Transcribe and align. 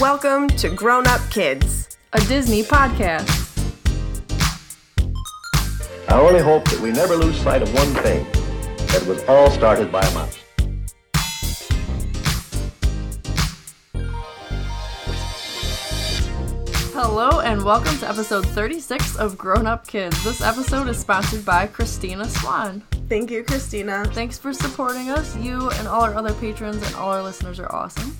Welcome 0.00 0.48
to 0.48 0.68
Grown 0.68 1.06
Up 1.06 1.22
Kids. 1.30 1.96
a 2.12 2.20
Disney 2.20 2.62
podcast. 2.62 3.32
I 6.06 6.20
only 6.20 6.40
hope 6.40 6.68
that 6.68 6.78
we 6.80 6.90
never 6.92 7.16
lose 7.16 7.40
sight 7.40 7.62
of 7.62 7.72
one 7.72 7.94
thing 8.02 8.24
that 8.88 9.02
was 9.06 9.24
all 9.24 9.50
started 9.50 9.90
by 9.90 10.02
a 10.02 10.12
mouse. 10.12 10.38
Hello 16.92 17.40
and 17.40 17.64
welcome 17.64 17.96
to 17.98 18.06
episode 18.08 18.46
36 18.46 19.16
of 19.16 19.38
Grown 19.38 19.66
Up 19.66 19.86
Kids. 19.86 20.22
This 20.22 20.42
episode 20.42 20.88
is 20.88 20.98
sponsored 20.98 21.46
by 21.46 21.66
Christina 21.66 22.28
Swan. 22.28 22.82
Thank 23.08 23.30
you, 23.30 23.42
Christina. 23.44 24.04
Thanks 24.12 24.36
for 24.36 24.52
supporting 24.52 25.08
us. 25.08 25.34
You 25.38 25.70
and 25.70 25.88
all 25.88 26.02
our 26.02 26.14
other 26.14 26.34
patrons 26.34 26.84
and 26.86 26.94
all 26.96 27.12
our 27.12 27.22
listeners 27.22 27.58
are 27.58 27.74
awesome. 27.74 28.14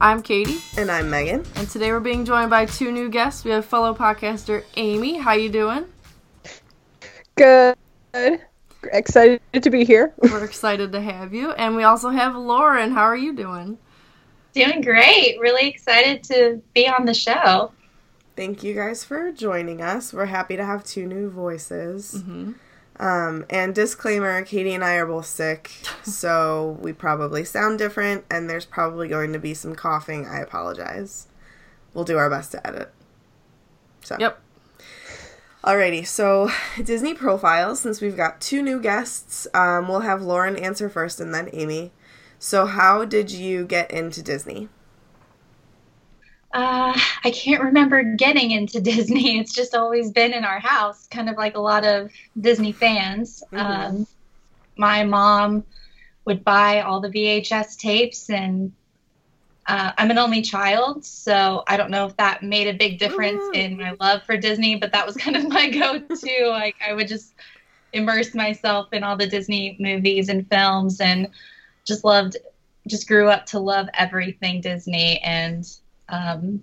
I'm 0.00 0.20
Katie, 0.22 0.58
And 0.76 0.90
I'm 0.90 1.08
Megan. 1.10 1.44
and 1.54 1.68
today 1.70 1.92
we're 1.92 2.00
being 2.00 2.24
joined 2.24 2.50
by 2.50 2.66
two 2.66 2.90
new 2.90 3.08
guests. 3.08 3.44
We 3.44 3.52
have 3.52 3.64
fellow 3.64 3.94
podcaster 3.94 4.64
Amy. 4.76 5.18
How 5.18 5.32
you 5.32 5.48
doing? 5.48 5.84
Good. 7.36 7.76
Excited 8.84 9.40
to 9.54 9.70
be 9.70 9.84
here. 9.84 10.12
We're 10.22 10.44
excited 10.44 10.90
to 10.92 11.00
have 11.00 11.32
you. 11.32 11.52
And 11.52 11.76
we 11.76 11.84
also 11.84 12.10
have 12.10 12.34
Lauren. 12.34 12.90
How 12.90 13.02
are 13.04 13.16
you 13.16 13.32
doing? 13.32 13.78
Doing 14.54 14.80
great. 14.82 15.38
Really 15.40 15.68
excited 15.68 16.24
to 16.24 16.60
be 16.74 16.88
on 16.88 17.04
the 17.06 17.14
show. 17.14 17.72
Thank 18.36 18.62
you 18.64 18.74
guys 18.74 19.04
for 19.04 19.30
joining 19.30 19.80
us. 19.80 20.12
We're 20.12 20.26
happy 20.26 20.56
to 20.56 20.64
have 20.64 20.82
two 20.84 21.06
new 21.06 21.30
voices. 21.30 22.16
Mm-hmm. 22.18 22.52
Um, 22.98 23.46
and 23.50 23.74
disclaimer 23.74 24.42
Katie 24.42 24.74
and 24.74 24.84
I 24.84 24.94
are 24.94 25.06
both 25.06 25.26
sick, 25.26 25.70
so 26.02 26.78
we 26.80 26.92
probably 26.92 27.44
sound 27.44 27.78
different, 27.78 28.24
and 28.30 28.48
there's 28.48 28.66
probably 28.66 29.08
going 29.08 29.32
to 29.32 29.38
be 29.38 29.54
some 29.54 29.74
coughing. 29.74 30.26
I 30.26 30.40
apologize. 30.40 31.28
We'll 31.94 32.04
do 32.04 32.18
our 32.18 32.30
best 32.30 32.52
to 32.52 32.66
edit. 32.66 32.92
So. 34.02 34.16
Yep. 34.18 34.40
Alrighty, 35.64 36.04
so 36.04 36.50
Disney 36.82 37.14
profiles, 37.14 37.78
since 37.78 38.00
we've 38.00 38.16
got 38.16 38.40
two 38.40 38.62
new 38.62 38.80
guests, 38.80 39.46
um, 39.54 39.88
we'll 39.88 40.00
have 40.00 40.20
Lauren 40.20 40.56
answer 40.56 40.88
first 40.88 41.20
and 41.20 41.32
then 41.32 41.48
Amy. 41.52 41.92
So, 42.40 42.66
how 42.66 43.04
did 43.04 43.30
you 43.30 43.64
get 43.64 43.88
into 43.92 44.22
Disney? 44.22 44.68
Uh, 46.52 46.98
I 47.24 47.30
can't 47.30 47.62
remember 47.62 48.02
getting 48.02 48.50
into 48.50 48.80
Disney. 48.92 49.38
It's 49.38 49.54
just 49.54 49.74
always 49.74 50.10
been 50.10 50.32
in 50.32 50.44
our 50.44 50.60
house, 50.60 51.06
kind 51.08 51.28
of 51.28 51.36
like 51.36 51.56
a 51.56 51.60
lot 51.60 51.84
of 51.84 52.10
Disney 52.38 52.72
fans. 52.72 53.42
Mhm. 53.52 53.58
Um, 53.58 54.06
my 54.76 55.04
mom 55.04 55.64
would 56.24 56.44
buy 56.44 56.82
all 56.82 57.00
the 57.00 57.10
VHS 57.10 57.76
tapes, 57.76 58.30
and 58.30 58.72
uh, 59.66 59.92
I'm 59.96 60.10
an 60.10 60.18
only 60.18 60.42
child, 60.42 61.04
so 61.04 61.62
I 61.66 61.76
don't 61.76 61.90
know 61.90 62.06
if 62.06 62.16
that 62.16 62.42
made 62.42 62.68
a 62.68 62.74
big 62.74 62.98
difference 62.98 63.42
Woo. 63.42 63.52
in 63.52 63.76
my 63.76 63.94
love 64.00 64.22
for 64.24 64.36
Disney, 64.36 64.76
but 64.76 64.92
that 64.92 65.06
was 65.06 65.16
kind 65.24 65.36
of 65.36 65.48
my 65.48 65.68
go 65.70 65.98
to. 65.98 66.48
like, 66.48 66.76
I 66.86 66.92
would 66.92 67.08
just 67.08 67.34
immerse 67.92 68.34
myself 68.34 68.92
in 68.92 69.04
all 69.04 69.16
the 69.16 69.26
Disney 69.26 69.76
movies 69.78 70.28
and 70.28 70.48
films 70.48 71.00
and 71.00 71.28
just 71.86 72.04
loved, 72.04 72.36
just 72.88 73.06
grew 73.06 73.28
up 73.28 73.46
to 73.46 73.58
love 73.58 73.88
everything 73.94 74.60
Disney. 74.60 75.20
And 75.20 75.64
um, 76.12 76.62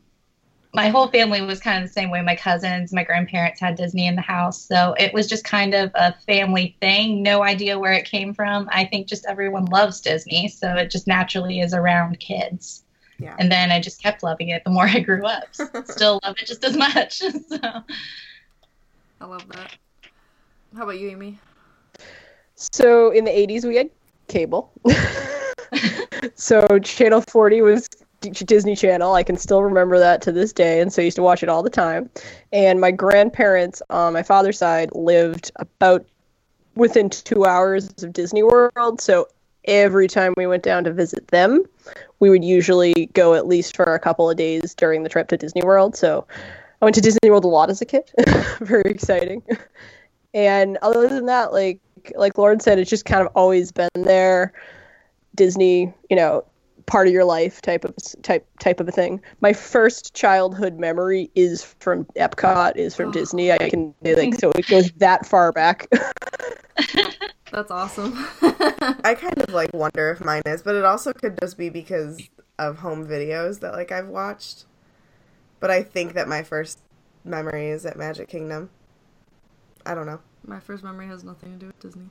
my 0.73 0.89
whole 0.89 1.07
family 1.07 1.41
was 1.41 1.59
kind 1.59 1.83
of 1.83 1.89
the 1.89 1.93
same 1.93 2.11
way. 2.11 2.21
My 2.21 2.35
cousins, 2.35 2.93
my 2.93 3.03
grandparents 3.03 3.59
had 3.59 3.75
Disney 3.75 4.05
in 4.05 4.15
the 4.15 4.21
house. 4.21 4.61
So 4.61 4.93
it 4.99 5.13
was 5.13 5.27
just 5.27 5.43
kind 5.43 5.73
of 5.73 5.91
a 5.95 6.13
family 6.27 6.77
thing. 6.79 7.23
No 7.23 7.41
idea 7.43 7.79
where 7.79 7.93
it 7.93 8.05
came 8.05 8.33
from. 8.33 8.69
I 8.71 8.85
think 8.85 9.07
just 9.07 9.25
everyone 9.25 9.65
loves 9.65 9.99
Disney. 9.99 10.47
So 10.47 10.75
it 10.75 10.91
just 10.91 11.07
naturally 11.07 11.59
is 11.59 11.73
around 11.73 12.19
kids. 12.19 12.83
Yeah. 13.17 13.35
And 13.39 13.51
then 13.51 13.71
I 13.71 13.81
just 13.81 14.01
kept 14.01 14.21
loving 14.21 14.49
it 14.49 14.63
the 14.63 14.69
more 14.69 14.85
I 14.87 14.99
grew 14.99 15.25
up. 15.25 15.47
Still 15.85 16.19
love 16.23 16.35
it 16.39 16.45
just 16.45 16.63
as 16.63 16.77
much. 16.77 17.17
so. 17.47 17.59
I 19.21 19.25
love 19.25 19.47
that. 19.49 19.75
How 20.75 20.83
about 20.83 20.99
you, 20.99 21.09
Amy? 21.09 21.39
So 22.55 23.09
in 23.09 23.25
the 23.25 23.31
80s, 23.31 23.65
we 23.65 23.75
had 23.75 23.89
cable. 24.27 24.71
so 26.35 26.79
Channel 26.79 27.23
40 27.27 27.61
was 27.63 27.87
D- 27.87 28.05
Disney 28.21 28.75
Channel. 28.75 29.13
I 29.13 29.23
can 29.23 29.37
still 29.37 29.63
remember 29.63 29.99
that 29.99 30.21
to 30.23 30.31
this 30.31 30.53
day, 30.53 30.81
and 30.81 30.91
so 30.91 31.01
I 31.01 31.05
used 31.05 31.15
to 31.15 31.23
watch 31.23 31.43
it 31.43 31.49
all 31.49 31.63
the 31.63 31.69
time. 31.69 32.09
And 32.51 32.79
my 32.79 32.91
grandparents 32.91 33.81
on 33.89 34.13
my 34.13 34.23
father's 34.23 34.57
side 34.57 34.89
lived 34.93 35.51
about 35.57 36.05
within 36.75 37.09
two 37.09 37.45
hours 37.45 37.89
of 38.03 38.13
Disney 38.13 38.43
World. 38.43 39.01
So 39.01 39.27
every 39.65 40.07
time 40.07 40.33
we 40.37 40.47
went 40.47 40.63
down 40.63 40.83
to 40.85 40.93
visit 40.93 41.27
them, 41.27 41.65
we 42.19 42.29
would 42.29 42.43
usually 42.43 43.09
go 43.13 43.33
at 43.33 43.47
least 43.47 43.75
for 43.75 43.83
a 43.83 43.99
couple 43.99 44.29
of 44.29 44.37
days 44.37 44.73
during 44.75 45.03
the 45.03 45.09
trip 45.09 45.27
to 45.29 45.37
Disney 45.37 45.61
World. 45.61 45.95
So 45.95 46.25
I 46.81 46.85
went 46.85 46.95
to 46.95 47.01
Disney 47.01 47.29
World 47.29 47.45
a 47.45 47.47
lot 47.47 47.69
as 47.69 47.81
a 47.81 47.85
kid. 47.85 48.09
Very 48.59 48.89
exciting. 48.89 49.43
And 50.33 50.77
other 50.81 51.07
than 51.07 51.25
that, 51.25 51.51
like 51.53 51.79
like 52.15 52.37
Lauren 52.37 52.59
said, 52.59 52.79
it's 52.79 52.89
just 52.89 53.05
kind 53.05 53.21
of 53.21 53.27
always 53.35 53.71
been 53.71 53.89
there. 53.95 54.53
Disney, 55.35 55.93
you 56.09 56.15
know, 56.15 56.45
part 56.89 57.07
of 57.07 57.13
your 57.13 57.23
life 57.23 57.61
type 57.61 57.85
of 57.85 57.95
type 58.23 58.45
type 58.59 58.79
of 58.79 58.87
a 58.87 58.91
thing. 58.91 59.21
My 59.41 59.53
first 59.53 60.13
childhood 60.15 60.79
memory 60.79 61.29
is 61.35 61.63
from 61.79 62.05
Epcot, 62.17 62.75
is 62.75 62.95
from 62.95 63.11
Disney. 63.13 63.51
I 63.51 63.69
can 63.69 63.93
say 64.03 64.15
like 64.15 64.35
so 64.35 64.51
it 64.51 64.67
goes 64.67 64.91
that 64.93 65.25
far 65.25 65.51
back. 65.51 65.87
That's 67.51 67.71
awesome. 67.71 68.13
I 68.41 69.15
kind 69.19 69.37
of 69.41 69.53
like 69.53 69.73
wonder 69.73 70.11
if 70.11 70.23
mine 70.23 70.41
is, 70.45 70.61
but 70.61 70.75
it 70.75 70.83
also 70.83 71.13
could 71.13 71.39
just 71.39 71.57
be 71.57 71.69
because 71.69 72.19
of 72.57 72.79
home 72.79 73.07
videos 73.07 73.59
that 73.61 73.73
like 73.73 73.91
I've 73.91 74.07
watched. 74.07 74.65
But 75.59 75.71
I 75.71 75.83
think 75.83 76.13
that 76.13 76.27
my 76.27 76.43
first 76.43 76.79
memory 77.23 77.69
is 77.69 77.85
at 77.85 77.97
Magic 77.97 78.29
Kingdom. 78.29 78.69
I 79.85 79.93
don't 79.93 80.05
know. 80.05 80.19
My 80.45 80.59
first 80.59 80.83
memory 80.83 81.07
has 81.07 81.23
nothing 81.23 81.53
to 81.53 81.57
do 81.59 81.67
with 81.67 81.79
Disney. 81.79 82.09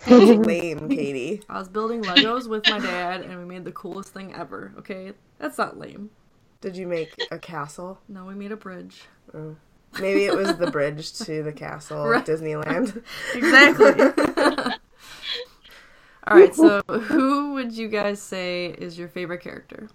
Lame, 0.08 0.88
Katie. 0.88 1.42
I 1.48 1.58
was 1.58 1.68
building 1.68 2.02
Legos 2.02 2.48
with 2.48 2.66
my 2.68 2.78
dad, 2.78 3.20
and 3.22 3.38
we 3.38 3.44
made 3.44 3.64
the 3.64 3.72
coolest 3.72 4.12
thing 4.12 4.34
ever. 4.34 4.72
Okay, 4.78 5.12
that's 5.38 5.58
not 5.58 5.78
lame. 5.78 6.10
Did 6.60 6.76
you 6.76 6.86
make 6.86 7.14
a 7.30 7.38
castle? 7.38 7.98
No, 8.08 8.24
we 8.24 8.34
made 8.34 8.52
a 8.52 8.56
bridge. 8.56 9.02
Oh. 9.34 9.56
Maybe 10.00 10.24
it 10.24 10.36
was 10.36 10.56
the 10.56 10.70
bridge 10.70 11.12
to 11.20 11.42
the 11.42 11.52
castle 11.52 12.06
Right. 12.06 12.20
at 12.20 12.26
Disneyland. 12.26 13.02
Exactly. 13.34 14.74
All 16.26 16.36
right, 16.36 16.54
so 16.54 16.80
who 16.86 17.54
would 17.54 17.72
you 17.72 17.88
guys 17.88 18.20
say 18.22 18.66
is 18.66 18.98
your 18.98 19.08
favorite 19.08 19.40
character? 19.40 19.88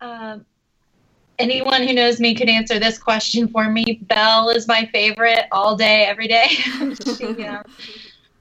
Um, 0.00 0.46
anyone 1.40 1.82
who 1.86 1.94
knows 1.94 2.20
me 2.20 2.34
could 2.34 2.48
answer 2.48 2.78
this 2.78 2.98
question 2.98 3.48
for 3.48 3.70
me. 3.70 4.00
Belle 4.02 4.50
is 4.50 4.68
my 4.68 4.88
favorite 4.92 5.46
all 5.50 5.76
day, 5.76 6.04
every 6.04 6.28
day. 6.28 6.48
she, 7.16 7.44
um, 7.44 7.62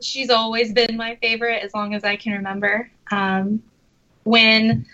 she's 0.02 0.30
always 0.30 0.74
been 0.74 0.98
my 0.98 1.16
favorite 1.22 1.64
as 1.64 1.74
long 1.74 1.94
as 1.96 2.04
I 2.04 2.16
can 2.16 2.34
remember. 2.34 2.90
Um, 3.12 3.64
when 4.24 4.86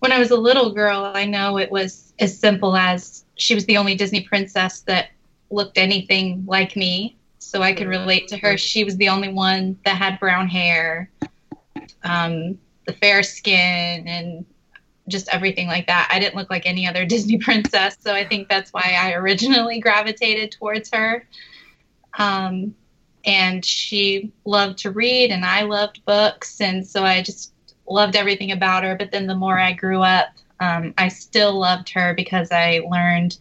when 0.00 0.12
I 0.12 0.18
was 0.18 0.30
a 0.30 0.36
little 0.36 0.72
girl, 0.72 1.04
I 1.14 1.24
know 1.24 1.58
it 1.58 1.70
was 1.70 2.12
as 2.18 2.38
simple 2.38 2.76
as 2.76 3.24
she 3.36 3.54
was 3.54 3.64
the 3.66 3.76
only 3.76 3.94
Disney 3.94 4.22
princess 4.22 4.82
that 4.82 5.10
looked 5.50 5.78
anything 5.78 6.44
like 6.46 6.76
me, 6.76 7.16
so 7.38 7.62
I 7.62 7.72
could 7.72 7.88
relate 7.88 8.28
to 8.28 8.36
her. 8.38 8.56
She 8.56 8.84
was 8.84 8.96
the 8.96 9.08
only 9.08 9.32
one 9.32 9.78
that 9.84 9.96
had 9.96 10.20
brown 10.20 10.48
hair, 10.48 11.10
um, 12.04 12.58
the 12.86 12.92
fair 13.00 13.22
skin, 13.22 14.06
and 14.06 14.44
just 15.08 15.28
everything 15.32 15.66
like 15.66 15.86
that. 15.86 16.08
I 16.10 16.18
didn't 16.18 16.34
look 16.34 16.50
like 16.50 16.66
any 16.66 16.86
other 16.86 17.04
Disney 17.06 17.38
princess, 17.38 17.96
so 18.00 18.14
I 18.14 18.26
think 18.26 18.48
that's 18.48 18.72
why 18.72 18.96
I 18.98 19.12
originally 19.12 19.80
gravitated 19.80 20.52
towards 20.52 20.90
her. 20.92 21.26
Um, 22.18 22.74
and 23.24 23.64
she 23.64 24.32
loved 24.44 24.78
to 24.78 24.90
read, 24.90 25.30
and 25.30 25.44
I 25.44 25.62
loved 25.62 26.04
books, 26.04 26.60
and 26.60 26.86
so 26.86 27.04
I 27.04 27.22
just 27.22 27.52
loved 27.88 28.16
everything 28.16 28.52
about 28.52 28.84
her. 28.84 28.96
But 28.96 29.10
then 29.10 29.26
the 29.26 29.34
more 29.34 29.58
I 29.58 29.72
grew 29.72 30.02
up, 30.02 30.28
um, 30.60 30.94
I 30.96 31.08
still 31.08 31.58
loved 31.58 31.90
her 31.90 32.14
because 32.14 32.50
I 32.52 32.80
learned 32.88 33.38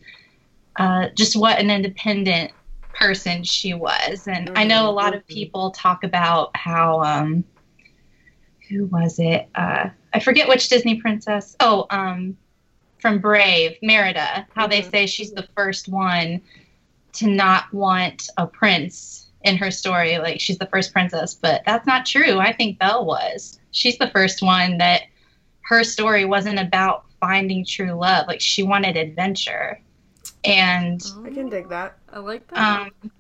uh, 0.76 1.10
just 1.14 1.36
what 1.36 1.60
an 1.60 1.70
independent 1.70 2.52
person 2.94 3.44
she 3.44 3.74
was. 3.74 4.28
And 4.28 4.58
I 4.58 4.64
know 4.64 4.90
a 4.90 4.92
lot 4.92 5.14
of 5.14 5.26
people 5.28 5.72
talk 5.72 6.04
about 6.04 6.56
how. 6.56 7.02
Um, 7.02 7.46
who 8.70 8.86
was 8.86 9.20
it? 9.20 9.48
Uh, 9.56 9.90
I 10.16 10.20
forget 10.20 10.48
which 10.48 10.70
Disney 10.70 11.02
princess. 11.02 11.58
Oh, 11.60 11.88
um, 11.90 12.38
from 13.00 13.20
Brave, 13.20 13.78
Merida. 13.82 14.48
How 14.56 14.66
they 14.66 14.82
Mhm. 14.82 14.92
say 14.92 15.06
she's 15.08 15.34
the 15.34 15.46
first 15.58 15.90
one 15.90 16.42
to 17.14 17.28
not 17.28 17.72
want 17.74 18.30
a 18.38 18.48
prince 18.48 19.28
in 19.44 19.58
her 19.58 19.70
story. 19.70 20.18
Like 20.18 20.40
she's 20.40 20.58
the 20.58 20.68
first 20.68 20.94
princess, 20.94 21.34
but 21.34 21.64
that's 21.66 21.86
not 21.86 22.06
true. 22.06 22.40
I 22.40 22.54
think 22.54 22.80
Belle 22.80 23.06
was. 23.06 23.60
She's 23.72 23.98
the 23.98 24.10
first 24.12 24.42
one 24.42 24.78
that 24.78 25.02
her 25.64 25.84
story 25.84 26.24
wasn't 26.24 26.60
about 26.60 27.04
finding 27.20 27.66
true 27.66 27.92
love. 27.92 28.26
Like 28.28 28.40
she 28.40 28.64
wanted 28.64 28.96
adventure, 28.96 29.82
and 30.46 31.06
I 31.26 31.30
can 31.30 31.50
dig 31.50 31.68
that. 31.68 31.98
I 32.14 32.20
like 32.20 32.48
that. 32.48 32.58
um, 33.04 33.12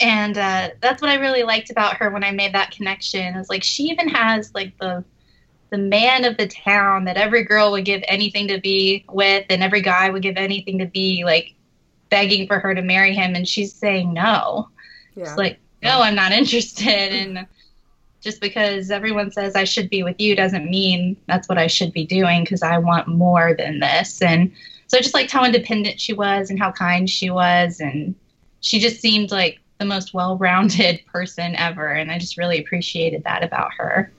and 0.00 0.36
uh, 0.36 0.68
that's 0.82 1.00
what 1.00 1.10
I 1.10 1.14
really 1.14 1.44
liked 1.44 1.70
about 1.70 1.96
her 1.96 2.10
when 2.10 2.24
I 2.24 2.30
made 2.30 2.52
that 2.52 2.72
connection. 2.72 3.36
Is 3.36 3.48
like 3.48 3.64
she 3.64 3.84
even 3.84 4.08
has 4.08 4.54
like 4.54 4.76
the 4.78 5.02
the 5.70 5.78
man 5.78 6.24
of 6.24 6.36
the 6.36 6.46
town 6.46 7.04
that 7.04 7.16
every 7.16 7.44
girl 7.44 7.70
would 7.70 7.84
give 7.84 8.02
anything 8.08 8.48
to 8.48 8.60
be 8.60 9.04
with 9.10 9.46
and 9.48 9.62
every 9.62 9.80
guy 9.80 10.10
would 10.10 10.22
give 10.22 10.36
anything 10.36 10.78
to 10.78 10.86
be 10.86 11.24
like 11.24 11.54
begging 12.10 12.46
for 12.46 12.58
her 12.58 12.74
to 12.74 12.82
marry 12.82 13.14
him 13.14 13.34
and 13.34 13.48
she's 13.48 13.72
saying 13.72 14.12
no. 14.12 14.68
Yeah. 15.14 15.24
It's 15.24 15.36
like, 15.36 15.58
no, 15.82 16.02
I'm 16.02 16.16
not 16.16 16.32
interested 16.32 17.12
and 17.12 17.46
just 18.20 18.40
because 18.40 18.90
everyone 18.90 19.30
says 19.30 19.54
I 19.54 19.64
should 19.64 19.88
be 19.88 20.02
with 20.02 20.20
you 20.20 20.36
doesn't 20.36 20.68
mean 20.68 21.16
that's 21.26 21.48
what 21.48 21.56
I 21.56 21.68
should 21.68 21.92
be 21.92 22.04
doing 22.04 22.44
because 22.44 22.62
I 22.62 22.76
want 22.78 23.08
more 23.08 23.54
than 23.56 23.80
this. 23.80 24.20
And 24.20 24.52
so 24.88 24.98
I 24.98 25.00
just 25.00 25.14
liked 25.14 25.30
how 25.30 25.44
independent 25.44 26.00
she 26.00 26.12
was 26.12 26.50
and 26.50 26.58
how 26.58 26.72
kind 26.72 27.08
she 27.08 27.30
was 27.30 27.80
and 27.80 28.14
she 28.60 28.80
just 28.80 29.00
seemed 29.00 29.30
like 29.30 29.60
the 29.78 29.86
most 29.86 30.12
well-rounded 30.12 31.00
person 31.12 31.54
ever 31.56 31.88
and 31.88 32.10
I 32.10 32.18
just 32.18 32.36
really 32.36 32.58
appreciated 32.58 33.22
that 33.24 33.44
about 33.44 33.72
her. 33.74 34.12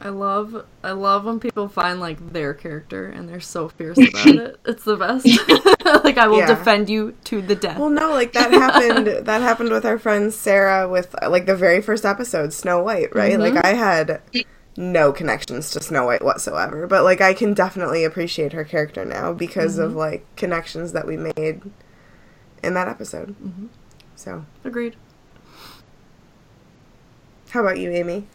I 0.00 0.10
love 0.10 0.66
I 0.84 0.92
love 0.92 1.24
when 1.24 1.40
people 1.40 1.68
find 1.68 2.00
like 2.00 2.32
their 2.32 2.52
character 2.52 3.06
and 3.06 3.28
they're 3.28 3.40
so 3.40 3.68
fierce 3.68 3.96
about 3.96 4.26
it. 4.26 4.60
It's 4.66 4.84
the 4.84 4.96
best. 4.96 5.24
like 6.04 6.18
I 6.18 6.28
will 6.28 6.38
Yeah. 6.38 6.46
defend 6.46 6.90
you 6.90 7.14
to 7.24 7.40
the 7.40 7.54
death. 7.54 7.78
Well, 7.78 7.90
no, 7.90 8.10
like 8.12 8.32
that 8.34 8.50
happened. 8.52 9.06
that 9.26 9.40
happened 9.40 9.70
with 9.70 9.86
our 9.86 9.98
friend 9.98 10.32
Sarah 10.32 10.88
with 10.88 11.14
like 11.26 11.46
the 11.46 11.56
very 11.56 11.80
first 11.80 12.04
episode, 12.04 12.52
Snow 12.52 12.82
White, 12.82 13.14
right? 13.14 13.38
Like 13.38 13.54
mm-hmm. 13.54 13.66
I 13.66 13.70
had 13.70 14.20
no 14.76 15.12
connections 15.12 15.70
to 15.70 15.80
Snow 15.80 16.04
White 16.04 16.22
whatsoever, 16.22 16.86
but 16.86 17.02
like 17.02 17.22
I 17.22 17.32
can 17.32 17.54
definitely 17.54 18.04
appreciate 18.04 18.52
her 18.52 18.64
character 18.64 19.04
now 19.04 19.32
because 19.32 19.78
of 19.78 19.90
mm-hmm. 19.90 19.98
like 19.98 20.36
connections 20.36 20.92
that 20.92 21.06
we 21.06 21.16
made 21.16 21.62
in 22.62 22.74
that 22.74 22.88
episode. 22.88 23.30
Mm-hmm. 23.42 23.66
So, 24.14 24.44
Agreed. 24.64 24.96
how 27.50 27.60
about 27.60 27.78
you, 27.78 27.90
Amy? 27.90 28.26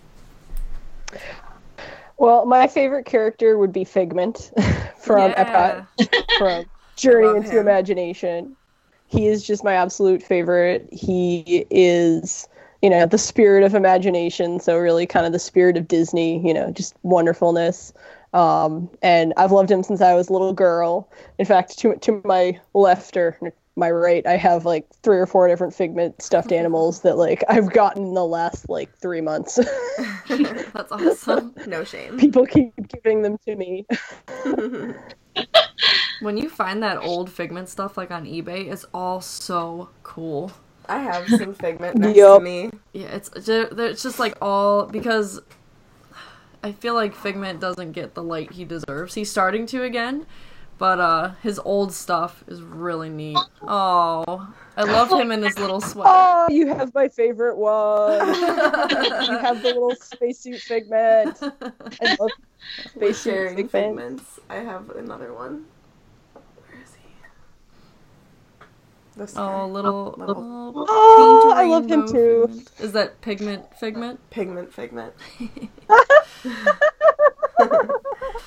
Well, 2.21 2.45
my 2.45 2.68
favorite 2.68 3.07
character 3.07 3.57
would 3.57 3.73
be 3.73 3.83
Figment 3.83 4.51
from 5.00 5.31
Yeah. 5.31 5.85
Epcot, 5.97 6.38
from 6.38 6.69
Journey 6.95 7.35
into 7.35 7.50
him. 7.53 7.57
Imagination. 7.57 8.56
He 9.07 9.25
is 9.27 9.44
just 9.45 9.63
my 9.63 9.73
absolute 9.73 10.21
favorite. 10.21 10.88
He 10.91 11.65
is, 11.71 12.47
you 12.83 12.91
know, 12.91 13.07
the 13.07 13.18
spirit 13.18 13.63
of 13.63 13.73
imagination. 13.73 14.59
So 14.59 14.77
really, 14.77 15.07
kind 15.07 15.25
of 15.25 15.31
the 15.31 15.39
spirit 15.39 15.77
of 15.77 15.88
Disney. 15.88 16.47
You 16.47 16.53
know, 16.53 16.69
just 16.69 16.95
wonderfulness. 17.01 17.91
Um, 18.33 18.88
and 19.01 19.33
I've 19.35 19.51
loved 19.51 19.71
him 19.71 19.81
since 19.81 20.00
I 20.00 20.13
was 20.13 20.29
a 20.29 20.31
little 20.31 20.53
girl. 20.53 21.09
In 21.39 21.45
fact, 21.47 21.79
to 21.79 21.95
to 21.95 22.21
my 22.23 22.59
left 22.75 23.18
or 23.18 23.35
my 23.75 23.89
right, 23.89 24.25
I 24.27 24.38
have 24.38 24.65
like 24.65 24.88
three 25.03 25.18
or 25.18 25.25
four 25.25 25.47
different 25.47 25.73
Figment 25.73 26.21
stuffed 26.21 26.51
animals 26.62 27.01
that 27.01 27.18
like 27.18 27.44
I've 27.50 27.71
gotten 27.71 28.03
in 28.03 28.13
the 28.13 28.25
last 28.25 28.69
like 28.69 28.95
three 29.00 29.21
months. 29.21 29.56
That's 30.27 30.91
awesome. 30.91 31.53
No 31.68 31.83
shame. 31.83 32.18
People 32.18 32.45
keep 32.45 32.73
giving 32.89 33.21
them 33.21 33.38
to 33.45 33.56
me. 33.56 33.85
when 36.21 36.38
you 36.38 36.50
find 36.50 36.83
that 36.83 36.97
old 36.97 37.31
Figment 37.31 37.69
stuff 37.69 37.97
like 37.97 38.12
on 38.12 38.25
eBay, 38.25 38.71
it's 38.71 38.85
all 38.94 39.21
so 39.21 39.89
cool. 40.03 40.51
I 40.88 41.00
have 41.00 41.27
some 41.29 41.53
figment 41.53 41.97
next 41.97 42.18
Yup. 42.18 42.39
to 42.39 42.44
me. 42.44 42.71
Yeah, 42.91 43.07
it's 43.07 43.29
ju- 43.45 43.69
it's 43.77 44.03
just 44.03 44.19
like 44.19 44.35
all 44.41 44.88
because 44.88 45.39
I 46.63 46.71
feel 46.73 46.94
like 46.94 47.15
Figment 47.15 47.59
doesn't 47.59 47.94
get 47.94 48.13
the 48.13 48.23
light 48.23 48.51
he 48.53 48.65
deserves. 48.65 49.13
He's 49.13 49.31
starting 49.31 49.65
to 49.68 49.83
again, 49.83 50.25
but 50.81 51.00
uh 51.00 51.30
his 51.44 51.60
old 51.63 51.94
stuff 51.94 52.44
is 52.48 52.62
really 52.63 53.07
neat. 53.10 53.38
Oh, 53.68 54.51
I 54.75 54.83
love 54.83 55.12
him 55.12 55.31
in 55.31 55.44
his 55.44 55.60
little 55.60 55.80
sweater. 55.80 56.10
Oh, 56.13 56.48
you 56.50 56.68
have 56.69 56.92
my 56.95 57.07
favorite 57.07 57.56
one. 57.56 58.25
you 58.28 59.38
have 59.38 59.62
the 59.62 59.69
little 59.69 59.95
spacesuit 59.95 60.63
figment. 60.63 61.38
I 61.44 62.16
love 62.19 62.31
spacesuit 62.89 63.16
sharing 63.16 63.68
figment. 63.69 64.10
figments. 64.10 64.39
I 64.50 64.56
have 64.56 64.89
another 64.89 65.31
one. 65.33 65.66
Where 66.33 66.81
is 66.83 66.95
he? 66.95 67.10
This 69.16 69.38
Oh, 69.38 69.45
guy. 69.45 69.66
little. 69.68 70.16
Little 70.18 70.74
Oh, 70.75 71.13
paint 71.16 71.44
a 71.44 71.56
I 71.57 71.66
love 71.68 71.86
him 71.86 72.07
too. 72.07 72.48
Figment. 72.48 72.72
Is 72.80 72.92
that 72.94 73.22
pigment 73.22 73.78
Figment? 73.78 74.19
pigment 74.31 74.74
figment. 74.74 75.13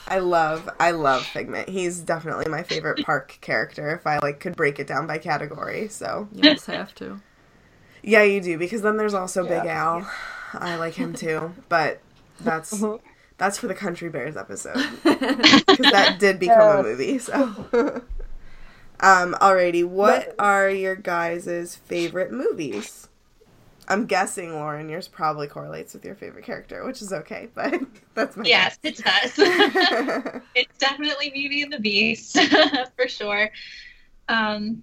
I 0.09 0.19
love 0.19 0.69
I 0.79 0.91
love 0.93 1.25
Figment. 1.25 1.69
He's 1.69 2.01
definitely 2.01 2.47
my 2.51 2.63
favorite 2.63 3.05
park 3.05 3.39
character 3.41 3.95
if 3.95 4.07
I 4.07 4.19
like 4.19 4.41
could 4.41 4.57
break 4.57 4.79
it 4.79 4.87
down 4.87 5.07
by 5.07 5.19
category. 5.19 5.89
So 5.89 6.29
You 6.33 6.45
almost 6.49 6.67
have 6.67 6.95
to. 6.97 7.21
yeah, 8.03 8.23
you 8.23 8.41
do 8.41 8.59
because 8.59 8.83
then 8.83 8.97
there's 8.97 9.15
also 9.15 9.43
Big 9.47 9.65
Al. 9.67 10.09
I 10.53 10.77
like 10.77 10.95
him 10.95 11.15
too, 11.15 11.53
but 11.69 12.01
that's 12.41 12.83
that's 13.39 13.59
for 13.59 13.67
the 13.67 13.75
Country 13.75 14.09
Bears 14.09 14.37
episode 14.37 14.77
because 15.05 15.91
that 15.91 16.19
did 16.21 16.39
become 16.39 16.79
a 16.79 16.83
movie. 16.83 17.19
So 17.19 17.35
um, 19.01 19.35
alrighty, 19.41 19.85
what 19.85 20.35
are 20.39 20.71
your 20.71 20.95
guys' 20.97 21.77
favorite 21.77 22.31
movies? 22.31 23.09
I'm 23.89 24.07
guessing 24.07 24.53
Lauren, 24.53 24.89
yours 24.89 25.09
probably 25.09 25.47
correlates 25.47 25.95
with 25.95 26.05
your 26.05 26.15
favorite 26.15 26.45
character, 26.45 26.85
which 26.85 27.03
is 27.03 27.13
okay, 27.13 27.49
but 27.55 27.81
that's 28.15 28.37
my 28.37 28.45
Yes, 28.45 28.79
it 28.83 28.97
does. 28.97 29.33
it's 30.55 30.79
definitely 30.79 31.31
Beauty 31.31 31.63
and 31.63 31.73
the 31.73 31.81
Beast 31.81 32.39
for 32.97 33.09
sure. 33.09 33.51
Um, 34.29 34.83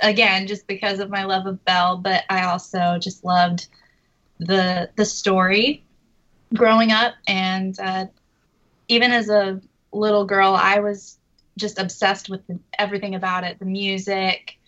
again, 0.00 0.46
just 0.46 0.66
because 0.66 0.98
of 0.98 1.10
my 1.10 1.24
love 1.24 1.46
of 1.46 1.64
Belle, 1.64 1.98
but 1.98 2.24
I 2.28 2.44
also 2.44 2.98
just 3.00 3.24
loved 3.24 3.68
the 4.38 4.90
the 4.96 5.04
story 5.04 5.84
growing 6.54 6.92
up, 6.92 7.14
and 7.28 7.78
uh, 7.78 8.06
even 8.88 9.12
as 9.12 9.28
a 9.28 9.60
little 9.92 10.24
girl, 10.24 10.54
I 10.54 10.80
was 10.80 11.18
just 11.58 11.78
obsessed 11.78 12.28
with 12.28 12.46
the, 12.46 12.58
everything 12.78 13.14
about 13.14 13.44
it—the 13.44 13.66
music, 13.66 14.58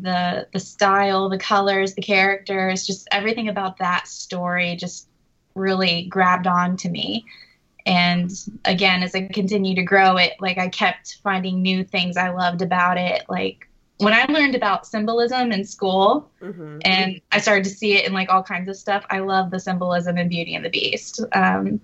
the 0.00 0.46
the 0.52 0.60
style, 0.60 1.28
the 1.28 1.38
colors, 1.38 1.94
the 1.94 2.02
characters, 2.02 2.86
just 2.86 3.08
everything 3.12 3.48
about 3.48 3.78
that 3.78 4.06
story 4.06 4.76
just 4.76 5.08
really 5.54 6.04
grabbed 6.06 6.46
on 6.46 6.76
to 6.78 6.88
me. 6.88 7.24
And 7.86 8.30
again 8.64 9.02
as 9.02 9.14
i 9.14 9.28
continued 9.28 9.76
to 9.76 9.82
grow 9.82 10.16
it 10.16 10.32
like 10.40 10.56
i 10.56 10.68
kept 10.68 11.18
finding 11.22 11.60
new 11.60 11.84
things 11.84 12.16
i 12.16 12.30
loved 12.30 12.62
about 12.62 12.96
it. 12.96 13.24
Like 13.28 13.68
when 13.98 14.14
i 14.14 14.24
learned 14.24 14.54
about 14.54 14.86
symbolism 14.86 15.52
in 15.52 15.64
school 15.64 16.30
hmm 16.40 16.78
and 16.84 17.20
i 17.30 17.38
started 17.38 17.64
to 17.64 17.70
see 17.70 17.94
it 17.94 18.06
in 18.06 18.12
like 18.12 18.28
all 18.30 18.42
kinds 18.42 18.68
of 18.68 18.76
stuff 18.76 19.04
i 19.10 19.18
love 19.20 19.50
the 19.50 19.60
symbolism 19.60 20.18
in 20.18 20.28
beauty 20.28 20.54
and 20.54 20.64
the 20.64 20.70
beast. 20.70 21.20
Um, 21.32 21.80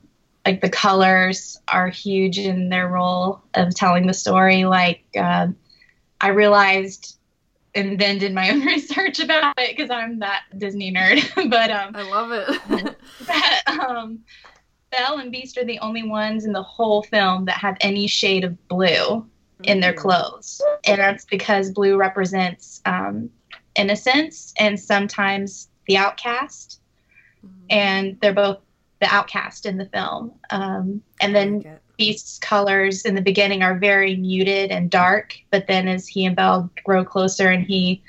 like 0.47 0.63
the 0.63 0.71
colors 0.71 1.61
are 1.69 1.89
huge 1.89 2.39
in 2.39 2.71
their 2.71 2.89
role 2.89 3.43
of 3.55 3.75
telling 3.75 4.07
the 4.07 4.15
story. 4.15 4.65
Like 4.65 5.05
uh, 5.19 5.49
i 6.21 6.29
realized 6.29 7.20
and 7.75 7.99
then 7.99 8.19
did 8.19 8.35
my 8.35 8.51
own 8.53 8.61
research 8.65 9.21
about 9.21 9.55
it 9.59 9.77
because 9.77 9.91
i'm 9.91 10.19
that 10.19 10.43
disney 10.57 10.93
nerd 10.93 11.23
but 11.51 11.71
um, 11.71 11.95
I 11.95 12.03
love 12.03 12.33
it. 12.33 12.97
that 13.27 13.63
um, 13.67 14.21
Belle 14.91 15.19
and 15.19 15.31
Beast 15.31 15.57
are 15.57 15.65
the 15.65 15.79
only 15.79 16.03
ones 16.03 16.45
in 16.45 16.53
the 16.53 16.63
whole 16.63 17.03
film 17.03 17.45
that 17.47 17.59
have 17.59 17.77
any 17.81 18.07
shade 18.07 18.45
of 18.45 18.69
blue 18.69 19.27
in 19.65 19.81
their 19.81 19.93
clothes. 19.93 20.61
And 20.85 21.01
that's 21.01 21.25
because 21.25 21.71
blue 21.71 21.97
represents 21.97 22.81
um, 22.87 23.31
innocence 23.77 24.53
and 24.59 24.79
sometimes 24.79 25.69
the 25.87 25.97
outcast. 25.97 26.81
And 27.71 28.19
they're 28.21 28.35
both 28.35 28.59
the 29.01 29.07
outcast 29.07 29.65
in 29.65 29.79
the 29.79 29.87
film. 29.87 30.33
Um, 30.51 31.03
and 31.21 31.35
then 31.35 31.79
Beast's 32.01 32.39
colors 32.39 33.03
in 33.05 33.15
the 33.15 33.21
beginning 33.21 33.63
are 33.63 33.79
very 33.79 34.17
muted 34.17 34.71
and 34.71 34.91
dark, 34.91 35.37
but 35.51 35.67
then 35.67 35.87
as 35.87 36.09
he 36.09 36.25
and 36.25 36.35
Belle 36.35 36.71
grow 36.83 37.05
closer 37.05 37.51
and 37.51 37.63
he 37.63 38.03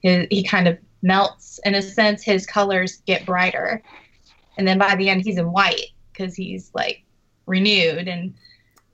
he, 0.00 0.26
he 0.30 0.42
kind 0.42 0.66
of 0.66 0.76
melts 1.00 1.60
in 1.64 1.76
a 1.76 1.80
sense, 1.80 2.24
his 2.24 2.44
colors 2.44 3.02
get 3.06 3.24
brighter. 3.24 3.84
And 4.58 4.66
then 4.66 4.78
by 4.78 4.96
the 4.96 5.08
end, 5.08 5.22
he's 5.22 5.38
in 5.38 5.52
white 5.52 5.90
because 6.12 6.34
he's 6.34 6.72
like 6.74 7.04
renewed. 7.46 8.08
And 8.08 8.34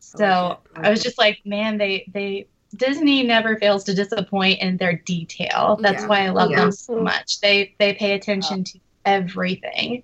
so 0.01 0.25
I 0.25 0.29
like. 0.29 0.59
I 0.77 0.87
I 0.89 0.91
was 0.91 1.03
just 1.03 1.19
like, 1.19 1.39
man, 1.47 1.79
they 1.79 2.05
they 2.13 2.47
Disney 2.77 3.23
never 3.23 3.57
fails 3.57 3.85
to 3.85 3.95
disappoint 3.95 4.61
in 4.61 4.77
their 4.77 4.97
detail. 5.07 5.79
That's 5.81 6.03
Yeah. 6.03 6.09
why 6.09 6.27
I 6.27 6.31
love 6.31 6.51
Yeah. 6.51 6.61
them 6.61 6.73
so 6.73 6.97
much. 7.01 7.41
They 7.41 7.75
they 7.79 7.95
pay 7.95 8.13
attention 8.13 8.65
to 8.65 8.79
everything. 9.07 10.03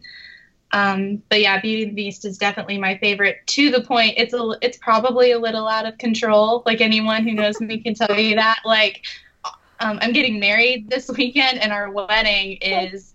Um, 0.72 1.22
but 1.28 1.40
yeah, 1.40 1.60
Beauty 1.60 1.82
and 1.84 1.92
the 1.92 1.94
Beast 1.94 2.24
is 2.24 2.36
definitely 2.36 2.78
my 2.78 2.98
favorite. 2.98 3.38
To 3.46 3.70
the 3.70 3.82
point, 3.82 4.14
it's 4.16 4.34
a 4.34 4.56
it's 4.60 4.76
probably 4.78 5.32
a 5.32 5.38
little 5.38 5.66
out 5.66 5.86
of 5.86 5.96
control. 5.98 6.62
Like 6.66 6.80
anyone 6.80 7.24
who 7.24 7.32
knows 7.32 7.60
me 7.60 7.80
can 7.80 7.94
tell 7.94 8.18
you 8.18 8.34
that. 8.36 8.60
Like, 8.64 9.04
um, 9.80 9.98
I'm 10.02 10.12
getting 10.12 10.38
married 10.38 10.90
this 10.90 11.08
weekend, 11.08 11.58
and 11.58 11.72
our 11.72 11.90
wedding 11.90 12.58
is 12.60 13.14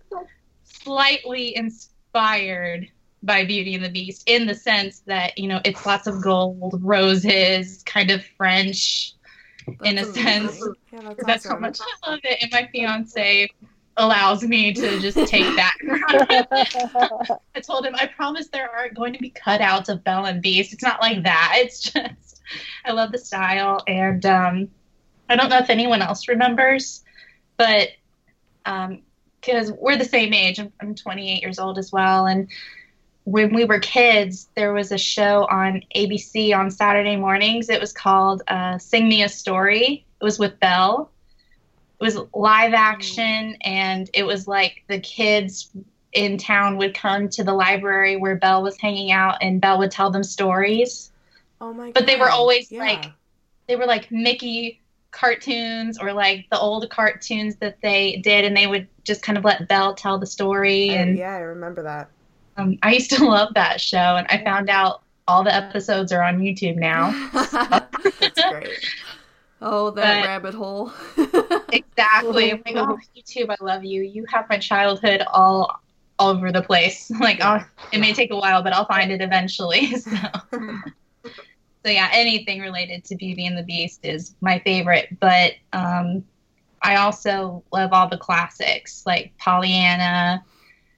slightly 0.64 1.56
inspired 1.56 2.90
by 3.22 3.46
Beauty 3.46 3.76
and 3.76 3.84
the 3.84 3.90
Beast 3.90 4.24
in 4.28 4.48
the 4.48 4.56
sense 4.56 5.00
that 5.02 5.38
you 5.38 5.48
know 5.48 5.62
it's 5.64 5.86
lots 5.86 6.08
of 6.08 6.24
gold, 6.24 6.80
roses, 6.82 7.84
kind 7.84 8.10
of 8.10 8.26
French 8.38 9.14
in 9.84 9.98
a 9.98 10.06
That's 10.06 10.14
sense. 10.14 10.68
Yeah, 10.92 11.02
that's, 11.04 11.26
That's 11.26 11.48
how 11.48 11.58
much 11.58 11.80
I 11.82 12.10
love 12.10 12.20
it. 12.24 12.40
And 12.42 12.52
my 12.52 12.68
fiance 12.72 13.50
allows 13.98 14.44
me 14.44 14.74
to 14.74 15.00
just 15.00 15.18
take 15.28 15.56
that. 15.56 15.74
I 17.56 17.60
told 17.60 17.86
him, 17.86 17.96
I 17.96 18.08
promise 18.08 18.48
there 18.48 18.70
aren't 18.70 18.96
going 18.96 19.14
to 19.14 19.20
be 19.20 19.32
cutouts 19.32 19.90
of 19.90 20.04
Belle 20.04 20.26
and 20.26 20.42
Beast. 20.42 20.74
It's 20.74 20.84
not 20.84 21.02
like 21.02 21.24
that. 21.24 21.56
It's 21.58 21.82
just, 21.82 22.42
I 22.86 22.92
love 22.92 23.12
the 23.12 23.18
style. 23.18 23.84
And 23.88 24.26
um, 24.26 24.70
I 25.30 25.36
don't 25.36 25.50
know 25.50 25.60
if 25.60 25.70
anyone 25.70 26.02
else 26.02 26.28
remembers, 26.28 27.04
but 27.58 27.90
because 28.64 29.72
we're 29.74 29.98
the 29.98 30.06
same 30.06 30.34
age, 30.34 30.60
I'm, 30.60 30.72
I'm 30.82 30.96
28 30.96 31.42
years 31.42 31.60
old 31.60 31.78
as 31.78 31.92
well. 31.92 32.26
And 32.26 32.48
when 33.26 33.54
we 33.54 33.66
were 33.66 33.80
kids, 33.80 34.50
there 34.56 34.74
was 34.74 34.92
a 34.92 34.98
show 34.98 35.46
on 35.50 35.84
ABC 35.96 36.58
on 36.58 36.72
Saturday 36.72 37.16
mornings. 37.16 37.70
It 37.70 37.80
was 37.80 37.94
called 37.94 38.42
uh, 38.48 38.78
Sing 38.78 39.08
Me 39.08 39.24
a 39.24 39.30
Story. 39.30 40.06
It 40.20 40.24
was 40.24 40.40
with 40.40 40.60
Belle. 40.60 41.10
It 42.04 42.18
was 42.18 42.28
live 42.34 42.74
action, 42.74 43.56
and 43.62 44.10
it 44.14 44.24
was 44.24 44.46
like 44.46 44.84
the 44.90 45.00
kids 45.00 45.70
in 46.12 46.38
town 46.38 46.76
would 46.78 46.94
come 46.94 47.30
to 47.30 47.46
the 47.46 47.54
library 47.54 48.18
where 48.18 48.36
Belle 48.36 48.62
was 48.62 48.78
hanging 48.78 49.12
out, 49.14 49.38
and 49.42 49.62
Belle 49.62 49.78
would 49.80 49.90
tell 49.92 50.10
them 50.12 50.22
stories. 50.24 51.14
Oh 51.62 51.72
my 51.74 51.86
god. 51.86 51.94
But 51.94 52.06
they 52.06 52.18
were 52.18 52.30
always 52.30 52.70
Yeah. 52.70 52.80
like 52.82 53.06
they 53.68 53.78
were 53.78 53.86
like 53.86 54.12
Mickey 54.12 54.82
cartoons 55.12 55.98
or 55.98 56.12
like 56.12 56.46
the 56.52 56.60
old 56.60 56.90
cartoons 56.90 57.56
that 57.58 57.78
they 57.82 58.18
did, 58.18 58.44
and 58.44 58.58
they 58.58 58.68
would 58.68 58.86
just 59.06 59.22
kind 59.24 59.38
of 59.38 59.46
let 59.46 59.70
Belle 59.70 59.96
tell 59.96 60.18
the 60.18 60.26
story. 60.26 60.90
I- 60.90 60.96
And 60.96 61.18
yeah, 61.18 61.36
I 61.36 61.40
remember 61.40 61.84
that. 61.84 62.10
um, 62.58 62.78
I 62.84 62.92
used 62.92 63.12
to 63.12 63.24
love 63.30 63.54
that 63.54 63.80
show, 63.80 64.18
and 64.18 64.28
I 64.30 64.44
found 64.44 64.70
out 64.70 65.04
all 65.26 65.42
the 65.42 65.56
episodes 65.56 66.12
are 66.12 66.22
on 66.22 66.40
YouTube 66.40 66.76
now. 66.76 67.12
That's 68.20 68.42
great. 68.50 68.78
Oh, 69.64 69.92
that 69.92 70.22
But- 70.22 70.28
rabbit 70.28 70.54
hole. 70.54 70.92
exactly. 71.72 72.52
I'm 72.52 72.62
like, 72.66 72.76
oh, 72.76 73.00
YouTube, 73.16 73.50
I 73.50 73.64
love 73.64 73.84
you. 73.84 74.02
You 74.04 74.26
have 74.32 74.48
my 74.50 74.58
childhood 74.58 75.24
all 75.28 75.80
over 76.20 76.52
the 76.52 76.62
place. 76.62 77.12
Like, 77.20 77.40
oh, 77.42 77.64
it 77.92 78.00
may 78.00 78.14
take 78.14 78.32
a 78.32 78.36
while, 78.36 78.62
but 78.62 78.74
I'll 78.74 78.86
find 78.86 79.12
it 79.12 79.22
eventually. 79.22 79.96
So, 81.26 81.32
so 81.86 81.92
yeah, 81.92 82.10
anything 82.14 82.62
related 82.62 83.04
to 83.06 83.16
Beauty 83.16 83.46
and 83.46 83.58
the 83.58 83.64
Beast 83.64 84.06
is 84.06 84.36
my 84.40 84.60
favorite. 84.60 85.20
But 85.20 85.56
um, 85.74 86.24
I 86.82 86.96
also 86.96 87.62
love 87.74 87.92
all 87.92 88.08
the 88.08 88.18
classics 88.18 89.04
like 89.06 89.34
Pollyanna, 89.38 90.46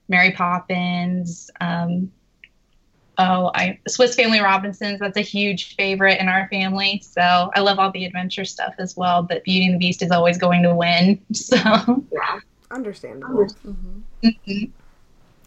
Mary 0.08 0.30
Poppins. 0.30 1.50
Um, 1.60 2.12
oh, 3.18 3.50
I 3.54 3.78
Swiss 3.88 4.14
Family 4.14 4.40
Robinsons. 4.40 5.00
That's 5.00 5.16
a 5.16 5.22
huge 5.22 5.74
favorite 5.76 6.20
in 6.20 6.28
our 6.28 6.48
family. 6.48 7.02
So 7.04 7.20
I 7.22 7.60
love 7.60 7.78
all 7.78 7.90
the 7.90 8.04
adventure 8.04 8.44
stuff 8.44 8.74
as 8.78 8.96
well. 8.96 9.22
But 9.22 9.44
Beauty 9.44 9.66
and 9.66 9.74
the 9.74 9.78
Beast 9.78 10.02
is 10.02 10.10
always 10.10 10.38
going 10.38 10.62
to 10.62 10.74
win. 10.74 11.20
So 11.34 11.56
yeah, 12.12 12.40
Understandable. 12.70 13.46
mhm. 13.64 14.02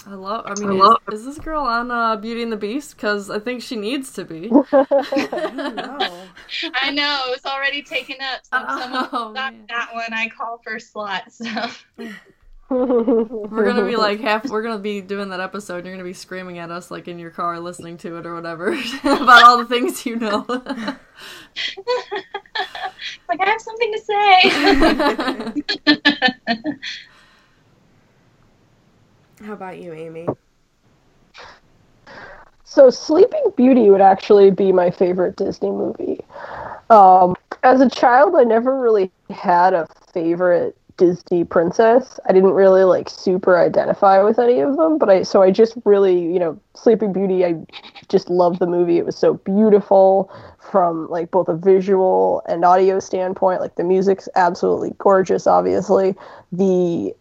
I 0.07 0.13
love. 0.13 0.45
I 0.47 0.55
mean, 0.55 0.71
is, 0.79 1.19
is 1.19 1.25
this 1.25 1.39
girl 1.39 1.61
on 1.63 1.91
uh, 1.91 2.15
Beauty 2.15 2.41
and 2.41 2.51
the 2.51 2.57
Beast? 2.57 2.95
Because 2.95 3.29
I 3.29 3.37
think 3.39 3.61
she 3.61 3.75
needs 3.75 4.13
to 4.13 4.23
be. 4.25 4.49
No. 5.11 6.23
I 6.75 6.91
know 6.91 7.25
it 7.27 7.31
was 7.31 7.45
already 7.45 7.81
taken 7.83 8.15
up. 8.21 8.41
So 8.43 8.57
if 8.63 8.69
someone 8.81 9.09
Oh, 9.11 9.33
got 9.33 9.53
man. 9.53 9.65
that 9.69 9.89
one, 9.93 10.13
I 10.13 10.29
call 10.29 10.59
for 10.63 10.75
a 10.75 10.79
slot. 10.79 11.31
So 11.31 11.45
We're 12.69 13.65
gonna 13.65 13.85
be 13.85 13.95
like 13.95 14.19
half. 14.19 14.45
We're 14.45 14.61
gonna 14.61 14.77
be 14.79 15.01
doing 15.01 15.29
that 15.29 15.39
episode. 15.39 15.77
and 15.77 15.85
You're 15.87 15.95
gonna 15.95 16.03
be 16.03 16.13
screaming 16.13 16.59
at 16.59 16.69
us 16.69 16.91
like 16.91 17.07
in 17.07 17.17
your 17.17 17.31
car, 17.31 17.59
listening 17.59 17.97
to 17.99 18.17
it 18.17 18.25
or 18.25 18.35
whatever 18.35 18.77
about 19.03 19.43
all 19.43 19.57
the 19.57 19.65
things 19.65 20.05
you 20.05 20.17
know. 20.17 20.45
like 20.51 20.99
I 23.39 23.49
have 23.49 23.61
something 23.61 23.93
to 23.93 23.99
say. 23.99 24.41
How 29.45 29.53
about 29.53 29.79
you, 29.79 29.93
Amy? 29.93 30.27
So 32.65 32.89
Sleeping 32.91 33.51
Beauty 33.57 33.89
would 33.89 34.01
actually 34.01 34.51
be 34.51 34.71
my 34.71 34.91
favorite 34.91 35.35
Disney 35.37 35.71
movie. 35.71 36.19
Um, 36.91 37.35
as 37.63 37.81
a 37.81 37.89
child, 37.89 38.35
I 38.35 38.43
never 38.43 38.79
really 38.79 39.11
had 39.31 39.73
a 39.73 39.87
favorite 40.13 40.77
Disney 40.99 41.45
princess. 41.45 42.19
I 42.27 42.33
didn't 42.33 42.51
really 42.51 42.83
like 42.83 43.09
super 43.09 43.57
identify 43.57 44.21
with 44.21 44.37
any 44.37 44.59
of 44.59 44.75
them, 44.75 44.97
but 44.97 45.09
I 45.09 45.23
so 45.23 45.41
I 45.41 45.49
just 45.49 45.75
really, 45.85 46.19
you 46.19 46.37
know, 46.37 46.59
Sleeping 46.75 47.13
Beauty, 47.13 47.45
I 47.45 47.55
just 48.09 48.29
loved 48.29 48.59
the 48.59 48.67
movie. 48.67 48.97
It 48.97 49.05
was 49.05 49.15
so 49.15 49.35
beautiful 49.35 50.29
from 50.59 51.09
like 51.09 51.31
both 51.31 51.47
a 51.47 51.55
visual 51.55 52.43
and 52.47 52.65
audio 52.65 52.99
standpoint. 52.99 53.61
Like 53.61 53.75
the 53.75 53.85
music's 53.85 54.27
absolutely 54.35 54.91
gorgeous, 54.97 55.47
obviously. 55.47 56.15
The 56.51 57.15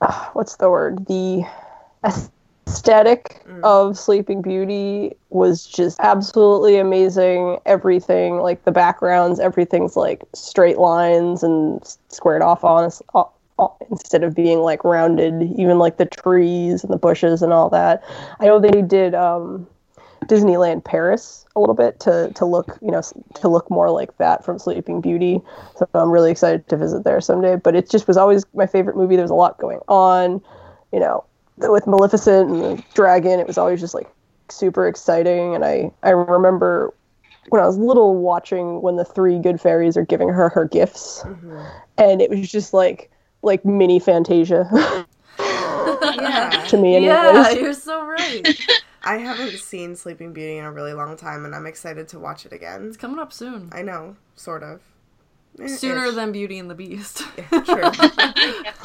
uh, 0.00 0.28
what's 0.32 0.56
the 0.56 0.68
word? 0.68 1.06
The 1.06 1.44
aesthetic 2.72 3.42
of 3.62 3.98
Sleeping 3.98 4.42
Beauty 4.42 5.14
was 5.30 5.66
just 5.66 5.98
absolutely 6.00 6.78
amazing. 6.78 7.58
Everything, 7.66 8.38
like 8.38 8.64
the 8.64 8.72
backgrounds, 8.72 9.38
everything's 9.38 9.96
like 9.96 10.22
straight 10.34 10.78
lines 10.78 11.42
and 11.42 11.80
squared 12.08 12.42
off 12.42 12.64
on 12.64 12.84
us 12.84 13.02
instead 13.90 14.24
of 14.24 14.34
being 14.34 14.60
like 14.60 14.82
rounded. 14.84 15.42
Even 15.56 15.78
like 15.78 15.98
the 15.98 16.06
trees 16.06 16.82
and 16.82 16.92
the 16.92 16.98
bushes 16.98 17.42
and 17.42 17.52
all 17.52 17.68
that. 17.70 18.02
I 18.40 18.46
know 18.46 18.58
they 18.58 18.82
did 18.82 19.14
um, 19.14 19.66
Disneyland 20.24 20.84
Paris 20.84 21.46
a 21.54 21.60
little 21.60 21.74
bit 21.74 22.00
to 22.00 22.32
to 22.34 22.44
look, 22.44 22.78
you 22.80 22.90
know, 22.90 23.02
to 23.34 23.48
look 23.48 23.70
more 23.70 23.90
like 23.90 24.16
that 24.18 24.44
from 24.44 24.58
Sleeping 24.58 25.00
Beauty. 25.00 25.40
So 25.76 25.86
I'm 25.94 26.10
really 26.10 26.30
excited 26.30 26.66
to 26.68 26.76
visit 26.76 27.04
there 27.04 27.20
someday. 27.20 27.56
But 27.56 27.76
it 27.76 27.90
just 27.90 28.08
was 28.08 28.16
always 28.16 28.44
my 28.54 28.66
favorite 28.66 28.96
movie. 28.96 29.16
There 29.16 29.24
was 29.24 29.30
a 29.30 29.34
lot 29.34 29.58
going 29.58 29.80
on, 29.88 30.40
you 30.92 31.00
know, 31.00 31.24
with 31.70 31.86
Maleficent 31.86 32.50
and 32.50 32.62
the 32.78 32.84
dragon. 32.94 33.38
It 33.40 33.46
was 33.46 33.58
always 33.58 33.80
just 33.80 33.94
like 33.94 34.08
super 34.48 34.86
exciting. 34.86 35.54
And 35.54 35.64
I 35.64 35.90
I 36.02 36.10
remember 36.10 36.92
when 37.48 37.60
I 37.62 37.66
was 37.66 37.76
little 37.76 38.16
watching 38.16 38.82
when 38.82 38.96
the 38.96 39.04
three 39.04 39.38
good 39.38 39.60
fairies 39.60 39.96
are 39.96 40.04
giving 40.04 40.28
her 40.28 40.48
her 40.48 40.64
gifts, 40.66 41.24
and 41.98 42.20
it 42.22 42.30
was 42.30 42.50
just 42.50 42.72
like 42.72 43.10
like 43.42 43.64
mini 43.64 43.98
Fantasia 43.98 44.68
Yeah. 45.38 46.64
to 46.68 46.76
me. 46.76 46.96
Anyways. 46.96 47.06
yeah, 47.06 47.50
you're 47.52 47.72
so 47.72 48.04
right. 48.06 48.46
I 49.04 49.16
haven't 49.16 49.58
seen 49.58 49.96
Sleeping 49.96 50.32
Beauty 50.32 50.58
in 50.58 50.64
a 50.64 50.70
really 50.70 50.92
long 50.94 51.16
time, 51.16 51.44
and 51.44 51.54
I'm 51.56 51.66
excited 51.66 52.06
to 52.08 52.20
watch 52.20 52.46
it 52.46 52.52
again. 52.52 52.86
It's 52.86 52.96
coming 52.96 53.18
up 53.18 53.32
soon. 53.32 53.68
I 53.72 53.82
know, 53.82 54.16
sort 54.36 54.62
of. 54.62 54.80
Eh, 55.60 55.66
Sooner 55.66 56.06
ish. 56.06 56.14
than 56.14 56.30
Beauty 56.30 56.58
and 56.60 56.70
the 56.70 56.74
Beast. 56.76 57.18
True. 57.18 57.56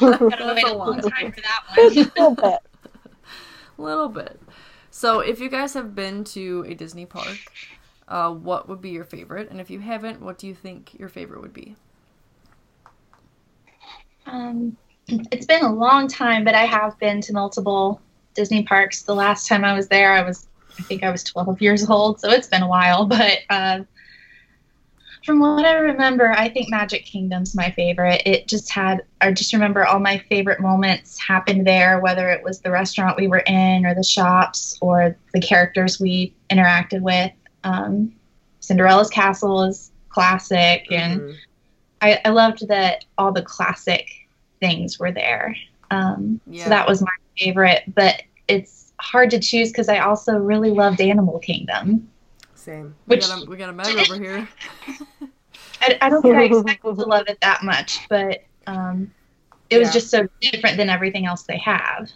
Gotta 0.00 0.54
wait 0.54 0.64
a 0.64 0.72
a 0.72 0.74
long 0.74 1.00
time 1.00 1.30
for 1.32 1.40
that 1.40 2.32
one. 2.36 2.58
A 3.78 3.82
little 3.82 4.08
bit. 4.08 4.40
So, 4.90 5.20
if 5.20 5.40
you 5.40 5.48
guys 5.48 5.74
have 5.74 5.94
been 5.94 6.24
to 6.24 6.64
a 6.66 6.74
Disney 6.74 7.06
park, 7.06 7.38
uh, 8.08 8.30
what 8.32 8.68
would 8.68 8.80
be 8.80 8.90
your 8.90 9.04
favorite? 9.04 9.50
And 9.50 9.60
if 9.60 9.70
you 9.70 9.80
haven't, 9.80 10.20
what 10.20 10.38
do 10.38 10.46
you 10.46 10.54
think 10.54 10.98
your 10.98 11.08
favorite 11.08 11.42
would 11.42 11.52
be? 11.52 11.76
Um, 14.26 14.76
it's 15.08 15.46
been 15.46 15.64
a 15.64 15.72
long 15.72 16.08
time, 16.08 16.44
but 16.44 16.54
I 16.54 16.64
have 16.64 16.98
been 16.98 17.20
to 17.22 17.32
multiple 17.32 18.00
Disney 18.34 18.62
parks. 18.62 19.02
The 19.02 19.14
last 19.14 19.46
time 19.46 19.64
I 19.64 19.74
was 19.74 19.88
there, 19.88 20.12
I 20.12 20.22
was, 20.22 20.48
I 20.78 20.82
think 20.82 21.02
I 21.02 21.10
was 21.10 21.22
12 21.24 21.60
years 21.60 21.88
old, 21.88 22.20
so 22.20 22.30
it's 22.30 22.48
been 22.48 22.62
a 22.62 22.68
while. 22.68 23.06
But 23.18 23.38
uh, 23.50 23.80
from 25.28 25.40
what 25.40 25.66
I 25.66 25.74
remember, 25.74 26.32
I 26.32 26.48
think 26.48 26.70
Magic 26.70 27.04
Kingdom's 27.04 27.54
my 27.54 27.70
favorite. 27.72 28.22
It 28.24 28.48
just 28.48 28.70
had, 28.72 29.02
I 29.20 29.30
just 29.30 29.52
remember 29.52 29.84
all 29.84 30.00
my 30.00 30.16
favorite 30.30 30.58
moments 30.58 31.20
happened 31.20 31.66
there, 31.66 32.00
whether 32.00 32.30
it 32.30 32.42
was 32.42 32.62
the 32.62 32.70
restaurant 32.70 33.18
we 33.18 33.28
were 33.28 33.40
in, 33.46 33.84
or 33.84 33.94
the 33.94 34.02
shops, 34.02 34.78
or 34.80 35.18
the 35.34 35.40
characters 35.42 36.00
we 36.00 36.32
interacted 36.50 37.02
with. 37.02 37.30
Um, 37.62 38.10
Cinderella's 38.60 39.10
Castle 39.10 39.64
is 39.64 39.92
classic, 40.08 40.86
and 40.90 41.20
Mhm. 41.20 41.34
I, 42.00 42.20
I 42.24 42.30
loved 42.30 42.66
that 42.68 43.04
all 43.18 43.30
the 43.30 43.42
classic 43.42 44.08
things 44.60 44.98
were 44.98 45.12
there. 45.12 45.54
Um, 45.90 46.40
Yeah. 46.46 46.64
So 46.64 46.70
that 46.70 46.88
was 46.88 47.02
my 47.02 47.08
favorite, 47.38 47.82
but 47.94 48.22
it's 48.48 48.94
hard 48.98 49.30
to 49.32 49.38
choose 49.40 49.68
because 49.72 49.90
I 49.90 49.98
also 49.98 50.38
really 50.38 50.70
loved 50.70 51.02
Animal 51.02 51.38
Kingdom, 51.38 52.08
Same. 52.68 52.94
We 53.06 53.16
which 53.16 53.26
got 53.26 53.42
a, 53.42 53.46
we 53.46 53.56
got 53.56 53.70
a 53.70 53.72
Meg 53.72 53.96
over 53.96 54.22
here. 54.22 54.46
I, 55.80 55.96
I 56.02 56.10
don't 56.10 56.20
think 56.20 56.34
I 56.34 56.42
expected 56.42 56.96
to 56.96 57.02
love 57.06 57.24
it 57.26 57.40
that 57.40 57.62
much, 57.62 58.00
but 58.10 58.44
um, 58.66 59.10
it 59.70 59.78
was 59.78 59.90
just 59.90 60.10
so 60.10 60.28
different 60.42 60.76
than 60.76 60.90
everything 60.90 61.24
else 61.24 61.44
they 61.44 61.56
have. 61.56 62.10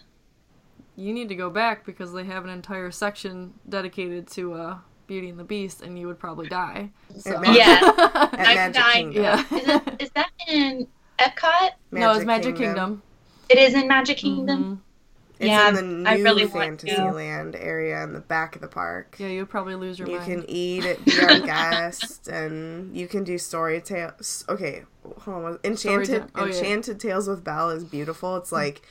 You 0.95 1.15
need 1.15 1.31
to 1.31 1.35
go 1.35 1.49
back 1.49 1.87
because 1.87 2.13
they 2.13 2.25
have 2.25 2.45
an 2.45 2.51
entire 2.51 2.91
section 2.91 3.55
dedicated 3.67 4.27
to 4.33 4.53
uh, 4.53 4.79
Beauty 5.07 5.31
and 5.31 5.39
the 5.39 5.45
Beast, 5.45 5.81
and 5.81 5.99
you 5.99 6.07
would 6.07 6.19
probably 6.19 6.51
die. 6.51 6.91
So. 7.17 7.43
Yeah. 7.45 7.79
I'm 8.35 8.43
Magic 8.43 8.75
dying. 8.75 9.13
Kingdom. 9.13 9.23
Yeah. 9.23 9.57
Is, 9.57 9.69
it, 9.69 10.03
is 10.03 10.11
that 10.11 10.31
in 10.49 10.87
Epcot? 11.19 11.71
no, 11.93 12.13
it's 12.13 12.27
Magic 12.27 12.57
Kingdom. 12.57 13.01
It 13.49 13.57
is 13.57 13.73
in 13.73 13.89
Magic 13.89 14.19
Kingdom. 14.19 14.65
Mhm. 14.65 14.92
It's 15.43 15.49
Yeah, 15.49 15.69
in 15.69 15.75
the 15.75 15.83
new 15.83 16.09
I 16.09 16.15
really 16.15 16.47
want 16.47 16.81
to. 16.81 16.87
Fantasyland 16.87 17.57
area 17.57 18.03
in 18.05 18.13
the 18.13 18.21
back 18.21 18.55
of 18.55 18.63
the 18.63 18.69
park. 18.69 19.17
Yeah, 19.19 19.27
you'd 19.27 19.51
probably 19.51 19.75
lose 19.75 19.99
your 19.99 20.09
You 20.09 20.19
mind. 20.19 20.29
You 20.31 20.37
can 20.37 20.45
eat 20.51 20.85
at 20.85 21.05
Be 21.05 21.21
Our 21.21 21.41
Guest, 21.41 22.29
and 22.29 22.97
you 22.97 23.09
can 23.09 23.25
do 23.25 23.39
story 23.39 23.81
tales. 23.81 24.45
Okay, 24.49 24.85
hold 25.21 25.45
on, 25.45 25.59
Enchanted 25.65 26.07
Story 26.07 26.21
time. 26.21 26.31
Oh, 26.35 26.45
yeah. 26.47 26.55
Enchanted 26.55 27.01
Tales 27.01 27.29
with 27.29 27.43
Belle 27.43 27.71
is 27.71 27.85
beautiful. 27.85 28.37
It's 28.37 28.53
like 28.53 28.83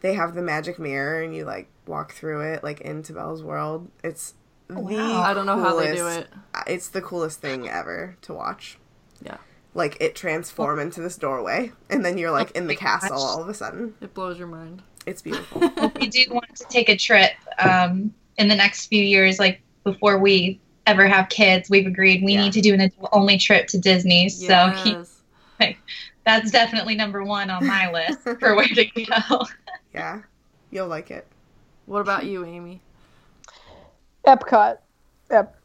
they 0.00 0.14
have 0.14 0.34
the 0.34 0.42
magic 0.42 0.78
mirror 0.78 1.20
and 1.22 1.34
you 1.34 1.44
like 1.44 1.68
walk 1.86 2.12
through 2.12 2.52
it 2.52 2.62
like 2.62 2.80
into 2.82 3.12
Belle's 3.12 3.42
world. 3.42 3.90
It's 4.04 4.34
the 4.68 4.76
I 4.76 5.34
don't 5.34 5.46
know 5.46 5.58
how 5.58 5.76
they 5.80 5.94
do 5.94 6.06
it. 6.06 6.28
It's 6.66 6.88
the 6.88 7.00
coolest 7.02 7.40
thing 7.40 7.68
ever 7.68 8.16
to 8.22 8.34
watch. 8.34 8.78
Yeah. 9.24 9.38
Like 9.74 9.96
it 10.00 10.14
transform 10.14 10.78
into 10.78 11.00
this 11.00 11.16
doorway 11.16 11.72
and 11.90 12.04
then 12.04 12.18
you're 12.18 12.30
like 12.30 12.50
in 12.52 12.66
the 12.66 12.76
castle 12.76 13.16
all 13.16 13.42
of 13.42 13.48
a 13.48 13.54
sudden. 13.54 13.94
It 14.00 14.14
blows 14.14 14.38
your 14.38 14.48
mind. 14.48 14.82
It's 15.08 15.22
beautiful. 15.22 15.60
we 16.00 16.06
do 16.08 16.24
want 16.30 16.54
to 16.56 16.64
take 16.68 16.88
a 16.90 16.96
trip 16.96 17.32
um, 17.58 18.12
in 18.36 18.48
the 18.48 18.54
next 18.54 18.86
few 18.86 19.02
years, 19.02 19.38
like 19.38 19.62
before 19.84 20.18
we 20.18 20.60
ever 20.86 21.06
have 21.08 21.28
kids. 21.30 21.70
We've 21.70 21.86
agreed 21.86 22.22
we 22.22 22.34
Yeah. 22.34 22.44
need 22.44 22.52
to 22.52 22.60
do 22.60 22.74
an 22.74 22.80
adult 22.80 23.08
only 23.12 23.38
trip 23.38 23.68
to 23.68 23.78
Disney. 23.78 24.28
So 24.28 24.68
he, 24.70 24.90
Yes. 25.60 25.74
that's 26.24 26.50
definitely 26.50 26.94
number 26.94 27.24
one 27.24 27.48
on 27.50 27.66
my 27.66 27.90
list 27.90 28.20
for 28.38 28.54
where 28.54 28.68
to 28.68 28.84
go. 28.84 29.44
yeah. 29.94 30.20
You'll 30.70 30.88
like 30.88 31.10
it. 31.10 31.26
What 31.86 32.00
about 32.00 32.26
you, 32.26 32.44
Amy? 32.44 32.82
Epcot. 34.26 34.76
Ep- 35.30 35.56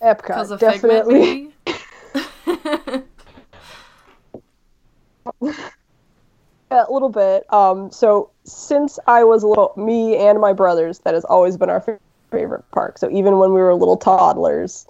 Epcot, 0.00 0.50
of 0.50 0.58
definitely. 0.60 1.52
Figment. 1.66 3.04
A 6.70 6.86
little 6.90 7.08
bit. 7.08 7.50
Um, 7.52 7.90
so 7.90 8.30
since 8.52 8.98
I 9.06 9.24
was 9.24 9.44
little, 9.44 9.72
me 9.76 10.16
and 10.16 10.40
my 10.40 10.52
brothers, 10.52 11.00
that 11.00 11.14
has 11.14 11.24
always 11.24 11.56
been 11.56 11.70
our 11.70 11.84
favorite 12.30 12.64
park. 12.72 12.98
So 12.98 13.10
even 13.10 13.38
when 13.38 13.52
we 13.52 13.60
were 13.60 13.74
little 13.74 13.96
toddlers, 13.96 14.86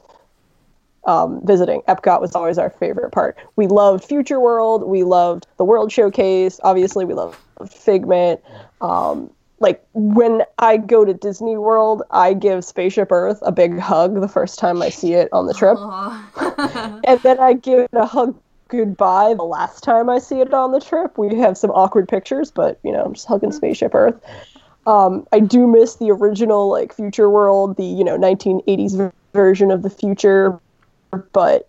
um, 1.05 1.41
visiting 1.47 1.81
Epcot 1.89 2.21
was 2.21 2.35
always 2.35 2.59
our 2.59 2.71
favorite 2.71 3.11
part. 3.11 3.37
We 3.57 3.67
loved 3.67 4.05
Future 4.05 4.41
World. 4.41 4.85
We 4.85 5.05
loved 5.05 5.47
the 5.57 5.65
World 5.65 5.91
Showcase. 5.91 6.61
Obviously, 6.63 7.05
we 7.05 7.15
loved 7.15 7.37
Figment. 7.67 8.41
Um, 8.81 9.31
like 9.61 9.85
when 9.93 10.43
I 10.59 10.77
go 10.77 11.05
to 11.05 11.15
Disney 11.15 11.57
World, 11.57 12.03
I 12.11 12.35
give 12.35 12.65
Spaceship 12.65 13.11
Earth 13.11 13.39
a 13.43 13.51
big 13.51 13.79
hug 13.79 14.21
the 14.21 14.29
first 14.29 14.59
time 14.59 14.81
I 14.83 14.91
see 14.91 15.15
it 15.15 15.29
on 15.33 15.47
the 15.47 15.55
trip. 15.55 15.79
And 17.05 17.21
then 17.21 17.41
I 17.41 17.55
give 17.55 17.81
it 17.81 17.91
a 17.93 18.05
hug 18.05 18.39
goodbye 18.69 19.35
the 19.35 19.45
last 19.45 19.83
time 19.83 20.09
I 20.09 20.19
see 20.19 20.41
it 20.41 20.53
on 20.55 20.73
the 20.73 20.81
trip. 20.81 21.19
We 21.19 21.35
have 21.37 21.59
some 21.59 21.71
awkward 21.71 22.09
pictures, 22.09 22.51
but 22.51 22.79
you 22.83 22.93
know, 22.93 23.03
I'm 23.05 23.15
just 23.15 23.27
hugging 23.27 23.53
Spaceship 23.53 23.95
Earth. 23.95 24.21
Um, 24.87 25.27
I 25.33 25.41
do 25.41 25.67
miss 25.67 25.97
the 25.97 26.11
original 26.11 26.71
like 26.71 26.95
Future 26.95 27.29
World, 27.29 27.77
the 27.77 27.85
you 27.85 28.05
know 28.05 28.17
1980s 28.17 28.97
ver- 28.97 29.13
version 29.33 29.71
of 29.71 29.83
the 29.83 29.91
future, 29.91 30.59
but 31.33 31.69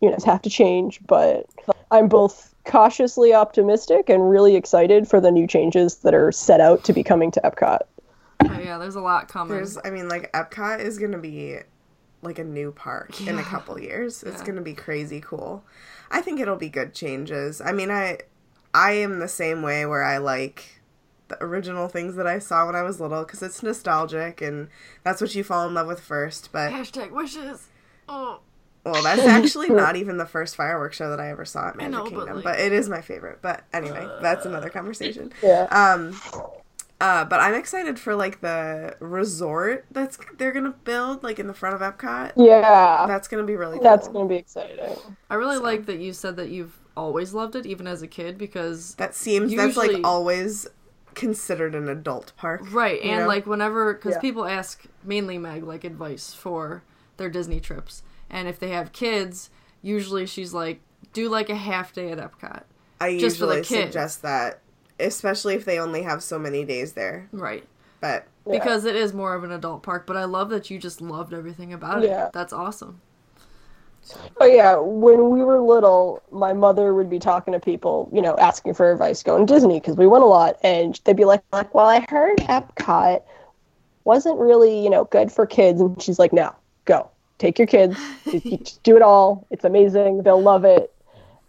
you 0.00 0.08
know, 0.08 0.14
it's 0.14 0.24
have 0.24 0.42
to 0.42 0.50
change. 0.50 1.00
But 1.06 1.46
I'm 1.90 2.08
both 2.08 2.54
cautiously 2.64 3.34
optimistic 3.34 4.08
and 4.08 4.28
really 4.28 4.56
excited 4.56 5.08
for 5.08 5.20
the 5.20 5.30
new 5.30 5.46
changes 5.46 5.96
that 5.96 6.14
are 6.14 6.32
set 6.32 6.60
out 6.60 6.84
to 6.84 6.92
be 6.92 7.02
coming 7.02 7.30
to 7.32 7.40
Epcot. 7.42 7.80
Oh, 8.48 8.58
yeah, 8.58 8.78
there's 8.78 8.96
a 8.96 9.00
lot 9.00 9.28
coming. 9.28 9.56
There's 9.56 9.78
I 9.84 9.90
mean 9.90 10.08
like 10.08 10.30
Epcot 10.32 10.80
is 10.80 10.98
going 10.98 11.12
to 11.12 11.18
be 11.18 11.58
like 12.22 12.38
a 12.38 12.44
new 12.44 12.72
park 12.72 13.20
in 13.20 13.38
a 13.38 13.42
couple 13.42 13.78
years. 13.80 14.22
It's 14.22 14.38
Yeah. 14.38 14.44
going 14.46 14.56
to 14.56 14.62
be 14.62 14.74
crazy 14.74 15.20
cool. 15.20 15.64
I 16.10 16.20
think 16.20 16.40
it'll 16.40 16.56
be 16.56 16.68
good 16.68 16.94
changes. 16.94 17.60
I 17.60 17.72
mean, 17.72 17.90
I 17.90 18.18
I 18.74 18.92
am 18.92 19.18
the 19.18 19.28
same 19.28 19.60
way 19.62 19.84
where 19.84 20.02
I 20.02 20.16
like 20.18 20.80
the 21.28 21.42
original 21.42 21.88
things 21.88 22.14
that 22.16 22.26
I 22.26 22.38
saw 22.38 22.64
when 22.66 22.74
I 22.76 22.82
was 22.82 23.00
little 23.00 23.24
cuz 23.24 23.42
it's 23.42 23.62
nostalgic 23.62 24.40
and 24.40 24.68
that's 25.02 25.20
what 25.20 25.34
you 25.34 25.42
fall 25.44 25.66
in 25.66 25.74
love 25.74 25.86
with 25.86 26.00
first, 26.00 26.50
but 26.52 26.70
Hashtag 26.72 27.10
wishes. 27.10 27.66
Oh, 28.08 28.40
well, 28.84 29.02
that's 29.02 29.22
actually 29.22 29.68
not 29.84 29.96
even 29.96 30.16
the 30.16 30.26
first 30.26 30.56
fireworks 30.56 30.96
show 30.96 31.08
that 31.10 31.20
I 31.20 31.30
ever 31.30 31.44
saw 31.44 31.68
at 31.68 31.74
I 31.74 31.88
Magic 31.88 31.90
know, 31.92 32.04
but, 32.04 32.10
Kingdom, 32.10 32.34
like- 32.36 32.44
but 32.44 32.60
it 32.60 32.72
is 32.72 32.88
my 32.88 33.00
favorite. 33.00 33.38
But 33.42 33.64
anyway, 33.72 34.08
that's 34.20 34.44
another 34.46 34.68
conversation. 34.70 35.32
Yeah. 35.42 35.64
Um, 35.70 36.12
uh, 37.02 37.24
but 37.24 37.40
I'm 37.40 37.54
excited 37.54 37.98
for 37.98 38.14
like 38.14 38.40
the 38.40 38.96
resort 39.00 39.84
that's 39.90 40.18
they're 40.38 40.52
gonna 40.52 40.74
build 40.84 41.22
like 41.22 41.38
in 41.38 41.48
the 41.48 41.54
front 41.54 41.74
of 41.74 41.80
Epcot. 41.80 42.32
Yeah. 42.36 43.06
That's 43.06 43.26
gonna 43.28 43.42
be 43.42 43.56
really 43.56 43.76
cool. 43.78 43.82
That's 43.82 44.08
going 44.08 44.26
to 44.26 44.32
be 44.32 44.38
exciting. 44.38 44.78
I 45.28 45.34
really 45.34 45.58
like 45.58 45.86
that 45.86 45.98
you 45.98 46.12
said 46.12 46.36
that 46.36 46.50
you've 46.50 46.78
always 46.96 47.34
loved 47.34 47.56
it, 47.56 47.66
even 47.66 47.86
as 47.86 48.02
a 48.02 48.06
kid, 48.06 48.38
because 48.38 48.94
that 48.96 49.14
seems 49.14 49.54
that's 49.54 49.76
like 49.76 50.00
always 50.04 50.68
considered 51.14 51.74
an 51.74 51.88
adult 51.88 52.32
park. 52.36 52.62
Right, 52.72 53.02
you 53.02 53.10
and 53.10 53.20
know? 53.20 53.26
like 53.26 53.46
whenever, 53.46 53.94
because 53.94 54.14
Yeah. 54.14 54.20
people 54.20 54.44
ask 54.46 54.84
mainly 55.04 55.38
Meg 55.38 55.64
like 55.64 55.84
advice 55.84 56.32
for 56.34 56.82
their 57.16 57.28
Disney 57.28 57.60
trips, 57.60 58.02
and 58.30 58.48
if 58.48 58.58
they 58.58 58.70
have 58.70 58.92
kids, 58.92 59.50
usually 59.82 60.26
she's 60.26 60.54
like, 60.54 60.80
do 61.12 61.28
like 61.28 61.50
a 61.50 61.56
half 61.56 61.92
day 61.92 62.10
at 62.10 62.18
Epcot. 62.18 62.62
I 63.00 63.18
just 63.18 63.38
for 63.38 63.46
the 63.46 63.56
usually 63.56 63.64
kids. 63.64 63.92
suggest 63.92 64.22
that, 64.22 64.60
especially 65.02 65.54
if 65.54 65.64
they 65.64 65.78
only 65.78 66.02
have 66.02 66.22
so 66.22 66.38
many 66.38 66.64
days 66.64 66.92
there. 66.92 67.28
Right. 67.32 67.64
But 68.00 68.26
Yeah. 68.46 68.52
Because 68.58 68.84
it 68.84 68.96
is 68.96 69.12
more 69.12 69.34
of 69.34 69.44
an 69.44 69.52
adult 69.52 69.82
park, 69.82 70.06
but 70.06 70.16
I 70.16 70.24
love 70.24 70.50
that 70.50 70.70
you 70.70 70.78
just 70.78 71.00
loved 71.00 71.32
everything 71.32 71.72
about 71.72 72.02
Yeah. 72.02 72.26
it. 72.26 72.32
That's 72.32 72.52
awesome. 72.52 73.00
Oh 74.40 74.44
yeah, 74.46 74.76
when 74.76 75.30
we 75.30 75.44
were 75.44 75.60
little, 75.60 76.20
my 76.32 76.52
mother 76.52 76.92
would 76.92 77.08
be 77.08 77.20
talking 77.20 77.52
to 77.52 77.60
people, 77.60 78.10
you 78.12 78.20
know, 78.20 78.36
asking 78.36 78.74
for 78.74 78.90
advice 78.90 79.22
going 79.22 79.46
to 79.46 79.52
Disney 79.54 79.78
because 79.78 79.96
we 79.96 80.08
went 80.08 80.24
a 80.24 80.26
lot, 80.26 80.58
and 80.64 81.00
they'd 81.04 81.16
be 81.16 81.24
like, 81.24 81.42
like, 81.52 81.72
well, 81.72 81.86
I 81.86 82.04
heard 82.08 82.38
Epcot 82.38 83.22
wasn't 84.04 84.38
really, 84.40 84.82
you 84.82 84.90
know, 84.90 85.04
good 85.04 85.30
for 85.30 85.46
kids, 85.46 85.80
and 85.80 86.02
she's 86.02 86.18
like, 86.18 86.32
no, 86.32 86.52
go, 86.84 87.08
take 87.38 87.58
your 87.60 87.68
kids, 87.68 87.96
just, 88.24 88.44
just 88.44 88.82
do 88.82 88.96
it 88.96 89.02
all. 89.02 89.46
It's 89.50 89.64
amazing. 89.64 90.24
They'll 90.24 90.42
love 90.42 90.64
it, 90.64 90.92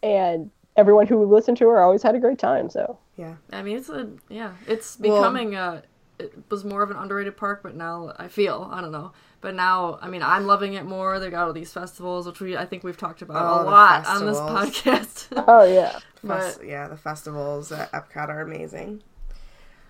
and 0.03 0.51
everyone 0.77 1.07
who 1.07 1.25
listened 1.25 1.57
to 1.57 1.67
her 1.69 1.81
always 1.81 2.03
had 2.03 2.13
a 2.13 2.19
great 2.19 2.37
time. 2.37 2.69
So 2.69 2.99
yeah, 3.17 3.35
I 3.51 3.61
mean, 3.61 3.77
it's 3.77 3.89
a 3.89 4.09
yeah, 4.29 4.53
it's 4.67 4.97
Well- 4.99 5.19
becoming 5.21 5.55
a. 5.55 5.83
It 6.19 6.31
was 6.49 6.63
more 6.63 6.83
of 6.83 6.91
an 6.91 6.95
underrated 6.97 7.35
park, 7.35 7.61
but 7.63 7.75
now 7.75 8.13
I 8.19 8.27
feel 8.27 8.69
I 8.71 8.81
don't 8.81 8.91
know. 8.91 9.13
But 9.41 9.55
now, 9.55 9.97
I 9.99 10.07
mean, 10.09 10.21
I'm 10.21 10.45
loving 10.45 10.75
it 10.75 10.85
more. 10.85 11.19
They 11.19 11.29
got 11.31 11.47
all 11.47 11.53
these 11.53 11.73
festivals, 11.73 12.27
which 12.27 12.39
we 12.39 12.55
I 12.55 12.65
think 12.65 12.83
we've 12.83 12.95
talked 12.95 13.23
about 13.23 13.43
Oh, 13.43 13.61
a 13.61 13.63
the 13.65 13.71
lot 13.71 14.05
on 14.05 14.25
this 14.27 14.37
podcast. 14.37 15.27
oh 15.47 15.63
yeah, 15.63 15.99
Fes- 16.25 16.57
But- 16.59 16.67
yeah, 16.67 16.87
the 16.87 16.95
festivals 16.97 17.71
at 17.71 17.91
Epcot 17.91 18.29
are 18.29 18.41
amazing. 18.41 19.01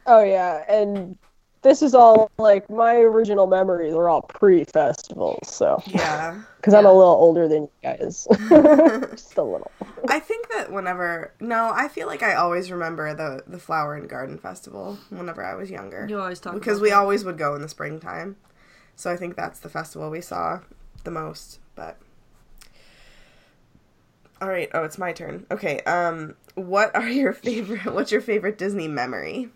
oh 0.08 0.24
yeah, 0.24 0.64
and 0.70 1.18
this 1.64 1.82
is 1.82 1.96
all 1.96 2.30
like 2.38 2.70
my 2.70 2.96
original 2.98 3.48
memories 3.48 3.94
are 3.94 4.10
all 4.10 4.22
pre-festivals, 4.22 5.48
so. 5.48 5.82
Yeah. 5.88 6.42
because 6.58 6.74
I'm 6.74 6.86
a 6.86 6.94
little 6.94 7.14
older 7.14 7.48
than 7.48 7.64
you 7.64 7.70
guys. 7.82 8.28
Just 8.50 9.38
a 9.38 9.44
little. 9.44 9.72
I 10.08 10.20
think 10.20 10.50
that 10.52 10.72
whenever 10.72 11.34
no, 11.40 11.72
I 11.74 11.88
feel 11.88 12.08
like 12.08 12.24
I 12.24 12.36
always 12.36 12.72
remember 12.72 13.14
the 13.14 13.44
the 13.48 13.60
flower 13.60 13.96
and 13.96 14.08
garden 14.10 14.38
festival 14.38 14.98
whenever 15.10 15.44
I 15.44 15.56
was 15.56 15.70
younger. 15.72 16.06
you 16.10 16.20
always 16.20 16.40
talk 16.40 16.54
because 16.54 16.78
about 16.78 16.84
we 16.84 16.90
that. 16.92 16.98
always 16.98 17.24
would 17.26 17.38
go 17.38 17.56
in 17.56 17.62
the 17.62 17.70
springtime. 17.70 18.38
So 18.96 19.12
I 19.12 19.18
think 19.18 19.36
that's 19.36 19.60
the 19.60 19.70
festival 19.70 20.10
we 20.10 20.22
saw 20.22 20.60
the 21.04 21.12
most, 21.12 21.60
but 21.76 21.98
All 24.42 24.48
right, 24.50 24.70
oh, 24.74 24.84
it's 24.84 24.98
my 24.98 25.12
turn. 25.14 25.46
Okay, 25.52 25.80
um 25.82 26.36
what 26.56 26.96
are 26.96 27.10
your 27.10 27.34
favorite 27.34 27.86
what's 27.94 28.12
your 28.12 28.22
favorite 28.22 28.58
Disney 28.58 28.88
memory? 28.88 29.50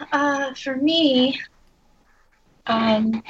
Uh, 0.00 0.54
for 0.54 0.76
me, 0.76 1.38
um, 2.66 3.22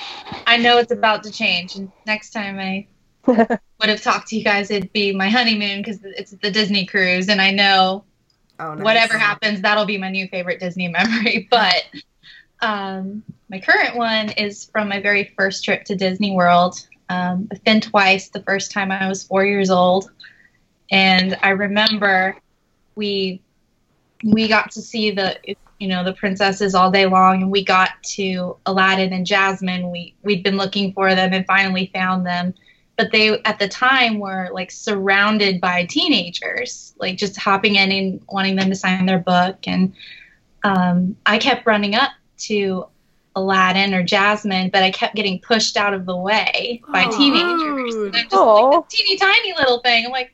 I 0.46 0.56
know 0.56 0.78
it's 0.78 0.92
about 0.92 1.24
to 1.24 1.30
change, 1.30 1.74
and 1.76 1.92
next 2.06 2.30
time 2.30 2.59
I 2.59 2.87
would 3.80 3.88
have 3.88 4.02
talked 4.02 4.28
to 4.28 4.37
you 4.37 4.44
guys, 4.44 4.70
it'd 4.70 4.92
be 4.92 5.12
my 5.12 5.28
honeymoon 5.28 5.78
because 5.78 6.00
it's 6.04 6.33
the 6.33 6.50
Disney 6.50 6.87
cruise, 6.87 7.28
and 7.28 7.40
I 7.40 7.50
know 7.50 8.04
Oh, 8.59 8.74
nice. 8.74 8.85
whatever 8.85 9.18
happens, 9.18 9.62
that'll 9.62 9.87
be 9.87 9.98
my 9.98 10.11
new 10.11 10.28
favorite 10.28 10.61
Disney 10.61 10.88
memory. 10.88 11.48
But 11.50 11.85
um, 12.61 13.22
my 13.48 13.61
current 13.61 13.96
one 13.96 14.30
is 14.33 14.66
from 14.72 14.88
my 14.88 15.00
very 15.00 15.33
first 15.37 15.64
trip 15.64 15.85
to 15.85 15.96
Disney 15.96 16.33
World. 16.33 16.76
Um, 17.09 17.48
I've 17.52 17.64
been 17.64 17.80
twice. 17.80 18.30
The 18.30 18.42
first 18.42 18.72
time 18.72 18.92
I 18.92 19.09
was 19.09 19.24
four 19.24 19.44
years 19.44 19.70
old, 19.70 20.11
and 20.90 21.37
I 21.42 21.50
remember 21.50 22.37
we 22.96 23.42
we 24.24 24.48
got 24.48 24.72
to 24.72 24.83
see 24.83 25.11
the 25.11 25.38
you 25.80 25.88
know 25.88 26.04
the 26.04 26.12
princesses 26.12 26.74
all 26.74 26.90
day 26.90 27.06
long, 27.06 27.42
and 27.42 27.50
we 27.50 27.64
got 27.64 27.90
to 28.14 28.56
Aladdin 28.66 29.12
and 29.12 29.26
Jasmine. 29.26 29.90
We 29.90 30.14
we'd 30.22 30.44
been 30.44 30.56
looking 30.56 30.92
for 30.92 31.14
them 31.14 31.32
and 31.32 31.44
finally 31.46 31.90
found 31.92 32.24
them 32.26 32.54
but 33.00 33.12
they 33.12 33.40
at 33.44 33.58
the 33.58 33.66
time 33.66 34.18
were 34.18 34.50
like 34.52 34.70
surrounded 34.70 35.58
by 35.58 35.86
teenagers 35.86 36.94
like 36.98 37.16
just 37.16 37.34
hopping 37.38 37.76
in 37.76 37.90
and 37.90 38.20
wanting 38.28 38.56
them 38.56 38.68
to 38.68 38.74
sign 38.74 39.06
their 39.06 39.18
book 39.18 39.56
and 39.66 39.94
um, 40.64 41.16
i 41.24 41.38
kept 41.38 41.66
running 41.66 41.94
up 41.94 42.10
to 42.36 42.84
aladdin 43.36 43.94
or 43.94 44.02
jasmine 44.02 44.68
but 44.68 44.82
i 44.82 44.90
kept 44.90 45.14
getting 45.14 45.38
pushed 45.40 45.78
out 45.78 45.94
of 45.94 46.04
the 46.04 46.14
way 46.14 46.82
by 46.92 47.04
Oh, 47.06 47.16
teenagers 47.16 47.94
rude. 47.94 48.06
and 48.08 48.16
i'm 48.16 48.24
just 48.24 48.34
Aw. 48.34 48.68
like 48.68 48.86
this 48.90 48.98
teeny 48.98 49.16
tiny 49.16 49.54
little 49.54 49.78
thing 49.80 50.04
i'm 50.04 50.12
like 50.12 50.32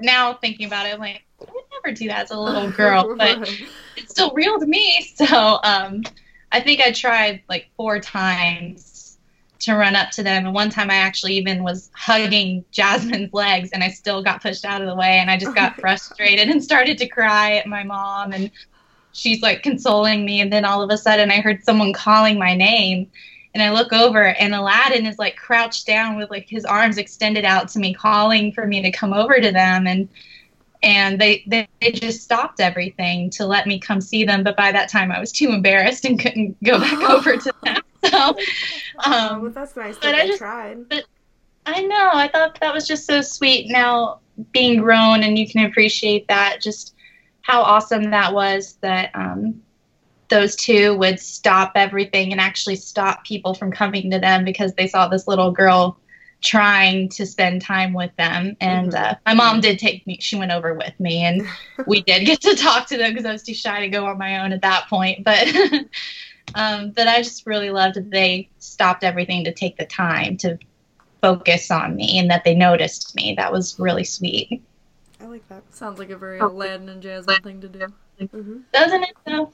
now 0.00 0.32
thinking 0.32 0.66
about 0.66 0.86
it 0.86 0.94
i'm 0.94 1.00
like 1.00 1.22
i 1.40 1.44
would 1.52 1.64
never 1.72 1.94
do 1.94 2.08
that 2.08 2.24
as 2.24 2.30
a 2.30 2.38
little 2.38 2.70
girl 2.70 3.14
but 3.18 3.48
it's 3.96 4.10
still 4.10 4.32
real 4.34 4.58
to 4.58 4.66
me. 4.66 5.08
So 5.16 5.58
um, 5.62 6.02
I 6.52 6.60
think 6.60 6.80
I 6.80 6.92
tried 6.92 7.42
like 7.48 7.70
four 7.76 7.98
times 8.00 9.18
to 9.60 9.74
run 9.74 9.96
up 9.96 10.10
to 10.10 10.22
them. 10.22 10.44
And 10.44 10.54
one 10.54 10.70
time 10.70 10.90
I 10.90 10.96
actually 10.96 11.34
even 11.34 11.64
was 11.64 11.90
hugging 11.94 12.64
Jasmine's 12.70 13.32
legs 13.32 13.70
and 13.72 13.82
I 13.82 13.88
still 13.88 14.22
got 14.22 14.42
pushed 14.42 14.64
out 14.64 14.82
of 14.82 14.86
the 14.86 14.94
way 14.94 15.18
and 15.18 15.30
I 15.30 15.38
just 15.38 15.54
got 15.54 15.76
frustrated 15.80 16.48
and 16.48 16.62
started 16.62 16.98
to 16.98 17.08
cry 17.08 17.56
at 17.56 17.66
my 17.66 17.82
mom 17.82 18.32
and 18.32 18.50
she's 19.12 19.40
like 19.40 19.62
consoling 19.62 20.26
me 20.26 20.42
and 20.42 20.52
then 20.52 20.66
all 20.66 20.82
of 20.82 20.90
a 20.90 20.98
sudden 20.98 21.30
I 21.30 21.40
heard 21.40 21.64
someone 21.64 21.94
calling 21.94 22.38
my 22.38 22.54
name 22.54 23.10
and 23.54 23.62
I 23.62 23.70
look 23.70 23.94
over 23.94 24.22
and 24.22 24.54
Aladdin 24.54 25.06
is 25.06 25.18
like 25.18 25.36
crouched 25.36 25.86
down 25.86 26.16
with 26.16 26.30
like 26.30 26.46
his 26.46 26.66
arms 26.66 26.98
extended 26.98 27.46
out 27.46 27.68
to 27.70 27.78
me 27.78 27.94
calling 27.94 28.52
for 28.52 28.66
me 28.66 28.82
to 28.82 28.92
come 28.92 29.14
over 29.14 29.40
to 29.40 29.50
them 29.50 29.86
and 29.86 30.10
and 30.86 31.20
they, 31.20 31.42
they 31.48 31.68
they 31.82 31.90
just 31.90 32.22
stopped 32.22 32.60
everything 32.60 33.28
to 33.30 33.44
let 33.44 33.66
me 33.66 33.78
come 33.78 34.00
see 34.00 34.24
them 34.24 34.42
but 34.44 34.56
by 34.56 34.70
that 34.72 34.88
time 34.88 35.10
I 35.12 35.18
was 35.20 35.32
too 35.32 35.48
embarrassed 35.50 36.04
and 36.06 36.18
couldn't 36.18 36.56
go 36.62 36.78
back 36.78 36.98
over 37.10 37.36
to 37.36 37.52
them 37.64 37.76
so 38.04 38.36
Oh, 39.04 39.32
um 39.32 39.42
but 39.42 39.54
that's 39.54 39.76
nice 39.76 39.96
but 39.96 40.02
that 40.02 40.14
I 40.14 40.26
just- 40.26 40.38
tried. 40.38 40.78
I 41.68 41.82
know. 41.82 42.10
I 42.12 42.28
thought 42.28 42.60
that 42.60 42.72
was 42.72 42.86
just 42.86 43.06
so 43.06 43.20
sweet 43.20 43.68
now 43.68 44.20
being 44.52 44.80
grown 44.80 45.24
and 45.24 45.36
you 45.36 45.48
can 45.48 45.66
appreciate 45.66 46.28
that 46.28 46.58
just 46.62 46.94
how 47.42 47.60
awesome 47.62 48.10
that 48.10 48.32
was 48.32 48.78
that 48.82 49.10
um 49.14 49.60
those 50.28 50.54
two 50.56 50.96
would 50.96 51.18
stop 51.20 51.72
everything 51.74 52.30
and 52.32 52.40
actually 52.40 52.76
stop 52.76 53.24
people 53.24 53.54
from 53.54 53.72
coming 53.72 54.10
to 54.12 54.18
them 54.20 54.44
because 54.44 54.74
they 54.74 54.86
saw 54.86 55.08
this 55.08 55.26
little 55.26 55.50
girl 55.50 55.98
trying 56.42 57.08
to 57.08 57.26
spend 57.26 57.62
time 57.62 57.92
with 57.92 58.14
them 58.16 58.56
and 58.60 58.94
uh, 58.94 59.14
my 59.24 59.34
mom 59.34 59.60
did 59.60 59.78
take 59.78 60.06
me 60.06 60.18
she 60.20 60.36
went 60.36 60.52
over 60.52 60.74
with 60.74 60.98
me 61.00 61.22
and 61.24 61.42
we 61.86 62.02
did 62.02 62.24
get 62.24 62.40
to 62.40 62.54
talk 62.54 62.86
to 62.86 62.96
them 62.96 63.10
because 63.12 63.26
i 63.26 63.32
was 63.32 63.42
too 63.42 63.54
shy 63.54 63.80
to 63.80 63.88
go 63.88 64.06
on 64.06 64.18
my 64.18 64.40
own 64.40 64.52
at 64.52 64.62
that 64.62 64.86
point 64.88 65.24
but 65.24 65.46
um, 66.54 66.90
but 66.92 67.08
i 67.08 67.18
just 67.22 67.46
really 67.46 67.70
loved 67.70 67.96
that 67.96 68.10
they 68.10 68.48
stopped 68.58 69.02
everything 69.02 69.44
to 69.44 69.52
take 69.52 69.76
the 69.76 69.86
time 69.86 70.36
to 70.36 70.58
focus 71.26 71.70
on 71.72 71.96
me 71.96 72.18
and 72.18 72.30
that 72.30 72.44
they 72.44 72.54
noticed 72.54 73.14
me. 73.16 73.34
That 73.36 73.52
was 73.52 73.78
really 73.78 74.04
sweet. 74.04 74.62
I 75.20 75.24
like 75.24 75.48
that. 75.48 75.62
Sounds 75.74 75.98
like 75.98 76.10
a 76.10 76.16
very 76.16 76.38
Aladdin 76.38 76.88
and 76.88 77.02
Jasmine 77.02 77.42
thing 77.42 77.60
to 77.62 77.68
do. 77.68 77.86
hmm 78.30 78.58
Doesn't 78.72 79.02
it 79.02 79.16
though? 79.26 79.50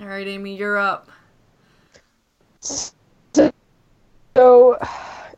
All 0.00 0.08
right, 0.08 0.26
Amy, 0.26 0.56
you're 0.56 0.78
up. 0.78 1.10
So 4.38 4.78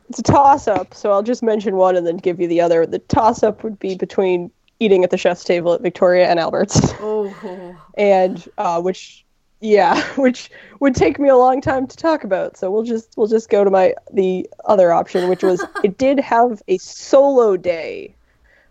it's 0.09 0.19
a 0.19 0.21
toss 0.21 0.67
up, 0.67 0.93
so 0.93 1.11
I'll 1.11 1.23
just 1.23 1.41
mention 1.41 1.75
one 1.75 1.95
and 1.95 2.05
then 2.05 2.17
give 2.17 2.39
you 2.39 2.47
the 2.47 2.61
other. 2.61 2.85
The 2.85 2.99
toss 2.99 3.41
up 3.41 3.63
would 3.63 3.79
be 3.79 3.95
between 3.95 4.51
eating 4.79 5.03
at 5.03 5.09
the 5.09 5.17
chef's 5.17 5.43
table 5.43 5.73
at 5.73 5.81
Victoria 5.81 6.27
and 6.27 6.39
Albert's, 6.39 6.79
Oh, 6.99 7.75
and 7.97 8.47
uh, 8.59 8.79
which, 8.79 9.25
yeah, 9.59 9.99
which 10.17 10.51
would 10.81 10.93
take 10.93 11.17
me 11.17 11.29
a 11.29 11.35
long 11.35 11.61
time 11.61 11.87
to 11.87 11.97
talk 11.97 12.23
about. 12.23 12.57
So 12.57 12.69
we'll 12.69 12.83
just 12.83 13.17
we'll 13.17 13.25
just 13.25 13.49
go 13.49 13.63
to 13.63 13.71
my 13.71 13.95
the 14.13 14.47
other 14.65 14.93
option, 14.93 15.29
which 15.29 15.41
was 15.41 15.65
it 15.83 15.97
did 15.97 16.19
have 16.19 16.61
a 16.67 16.77
solo 16.77 17.57
day 17.57 18.13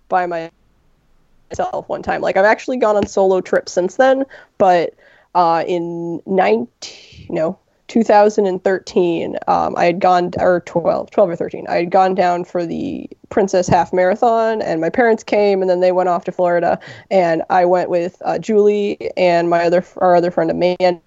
by 0.08 0.26
myself 0.26 1.88
one 1.88 2.04
time. 2.04 2.20
Like 2.20 2.36
I've 2.36 2.44
actually 2.44 2.76
gone 2.76 2.94
on 2.94 3.04
solo 3.08 3.40
trips 3.40 3.72
since 3.72 3.96
then, 3.96 4.24
but 4.58 4.94
uh, 5.34 5.64
in 5.66 6.22
19 6.24 7.26
no 7.30 7.58
2013 7.90 9.36
um, 9.48 9.74
i 9.76 9.84
had 9.84 9.98
gone 9.98 10.30
or 10.38 10.60
12 10.60 11.10
12 11.10 11.30
or 11.30 11.34
13 11.34 11.66
i 11.68 11.74
had 11.74 11.90
gone 11.90 12.14
down 12.14 12.44
for 12.44 12.64
the 12.64 13.10
princess 13.30 13.66
half 13.66 13.92
marathon 13.92 14.62
and 14.62 14.80
my 14.80 14.88
parents 14.88 15.24
came 15.24 15.60
and 15.60 15.68
then 15.68 15.80
they 15.80 15.90
went 15.90 16.08
off 16.08 16.24
to 16.24 16.30
florida 16.30 16.78
and 17.10 17.42
i 17.50 17.64
went 17.64 17.90
with 17.90 18.22
uh, 18.24 18.38
julie 18.38 19.10
and 19.16 19.50
my 19.50 19.64
other 19.64 19.84
our 19.96 20.14
other 20.14 20.30
friend 20.30 20.50
amanda. 20.50 21.00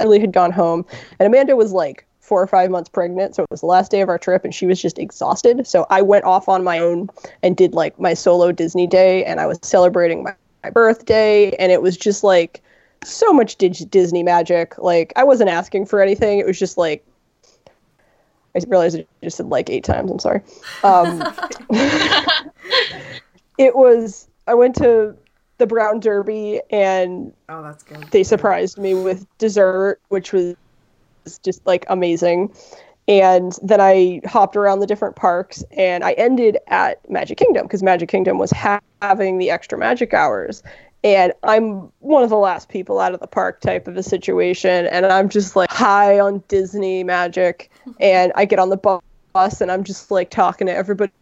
Julie 0.00 0.20
had 0.20 0.32
gone 0.32 0.50
home 0.50 0.84
and 1.20 1.28
amanda 1.28 1.54
was 1.54 1.72
like 1.72 2.04
four 2.18 2.42
or 2.42 2.48
five 2.48 2.68
months 2.68 2.88
pregnant 2.88 3.36
so 3.36 3.44
it 3.44 3.50
was 3.52 3.60
the 3.60 3.66
last 3.66 3.92
day 3.92 4.00
of 4.00 4.08
our 4.08 4.18
trip 4.18 4.44
and 4.44 4.52
she 4.52 4.66
was 4.66 4.82
just 4.82 4.98
exhausted. 4.98 5.64
So 5.64 5.86
i 5.90 6.02
went 6.02 6.24
off 6.24 6.48
on 6.48 6.64
my 6.64 6.80
own 6.80 7.08
and 7.44 7.56
did 7.56 7.72
like 7.72 7.98
my 8.00 8.14
solo 8.14 8.50
disney 8.50 8.88
day 8.88 9.24
and 9.24 9.38
i 9.38 9.46
was 9.46 9.60
celebrating 9.62 10.24
my, 10.24 10.34
my 10.64 10.70
birthday 10.70 11.50
and 11.52 11.70
it 11.70 11.82
was 11.82 11.96
just 11.96 12.24
like 12.24 12.62
so 13.04 13.32
much 13.32 13.56
dig- 13.56 13.90
Disney 13.90 14.22
magic. 14.22 14.76
Like 14.78 15.12
I 15.16 15.24
wasn't 15.24 15.50
asking 15.50 15.86
for 15.86 16.00
anything. 16.00 16.38
It 16.38 16.46
was 16.46 16.58
just 16.58 16.76
like 16.78 17.04
I 18.56 18.60
realized 18.66 18.98
I 18.98 19.06
just 19.22 19.36
said 19.36 19.46
like 19.46 19.70
eight 19.70 19.84
times. 19.84 20.10
I'm 20.10 20.18
sorry. 20.18 20.40
Um, 20.82 21.22
it 23.58 23.76
was. 23.76 24.28
I 24.46 24.54
went 24.54 24.74
to 24.76 25.14
the 25.58 25.66
Brown 25.66 26.00
Derby 26.00 26.60
and 26.70 27.32
Oh, 27.48 27.62
that's 27.62 27.82
good. 27.82 28.02
they 28.10 28.22
surprised 28.24 28.78
me 28.78 28.94
with 28.94 29.26
dessert, 29.38 30.00
which 30.08 30.32
was 30.32 30.56
just 31.44 31.64
like 31.66 31.84
amazing. 31.88 32.52
And 33.06 33.58
then 33.62 33.80
I 33.80 34.20
hopped 34.26 34.56
around 34.56 34.80
the 34.80 34.86
different 34.86 35.16
parks 35.16 35.62
and 35.76 36.02
I 36.02 36.12
ended 36.12 36.58
at 36.68 37.08
Magic 37.10 37.38
Kingdom 37.38 37.66
because 37.66 37.82
Magic 37.82 38.08
Kingdom 38.08 38.38
was 38.38 38.50
ha- 38.52 38.80
having 39.02 39.38
the 39.38 39.50
extra 39.50 39.76
magic 39.78 40.14
hours. 40.14 40.62
And 41.02 41.32
I'm 41.42 41.90
one 42.00 42.22
of 42.22 42.30
the 42.30 42.36
last 42.36 42.68
people 42.68 43.00
out 43.00 43.14
of 43.14 43.20
the 43.20 43.26
park 43.26 43.60
type 43.60 43.88
of 43.88 43.96
a 43.96 44.02
situation. 44.02 44.86
And 44.86 45.06
I'm 45.06 45.28
just 45.28 45.56
like 45.56 45.70
high 45.70 46.20
on 46.20 46.42
Disney 46.48 47.04
magic. 47.04 47.70
And 47.98 48.32
I 48.36 48.44
get 48.44 48.58
on 48.58 48.68
the 48.68 49.00
bus 49.32 49.60
and 49.60 49.70
I'm 49.70 49.84
just 49.84 50.10
like 50.10 50.30
talking 50.30 50.66
to 50.68 50.74
everybody 50.74 51.12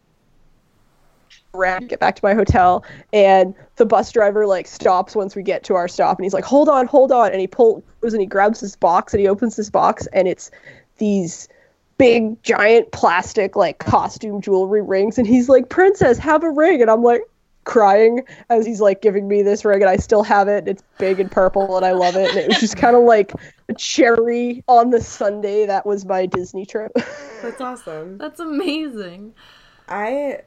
around, 1.54 1.88
get 1.88 2.00
back 2.00 2.16
to 2.16 2.24
my 2.24 2.34
hotel, 2.34 2.84
and 3.12 3.54
the 3.76 3.86
bus 3.86 4.12
driver 4.12 4.46
like 4.46 4.66
stops 4.66 5.16
once 5.16 5.34
we 5.34 5.42
get 5.42 5.64
to 5.64 5.74
our 5.74 5.88
stop, 5.88 6.18
and 6.18 6.24
he's 6.24 6.34
like, 6.34 6.44
"Hold 6.44 6.68
on, 6.68 6.86
hold 6.86 7.12
on," 7.12 7.32
and 7.32 7.40
he 7.40 7.46
pulls 7.46 7.82
and 8.02 8.20
he 8.20 8.26
grabs 8.26 8.60
this 8.60 8.76
box 8.76 9.12
and 9.12 9.20
he 9.20 9.28
opens 9.28 9.56
this 9.56 9.70
box, 9.70 10.06
and 10.12 10.28
it's 10.28 10.50
these 10.98 11.48
big 11.96 12.40
giant 12.42 12.90
plastic 12.92 13.56
like 13.56 13.78
costume 13.78 14.40
jewelry 14.40 14.82
rings, 14.82 15.18
and 15.18 15.26
he's 15.26 15.48
like, 15.48 15.68
"Princess, 15.68 16.18
have 16.18 16.44
a 16.44 16.50
ring," 16.50 16.80
and 16.80 16.90
I'm 16.90 17.02
like 17.02 17.22
crying 17.68 18.24
as 18.48 18.66
he's 18.66 18.81
like 18.81 19.02
giving 19.02 19.28
me 19.28 19.42
this 19.42 19.64
ring 19.64 19.83
and 19.83 19.90
I 19.90 19.98
still 19.98 20.22
have 20.24 20.48
it. 20.48 20.66
It's 20.66 20.83
big 20.98 21.20
and 21.20 21.31
purple 21.31 21.76
and 21.76 21.85
I 21.85 21.92
love 21.92 22.16
it. 22.16 22.31
And 22.31 22.38
it 22.38 22.48
was 22.48 22.59
just 22.59 22.76
kind 22.76 22.96
of 22.96 23.02
like 23.02 23.33
a 23.68 23.74
cherry 23.74 24.64
on 24.66 24.90
the 24.90 25.00
Sunday 25.00 25.66
that 25.66 25.85
was 25.85 26.04
my 26.04 26.26
Disney 26.26 26.64
trip. 26.66 26.90
That's 27.42 27.61
awesome. 27.61 28.18
that's 28.18 28.40
amazing. 28.40 29.33
I 29.87 30.40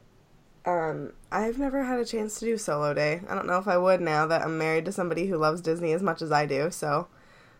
um 0.66 1.14
I've 1.30 1.58
never 1.58 1.84
had 1.84 1.98
a 1.98 2.04
chance 2.04 2.38
to 2.40 2.44
do 2.44 2.58
solo 2.58 2.92
day. 2.92 3.22
I 3.26 3.34
don't 3.34 3.46
know 3.46 3.56
if 3.56 3.66
I 3.66 3.78
would 3.78 4.02
now 4.02 4.26
that 4.26 4.42
I'm 4.42 4.58
married 4.58 4.84
to 4.84 4.92
somebody 4.92 5.26
who 5.26 5.38
loves 5.38 5.62
Disney 5.62 5.92
as 5.92 6.02
much 6.02 6.20
as 6.20 6.30
I 6.30 6.44
do, 6.44 6.70
so 6.70 7.06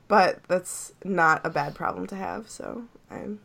but 0.08 0.42
that's 0.48 0.92
not 1.02 1.40
a 1.46 1.50
bad 1.50 1.74
problem 1.74 2.06
to 2.08 2.16
have, 2.16 2.50
so 2.50 2.84
I'm 3.10 3.40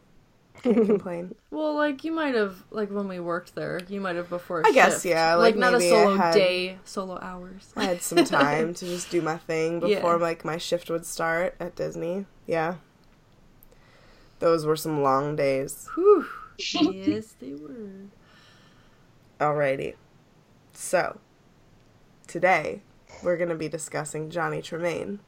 can't 0.64 0.86
complain. 0.86 1.36
Well, 1.52 1.76
like 1.76 2.04
you 2.04 2.12
might 2.12 2.36
have, 2.36 2.64
like 2.72 2.90
when 2.92 3.08
we 3.08 3.20
worked 3.20 3.56
there, 3.56 3.80
you 3.88 4.00
might 4.02 4.16
have 4.16 4.30
before. 4.30 4.66
I 4.66 4.72
guess, 4.72 5.04
yeah, 5.06 5.36
Like, 5.36 5.56
like, 5.56 5.60
not 5.60 5.74
a 5.74 5.82
solo 5.82 6.16
had- 6.18 6.34
day, 6.34 6.78
solo 6.86 7.20
hours. 7.22 7.72
I 7.76 7.86
had 7.86 8.02
some 8.02 8.24
time 8.26 8.74
to 8.76 8.86
just 8.86 9.10
do 9.10 9.22
my 9.22 9.38
thing 9.38 9.86
Yeah. 9.86 9.96
before 9.98 10.18
like 10.18 10.44
my 10.46 10.58
shift 10.58 10.90
would 10.90 11.06
start 11.06 11.56
at 11.60 11.76
Disney. 11.76 12.26
Yeah. 12.46 12.76
Those 14.40 14.66
were 14.66 14.76
some 14.76 15.02
long 15.02 15.36
days. 15.36 15.88
Whew. 15.96 16.26
yes, 16.58 17.36
they 17.40 17.54
were. 17.54 18.08
Alrighty. 19.40 19.96
So, 20.74 21.20
today 22.28 22.82
we're 23.24 23.38
going 23.38 23.50
to 23.50 23.56
be 23.56 23.68
discussing 23.70 24.30
Johnny 24.30 24.62
Tremain. 24.62 25.20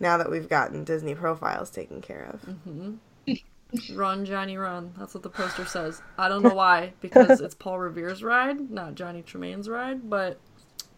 Now 0.00 0.16
that 0.18 0.30
we've 0.30 0.48
gotten 0.48 0.82
Disney 0.82 1.14
profiles 1.14 1.70
taken 1.70 2.00
care 2.00 2.28
of. 2.32 2.40
Mm-hmm. 2.42 2.94
Run, 3.94 4.24
Johnny, 4.24 4.56
run. 4.56 4.92
That's 4.98 5.14
what 5.14 5.22
the 5.22 5.30
poster 5.30 5.64
says. 5.64 6.02
I 6.18 6.28
don't 6.28 6.42
know 6.42 6.54
why, 6.54 6.92
because 7.00 7.40
it's 7.40 7.54
Paul 7.54 7.78
Revere's 7.78 8.22
ride, 8.22 8.70
not 8.70 8.94
Johnny 8.94 9.22
Tremain's 9.22 9.68
ride, 9.68 10.08
but. 10.08 10.38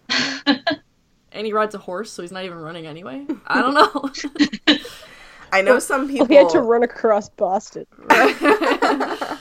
and 0.46 1.46
he 1.46 1.52
rides 1.52 1.74
a 1.74 1.78
horse, 1.78 2.10
so 2.10 2.22
he's 2.22 2.32
not 2.32 2.44
even 2.44 2.58
running 2.58 2.86
anyway. 2.86 3.26
I 3.46 3.60
don't 3.60 3.74
know. 3.74 4.76
I 5.52 5.62
know 5.62 5.78
some 5.78 6.08
people. 6.08 6.26
he 6.26 6.34
had 6.34 6.48
to 6.50 6.60
run 6.60 6.82
across 6.82 7.28
Boston. 7.28 7.86
I 8.10 9.38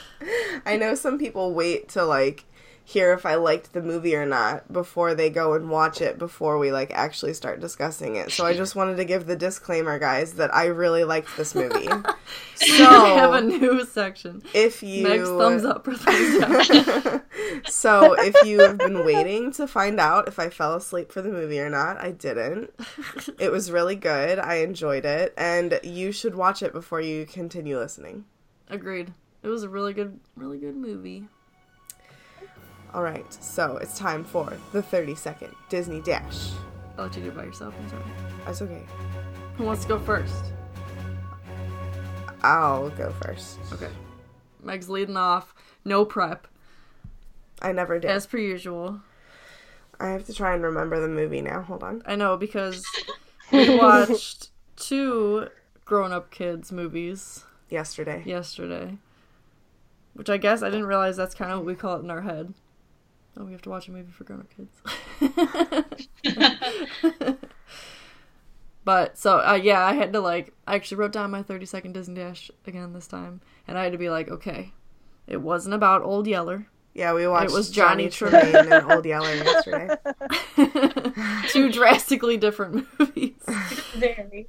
know 0.78 0.94
some 0.94 1.18
people 1.18 1.52
wait 1.54 1.88
to 1.90 2.04
like 2.04 2.44
hear 2.86 3.14
if 3.14 3.24
I 3.24 3.36
liked 3.36 3.72
the 3.72 3.80
movie 3.80 4.14
or 4.14 4.26
not 4.26 4.70
before 4.70 5.14
they 5.14 5.30
go 5.30 5.54
and 5.54 5.70
watch 5.70 6.02
it 6.02 6.18
before 6.18 6.58
we 6.58 6.70
like 6.70 6.90
actually 6.92 7.32
start 7.32 7.58
discussing 7.60 8.16
it. 8.16 8.30
So 8.30 8.44
I 8.44 8.52
just 8.56 8.76
wanted 8.76 8.98
to 8.98 9.04
give 9.04 9.26
the 9.26 9.36
disclaimer, 9.36 9.98
guys, 9.98 10.34
that 10.34 10.54
I 10.54 10.66
really 10.66 11.02
liked 11.02 11.34
this 11.36 11.54
movie. 11.54 11.86
so 12.54 12.84
I 12.84 13.08
have 13.18 13.32
a 13.32 13.40
new 13.40 13.84
section. 13.86 14.42
if 14.52 14.82
you 14.82 15.02
Next 15.08 15.28
thumbs 15.28 15.64
up 15.64 15.88
or 15.88 15.94
thumbs 15.94 16.38
down. 16.38 17.22
so 17.66 18.12
if 18.18 18.46
you 18.46 18.60
have 18.60 18.76
been 18.76 19.04
waiting 19.06 19.50
to 19.52 19.66
find 19.66 19.98
out 19.98 20.28
if 20.28 20.38
I 20.38 20.50
fell 20.50 20.74
asleep 20.74 21.10
for 21.10 21.22
the 21.22 21.30
movie 21.30 21.60
or 21.60 21.70
not, 21.70 21.96
I 21.96 22.10
didn't. 22.10 22.70
It 23.38 23.50
was 23.50 23.70
really 23.70 23.96
good. 23.96 24.38
I 24.38 24.56
enjoyed 24.56 25.06
it, 25.06 25.32
and 25.38 25.80
you 25.82 26.12
should 26.12 26.34
watch 26.34 26.62
it 26.62 26.72
before 26.74 27.00
you 27.00 27.24
continue 27.24 27.78
listening. 27.78 28.26
Agreed. 28.68 29.14
It 29.42 29.48
was 29.48 29.62
a 29.62 29.68
really 29.68 29.92
good, 29.92 30.20
really 30.36 30.58
good 30.58 30.76
movie. 30.76 31.28
All 32.94 33.02
right, 33.02 33.26
so 33.42 33.76
it's 33.78 33.98
time 33.98 34.22
for 34.24 34.56
the 34.72 34.80
30 34.80 35.16
second 35.16 35.54
Disney 35.68 36.00
Dash. 36.00 36.50
Oh, 36.96 37.02
I'll 37.02 37.04
let 37.06 37.16
you 37.16 37.22
do 37.24 37.28
it 37.30 37.36
by 37.36 37.44
yourself. 37.44 37.74
I'm 37.76 37.88
sorry. 37.88 38.02
That's 38.46 38.62
okay. 38.62 38.82
Who 39.56 39.64
wants 39.64 39.82
to 39.82 39.88
go 39.88 39.98
first? 39.98 40.44
I'll 42.42 42.90
go 42.90 43.10
first. 43.22 43.58
Okay. 43.72 43.90
Meg's 44.62 44.88
leading 44.88 45.16
off. 45.16 45.54
No 45.84 46.04
prep, 46.04 46.46
I 47.60 47.72
never 47.72 47.98
did. 47.98 48.10
as 48.10 48.26
per 48.26 48.38
usual. 48.38 49.00
I 50.00 50.08
have 50.08 50.24
to 50.26 50.32
try 50.34 50.54
and 50.54 50.62
remember 50.62 51.00
the 51.00 51.08
movie 51.08 51.40
now. 51.42 51.62
Hold 51.62 51.82
on. 51.82 52.02
I 52.06 52.16
know 52.16 52.36
because 52.36 52.84
we 53.52 53.76
watched 53.76 54.48
two 54.76 55.48
grown 55.84 56.12
up 56.12 56.30
kids 56.30 56.72
movies 56.72 57.44
Yesterday. 57.70 58.22
yesterday. 58.24 58.98
Which 60.14 60.30
I 60.30 60.36
guess 60.36 60.62
I 60.62 60.70
didn't 60.70 60.86
realize 60.86 61.16
that's 61.16 61.34
kind 61.34 61.50
of 61.50 61.58
what 61.58 61.66
we 61.66 61.74
call 61.74 61.96
it 61.96 62.04
in 62.04 62.10
our 62.10 62.22
head. 62.22 62.54
Oh, 63.36 63.44
we 63.44 63.52
have 63.52 63.62
to 63.62 63.70
watch 63.70 63.88
a 63.88 63.90
movie 63.92 64.12
for 64.12 64.24
grown 64.24 64.40
up 64.40 64.48
kids. 64.54 64.80
but 68.84 69.18
so 69.18 69.38
uh, 69.38 69.58
yeah, 69.60 69.84
I 69.84 69.94
had 69.94 70.12
to 70.12 70.20
like 70.20 70.52
I 70.66 70.74
actually 70.76 70.98
wrote 70.98 71.12
down 71.12 71.30
my 71.30 71.42
30 71.42 71.66
second 71.66 71.92
Disney 71.92 72.16
Dash 72.16 72.50
again 72.66 72.92
this 72.92 73.06
time, 73.06 73.40
and 73.66 73.76
I 73.78 73.84
had 73.84 73.92
to 73.92 73.98
be 73.98 74.10
like, 74.10 74.28
okay, 74.30 74.72
it 75.26 75.40
wasn't 75.40 75.74
about 75.74 76.02
Old 76.02 76.26
Yeller. 76.26 76.66
Yeah, 76.94 77.12
we 77.12 77.26
watched 77.26 77.50
It 77.50 77.52
was 77.52 77.70
Johnny, 77.70 78.08
Johnny 78.08 78.30
Tremain 78.30 78.70
and 78.70 78.92
Old 78.92 79.04
Yeller 79.04 79.34
yesterday. 79.34 79.96
Two 81.48 81.72
drastically 81.72 82.36
different 82.36 82.86
movies. 82.98 83.32
Very. 83.94 84.48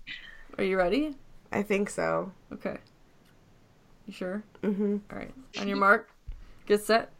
Are 0.57 0.63
you 0.63 0.77
ready? 0.77 1.15
I 1.51 1.63
think 1.63 1.89
so. 1.89 2.31
Okay. 2.53 2.77
You 4.05 4.13
sure? 4.13 4.43
hmm 4.61 4.97
All 5.11 5.17
right. 5.17 5.33
On 5.59 5.67
your 5.67 5.77
mark, 5.77 6.11
get 6.67 6.83
set, 6.83 7.09
go. 7.09 7.14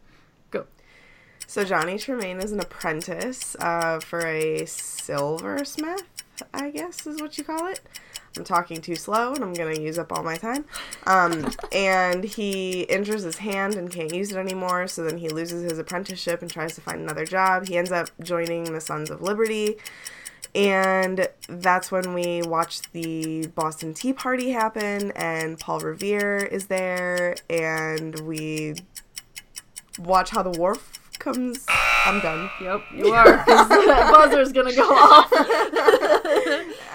So 1.48 1.64
Johnny 1.64 1.94
Tremain 1.94 2.42
is 2.42 2.52
an 2.52 2.60
apprentice 2.60 3.56
uh, 3.60 4.00
for 4.00 4.20
a 4.26 4.66
silversmith, 4.66 6.02
I 6.52 6.70
guess 6.70 7.06
is 7.06 7.22
what 7.22 7.38
you 7.38 7.44
call 7.44 7.66
it. 7.68 7.80
I'm 8.36 8.44
talking 8.44 8.80
too 8.80 8.96
slow 8.96 9.32
and 9.32 9.42
I'm 9.42 9.54
going 9.54 9.74
to 9.74 9.80
use 9.80 9.98
up 9.98 10.12
all 10.12 10.22
my 10.22 10.36
time. 10.36 10.64
Um, 11.06 11.50
and 11.72 12.24
he 12.24 12.82
injures 12.82 13.22
his 13.22 13.38
hand 13.38 13.74
and 13.74 13.90
can't 13.90 14.12
use 14.12 14.32
it 14.32 14.36
anymore, 14.36 14.88
so 14.88 15.04
then 15.04 15.18
he 15.18 15.28
loses 15.28 15.62
his 15.62 15.78
apprenticeship 15.78 16.42
and 16.42 16.50
tries 16.50 16.74
to 16.74 16.80
find 16.80 17.00
another 17.00 17.24
job. 17.24 17.68
He 17.68 17.78
ends 17.78 17.92
up 17.92 18.10
joining 18.20 18.64
the 18.72 18.80
Sons 18.80 19.08
of 19.08 19.22
Liberty. 19.22 19.76
And 20.54 21.28
that's 21.48 21.92
when 21.92 22.12
we 22.12 22.42
watch 22.42 22.80
the 22.92 23.46
Boston 23.48 23.92
Tea 23.92 24.14
Party 24.14 24.50
happen, 24.50 25.12
and 25.12 25.60
Paul 25.60 25.80
Revere 25.80 26.38
is 26.38 26.68
there, 26.68 27.36
and 27.50 28.18
we 28.20 28.76
watch 29.98 30.30
how 30.30 30.42
the 30.42 30.58
wharf 30.58 30.95
comes. 31.26 31.66
I'm 32.06 32.20
done. 32.20 32.48
Yep, 32.60 32.82
you 32.94 33.08
are. 33.08 33.24
that 33.46 34.10
buzzer's 34.14 34.52
gonna 34.52 34.74
go 34.74 34.88
off. 34.88 35.28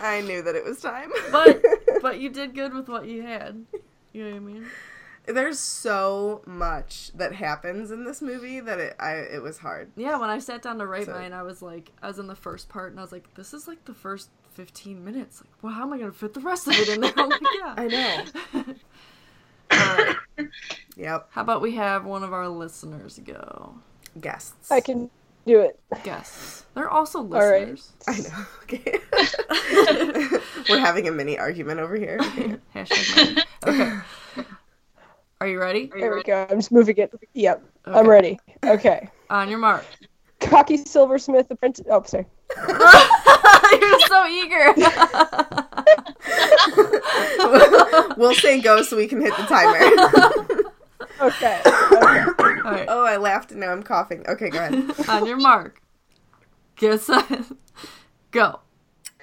I 0.01 0.21
knew 0.25 0.41
that 0.41 0.55
it 0.55 0.63
was 0.63 0.79
time. 0.79 1.11
but 1.31 1.61
but 2.01 2.19
you 2.19 2.29
did 2.29 2.55
good 2.55 2.73
with 2.73 2.87
what 2.87 3.05
you 3.05 3.21
had. 3.23 3.65
You 4.13 4.23
know 4.25 4.29
what 4.31 4.37
I 4.37 4.39
mean? 4.39 4.65
there's 5.27 5.59
so 5.59 6.41
much 6.47 7.11
that 7.13 7.31
happens 7.31 7.91
in 7.91 8.03
this 8.05 8.23
movie 8.23 8.59
that 8.59 8.79
it 8.79 8.95
I 8.99 9.15
it 9.15 9.41
was 9.41 9.57
hard. 9.59 9.91
Yeah. 9.95 10.17
When 10.17 10.29
I 10.29 10.39
sat 10.39 10.61
down 10.61 10.79
to 10.79 10.87
write 10.87 11.05
So- 11.07 11.13
mine, 11.13 11.33
I 11.33 11.43
was 11.43 11.61
like, 11.61 11.91
I 12.01 12.07
was 12.07 12.17
in 12.17 12.27
the 12.27 12.35
first 12.35 12.69
part, 12.69 12.91
and 12.91 12.99
I 12.99 13.03
was 13.03 13.11
like, 13.11 13.33
this 13.35 13.53
is 13.53 13.67
like 13.67 13.83
the 13.85 13.93
first 13.93 14.29
15 14.53 15.03
minutes. 15.03 15.41
Like, 15.41 15.51
well, 15.61 15.73
how 15.73 15.83
am 15.83 15.93
I 15.93 15.99
gonna 15.99 16.11
fit 16.13 16.33
the 16.33 16.39
rest 16.39 16.67
of 16.67 16.73
it 16.73 16.89
in 16.89 17.01
there? 17.01 17.13
I'm 17.17 17.29
like, 17.29 17.41
yeah. 17.59 17.73
I 17.77 17.87
know. 17.87 18.23
Yep. 20.97 21.27
How 21.31 21.41
about 21.41 21.61
we 21.61 21.75
have 21.75 22.05
one 22.05 22.23
of 22.23 22.33
our 22.33 22.47
listeners 22.47 23.19
go? 23.23 23.75
Guests. 24.19 24.71
I 24.71 24.81
can 24.81 25.09
do 25.45 25.61
it. 25.61 25.79
Guests. 26.03 26.65
They're 26.73 26.89
also 26.89 27.23
right. 27.23 27.69
listeners. 27.69 27.91
I 28.07 28.19
know. 28.19 28.45
Okay. 28.63 28.99
We're 30.69 30.79
having 30.79 31.09
a 31.09 31.11
mini 31.11 31.37
argument 31.37 31.81
over 31.81 31.97
here. 31.97 32.17
Okay. 32.21 32.55
Hashtag 32.75 33.35
mine. 33.65 34.03
Okay. 34.37 34.45
Are 35.41 35.47
you 35.47 35.59
ready? 35.59 35.91
There 35.93 36.15
we 36.15 36.23
go. 36.23 36.47
I'm 36.49 36.59
just 36.59 36.71
moving 36.71 36.95
it. 36.97 37.13
Yep. 37.33 37.63
I'm 37.85 38.07
ready. 38.07 38.39
Okay. 38.63 39.09
On 39.29 39.49
your 39.49 39.59
mark. 39.59 39.83
Cocky 40.39 40.77
Silversmith 40.77 41.51
apprentice. 41.51 41.85
Oh, 41.89 42.01
sorry. 42.03 42.27
You're 42.57 43.99
so 44.07 44.27
eager. 44.27 44.73
we'll 48.17 48.35
say 48.35 48.61
go 48.61 48.83
so 48.83 48.95
we 48.95 49.07
can 49.07 49.19
hit 49.19 49.35
the 49.35 49.43
timer. 49.43 49.79
Okay. 51.21 51.61
okay. 51.65 52.25
Right. 52.63 52.85
oh, 52.87 53.05
I 53.05 53.17
laughed 53.17 53.51
and 53.51 53.59
now 53.59 53.71
I'm 53.71 53.83
coughing. 53.83 54.25
Okay, 54.27 54.49
go 54.49 54.59
ahead. 54.59 55.09
On 55.09 55.25
your 55.25 55.37
mark. 55.37 55.81
Get 56.75 57.01
set. 57.01 57.43
Go. 58.31 58.59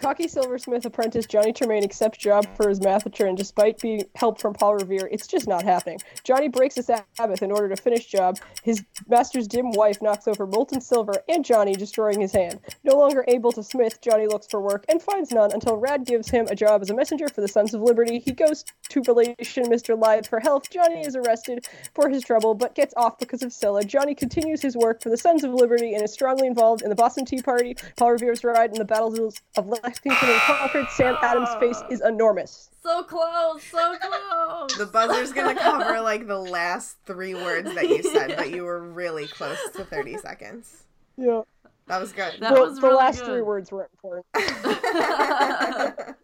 Cocky 0.00 0.28
Silversmith 0.28 0.86
apprentice 0.86 1.26
Johnny 1.26 1.52
Tremain 1.52 1.82
accepts 1.82 2.18
job 2.18 2.46
for 2.56 2.68
his 2.68 2.80
math 2.80 3.04
and 3.20 3.36
despite 3.36 3.80
being 3.80 4.04
help 4.14 4.40
from 4.40 4.54
Paul 4.54 4.76
Revere, 4.76 5.08
it's 5.10 5.26
just 5.26 5.48
not 5.48 5.64
happening. 5.64 5.98
Johnny 6.22 6.48
breaks 6.48 6.76
the 6.76 6.82
Sabbath 6.82 7.42
in 7.42 7.50
order 7.50 7.68
to 7.68 7.76
finish 7.76 8.06
job. 8.06 8.38
His 8.62 8.84
master's 9.08 9.48
dim 9.48 9.72
wife 9.72 10.00
knocks 10.00 10.28
over 10.28 10.46
molten 10.46 10.80
silver 10.80 11.14
and 11.28 11.44
Johnny, 11.44 11.74
destroying 11.74 12.20
his 12.20 12.32
hand. 12.32 12.60
No 12.84 12.96
longer 12.96 13.24
able 13.26 13.50
to 13.52 13.62
smith, 13.62 14.00
Johnny 14.00 14.28
looks 14.28 14.46
for 14.46 14.60
work 14.60 14.84
and 14.88 15.02
finds 15.02 15.32
none 15.32 15.52
until 15.52 15.76
Rab 15.76 16.06
gives 16.06 16.28
him 16.28 16.46
a 16.48 16.54
job 16.54 16.80
as 16.82 16.90
a 16.90 16.94
messenger 16.94 17.28
for 17.28 17.40
the 17.40 17.48
Sons 17.48 17.74
of 17.74 17.80
Liberty. 17.80 18.20
He 18.20 18.32
goes 18.32 18.64
to 18.90 19.02
relation 19.02 19.64
Mr. 19.64 20.00
Lyte 20.00 20.28
for 20.28 20.38
help. 20.38 20.70
Johnny 20.70 21.00
is 21.00 21.16
arrested 21.16 21.66
for 21.94 22.08
his 22.08 22.22
trouble, 22.22 22.54
but 22.54 22.74
gets 22.74 22.94
off 22.96 23.18
because 23.18 23.42
of 23.42 23.50
Cilla. 23.50 23.84
Johnny 23.84 24.14
continues 24.14 24.62
his 24.62 24.76
work 24.76 25.02
for 25.02 25.10
the 25.10 25.16
Sons 25.16 25.42
of 25.42 25.52
Liberty 25.52 25.94
and 25.94 26.04
is 26.04 26.12
strongly 26.12 26.46
involved 26.46 26.82
in 26.82 26.88
the 26.88 26.94
Boston 26.94 27.24
Tea 27.24 27.42
Party, 27.42 27.76
Paul 27.96 28.12
Revere's 28.12 28.44
ride, 28.44 28.70
and 28.70 28.78
the 28.78 28.84
battles 28.84 29.18
of 29.56 29.66
Lexington 29.88 30.28
and 30.28 30.40
Concord. 30.40 30.86
Sam 30.90 31.16
Adams' 31.22 31.48
face 31.58 31.82
is 31.90 32.02
enormous. 32.02 32.68
So 32.82 33.02
close. 33.02 33.62
So 33.62 33.96
close. 33.96 34.76
The 34.76 34.84
buzzer's 34.86 35.32
gonna 35.32 35.54
cover 35.54 36.00
like 36.02 36.26
the 36.26 36.38
last 36.38 36.98
three 37.06 37.34
words 37.34 37.74
that 37.74 37.88
you 37.88 38.02
said, 38.02 38.34
but 38.36 38.50
you 38.50 38.64
were 38.64 38.82
really 38.82 39.26
close 39.26 39.58
to 39.76 39.84
30 39.84 40.18
seconds. 40.18 40.84
Yeah. 41.16 41.40
That 41.86 42.00
was 42.02 42.12
good. 42.12 42.34
That 42.40 42.54
the, 42.54 42.60
was 42.60 42.76
the 42.76 42.82
really 42.82 42.96
last 42.96 43.20
good. 43.20 43.26
three 43.28 43.40
words 43.40 43.72
were 43.72 43.88
important. 43.94 44.26
that 44.34 46.16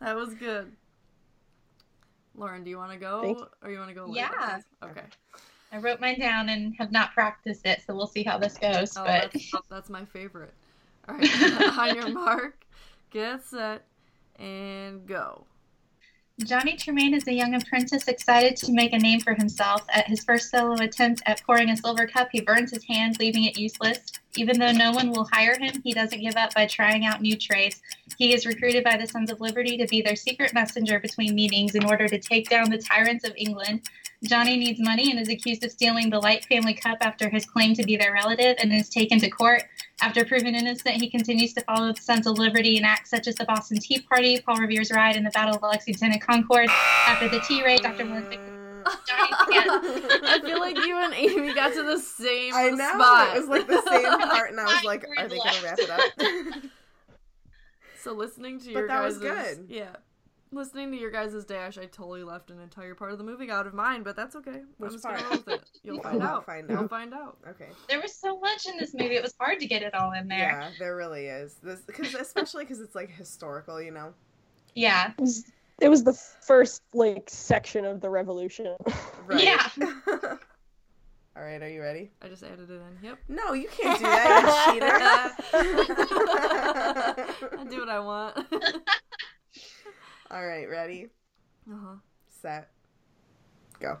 was 0.00 0.34
good. 0.34 0.72
Lauren, 2.34 2.64
do 2.64 2.70
you 2.70 2.76
want 2.76 2.90
to 2.90 2.98
go, 2.98 3.48
or 3.62 3.70
you 3.70 3.78
want 3.78 3.88
to 3.88 3.94
go? 3.94 4.06
later? 4.06 4.28
Yeah. 4.36 4.60
Okay. 4.82 5.04
I 5.72 5.78
wrote 5.78 6.00
mine 6.00 6.18
down 6.18 6.48
and 6.48 6.74
have 6.76 6.90
not 6.90 7.14
practiced 7.14 7.66
it, 7.66 7.82
so 7.86 7.94
we'll 7.94 8.08
see 8.08 8.24
how 8.24 8.36
this 8.36 8.58
goes. 8.58 8.96
Oh, 8.96 9.04
but 9.04 9.30
that's, 9.32 9.52
that's 9.70 9.90
my 9.90 10.04
favorite. 10.04 10.52
All 11.08 11.14
right. 11.14 11.78
On 11.78 11.94
your 11.94 12.08
mark, 12.10 12.65
get 13.16 13.42
set, 13.46 13.82
and 14.38 15.06
go. 15.06 15.46
Johnny 16.44 16.76
Tremain 16.76 17.14
is 17.14 17.26
a 17.26 17.32
young 17.32 17.54
apprentice 17.54 18.08
excited 18.08 18.56
to 18.56 18.72
make 18.72 18.92
a 18.92 18.98
name 18.98 19.20
for 19.20 19.32
himself. 19.32 19.86
At 19.90 20.06
his 20.06 20.22
first 20.22 20.50
solo 20.50 20.74
attempt 20.74 21.22
at 21.24 21.42
pouring 21.44 21.70
a 21.70 21.76
silver 21.78 22.06
cup, 22.06 22.28
he 22.30 22.42
burns 22.42 22.72
his 22.72 22.84
hand, 22.84 23.16
leaving 23.18 23.44
it 23.44 23.56
useless. 23.58 24.00
Even 24.36 24.58
though 24.58 24.72
no 24.72 24.92
one 24.92 25.10
will 25.10 25.28
hire 25.32 25.58
him, 25.58 25.80
he 25.82 25.92
doesn't 25.92 26.20
give 26.20 26.36
up 26.36 26.54
by 26.54 26.66
trying 26.66 27.06
out 27.06 27.20
new 27.20 27.36
trades. 27.36 27.80
He 28.18 28.34
is 28.34 28.46
recruited 28.46 28.84
by 28.84 28.96
the 28.96 29.06
Sons 29.06 29.30
of 29.30 29.40
Liberty 29.40 29.76
to 29.78 29.86
be 29.86 30.02
their 30.02 30.16
secret 30.16 30.52
messenger 30.54 31.00
between 31.00 31.34
meetings 31.34 31.74
in 31.74 31.84
order 31.84 32.06
to 32.08 32.18
take 32.18 32.48
down 32.48 32.70
the 32.70 32.78
tyrants 32.78 33.24
of 33.26 33.32
England. 33.36 33.82
Johnny 34.24 34.56
needs 34.56 34.80
money 34.80 35.10
and 35.10 35.20
is 35.20 35.28
accused 35.28 35.64
of 35.64 35.70
stealing 35.70 36.10
the 36.10 36.18
Lyte 36.18 36.44
family 36.46 36.74
cup 36.74 36.98
after 37.00 37.28
his 37.28 37.44
claim 37.44 37.74
to 37.74 37.82
be 37.82 37.96
their 37.96 38.12
relative 38.12 38.56
and 38.58 38.72
is 38.72 38.88
taken 38.88 39.18
to 39.20 39.30
court. 39.30 39.62
After 40.00 40.24
proven 40.24 40.54
innocent, 40.54 40.96
he 40.96 41.10
continues 41.10 41.52
to 41.54 41.60
follow 41.62 41.92
the 41.92 42.00
Sons 42.00 42.26
of 42.26 42.38
Liberty 42.38 42.76
in 42.76 42.84
acts 42.84 43.10
such 43.10 43.26
as 43.26 43.34
the 43.36 43.44
Boston 43.44 43.78
Tea 43.78 44.00
Party, 44.00 44.40
Paul 44.40 44.56
Revere's 44.56 44.90
ride, 44.90 45.16
and 45.16 45.26
the 45.26 45.30
Battle 45.30 45.56
of 45.56 45.62
Lexington 45.62 46.12
and 46.12 46.20
Concord. 46.20 46.68
After 47.06 47.28
the 47.28 47.40
tea 47.40 47.62
raid, 47.64 47.82
Dr. 47.82 48.06
Hand. 48.06 48.55
I 49.08 50.40
feel 50.44 50.60
like 50.60 50.76
you 50.76 50.96
and 50.98 51.14
Amy 51.14 51.54
got 51.54 51.72
to 51.74 51.82
the 51.82 51.98
same 51.98 52.54
I 52.54 52.70
know. 52.70 52.88
spot. 52.94 53.36
It 53.36 53.40
was 53.40 53.48
like 53.48 53.66
the 53.66 53.82
same 53.82 54.18
part, 54.30 54.50
and 54.50 54.60
I 54.60 54.64
was 54.64 54.72
Five 54.74 54.84
like, 54.84 55.04
are 55.16 55.28
they 55.28 55.36
gonna 55.38 55.60
wrap 55.62 55.78
it 55.78 55.90
up? 55.90 56.00
So 58.02 58.12
listening 58.12 58.60
to 58.60 58.66
But 58.66 58.72
your 58.78 58.86
that 58.88 58.94
guys' 59.02 59.14
was 59.14 59.18
good. 59.18 59.66
yeah, 59.68 59.96
listening 60.52 60.92
to 60.92 60.96
your 60.96 61.10
guys' 61.10 61.44
dash, 61.44 61.76
I 61.76 61.86
totally 61.86 62.22
left 62.22 62.52
an 62.52 62.60
entire 62.60 62.94
part 62.94 63.10
of 63.10 63.18
the 63.18 63.24
movie 63.24 63.50
out 63.50 63.66
of 63.66 63.74
mine, 63.74 64.04
but 64.04 64.14
that's 64.14 64.36
okay. 64.36 64.60
Which 64.78 64.90
I'm 64.90 64.92
just 64.92 65.04
part? 65.04 65.18
gonna 65.18 65.30
with 65.30 65.48
it. 65.48 65.70
You'll 65.82 66.00
find 66.00 66.18
We'll 66.18 66.28
out. 66.28 66.46
find 66.46 66.70
You'll 66.70 66.78
out. 66.84 66.90
find 66.90 67.12
out. 67.12 67.36
okay. 67.48 67.66
There 67.88 68.00
was 68.00 68.14
so 68.14 68.38
much 68.38 68.66
in 68.66 68.78
this 68.78 68.94
movie; 68.94 69.16
it 69.16 69.22
was 69.24 69.34
hard 69.40 69.58
to 69.58 69.66
get 69.66 69.82
it 69.82 69.92
all 69.92 70.12
in 70.12 70.28
there. 70.28 70.38
Yeah, 70.38 70.70
there 70.78 70.94
really 70.94 71.26
is. 71.26 71.56
This, 71.64 71.80
cause 71.92 72.14
especially 72.14 72.62
because 72.62 72.78
it's 72.80 72.94
like 72.94 73.10
historical, 73.10 73.82
you 73.82 73.90
know. 73.90 74.14
Yeah, 74.76 75.12
It 75.80 75.88
was, 75.88 76.04
the 76.04 76.14
first 76.14 76.82
like 76.94 77.28
section 77.28 77.84
of 77.84 78.00
the 78.00 78.08
revolution. 78.08 78.76
Right. 79.26 79.44
Yeah. 79.44 79.68
All 81.36 81.42
right, 81.42 81.60
are 81.60 81.68
you 81.68 81.82
ready? 81.82 82.10
I 82.22 82.28
just 82.28 82.42
added 82.42 82.70
it 82.70 82.80
in. 82.80 82.98
Yep. 83.02 83.18
No, 83.28 83.52
you 83.52 83.68
can't 83.68 83.98
do 83.98 84.04
that, 84.04 84.72
you 84.72 84.80
cheater. 84.80 84.96
I 87.60 87.64
do 87.64 87.80
what 87.80 87.90
I 87.90 88.00
want. 88.00 88.38
All 90.30 90.46
right, 90.46 90.66
ready, 90.68 91.08
uh-huh. 91.70 91.96
set, 92.40 92.70
go. 93.78 93.98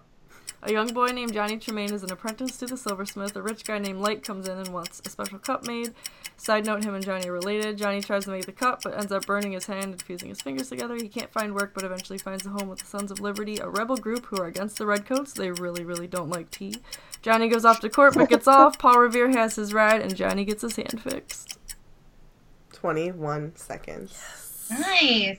A 0.66 0.72
young 0.72 0.88
boy 0.92 1.06
named 1.12 1.32
Johnny 1.32 1.58
Tremain 1.58 1.92
is 1.92 2.02
an 2.02 2.10
apprentice 2.10 2.56
to 2.58 2.66
the 2.66 2.76
silversmith. 2.76 3.36
A 3.36 3.40
rich 3.42 3.64
guy 3.64 3.78
named 3.78 4.00
Lyte 4.00 4.24
comes 4.24 4.48
in 4.48 4.58
and 4.58 4.66
wants 4.74 5.00
a 5.06 5.08
special 5.08 5.38
cup 5.38 5.64
made. 5.64 5.94
Side 6.36 6.66
note, 6.66 6.82
him 6.82 6.92
and 6.92 7.04
Johnny 7.04 7.28
are 7.28 7.32
related. 7.32 7.78
Johnny 7.78 8.00
tries 8.00 8.24
to 8.24 8.30
make 8.32 8.46
the 8.46 8.52
cup, 8.52 8.80
but 8.82 8.98
ends 8.98 9.12
up 9.12 9.24
burning 9.26 9.52
his 9.52 9.66
hand 9.66 9.84
and 9.84 10.02
fusing 10.02 10.28
his 10.28 10.42
fingers 10.42 10.68
together. 10.68 10.96
He 10.96 11.06
can't 11.08 11.32
find 11.32 11.54
work, 11.54 11.70
but 11.72 11.84
eventually 11.84 12.18
finds 12.18 12.44
a 12.46 12.48
home 12.48 12.66
with 12.68 12.80
the 12.80 12.86
Sons 12.86 13.12
of 13.12 13.20
Liberty, 13.20 13.58
a 13.58 13.68
rebel 13.68 13.96
group 13.96 14.26
who 14.26 14.38
are 14.38 14.46
against 14.46 14.78
the 14.78 14.86
Redcoats. 14.86 15.32
They 15.32 15.52
really, 15.52 15.84
really 15.84 16.08
don't 16.08 16.30
like 16.30 16.50
tea. 16.50 16.74
Johnny 17.22 17.48
goes 17.48 17.64
off 17.64 17.78
to 17.80 17.88
court, 17.88 18.14
but 18.14 18.28
gets 18.28 18.48
off. 18.48 18.76
Paul 18.76 18.98
Revere 18.98 19.30
has 19.30 19.54
his 19.54 19.72
ride, 19.72 20.00
and 20.02 20.16
Johnny 20.16 20.44
gets 20.44 20.62
his 20.62 20.74
hand 20.74 21.00
fixed. 21.00 21.60
21 22.72 23.54
seconds. 23.54 24.66
Nice. 24.68 25.38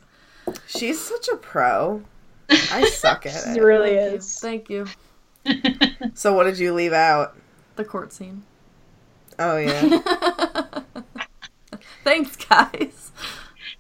She's 0.68 1.02
such 1.02 1.28
a 1.28 1.36
pro. 1.36 2.04
I 2.50 2.86
suck 2.86 3.26
at 3.26 3.36
It 3.48 3.58
it. 3.58 3.62
really 3.62 3.96
Thank 3.96 4.12
you. 4.12 4.18
is. 4.18 4.40
Thank 4.40 4.70
you. 4.70 4.86
So 6.14 6.34
what 6.34 6.46
did 6.46 6.58
you 6.58 6.74
leave 6.74 6.94
out? 6.94 7.36
The 7.76 7.86
court 7.86 8.12
scene. 8.12 8.44
Oh 9.38 9.58
yeah. 9.58 10.82
Thanks, 12.04 12.36
guys. 12.36 13.12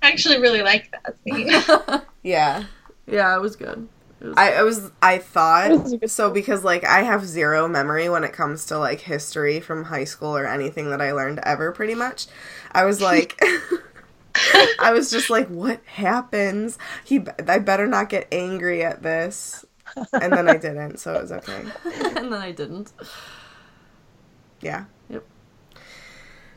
I 0.01 0.09
actually 0.09 0.39
really 0.39 0.61
like 0.61 0.91
that 0.91 1.15
scene. 1.23 2.01
Yeah. 2.23 2.65
Yeah, 3.05 3.35
it 3.37 3.41
was 3.41 3.55
good. 3.55 3.87
It 4.19 4.27
was 4.27 4.37
I, 4.37 4.53
I 4.53 4.63
was 4.63 4.91
I 5.01 5.13
It 5.13 5.79
was 5.81 5.93
a 5.93 5.97
thought 5.99 6.09
so 6.09 6.29
because 6.29 6.63
like 6.63 6.83
I 6.83 7.03
have 7.03 7.25
zero 7.25 7.67
memory 7.67 8.09
when 8.09 8.23
it 8.23 8.33
comes 8.33 8.65
to 8.65 8.77
like 8.77 9.01
history 9.01 9.59
from 9.61 9.85
high 9.85 10.03
school 10.03 10.35
or 10.35 10.45
anything 10.45 10.89
that 10.89 11.01
I 11.01 11.13
learned 11.13 11.39
ever 11.43 11.71
pretty 11.71 11.95
much. 11.95 12.27
I 12.73 12.83
was 12.85 13.01
like 13.01 13.39
I 14.79 14.91
was 14.91 15.09
just 15.09 15.29
like 15.29 15.47
what 15.47 15.81
happens? 15.85 16.77
He 17.05 17.21
I 17.47 17.59
better 17.59 17.87
not 17.87 18.09
get 18.09 18.27
angry 18.31 18.83
at 18.83 19.03
this. 19.03 19.65
And 20.13 20.33
then 20.33 20.49
I 20.49 20.57
didn't, 20.57 20.97
so 20.97 21.13
it 21.13 21.21
was 21.21 21.31
okay. 21.31 21.63
and 22.15 22.31
then 22.31 22.41
I 22.41 22.51
didn't. 22.51 22.91
Yeah. 24.61 24.85
Yep. 25.09 25.23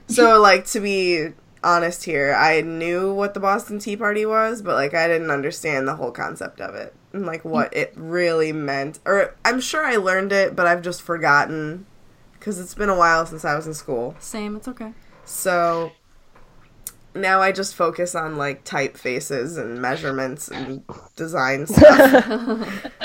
So 0.09 0.41
like 0.41 0.67
to 0.67 0.81
be 0.81 1.29
honest 1.63 2.05
here, 2.05 2.35
I 2.35 2.63
knew 2.63 3.13
what 3.13 3.35
the 3.35 3.41
Boston 3.41 3.79
Tea 3.79 3.97
Party 3.97 4.27
was, 4.27 4.63
but 4.63 4.75
like 4.75 4.95
I 4.95 5.07
didn't 5.09 5.31
understand 5.31 5.87
the 5.87 5.97
whole 5.97 6.11
concept 6.11 6.61
of 6.61 6.75
it 6.75 6.95
and 7.13 7.27
like 7.27 7.45
what 7.45 7.73
mm. 7.73 7.79
it 7.79 7.93
really 7.97 8.53
meant. 8.53 8.99
Or 9.05 9.37
I'm 9.45 9.61
sure 9.61 9.85
I 9.85 9.97
learned 9.97 10.33
it, 10.33 10.57
but 10.57 10.67
I've 10.67 10.83
just 10.83 11.03
forgotten 11.03 11.87
cuz 12.41 12.59
it's 12.59 12.75
been 12.75 12.89
a 12.89 12.97
while 12.97 13.27
since 13.27 13.45
I 13.45 13.55
was 13.55 13.67
in 13.67 13.75
school. 13.75 14.17
Same, 14.19 14.57
it's 14.57 14.69
okay. 14.69 14.95
So 15.25 15.93
now 17.15 17.41
I 17.41 17.53
just 17.53 17.75
focus 17.75 18.15
on 18.15 18.37
like 18.37 18.65
typefaces 18.65 19.59
and 19.59 19.81
measurements 19.81 20.49
and 20.49 20.83
design 21.17 21.67
stuff. 21.67 22.93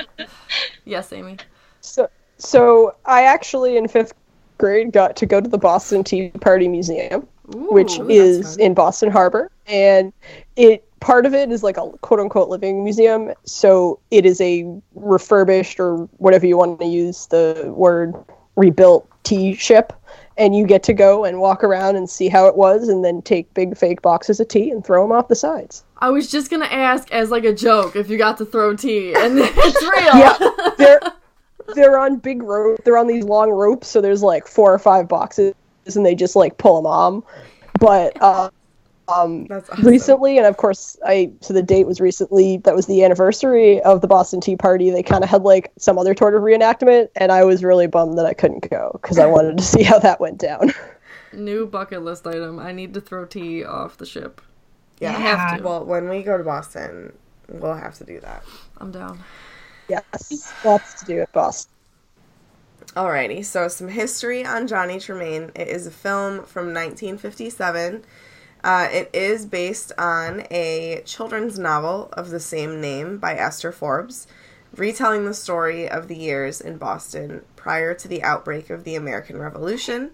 Yes, 0.86 1.12
Amy. 1.12 1.38
So, 1.82 2.10
so 2.38 2.96
I 3.06 3.24
actually 3.24 3.76
in 3.76 3.88
fifth 3.88 4.14
grade 4.58 4.92
got 4.92 5.16
to 5.18 5.26
go 5.26 5.42
to 5.42 5.50
the 5.50 5.58
Boston 5.58 6.04
Tea 6.04 6.30
Party 6.42 6.68
Museum, 6.68 7.28
which 7.48 8.00
is 8.08 8.56
fun. 8.56 8.60
in 8.60 8.74
Boston 8.76 9.12
Harbor, 9.12 9.52
and 9.68 10.14
it 10.56 10.88
part 11.00 11.26
of 11.26 11.34
it 11.34 11.52
is 11.52 11.64
like 11.64 11.78
a 11.78 11.90
quote 12.02 12.20
unquote 12.20 12.50
living 12.50 12.84
museum. 12.84 13.34
So 13.46 14.00
it 14.12 14.26
is 14.26 14.40
a 14.42 14.66
refurbished 14.94 15.80
or 15.80 15.98
whatever 16.18 16.46
you 16.46 16.58
want 16.58 16.80
to 16.80 16.86
use 16.86 17.28
the 17.28 17.74
word 17.76 18.14
rebuilt 18.56 19.08
tea 19.24 19.56
ship. 19.56 19.92
And 20.38 20.56
you 20.56 20.66
get 20.66 20.84
to 20.84 20.94
go 20.94 21.24
and 21.24 21.40
walk 21.40 21.64
around 21.64 21.96
and 21.96 22.10
see 22.10 22.28
how 22.28 22.48
it 22.48 22.58
was, 22.58 22.90
and 22.90 23.06
then 23.06 23.22
take 23.22 23.54
big 23.54 23.78
fake 23.78 24.02
boxes 24.02 24.40
of 24.40 24.50
tea 24.50 24.70
and 24.70 24.86
throw 24.86 25.02
them 25.04 25.12
off 25.12 25.30
the 25.30 25.36
sides. 25.36 25.84
I 26.00 26.10
was 26.10 26.30
just 26.30 26.52
gonna 26.52 26.66
ask 26.66 27.10
as 27.12 27.32
like 27.32 27.46
a 27.46 27.54
joke 27.54 27.96
if 27.96 28.10
you 28.10 28.18
got 28.18 28.38
to 28.40 28.46
throw 28.46 28.76
tea, 28.76 29.14
and 29.16 29.38
it's 29.40 29.82
real. 29.82 30.18
Yeah, 30.18 30.72
they're 30.78 31.00
they're 31.74 31.98
on 31.98 32.18
big 32.18 32.44
rope. 32.44 32.84
They're 32.84 32.98
on 32.98 33.08
these 33.08 33.24
long 33.24 33.50
ropes, 33.50 33.88
so 33.88 34.02
there's 34.02 34.24
like 34.24 34.48
four 34.48 34.74
or 34.74 34.80
five 34.80 35.08
boxes, 35.08 35.54
and 35.96 36.06
they 36.06 36.16
just 36.16 36.36
like 36.36 36.58
pull 36.58 36.76
them 36.76 36.86
on. 36.86 37.24
But 37.80 38.22
uh, 38.22 38.50
um, 39.08 39.46
That's 39.48 39.70
awesome. 39.70 39.86
recently, 39.86 40.38
and 40.38 40.48
of 40.48 40.58
course, 40.58 40.98
I 41.06 41.32
so 41.42 41.54
the 41.54 41.62
date 41.62 41.86
was 41.86 42.02
recently. 42.02 42.58
That 42.58 42.76
was 42.76 42.88
the 42.88 43.04
anniversary 43.04 43.82
of 43.82 44.02
the 44.02 44.08
Boston 44.08 44.42
Tea 44.42 44.56
Party. 44.56 44.90
They 44.90 45.04
kind 45.04 45.24
of 45.24 45.30
had 45.30 45.44
like 45.44 45.72
some 45.78 45.98
other 45.98 46.16
sort 46.16 46.36
of 46.36 46.42
reenactment, 46.42 47.10
and 47.16 47.32
I 47.32 47.44
was 47.44 47.64
really 47.64 47.88
bummed 47.88 48.18
that 48.18 48.26
I 48.26 48.34
couldn't 48.34 48.70
go 48.70 48.92
because 49.02 49.20
I 49.20 49.26
wanted 49.26 49.58
to 49.58 49.64
see 49.64 49.84
how 49.84 50.00
that 50.00 50.20
went 50.20 50.40
down. 50.40 50.74
New 51.34 51.68
bucket 51.68 52.04
list 52.04 52.26
item. 52.26 52.60
I 52.60 52.72
need 52.72 52.94
to 52.94 53.02
throw 53.02 53.26
tea 53.26 53.64
off 53.64 53.98
the 53.98 54.06
ship. 54.06 54.42
Yeah. 55.00 55.10
I 55.10 55.14
have 55.14 55.58
to. 55.58 55.64
Well, 55.64 55.86
when 55.86 56.10
we 56.10 56.24
go 56.24 56.38
to 56.38 56.44
Boston, 56.44 57.14
we'll 57.50 57.74
have 57.76 57.96
to 57.96 58.06
do 58.06 58.20
that. 58.22 58.44
I'm 58.78 58.92
down. 58.92 59.20
yes, 59.90 60.54
lots 60.64 61.02
to 61.02 61.06
do 61.06 61.20
at 61.20 61.32
Boston. 61.32 61.72
Alrighty, 62.96 63.44
so 63.44 63.68
some 63.68 63.90
history 63.90 64.46
on 64.46 64.68
Johnny 64.68 65.00
Tremain. 65.00 65.52
It 65.54 65.68
is 65.68 65.86
a 65.86 65.92
film 65.92 66.46
from 66.46 66.68
1957. 66.74 68.06
Uh, 68.66 68.90
it 68.92 69.12
is 69.14 69.46
based 69.46 69.92
on 69.96 70.44
a 70.50 71.00
children's 71.06 71.60
novel 71.60 72.10
of 72.14 72.32
the 72.32 72.40
same 72.40 72.82
name 72.82 73.20
by 73.20 73.36
Esther 73.36 73.72
Forbes, 73.72 74.26
retelling 74.76 75.24
the 75.24 75.36
story 75.36 75.88
of 75.88 76.08
the 76.08 76.16
years 76.18 76.60
in 76.60 76.76
Boston 76.76 77.44
prior 77.56 77.94
to 77.94 78.08
the 78.08 78.24
outbreak 78.24 78.72
of 78.72 78.84
the 78.84 78.96
American 78.96 79.38
Revolution. 79.38 80.10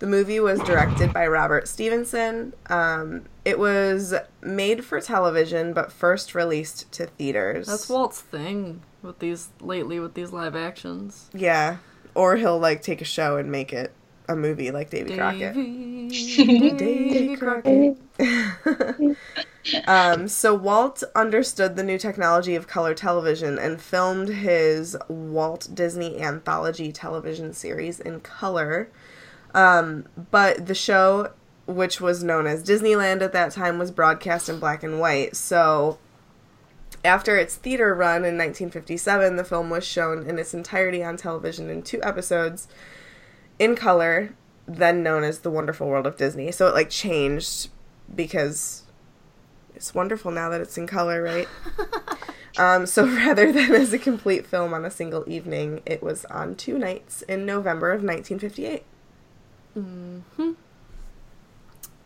The 0.00 0.08
movie 0.08 0.40
was 0.40 0.58
directed 0.62 1.12
by 1.12 1.28
Robert 1.28 1.68
Stevenson. 1.68 2.52
Um, 2.66 3.26
it 3.44 3.60
was 3.60 4.12
made 4.42 4.84
for 4.84 5.00
television, 5.00 5.72
but 5.72 5.92
first 5.92 6.34
released 6.34 6.90
to 6.94 7.06
theaters. 7.06 7.68
That's 7.68 7.88
Walt's 7.88 8.20
thing 8.20 8.82
with 9.02 9.20
these 9.20 9.50
lately 9.60 10.00
with 10.00 10.14
these 10.14 10.32
live 10.32 10.56
actions. 10.56 11.30
Yeah. 11.32 11.76
Or 12.16 12.34
he'll 12.34 12.58
like 12.58 12.82
take 12.82 13.00
a 13.00 13.04
show 13.04 13.36
and 13.36 13.52
make 13.52 13.72
it 13.72 13.92
a 14.28 14.36
movie 14.36 14.70
like 14.70 14.90
Davy 14.90 15.16
Crockett. 15.16 15.54
Davy, 15.54 17.36
Crockett. 17.36 17.98
Um, 19.86 20.28
so 20.28 20.54
Walt 20.54 21.02
understood 21.14 21.76
the 21.76 21.82
new 21.82 21.98
technology 21.98 22.54
of 22.54 22.66
color 22.66 22.94
television 22.94 23.58
and 23.58 23.80
filmed 23.80 24.28
his 24.28 24.96
Walt 25.08 25.68
Disney 25.72 26.20
anthology 26.20 26.92
television 26.92 27.52
series 27.54 27.98
in 27.98 28.20
color. 28.20 28.90
Um, 29.54 30.06
but 30.30 30.66
the 30.66 30.74
show, 30.74 31.32
which 31.66 32.00
was 32.00 32.22
known 32.22 32.46
as 32.46 32.62
Disneyland 32.62 33.22
at 33.22 33.32
that 33.32 33.52
time, 33.52 33.78
was 33.78 33.90
broadcast 33.90 34.48
in 34.48 34.58
black 34.58 34.82
and 34.82 35.00
white. 35.00 35.34
So 35.34 35.98
after 37.04 37.36
its 37.36 37.56
theater 37.56 37.94
run 37.94 38.16
in 38.16 38.36
1957, 38.36 39.36
the 39.36 39.44
film 39.44 39.70
was 39.70 39.84
shown 39.86 40.26
in 40.26 40.38
its 40.38 40.52
entirety 40.52 41.02
on 41.02 41.16
television 41.16 41.70
in 41.70 41.82
two 41.82 42.02
episodes 42.02 42.68
in 43.58 43.76
color, 43.76 44.34
then 44.66 45.02
known 45.02 45.24
as 45.24 45.40
The 45.40 45.50
Wonderful 45.50 45.88
World 45.88 46.06
of 46.06 46.16
Disney. 46.16 46.50
So 46.52 46.68
it 46.68 46.74
like 46.74 46.90
changed 46.90 47.68
because 48.14 48.82
it's 49.74 49.94
wonderful 49.94 50.30
now 50.30 50.48
that 50.50 50.60
it's 50.60 50.78
in 50.78 50.86
color, 50.86 51.22
right? 51.22 51.48
um, 52.58 52.86
so 52.86 53.06
rather 53.16 53.52
than 53.52 53.72
as 53.72 53.92
a 53.92 53.98
complete 53.98 54.46
film 54.46 54.72
on 54.72 54.84
a 54.84 54.90
single 54.90 55.24
evening, 55.26 55.82
it 55.84 56.02
was 56.02 56.24
on 56.26 56.54
two 56.54 56.78
nights 56.78 57.22
in 57.22 57.44
November 57.46 57.92
of 57.92 58.02
1958. 58.02 58.84
Hmm. 59.74 60.20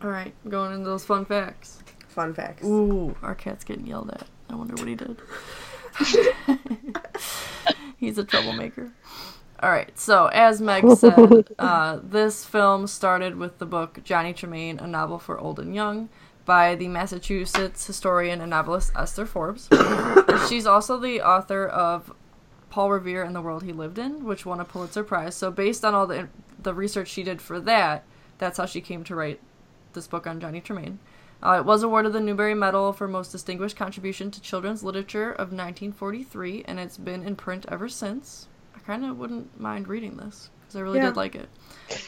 All 0.01 0.09
right, 0.09 0.33
going 0.47 0.73
into 0.73 0.85
those 0.85 1.05
fun 1.05 1.25
facts. 1.25 1.83
Fun 2.07 2.33
facts. 2.33 2.65
Ooh, 2.65 3.15
our 3.21 3.35
cat's 3.35 3.63
getting 3.63 3.85
yelled 3.85 4.09
at. 4.11 4.25
I 4.49 4.55
wonder 4.55 4.73
what 4.75 4.87
he 4.87 4.95
did. 4.95 5.17
He's 7.97 8.17
a 8.17 8.23
troublemaker. 8.23 8.91
All 9.61 9.69
right, 9.69 9.97
so 9.99 10.27
as 10.27 10.61
Meg 10.61 10.89
said, 10.97 11.49
uh, 11.59 11.99
this 12.01 12.45
film 12.45 12.87
started 12.87 13.35
with 13.35 13.57
the 13.59 13.65
book 13.65 13.99
Johnny 14.03 14.33
Tremain, 14.33 14.81
a 14.81 14.87
novel 14.87 15.19
for 15.19 15.37
old 15.37 15.59
and 15.59 15.75
young, 15.75 16.09
by 16.45 16.75
the 16.75 16.87
Massachusetts 16.87 17.85
historian 17.85 18.39
and 18.41 18.49
novelist 18.51 18.91
Esther 18.95 19.25
Forbes. 19.25 19.67
She's 20.49 20.65
also 20.65 20.97
the 20.97 21.21
author 21.21 21.67
of 21.67 22.13
Paul 22.69 22.91
Revere 22.91 23.23
and 23.23 23.35
the 23.35 23.41
World 23.41 23.63
He 23.63 23.73
Lived 23.73 23.99
In, 23.99 24.23
which 24.23 24.45
won 24.45 24.59
a 24.59 24.65
Pulitzer 24.65 25.03
Prize. 25.03 25.35
So 25.35 25.51
based 25.51 25.83
on 25.83 25.93
all 25.93 26.07
the 26.07 26.29
the 26.61 26.73
research 26.73 27.07
she 27.07 27.23
did 27.23 27.41
for 27.41 27.59
that, 27.61 28.03
that's 28.37 28.57
how 28.57 28.65
she 28.65 28.81
came 28.81 29.03
to 29.05 29.15
write 29.15 29.39
this 29.93 30.07
book 30.07 30.27
on 30.27 30.39
Johnny 30.39 30.59
Tremain. 30.59 30.97
Uh, 31.41 31.59
it 31.59 31.65
was 31.65 31.83
awarded 31.83 32.11
the 32.11 32.19
Newbery 32.19 32.53
Medal 32.53 32.91
for 32.91 33.07
Most 33.07 33.31
Distinguished 33.31 33.77
Contribution 33.77 34.29
to 34.31 34.41
Children's 34.41 34.83
Literature 34.83 35.31
of 35.31 35.53
1943, 35.53 36.65
and 36.67 36.79
it's 36.79 36.97
been 36.97 37.23
in 37.23 37.37
print 37.37 37.65
ever 37.69 37.87
since. 37.87 38.48
I 38.89 38.93
kind 38.93 39.05
of 39.05 39.19
wouldn't 39.19 39.59
mind 39.59 39.87
reading 39.87 40.17
this 40.17 40.49
because 40.61 40.75
I 40.75 40.79
really 40.79 40.97
Yeah. 40.97 41.07
did 41.07 41.15
like 41.15 41.35
it. 41.35 41.47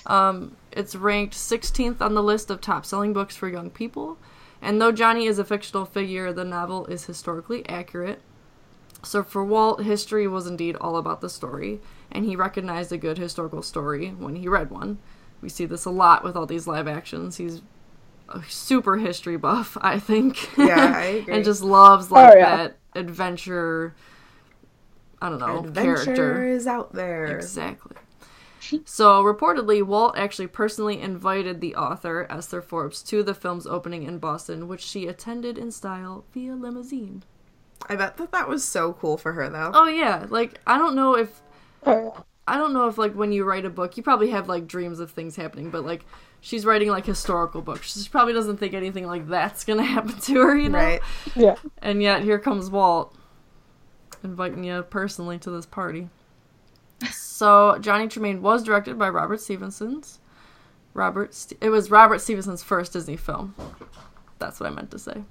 Um, 0.08 0.56
it's 0.72 0.96
ranked 0.96 1.36
16th 1.36 2.02
on 2.02 2.16
the 2.16 2.24
list 2.24 2.50
of 2.50 2.60
top 2.60 2.86
selling 2.88 3.14
books 3.14 3.36
for 3.36 3.48
young 3.48 3.70
people, 3.70 4.18
and 4.64 4.82
though 4.82 4.92
Johnny 4.92 5.28
is 5.28 5.38
a 5.38 5.46
fictional 5.46 5.86
figure, 5.86 6.34
the 6.34 6.44
novel 6.44 6.88
is 6.88 7.06
historically 7.06 7.68
accurate. 7.70 8.22
So 9.04 9.22
for 9.24 9.44
Walt, 9.46 9.84
history 9.84 10.28
was 10.28 10.48
indeed 10.48 10.76
all 10.82 10.98
about 10.98 11.22
the 11.22 11.30
story, 11.30 11.82
and 12.12 12.26
he 12.26 12.36
recognized 12.36 12.92
a 12.92 12.98
good 12.98 13.18
historical 13.20 13.62
story 13.62 14.10
when 14.10 14.36
he 14.36 14.48
read 14.48 14.72
one. 14.72 14.98
We 15.40 15.50
see 15.50 15.66
this 15.66 15.86
a 15.86 15.92
lot 15.92 16.24
with 16.24 16.36
all 16.36 16.46
these 16.48 16.66
live 16.68 16.88
actions. 16.88 17.38
He's 17.38 17.62
a 18.30 18.42
super 18.44 18.98
history 18.98 19.38
buff, 19.38 19.78
I 19.82 20.00
think. 20.00 20.58
Yeah, 20.58 20.94
I 20.96 21.04
agree. 21.22 21.34
and 21.36 21.44
just 21.46 21.62
loves 21.62 22.10
like 22.12 22.34
Oh, 22.34 22.38
yeah. 22.38 22.58
that 22.58 22.78
adventure 22.96 23.94
I 25.22 25.30
don't 25.30 25.40
know 25.40 25.60
Adventure 25.60 26.04
character. 26.04 26.48
is 26.48 26.68
out 26.68 26.94
there. 26.94 27.28
Exactly. 27.28 27.96
So 28.86 29.24
reportedly, 29.24 29.84
Walt 29.84 30.18
actually 30.18 30.48
personally 30.48 31.02
invited 31.02 31.62
the 31.62 31.76
author 31.76 32.28
Esther 32.30 32.62
Forbes 32.62 33.02
to 33.04 33.24
the 33.24 33.34
film's 33.34 33.66
opening 33.68 34.04
in 34.04 34.20
Boston, 34.20 34.68
which 34.68 34.82
she 34.82 35.08
attended 35.08 35.58
in 35.58 35.72
style 35.72 36.26
via 36.34 36.56
limousine. 36.56 37.24
I 37.90 37.96
bet 37.96 38.18
that 38.18 38.32
that 38.32 38.48
was 38.48 38.64
so 38.64 38.94
cool 38.94 39.18
for 39.18 39.34
her 39.34 39.50
though. 39.50 39.72
Oh 39.74 39.88
yeah, 39.88 40.26
like 40.30 40.60
I 40.68 40.78
don't 40.78 40.96
know 40.96 41.16
if. 41.18 41.42
I 42.48 42.58
don't 42.58 42.74
know 42.74 42.88
if 42.88 42.98
like 42.98 43.14
when 43.14 43.32
you 43.32 43.44
write 43.44 43.66
a 43.66 43.70
book, 43.70 43.98
you 43.98 44.04
probably 44.04 44.30
have 44.32 44.48
like 44.48 44.68
dreams 44.68 45.00
of 45.00 45.12
things 45.12 45.36
happening, 45.36 45.70
but 45.70 45.86
like 45.86 46.06
she's 46.42 46.66
writing 46.66 46.90
like 46.90 47.06
historical 47.06 47.62
books. 47.62 48.02
She 48.02 48.10
probably 48.10 48.34
doesn't 48.34 48.58
think 48.58 48.74
anything 48.74 49.08
like 49.08 49.28
that's 49.28 49.64
gonna 49.64 49.84
happen 49.96 50.20
to 50.20 50.34
her, 50.42 50.56
you 50.56 50.70
know. 50.70 50.78
Right. 50.78 51.02
Yeah. 51.36 51.56
And 51.82 52.02
yet 52.02 52.24
here 52.24 52.40
comes 52.40 52.70
Walt 52.70 53.16
inviting 54.24 54.64
you 54.64 54.84
personally 54.84 55.38
to 55.40 55.50
this 55.52 55.66
party. 55.66 56.10
So 57.12 57.78
Johnny 57.80 58.08
Tremain 58.08 58.42
was 58.42 58.64
directed 58.64 58.98
by 59.00 59.10
Robert 59.10 59.42
Stevenson's. 59.42 60.20
Robert, 60.94 61.34
Ste- 61.34 61.54
it 61.62 61.70
was 61.70 61.90
Robert 61.90 62.20
Stevenson's 62.22 62.64
first 62.64 62.94
Disney 62.94 63.18
film. 63.18 63.56
That's 64.40 64.60
what 64.60 64.72
I 64.72 64.74
meant 64.74 64.92
to 64.92 65.00
say, 65.00 65.24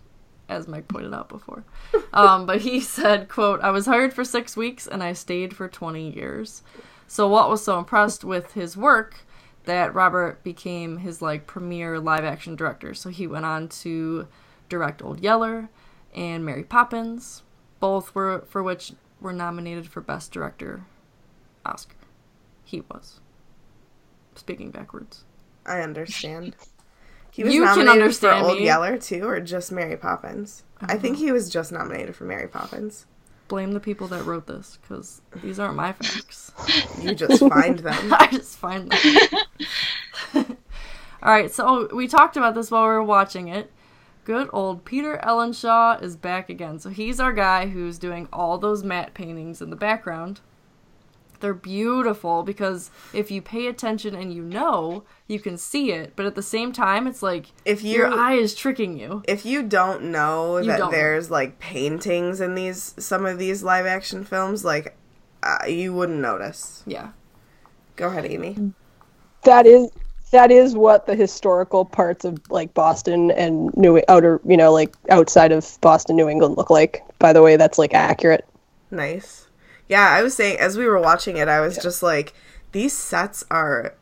as 0.49 0.67
Meg 0.67 0.89
pointed 0.89 1.15
out 1.15 1.29
before. 1.29 1.65
Um, 2.13 2.45
but 2.45 2.63
he 2.63 2.81
said, 2.81 3.29
"quote 3.29 3.61
I 3.61 3.71
was 3.71 3.87
hired 3.87 4.13
for 4.13 4.25
six 4.25 4.57
weeks 4.57 4.89
and 4.89 5.01
I 5.01 5.13
stayed 5.13 5.55
for 5.55 5.69
twenty 5.69 6.11
years." 6.13 6.63
So 7.07 7.29
Walt 7.29 7.49
was 7.51 7.63
so 7.63 7.79
impressed 7.79 8.25
with 8.25 8.55
his 8.55 8.77
work 8.77 9.25
that 9.65 9.95
Robert 9.95 10.43
became 10.43 10.99
his 10.99 11.23
like 11.23 11.47
premier 11.47 12.01
live 12.01 12.25
action 12.25 12.57
director. 12.57 12.95
So 12.95 13.11
he 13.11 13.29
went 13.29 13.45
on 13.45 13.69
to 13.69 14.27
direct 14.69 15.03
Old 15.03 15.21
Yeller 15.21 15.69
and 16.15 16.45
Mary 16.45 16.65
Poppins, 16.65 17.43
both 17.81 18.15
were 18.15 18.45
for 18.49 18.63
which 18.63 18.93
were 19.21 19.33
nominated 19.33 19.89
for 19.89 20.01
Best 20.01 20.33
Director 20.33 20.83
Oscar. 21.65 21.97
He 22.65 22.83
was. 22.83 23.21
Speaking 24.35 24.71
backwards. 24.71 25.25
I 25.67 25.81
understand. 25.81 26.57
He 27.33 27.45
was 27.45 27.55
You 27.55 27.61
can 27.61 27.69
nominated 27.87 28.03
understand 28.03 28.43
for 28.43 28.51
Old 28.51 28.59
me. 28.59 28.65
Yeller 28.65 28.99
too, 28.99 29.25
or 29.29 29.39
just 29.39 29.71
Mary 29.71 29.97
Poppins. 29.97 30.65
I 30.81 30.97
think 30.97 31.15
uh-huh. 31.15 31.27
he 31.27 31.33
was 31.33 31.49
just 31.49 31.71
nominated 31.71 32.17
for 32.17 32.25
Mary 32.25 32.49
Poppins. 32.49 33.07
Blame 33.47 33.71
the 33.73 33.79
people 33.79 34.09
that 34.09 34.25
wrote 34.25 34.49
this, 34.49 34.79
because 34.83 35.23
these 35.37 35.61
aren't 35.61 35.77
my 35.77 35.93
facts. 35.93 36.53
You 37.01 37.15
just 37.15 37.39
find 37.49 37.79
them. 37.81 38.13
I 38.13 38.27
just 38.33 38.59
find 38.59 38.91
them. 38.91 40.57
All 41.23 41.33
right, 41.33 41.53
so 41.53 41.89
we 41.95 42.09
talked 42.09 42.37
about 42.37 42.55
this 42.55 42.71
while 42.71 42.83
we 42.83 42.89
were 42.89 43.03
watching 43.05 43.47
it. 43.49 43.71
Good 44.31 44.49
old 44.53 44.85
Peter 44.85 45.19
Ellenshaw 45.25 46.01
is 46.01 46.15
back 46.15 46.49
again. 46.49 46.79
So 46.79 46.89
he's 46.89 47.19
our 47.19 47.33
guy 47.33 47.67
who's 47.67 47.99
doing 47.99 48.29
all 48.33 48.59
those 48.59 48.85
matte 48.85 49.13
paintings 49.13 49.61
in 49.61 49.71
the 49.71 49.75
background. 49.77 50.41
They're 51.41 51.53
beautiful 51.53 52.45
because 52.45 52.93
if 53.13 53.33
you 53.33 53.43
pay 53.43 53.67
attention 53.67 54.15
and 54.15 54.33
you 54.33 54.45
know, 54.45 55.03
you 55.27 55.41
can 55.41 55.59
see 55.59 55.91
it, 55.91 56.13
but 56.15 56.27
at 56.27 56.37
the 56.37 56.45
same 56.45 56.71
time, 56.71 57.09
it's 57.09 57.25
like 57.25 57.47
If 57.65 57.83
you 57.83 57.97
your 57.97 58.07
eye 58.15 58.35
is 58.35 58.55
tricking 58.55 58.97
you. 58.97 59.25
if 59.27 59.45
you 59.45 59.65
don't 59.65 60.05
know 60.13 60.59
You 60.59 60.67
that 60.67 60.79
don't. 60.79 60.93
there's 60.93 61.29
like 61.29 61.59
paintings 61.59 62.41
in 62.41 62.55
these 62.55 62.95
some 62.99 63.27
of 63.27 63.37
these 63.37 63.65
live 63.65 63.85
action 63.85 64.23
films, 64.23 64.65
like 64.65 64.97
uh, 65.43 65.67
you 65.67 65.93
wouldn't 65.93 66.21
notice. 66.21 66.85
Yeah. 66.87 67.09
Go 67.97 68.07
ahead, 68.07 68.27
Amy. 68.27 68.75
That 69.43 69.67
is 69.67 69.91
that 70.31 70.51
is 70.51 70.75
what 70.77 71.07
the 71.07 71.15
historical 71.15 71.85
parts 71.85 72.25
of 72.25 72.39
like 72.51 72.73
Boston 72.75 73.31
and 73.33 73.75
New 73.77 74.01
outer, 74.09 74.41
you 74.47 74.57
know, 74.57 74.73
like 74.73 74.95
outside 75.09 75.53
of 75.53 75.79
Boston, 75.81 76.17
New 76.17 76.29
England 76.29 76.57
look 76.57 76.71
like. 76.71 77.03
By 77.19 77.33
the 77.33 77.43
way, 77.43 77.57
that's 77.57 77.79
like 77.79 77.95
accurate. 77.95 78.47
Nice. 78.91 79.47
Yeah, 79.89 80.09
I 80.09 80.23
was 80.23 80.35
saying 80.35 80.59
as 80.59 80.77
we 80.77 80.87
were 80.87 81.01
watching 81.01 81.37
it, 81.37 81.49
I 81.49 81.61
was 81.61 81.77
just 81.79 82.03
like, 82.03 82.33
these 82.73 82.93
sets 82.93 83.45
are 83.51 83.95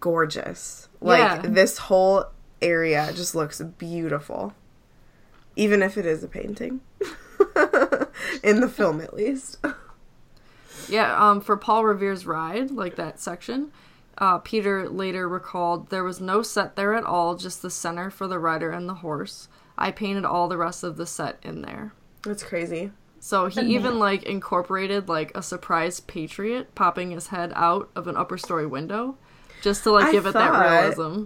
gorgeous. 0.00 0.88
Like 1.00 1.18
Yeah. 1.18 1.50
this 1.50 1.78
whole 1.78 2.26
area 2.60 3.10
just 3.14 3.34
looks 3.34 3.60
beautiful, 3.60 4.54
even 5.56 5.82
if 5.82 5.98
it 5.98 6.06
is 6.06 6.22
a 6.22 6.28
painting. 6.28 6.80
in 8.44 8.60
the 8.60 8.68
film, 8.72 9.00
at 9.00 9.14
least. 9.14 9.58
Yeah, 10.88 11.14
um, 11.16 11.40
for 11.40 11.56
Paul 11.56 11.84
Revere's 11.84 12.24
ride, 12.26 12.70
like 12.70 12.96
that 12.96 13.18
section, 13.18 13.72
uh, 14.22 14.38
Peter 14.38 14.88
later 14.88 15.28
recalled 15.28 15.90
there 15.90 16.04
was 16.04 16.20
no 16.20 16.42
set 16.42 16.76
there 16.76 16.94
at 16.94 17.02
all, 17.02 17.34
just 17.34 17.60
the 17.60 17.68
center 17.70 18.08
for 18.08 18.28
the 18.28 18.38
rider 18.38 18.70
and 18.70 18.88
the 18.88 18.94
horse. 18.94 19.48
I 19.76 19.90
painted 19.90 20.24
all 20.24 20.46
the 20.48 20.56
rest 20.56 20.84
of 20.84 20.96
the 20.96 21.06
set 21.06 21.38
in 21.42 21.62
there. 21.62 21.92
That's 22.22 22.44
crazy. 22.44 22.92
So 23.18 23.46
he 23.46 23.60
even 23.74 23.98
like 23.98 24.22
incorporated 24.22 25.08
like 25.08 25.32
a 25.36 25.42
surprise 25.42 25.98
patriot 25.98 26.72
popping 26.76 27.10
his 27.10 27.26
head 27.28 27.52
out 27.56 27.90
of 27.96 28.06
an 28.06 28.16
upper 28.16 28.38
story 28.38 28.66
window, 28.66 29.16
just 29.60 29.82
to 29.82 29.90
like 29.90 30.04
I 30.06 30.12
give 30.12 30.26
it 30.26 30.32
thought- 30.32 30.52
that 30.52 30.80
realism. 30.82 31.24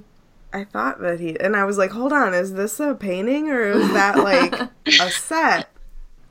I 0.54 0.64
thought 0.64 1.00
that 1.02 1.20
he 1.20 1.38
and 1.38 1.54
I 1.54 1.64
was 1.64 1.76
like, 1.76 1.90
hold 1.90 2.14
on, 2.14 2.32
is 2.32 2.54
this 2.54 2.80
a 2.80 2.94
painting 2.94 3.50
or 3.50 3.62
is 3.62 3.92
that 3.92 4.16
like 4.16 4.54
a 4.86 5.10
set? 5.10 5.68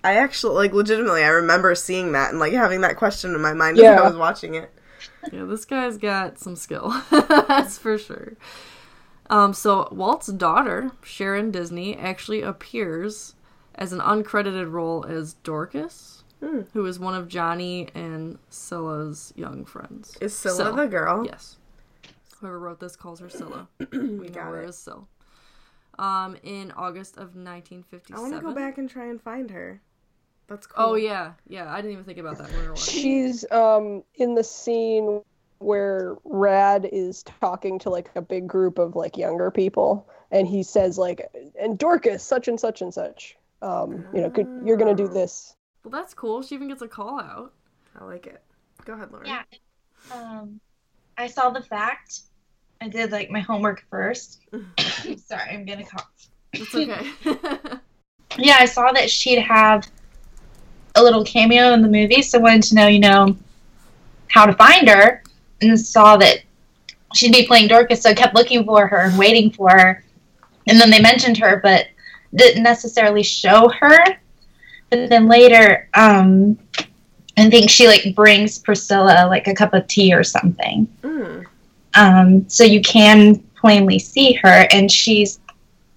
I 0.03 0.15
actually 0.15 0.55
like 0.55 0.73
legitimately 0.73 1.23
I 1.23 1.27
remember 1.27 1.75
seeing 1.75 2.13
that 2.13 2.31
and 2.31 2.39
like 2.39 2.53
having 2.53 2.81
that 2.81 2.95
question 2.95 3.35
in 3.35 3.41
my 3.41 3.53
mind 3.53 3.77
as 3.77 3.83
I 3.83 4.07
was 4.07 4.15
watching 4.15 4.55
it. 4.55 4.71
Yeah, 5.31 5.43
this 5.45 5.65
guy's 5.65 5.97
got 5.97 6.39
some 6.39 6.55
skill. 6.55 6.93
That's 7.11 7.77
for 7.77 7.97
sure. 7.97 8.33
Um, 9.29 9.53
so 9.53 9.87
Walt's 9.91 10.27
daughter, 10.27 10.91
Sharon 11.03 11.51
Disney, 11.51 11.97
actually 11.97 12.41
appears 12.41 13.35
as 13.73 13.91
an 13.91 13.99
uncredited 13.99 14.71
role 14.71 15.05
as 15.05 15.33
Dorcas, 15.33 16.23
who 16.73 16.85
is 16.85 16.99
one 16.99 17.15
of 17.15 17.27
Johnny 17.27 17.89
and 17.95 18.37
Cilla's 18.49 19.33
young 19.35 19.65
friends. 19.65 20.15
Is 20.21 20.33
Cilla 20.33 20.55
Syl. 20.57 20.75
the 20.75 20.87
girl? 20.87 21.25
Yes. 21.25 21.57
Whoever 22.39 22.59
wrote 22.59 22.79
this 22.79 22.95
calls 22.95 23.19
her 23.19 23.27
Cilla. 23.27 23.67
we 23.91 23.97
know 23.97 24.23
Got 24.29 24.45
her 24.45 24.61
it. 24.63 24.67
as 24.69 24.77
Syl. 24.77 25.07
Um, 25.97 26.37
in 26.43 26.71
August 26.73 27.15
of 27.15 27.35
1957. 27.35 28.15
I 28.15 28.19
want 28.21 28.33
to 28.35 28.41
go 28.47 28.53
back 28.53 28.77
and 28.77 28.87
try 28.89 29.05
and 29.07 29.19
find 29.19 29.49
her. 29.49 29.81
That's 30.47 30.67
cool. 30.67 30.85
Oh 30.85 30.95
yeah, 30.95 31.33
yeah. 31.47 31.71
I 31.71 31.77
didn't 31.77 31.93
even 31.93 32.03
think 32.03 32.19
about 32.19 32.37
that 32.37 32.51
when 32.51 32.61
we 32.61 32.67
were. 32.69 32.75
She's 32.75 33.49
um 33.51 34.03
in 34.15 34.35
the 34.35 34.43
scene 34.43 35.21
where 35.59 36.15
Rab 36.23 36.85
is 36.85 37.23
talking 37.23 37.79
to 37.79 37.89
like 37.89 38.09
a 38.15 38.21
big 38.21 38.47
group 38.47 38.77
of 38.77 38.95
like 38.95 39.17
younger 39.17 39.49
people 39.49 40.07
and 40.31 40.47
he 40.47 40.61
says 40.63 40.97
like 40.97 41.27
and 41.59 41.77
Dorcas 41.77 42.23
such 42.23 42.47
and 42.47 42.59
such 42.59 42.81
and 42.81 42.93
such. 42.93 43.35
Um, 43.61 44.05
you 44.13 44.21
know, 44.21 44.29
could, 44.29 44.47
you're 44.63 44.77
gonna 44.77 44.93
do 44.93 45.07
this. 45.07 45.55
Well, 45.83 45.91
that's 45.91 46.13
cool. 46.13 46.43
She 46.43 46.55
even 46.55 46.67
gets 46.67 46.81
a 46.81 46.87
call 46.87 47.19
out. 47.19 47.53
I 47.99 48.03
like 48.03 48.27
it. 48.27 48.43
Go 48.83 48.93
ahead, 48.93 49.11
Lauren. 49.11 49.27
Yeah. 49.27 49.43
Um, 50.11 50.59
I 51.17 51.27
saw 51.27 51.49
the 51.49 51.61
fact. 51.61 52.21
I 52.81 52.89
did 52.89 53.11
like 53.11 53.31
my 53.31 53.39
homework 53.39 53.83
first. 53.89 54.41
Sorry, 55.25 55.49
I'm 55.49 55.65
gonna 55.65 55.85
cough. 55.85 56.11
It's 56.53 56.75
okay. 56.75 57.09
Yeah, 58.37 58.57
I 58.59 58.65
saw 58.65 58.91
that 58.91 59.09
she'd 59.09 59.39
have 59.39 59.89
a 60.95 61.03
little 61.03 61.23
cameo 61.23 61.73
in 61.73 61.81
the 61.81 61.87
movie, 61.87 62.21
so 62.21 62.39
wanted 62.39 62.63
to 62.63 62.75
know, 62.75 62.87
you 62.87 62.99
know, 62.99 63.37
how 64.29 64.45
to 64.45 64.53
find 64.53 64.87
her, 64.87 65.23
and 65.61 65.79
saw 65.79 66.17
that 66.17 66.39
she'd 67.13 67.31
be 67.31 67.47
playing 67.47 67.67
Dorcas, 67.67 68.01
so 68.01 68.09
I 68.09 68.13
kept 68.13 68.35
looking 68.35 68.65
for 68.65 68.87
her 68.87 68.99
and 68.99 69.17
waiting 69.17 69.51
for 69.51 69.69
her. 69.69 70.03
And 70.67 70.79
then 70.79 70.89
they 70.89 71.01
mentioned 71.01 71.37
her, 71.37 71.59
but 71.61 71.87
didn't 72.33 72.63
necessarily 72.63 73.23
show 73.23 73.69
her. 73.79 73.97
But 74.89 75.09
then 75.09 75.27
later, 75.27 75.89
um, 75.93 76.57
I 77.37 77.49
think 77.49 77.69
she 77.69 77.87
like 77.87 78.15
brings 78.15 78.59
Priscilla 78.59 79.27
like 79.27 79.47
a 79.47 79.55
cup 79.55 79.73
of 79.73 79.87
tea 79.87 80.13
or 80.13 80.23
something. 80.23 80.87
Mm. 81.01 81.45
Um, 81.93 82.49
so 82.49 82.63
you 82.63 82.81
can 82.81 83.39
plainly 83.55 83.99
see 83.99 84.33
her, 84.33 84.67
and 84.71 84.91
she's 84.91 85.39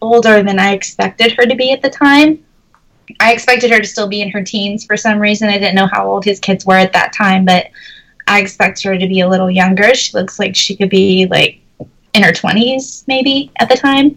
older 0.01 0.43
than 0.43 0.59
I 0.59 0.73
expected 0.73 1.33
her 1.33 1.45
to 1.45 1.55
be 1.55 1.73
at 1.73 1.83
the 1.83 1.91
time. 1.91 2.45
I 3.21 3.33
expected 3.33 3.71
her 3.71 3.81
to 3.81 3.87
still 3.87 4.09
be 4.09 4.21
in 4.23 4.31
her 4.31 4.43
teens 4.43 4.85
for 4.85 4.97
some 4.97 5.19
reason. 5.19 5.49
I 5.49 5.59
didn't 5.59 5.75
know 5.75 5.87
how 5.87 6.09
old 6.11 6.25
his 6.25 6.39
kids 6.41 6.65
were 6.67 6.77
at 6.77 6.93
that 6.93 7.13
time, 7.13 7.45
but 7.45 7.69
I 8.27 8.41
expected 8.41 8.85
her 8.85 8.99
to 8.99 9.07
be 9.09 9.21
a 9.21 9.29
little 9.29 9.51
younger. 9.51 9.95
She 9.95 10.17
looks 10.17 10.39
like 10.39 10.55
she 10.55 10.77
could 10.77 10.91
be 10.91 11.27
like 11.31 11.61
in 12.15 12.23
her 12.23 12.33
20s, 12.33 13.05
maybe 13.07 13.51
at 13.61 13.69
the 13.69 13.77
time. 13.77 14.17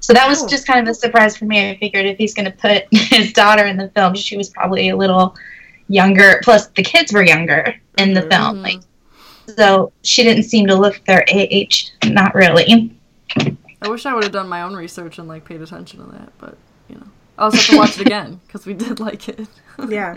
So 0.00 0.12
that 0.12 0.28
was 0.28 0.42
Oh. 0.42 0.48
just 0.48 0.66
kind 0.66 0.80
of 0.86 0.90
a 0.90 0.94
surprise 0.94 1.36
for 1.36 1.44
me. 1.44 1.70
I 1.70 1.76
figured 1.78 2.06
if 2.06 2.18
he's 2.18 2.34
going 2.34 2.46
to 2.50 2.56
put 2.58 2.84
his 2.90 3.32
daughter 3.32 3.64
in 3.66 3.76
the 3.76 3.88
film, 3.90 4.14
she 4.14 4.36
was 4.36 4.48
probably 4.50 4.88
a 4.88 4.96
little 4.96 5.36
younger. 5.88 6.40
Plus, 6.42 6.66
the 6.68 6.82
kids 6.82 7.12
were 7.12 7.22
younger 7.22 7.74
in 7.98 8.12
the 8.12 8.22
Mhm. 8.22 8.30
film. 8.30 8.62
Like, 8.62 8.80
so 9.56 9.92
she 10.02 10.22
didn't 10.24 10.44
seem 10.44 10.66
to 10.66 10.74
look 10.74 11.00
their 11.06 11.24
age. 11.28 11.90
Not 12.04 12.34
really. 12.34 12.92
I 13.80 13.88
wish 13.88 14.06
I 14.06 14.14
would 14.14 14.22
have 14.24 14.32
done 14.32 14.48
my 14.48 14.62
own 14.62 14.74
research 14.74 15.18
and 15.18 15.28
like 15.28 15.44
paid 15.44 15.60
attention 15.62 16.04
to 16.04 16.12
that, 16.12 16.32
but 16.38 16.56
I 17.38 17.44
also 17.44 17.56
have 17.58 17.66
to 17.66 17.76
watch 17.76 17.98
it 17.98 18.06
again 18.06 18.40
because 18.46 18.66
we 18.66 18.74
did 18.74 19.00
like 19.00 19.28
it. 19.28 19.48
Yeah. 19.88 20.16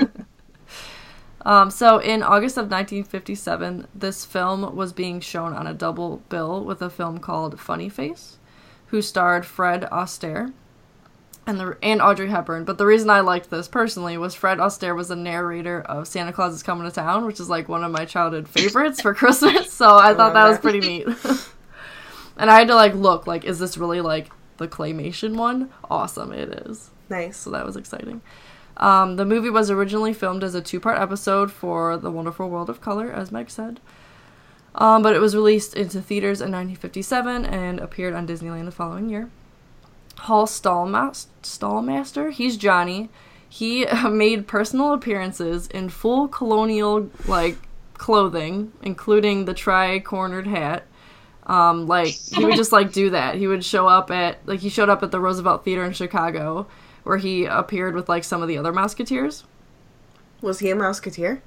Um, 1.45 1.70
so 1.70 1.99
in 1.99 2.24
August 2.24 2.57
of 2.57 2.72
1957, 2.72 3.88
this 3.93 4.26
film 4.26 4.76
was 4.76 4.91
being 4.93 5.20
shown 5.20 5.53
on 5.53 5.68
a 5.68 5.74
double 5.74 6.18
bill 6.30 6.63
with 6.63 6.82
a 6.82 6.89
film 6.89 7.20
called 7.20 7.59
Funny 7.59 7.88
Face, 7.88 8.38
who 8.88 9.01
starred 9.01 9.45
Fred 9.45 9.84
Astaire. 9.91 10.53
and 11.45 11.59
the 11.59 11.78
and 11.84 12.01
Audrey 12.01 12.30
Hepburn. 12.30 12.63
But 12.66 12.78
the 12.80 12.86
reason 12.88 13.09
I 13.11 13.20
liked 13.20 13.49
this 13.51 13.68
personally 13.68 14.18
was 14.18 14.34
Fred 14.34 14.57
Astaire 14.57 14.95
was 14.95 15.09
the 15.09 15.16
narrator 15.16 15.82
of 15.84 16.07
Santa 16.07 16.34
Claus 16.34 16.53
is 16.55 16.63
Coming 16.63 16.84
to 16.89 16.93
Town, 16.93 17.26
which 17.26 17.39
is 17.39 17.49
like 17.49 17.70
one 17.70 17.84
of 17.84 17.91
my 17.91 18.05
childhood 18.05 18.47
favorites 18.49 18.99
for 19.01 19.13
Christmas. 19.22 19.72
So 19.72 19.95
I 19.97 20.16
thought 20.16 20.34
love 20.34 20.34
that 20.34 20.47
was 20.47 20.57
pretty 20.59 20.80
neat. 20.80 21.07
and 22.38 22.49
I 22.49 22.57
had 22.57 22.68
to 22.70 22.76
like 22.76 22.95
look 22.95 23.28
like, 23.28 23.45
is 23.45 23.59
this 23.59 23.78
really 23.78 24.01
like 24.01 24.32
the 24.57 24.68
claymation 24.68 25.36
one? 25.38 25.70
Awesome, 25.91 26.32
it 26.34 26.49
is. 26.68 26.89
Nice. 27.10 27.38
So 27.38 27.51
that 27.51 27.66
was 27.66 27.76
exciting. 27.76 28.22
Um, 28.78 29.16
the 29.16 29.26
movie 29.26 29.49
was 29.49 29.72
originally 29.72 30.14
filmed 30.14 30.43
as 30.43 30.56
a 30.56 30.62
two 30.62 30.80
part 30.80 30.99
episode 30.99 31.51
for 31.51 31.97
The 31.97 32.12
Wonderful 32.12 32.49
World 32.49 32.70
of 32.70 32.82
Color, 32.82 33.12
as 33.12 33.32
Meg 33.32 33.49
said. 33.49 33.80
Um, 34.76 35.01
but 35.01 35.16
it 35.16 35.20
was 35.20 35.36
released 35.36 35.74
into 35.76 36.01
theaters 36.01 36.41
in 36.41 36.51
1957 36.51 37.45
and 37.45 37.80
appeared 37.80 38.14
on 38.14 38.28
Disneyland 38.28 38.66
the 38.66 38.72
following 38.72 39.10
year. 39.10 39.30
Hal 40.20 40.45
Stallmas- 40.47 41.28
Stalmaster, 41.43 42.32
he's 42.32 42.58
Johnny. 42.58 43.10
He 43.47 43.86
made 44.10 44.47
personal 44.47 44.93
appearances 44.93 45.68
in 45.68 45.89
full 45.89 46.28
colonial 46.28 47.10
like 47.26 47.58
clothing, 47.93 48.74
including 48.82 49.45
the 49.45 49.53
tri-cornered 49.53 50.47
hat. 50.47 50.84
Um, 51.47 51.86
like 51.86 52.08
he 52.08 52.43
would 52.43 52.56
just 52.56 52.72
like 52.72 52.91
do 52.91 53.12
that. 53.12 53.36
He 53.36 53.47
would 53.47 53.64
show 53.64 53.88
up 53.88 54.10
at 54.12 54.45
like 54.47 54.60
he 54.60 54.70
showed 54.70 54.89
up 54.89 55.03
at 55.03 55.12
the 55.12 55.20
Roosevelt 55.20 55.64
Theater 55.64 55.86
in 55.86 55.93
Chicago, 55.93 56.68
where 57.06 57.16
he 57.18 57.45
appeared 57.45 57.95
with 57.95 58.10
like 58.10 58.26
some 58.26 58.41
of 58.41 58.49
the 58.49 58.58
other 58.58 58.74
Musketeers. 58.74 59.45
Was 60.41 60.60
he 60.60 60.70
a 60.70 60.76
Musketeer? 60.76 61.41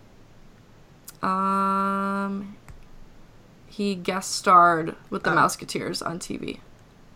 Um, 1.23 2.57
he 3.67 3.95
guest 3.95 4.33
starred 4.33 4.97
with 5.11 5.25
the 5.25 5.33
Oh. 5.33 5.35
Musketeers 5.35 6.01
on 6.01 6.19
TV 6.19 6.61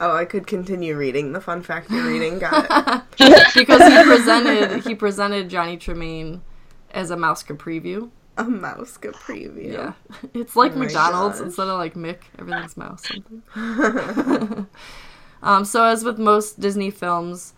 Oh, 0.01 0.17
I 0.17 0.25
could 0.25 0.49
continue 0.49 0.97
reading 0.97 1.33
the 1.33 1.41
fun 1.41 1.63
fact 1.63 1.89
you're 1.89 2.05
reading. 2.05 2.41
Got 2.41 2.67
it. 3.21 3.55
because 3.55 3.81
he 3.81 4.03
presented 4.03 4.85
he 4.85 4.97
presented 4.97 5.49
Johnny 5.49 5.77
Tremain 5.77 6.41
as 6.91 7.13
a 7.13 7.17
Mouska 7.17 7.57
preview. 7.57 8.11
A 8.37 8.43
mouse 8.45 8.99
preview. 8.99 9.73
Yeah, 9.73 9.93
it's 10.35 10.57
like 10.57 10.73
Oh 10.73 10.79
McDonald's 10.79 11.39
gosh. 11.39 11.47
instead 11.47 11.69
of 11.69 11.79
like 11.79 11.95
Mick, 11.95 12.19
everything's 12.39 12.77
mouse 12.77 13.05
something. 13.07 13.43
um, 15.43 15.65
so 15.65 15.85
as 15.85 16.03
with 16.03 16.19
most 16.19 16.59
Disney 16.59 16.91
films, 16.91 17.53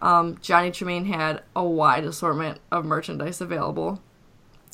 um, 0.00 0.38
Johnny 0.40 0.70
Tremain 0.70 1.06
had 1.06 1.42
a 1.54 1.64
wide 1.64 2.04
assortment 2.04 2.58
of 2.70 2.84
merchandise 2.84 3.40
available. 3.40 4.00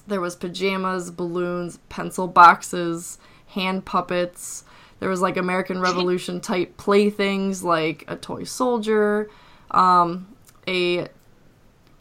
There 0.07 0.21
was 0.21 0.37
pajamas, 0.37 1.11
balloons, 1.11 1.79
pencil 1.89 2.29
boxes, 2.29 3.19
hand 3.49 3.85
puppets. 3.85 4.65
There 5.01 5.09
was 5.09 5.21
like 5.21 5.37
American 5.37 5.81
Revolution 5.81 6.41
type 6.41 6.77
playthings 6.77 7.65
like 7.65 8.05
a 8.07 8.17
toy 8.17 8.45
soldier, 8.45 9.29
um, 9.73 10.35
a 10.69 11.09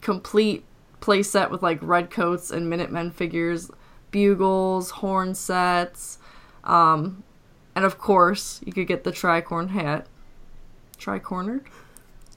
complete 0.00 0.64
play 1.00 1.22
set 1.22 1.50
with 1.50 1.62
like 1.62 1.78
red 1.82 2.10
coats 2.10 2.50
and 2.50 2.70
Minutemen 2.70 3.10
figures, 3.10 3.70
bugles, 4.12 4.90
horn 4.90 5.34
sets, 5.34 6.18
um, 6.64 7.24
and 7.74 7.84
of 7.84 7.98
course 7.98 8.60
you 8.64 8.72
could 8.72 8.86
get 8.86 9.04
the 9.04 9.12
tricorn 9.12 9.70
hat. 9.70 10.06
Tricornered? 10.98 11.66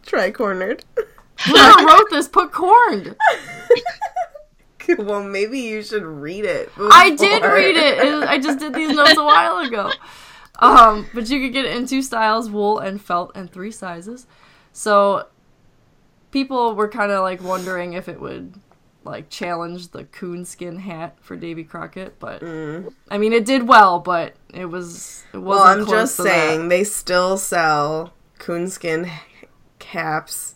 Tri-cornered. 0.10 0.84
Whoever 1.45 1.86
wrote 1.86 2.10
this 2.10 2.28
put 2.28 2.51
corned. 2.51 3.16
well, 4.97 5.24
maybe 5.24 5.60
you 5.60 5.84
should 5.84 6.03
read 6.03 6.45
it. 6.45 6.72
I 6.78 7.12
did 7.12 7.43
read 7.43 7.78
it. 7.78 8.28
I 8.28 8.39
just 8.39 8.57
did 8.57 8.74
these 8.74 8.95
notes 8.95 9.16
a 9.18 9.24
while 9.24 9.60
ago. 9.60 9.91
Um, 10.57 11.05
but 11.14 11.30
you 11.30 11.39
could 11.39 11.53
get 11.53 11.66
it 11.66 11.78
in 11.78 11.86
two 11.86 12.01
styles, 12.01 12.49
wool 12.49 12.80
and 12.80 12.99
felt, 12.99 13.32
and 13.36 13.51
three 13.51 13.70
sizes. 13.70 14.26
So 14.74 15.28
people 16.32 16.74
were 16.74 16.89
kind 16.89 17.12
of 17.12 17.22
like 17.22 17.43
wondering 17.43 17.93
if 17.93 18.10
it 18.10 18.20
would 18.20 18.55
like 19.03 19.30
challenge 19.30 19.89
the 19.89 20.05
coonskin 20.05 20.80
hat 20.80 21.18
for 21.22 21.36
Davy 21.38 21.64
Crockett, 21.64 22.20
but 22.20 22.43
I 22.43 23.18
mean 23.20 23.32
it 23.32 23.45
did 23.45 23.68
well, 23.68 23.99
but 23.99 24.34
it 24.53 24.66
was 24.66 25.24
it 25.34 25.38
wasn't 25.38 25.45
Well, 25.45 25.64
I'm 25.64 25.88
just 25.88 26.18
saying 26.18 26.64
that. 26.64 26.70
they 26.70 26.84
still 26.84 27.38
sell 27.38 28.14
coonskin 28.39 29.10
caps 29.91 30.55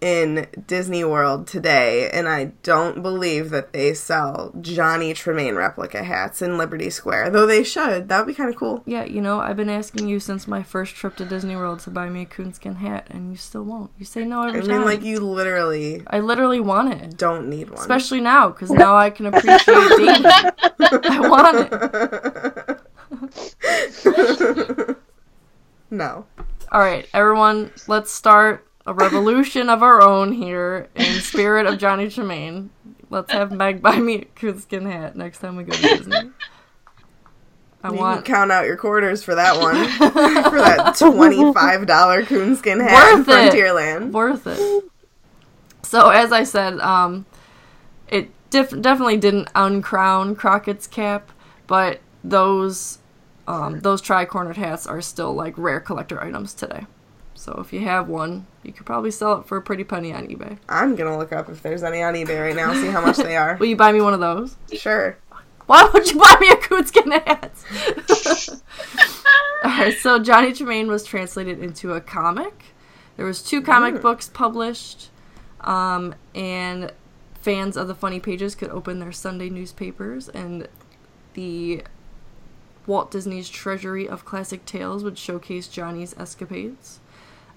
in 0.00 0.46
Disney 0.66 1.02
World 1.04 1.46
today, 1.46 2.10
and 2.10 2.28
I 2.28 2.52
don't 2.62 3.00
believe 3.00 3.48
that 3.50 3.72
they 3.72 3.94
sell 3.94 4.52
Johnny 4.60 5.14
Tremain 5.14 5.56
replica 5.56 6.02
hats 6.04 6.42
in 6.42 6.58
Liberty 6.58 6.90
Square. 6.90 7.30
Though 7.30 7.46
they 7.46 7.64
should. 7.64 8.08
That 8.10 8.18
would 8.18 8.26
be 8.26 8.34
kind 8.34 8.50
of 8.50 8.56
cool. 8.56 8.82
Yeah, 8.84 9.04
you 9.04 9.22
know, 9.22 9.40
I've 9.40 9.56
been 9.56 9.70
asking 9.70 10.08
you 10.08 10.20
since 10.20 10.46
my 10.46 10.62
first 10.62 10.94
trip 10.94 11.16
to 11.16 11.24
Disney 11.24 11.56
World 11.56 11.78
to 11.80 11.90
buy 11.90 12.10
me 12.10 12.22
a 12.22 12.26
coonskin 12.26 12.74
hat, 12.76 13.06
and 13.08 13.30
you 13.30 13.36
still 13.38 13.62
won't. 13.62 13.92
You 13.98 14.04
say 14.04 14.24
no 14.26 14.42
every 14.42 14.60
I 14.60 14.62
mean, 14.64 14.70
time. 14.72 14.84
like 14.84 15.02
you 15.02 15.20
literally 15.20 16.02
I 16.08 16.20
literally 16.20 16.60
want 16.60 16.92
it. 16.92 17.16
don't 17.16 17.48
need 17.48 17.70
one. 17.70 17.78
Especially 17.78 18.20
now, 18.20 18.48
because 18.48 18.70
now 18.70 18.96
I 18.96 19.08
can 19.08 19.26
appreciate 19.26 19.64
Davy. 19.64 20.24
I 21.08 21.28
want 21.30 22.76
it. 24.82 24.96
no. 25.90 26.26
All 26.74 26.80
right, 26.80 27.06
everyone, 27.14 27.70
let's 27.86 28.10
start 28.10 28.66
a 28.84 28.92
revolution 28.92 29.68
of 29.68 29.84
our 29.84 30.02
own 30.02 30.32
here 30.32 30.88
in 30.96 31.20
spirit 31.20 31.66
of 31.66 31.78
Johnny 31.78 32.08
Tremain. 32.08 32.70
Let's 33.10 33.30
have 33.30 33.52
Meg 33.52 33.80
buy 33.80 33.96
me 34.00 34.14
a 34.16 34.24
coonskin 34.24 34.84
hat 34.90 35.14
next 35.14 35.38
time 35.38 35.54
we 35.54 35.62
go 35.62 35.72
to 35.72 35.80
Disney. 35.80 36.30
I 37.84 37.92
You 37.92 37.94
want 37.96 38.24
can 38.24 38.34
count 38.34 38.50
out 38.50 38.64
your 38.66 38.76
quarters 38.76 39.22
for 39.22 39.36
that 39.36 39.56
one. 39.56 39.86
for 40.50 40.58
that 40.58 40.96
twenty-five 40.98 41.86
dollar 41.86 42.24
coonskin 42.24 42.80
hat 42.80 43.12
in 43.12 43.18
Worth 43.18 43.28
it. 43.54 44.12
Worth 44.12 44.46
it. 44.48 44.84
So 45.84 46.08
as 46.08 46.32
I 46.32 46.42
said, 46.42 46.80
um, 46.80 47.24
it 48.08 48.30
def- 48.50 48.80
definitely 48.80 49.18
didn't 49.18 49.48
uncrown 49.54 50.34
Crockett's 50.34 50.88
cap, 50.88 51.30
but 51.68 52.00
those 52.24 52.98
um, 53.46 53.80
those 53.80 54.00
tri-cornered 54.00 54.56
hats 54.56 54.86
are 54.86 55.00
still 55.00 55.34
like 55.34 55.54
rare 55.56 55.80
collector 55.80 56.22
items 56.22 56.54
today. 56.54 56.86
So 57.34 57.58
if 57.60 57.72
you 57.72 57.80
have 57.80 58.08
one, 58.08 58.46
you 58.62 58.72
could 58.72 58.86
probably 58.86 59.10
sell 59.10 59.40
it 59.40 59.46
for 59.46 59.56
a 59.56 59.62
pretty 59.62 59.84
penny 59.84 60.12
on 60.12 60.28
eBay. 60.28 60.58
I'm 60.68 60.94
gonna 60.94 61.18
look 61.18 61.32
up 61.32 61.48
if 61.48 61.62
there's 61.62 61.82
any 61.82 62.02
on 62.02 62.14
eBay 62.14 62.40
right 62.40 62.56
now, 62.56 62.72
see 62.72 62.88
how 62.88 63.04
much 63.04 63.16
they 63.16 63.36
are. 63.36 63.56
Will 63.60 63.66
you 63.66 63.76
buy 63.76 63.92
me 63.92 64.00
one 64.00 64.14
of 64.14 64.20
those? 64.20 64.56
Sure. 64.72 65.18
Why 65.66 65.88
would 65.92 66.10
you 66.10 66.18
buy 66.18 66.36
me 66.40 66.50
a 66.50 66.56
coonskin 66.56 67.12
hat? 67.12 67.52
Alright, 69.64 69.98
so 69.98 70.18
Johnny 70.18 70.52
Tremain 70.52 70.88
was 70.88 71.04
translated 71.04 71.62
into 71.62 71.94
a 71.94 72.00
comic. 72.00 72.64
There 73.16 73.26
was 73.26 73.42
two 73.42 73.62
comic 73.62 74.02
books 74.02 74.28
published, 74.28 75.10
um, 75.60 76.14
and 76.34 76.92
fans 77.34 77.76
of 77.76 77.88
the 77.88 77.94
funny 77.94 78.20
pages 78.20 78.54
could 78.54 78.70
open 78.70 78.98
their 78.98 79.12
Sunday 79.12 79.48
newspapers, 79.48 80.28
and 80.28 80.68
the 81.32 81.82
Walt 82.86 83.10
Disney's 83.10 83.48
Treasury 83.48 84.08
of 84.08 84.24
Classic 84.24 84.64
Tales 84.66 85.04
would 85.04 85.18
showcase 85.18 85.68
Johnny's 85.68 86.14
escapades. 86.18 87.00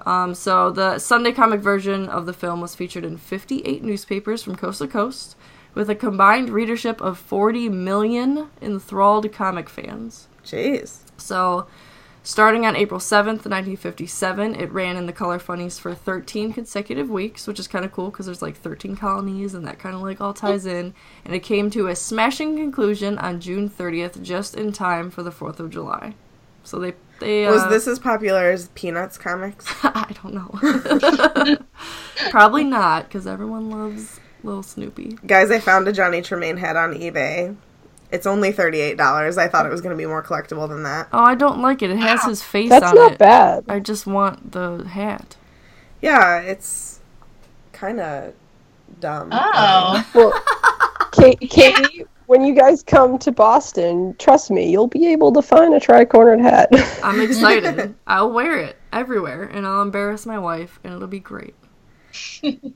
Um, 0.05 0.35
so 0.35 0.69
the 0.69 0.99
Sunday 0.99 1.31
comic 1.31 1.59
version 1.59 2.07
of 2.07 2.25
the 2.25 2.33
film 2.33 2.61
was 2.61 2.75
featured 2.75 3.03
in 3.03 3.17
58 3.17 3.83
newspapers 3.83 4.43
from 4.43 4.55
coast 4.55 4.79
to 4.79 4.87
coast, 4.87 5.35
with 5.73 5.89
a 5.89 5.95
combined 5.95 6.49
readership 6.49 7.01
of 7.01 7.17
40 7.17 7.69
million 7.69 8.49
enthralled 8.61 9.31
comic 9.31 9.69
fans. 9.69 10.27
Jeez. 10.43 11.01
So, 11.17 11.67
starting 12.27 12.65
on 12.65 12.75
April 12.75 12.99
7th, 12.99 13.47
1957, 13.47 14.55
it 14.55 14.69
ran 14.73 14.97
in 14.97 15.05
the 15.05 15.13
Color 15.13 15.39
Funnies 15.39 15.79
for 15.79 15.95
13 15.95 16.51
consecutive 16.51 17.09
weeks, 17.09 17.47
which 17.47 17.57
is 17.57 17.69
kind 17.69 17.85
of 17.85 17.93
cool 17.93 18.09
because 18.11 18.25
there's 18.25 18.41
like 18.41 18.57
13 18.57 18.97
colonies 18.97 19.53
and 19.53 19.65
that 19.65 19.79
kind 19.79 19.95
of 19.95 20.01
like 20.01 20.19
all 20.19 20.33
ties 20.33 20.65
in. 20.65 20.93
And 21.23 21.33
it 21.33 21.39
came 21.39 21.69
to 21.69 21.87
a 21.87 21.95
smashing 21.95 22.57
conclusion 22.57 23.17
on 23.17 23.39
June 23.39 23.69
30th, 23.69 24.21
just 24.21 24.55
in 24.55 24.73
time 24.73 25.09
for 25.09 25.23
the 25.23 25.31
4th 25.31 25.61
of 25.61 25.69
July. 25.69 26.15
So 26.65 26.79
they. 26.79 26.95
they 27.21 27.45
uh, 27.45 27.53
Was 27.53 27.69
this 27.69 27.87
as 27.87 27.97
popular 27.97 28.51
as 28.51 28.67
Peanuts 28.75 29.17
comics? 29.17 29.65
I 29.83 30.13
don't 30.21 30.33
know. 30.33 31.57
Probably 32.29 32.65
not, 32.65 33.05
because 33.05 33.25
everyone 33.25 33.69
loves 33.69 34.19
Little 34.43 34.63
Snoopy. 34.63 35.17
Guys, 35.25 35.49
I 35.49 35.59
found 35.59 35.87
a 35.87 35.93
Johnny 35.93 36.21
Tremain 36.21 36.57
head 36.57 36.75
on 36.75 36.93
eBay. 36.93 37.55
It's 38.11 38.25
only 38.25 38.53
$38. 38.53 39.37
I 39.37 39.47
thought 39.47 39.65
it 39.65 39.69
was 39.69 39.81
going 39.81 39.95
to 39.95 39.97
be 39.97 40.05
more 40.05 40.23
collectible 40.23 40.67
than 40.69 40.83
that. 40.83 41.09
Oh, 41.11 41.23
I 41.23 41.35
don't 41.35 41.61
like 41.61 41.81
it. 41.81 41.89
It 41.89 41.97
has 41.97 42.23
his 42.23 42.41
ah, 42.41 42.45
face 42.45 42.69
That's 42.69 42.85
on 42.85 42.95
not 42.95 43.11
it. 43.13 43.17
bad. 43.17 43.65
I 43.67 43.79
just 43.79 44.07
want 44.07 44.53
the 44.53 44.85
hat. 44.85 45.35
Yeah, 46.01 46.39
it's 46.39 46.99
kind 47.73 47.99
of 47.99 48.33
dumb. 48.99 49.29
Oh. 49.31 50.09
Well, 50.13 50.33
Kate, 51.11 51.39
Katie, 51.49 52.05
when 52.27 52.45
you 52.45 52.53
guys 52.53 52.83
come 52.83 53.17
to 53.19 53.31
Boston, 53.31 54.15
trust 54.19 54.51
me, 54.51 54.69
you'll 54.69 54.87
be 54.87 55.07
able 55.11 55.33
to 55.33 55.41
find 55.41 55.73
a 55.73 55.79
tri-cornered 55.79 56.39
hat. 56.39 56.69
I'm 57.03 57.19
excited. 57.19 57.95
I'll 58.07 58.31
wear 58.31 58.57
it 58.59 58.77
everywhere, 58.93 59.43
and 59.43 59.65
I'll 59.65 59.81
embarrass 59.81 60.25
my 60.25 60.39
wife, 60.39 60.79
and 60.83 60.93
it'll 60.93 61.07
be 61.07 61.19
great. 61.19 61.55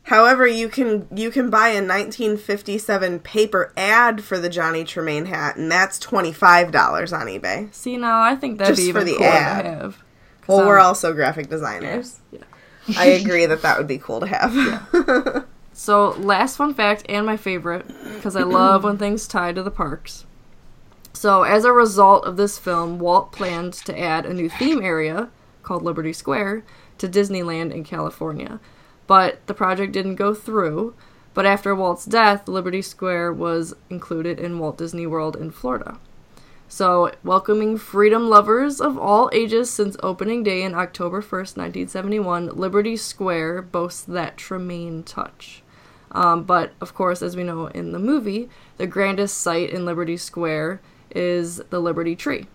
However, 0.03 0.45
you 0.47 0.69
can 0.69 1.07
you 1.13 1.31
can 1.31 1.49
buy 1.49 1.69
a 1.69 1.81
1957 1.81 3.19
paper 3.19 3.71
ad 3.77 4.23
for 4.23 4.37
the 4.39 4.49
Johnny 4.49 4.83
Tremain 4.83 5.27
hat, 5.27 5.55
and 5.57 5.71
that's 5.71 5.99
$25 5.99 7.13
on 7.17 7.27
eBay. 7.27 7.73
See, 7.73 7.97
now 7.97 8.21
I 8.21 8.35
think 8.35 8.57
that'd 8.57 8.75
Just 8.75 8.87
be 8.87 8.91
for 8.91 8.99
even 8.99 9.13
the 9.13 9.17
cooler 9.17 9.29
ad. 9.29 9.63
to 9.65 9.69
have. 9.71 10.03
Well, 10.47 10.59
I'm- 10.59 10.67
we're 10.67 10.79
also 10.79 11.13
graphic 11.13 11.49
designers. 11.49 12.19
Yeah. 12.31 12.39
I 12.97 13.05
agree 13.05 13.45
that 13.45 13.61
that 13.61 13.77
would 13.77 13.87
be 13.87 13.97
cool 13.99 14.19
to 14.21 14.27
have. 14.27 15.45
So, 15.73 16.09
last 16.19 16.57
fun 16.57 16.73
fact, 16.73 17.05
and 17.07 17.25
my 17.25 17.37
favorite, 17.37 17.87
because 18.15 18.35
I 18.35 18.43
love 18.43 18.83
when 18.83 18.97
things 18.97 19.25
tie 19.27 19.53
to 19.53 19.63
the 19.63 19.71
parks. 19.71 20.25
So, 21.13 21.43
as 21.43 21.63
a 21.63 21.71
result 21.71 22.25
of 22.25 22.35
this 22.37 22.57
film, 22.59 22.99
Walt 22.99 23.31
planned 23.31 23.73
to 23.85 23.97
add 23.97 24.25
a 24.25 24.33
new 24.33 24.49
theme 24.49 24.81
area 24.83 25.29
called 25.63 25.83
Liberty 25.83 26.11
Square 26.11 26.63
to 26.97 27.07
Disneyland 27.07 27.71
in 27.71 27.83
California. 27.85 28.59
But 29.12 29.45
the 29.45 29.53
project 29.53 29.91
didn't 29.91 30.16
go 30.16 30.34
through. 30.34 30.95
But 31.34 31.45
after 31.45 31.76
Walt's 31.76 32.05
death, 32.05 32.47
Liberty 32.47 32.82
Square 32.82 33.34
was 33.34 33.76
included 33.89 34.39
in 34.39 34.57
Walt 34.57 34.78
Disney 34.78 35.05
World 35.05 35.36
in 35.36 35.51
Florida. 35.51 35.99
So, 36.70 37.12
welcoming 37.22 37.78
freedom 37.78 38.30
lovers 38.30 38.80
of 38.80 38.97
all 38.97 39.30
ages 39.34 39.70
since 39.70 39.97
opening 40.01 40.43
day 40.43 40.64
in 40.64 40.74
October 40.74 41.22
1st, 41.22 41.57
1971, 41.57 42.51
Liberty 42.55 42.95
Square 42.95 43.64
boasts 43.64 44.03
that 44.03 44.38
Tremain 44.38 45.03
touch. 45.03 45.62
Um, 46.14 46.43
but, 46.45 46.72
of 46.80 46.93
course, 46.93 47.22
as 47.22 47.36
we 47.36 47.43
know 47.43 47.66
in 47.66 47.91
the 47.91 47.99
movie, 47.99 48.47
the 48.78 48.88
grandest 48.88 49.39
sight 49.39 49.72
in 49.72 49.86
Liberty 49.86 50.16
Square 50.16 50.80
is 51.14 51.57
the 51.70 51.82
Liberty 51.82 52.16
Tree. 52.16 52.45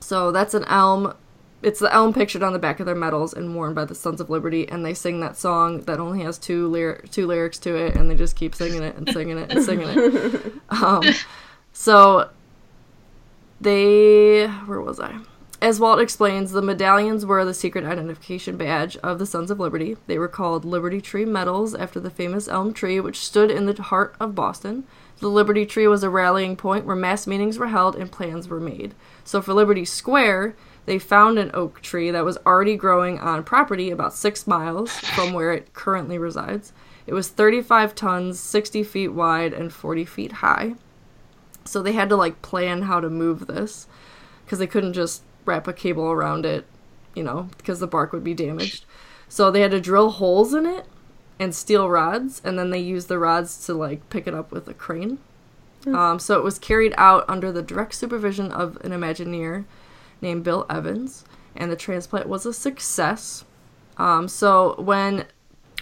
So, 0.00 0.32
that's 0.32 0.54
an 0.54 0.64
elm. 0.64 1.14
It's 1.62 1.78
the 1.78 1.92
elm 1.94 2.12
pictured 2.12 2.42
on 2.42 2.52
the 2.52 2.58
back 2.58 2.80
of 2.80 2.86
their 2.86 2.94
medals 2.94 3.32
and 3.32 3.54
worn 3.54 3.72
by 3.72 3.84
the 3.84 3.94
Sons 3.94 4.20
of 4.20 4.28
Liberty, 4.28 4.68
and 4.68 4.84
they 4.84 4.94
sing 4.94 5.20
that 5.20 5.36
song 5.36 5.82
that 5.82 6.00
only 6.00 6.22
has 6.22 6.36
two, 6.36 6.68
lyr- 6.68 7.02
two 7.10 7.26
lyrics 7.26 7.58
to 7.60 7.76
it, 7.76 7.94
and 7.94 8.10
they 8.10 8.16
just 8.16 8.34
keep 8.34 8.54
singing 8.54 8.82
it 8.82 8.96
and 8.96 9.08
singing 9.08 9.38
it 9.38 9.52
and 9.52 9.64
singing 9.64 9.88
it. 9.88 10.52
Um, 10.70 11.04
so, 11.72 12.30
they 13.60 14.46
where 14.46 14.80
was 14.80 14.98
I? 14.98 15.18
As 15.60 15.78
Walt 15.78 16.00
explains, 16.00 16.50
the 16.50 16.60
medallions 16.60 17.24
were 17.24 17.44
the 17.44 17.54
secret 17.54 17.84
identification 17.84 18.56
badge 18.56 18.96
of 18.96 19.20
the 19.20 19.26
Sons 19.26 19.48
of 19.48 19.60
Liberty. 19.60 19.96
They 20.08 20.18
were 20.18 20.26
called 20.26 20.64
Liberty 20.64 21.00
Tree 21.00 21.24
medals 21.24 21.72
after 21.72 22.00
the 22.00 22.10
famous 22.10 22.48
elm 22.48 22.74
tree, 22.74 22.98
which 22.98 23.24
stood 23.24 23.48
in 23.48 23.66
the 23.66 23.80
heart 23.80 24.16
of 24.18 24.34
Boston. 24.34 24.82
The 25.20 25.28
Liberty 25.28 25.64
Tree 25.64 25.86
was 25.86 26.02
a 26.02 26.10
rallying 26.10 26.56
point 26.56 26.84
where 26.84 26.96
mass 26.96 27.28
meetings 27.28 27.58
were 27.58 27.68
held 27.68 27.94
and 27.94 28.10
plans 28.10 28.48
were 28.48 28.58
made. 28.58 28.92
So 29.22 29.40
for 29.40 29.54
Liberty 29.54 29.84
Square, 29.84 30.56
they 30.86 30.98
found 30.98 31.38
an 31.38 31.50
oak 31.54 31.80
tree 31.80 32.10
that 32.10 32.24
was 32.24 32.38
already 32.44 32.76
growing 32.76 33.18
on 33.18 33.44
property 33.44 33.90
about 33.90 34.14
six 34.14 34.46
miles 34.46 34.90
from 34.98 35.32
where 35.32 35.52
it 35.52 35.72
currently 35.74 36.18
resides. 36.18 36.72
It 37.06 37.14
was 37.14 37.28
35 37.28 37.94
tons, 37.94 38.40
60 38.40 38.82
feet 38.82 39.08
wide, 39.08 39.52
and 39.52 39.72
40 39.72 40.04
feet 40.04 40.32
high. 40.32 40.74
So 41.64 41.82
they 41.82 41.92
had 41.92 42.08
to 42.08 42.16
like 42.16 42.42
plan 42.42 42.82
how 42.82 43.00
to 43.00 43.08
move 43.08 43.46
this 43.46 43.86
because 44.44 44.58
they 44.58 44.66
couldn't 44.66 44.94
just 44.94 45.22
wrap 45.44 45.68
a 45.68 45.72
cable 45.72 46.10
around 46.10 46.44
it, 46.44 46.66
you 47.14 47.22
know, 47.22 47.48
because 47.56 47.80
the 47.80 47.86
bark 47.86 48.12
would 48.12 48.24
be 48.24 48.34
damaged. 48.34 48.84
So 49.28 49.50
they 49.50 49.60
had 49.60 49.70
to 49.70 49.80
drill 49.80 50.10
holes 50.10 50.52
in 50.52 50.66
it 50.66 50.86
and 51.38 51.54
steel 51.54 51.88
rods, 51.88 52.42
and 52.44 52.58
then 52.58 52.70
they 52.70 52.78
used 52.78 53.08
the 53.08 53.18
rods 53.18 53.64
to 53.66 53.74
like 53.74 54.08
pick 54.10 54.26
it 54.26 54.34
up 54.34 54.50
with 54.52 54.68
a 54.68 54.74
crane. 54.74 55.18
Um, 55.86 56.20
so 56.20 56.38
it 56.38 56.44
was 56.44 56.60
carried 56.60 56.94
out 56.96 57.24
under 57.28 57.50
the 57.50 57.62
direct 57.62 57.94
supervision 57.94 58.52
of 58.52 58.76
an 58.84 58.92
Imagineer 58.92 59.64
named 60.22 60.44
Bill 60.44 60.64
Evans, 60.70 61.24
and 61.56 61.70
the 61.70 61.76
transplant 61.76 62.28
was 62.28 62.46
a 62.46 62.52
success. 62.52 63.44
Um, 63.98 64.28
so 64.28 64.80
when 64.80 65.26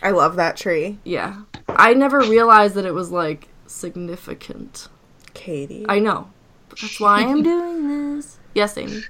I 0.03 0.11
love 0.11 0.37
that 0.37 0.57
tree. 0.57 0.99
yeah, 1.05 1.43
I 1.69 1.95
never 1.95 2.21
realized 2.21 2.75
that 2.75 2.85
it 2.85 2.95
was 2.95 3.11
like 3.11 3.49
significant. 3.67 4.89
Katie. 5.35 5.87
I 5.89 5.99
know. 5.99 6.29
That's 6.71 6.99
why 6.99 7.21
I'm 7.21 7.43
doing 7.45 8.17
this. 8.17 8.39
Yes, 8.55 8.77
Amy. 8.77 9.03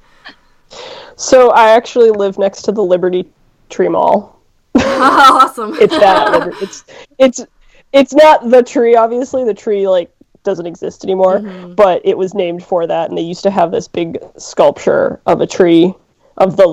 So 1.17 1.51
I 1.51 1.71
actually 1.71 2.11
live 2.11 2.39
next 2.39 2.63
to 2.63 2.73
the 2.73 2.83
Liberty 2.83 3.29
Tree 3.69 3.89
Mall. 3.89 4.39
awesome. 4.75 5.75
It's 5.81 5.97
that. 5.99 6.53
It's 6.61 6.85
it's 7.19 7.47
it's 7.93 8.13
not 8.13 8.51
the 8.51 8.63
tree. 8.63 8.95
Obviously, 8.95 9.45
the 9.45 9.55
tree 9.55 9.89
like 9.89 10.13
doesn't 10.45 10.67
exist 10.67 11.05
anymore. 11.05 11.41
But 11.41 12.01
it 12.05 12.17
was 12.19 12.35
named 12.35 12.65
for 12.65 12.87
that, 12.87 13.09
and 13.09 13.19
they 13.19 13.23
used 13.23 13.43
to 13.43 13.51
have 13.51 13.71
this 13.71 13.89
big 13.89 14.19
sculpture 14.37 15.21
of 15.27 15.41
a 15.41 15.47
tree 15.47 15.95
of 16.37 16.57
the 16.57 16.67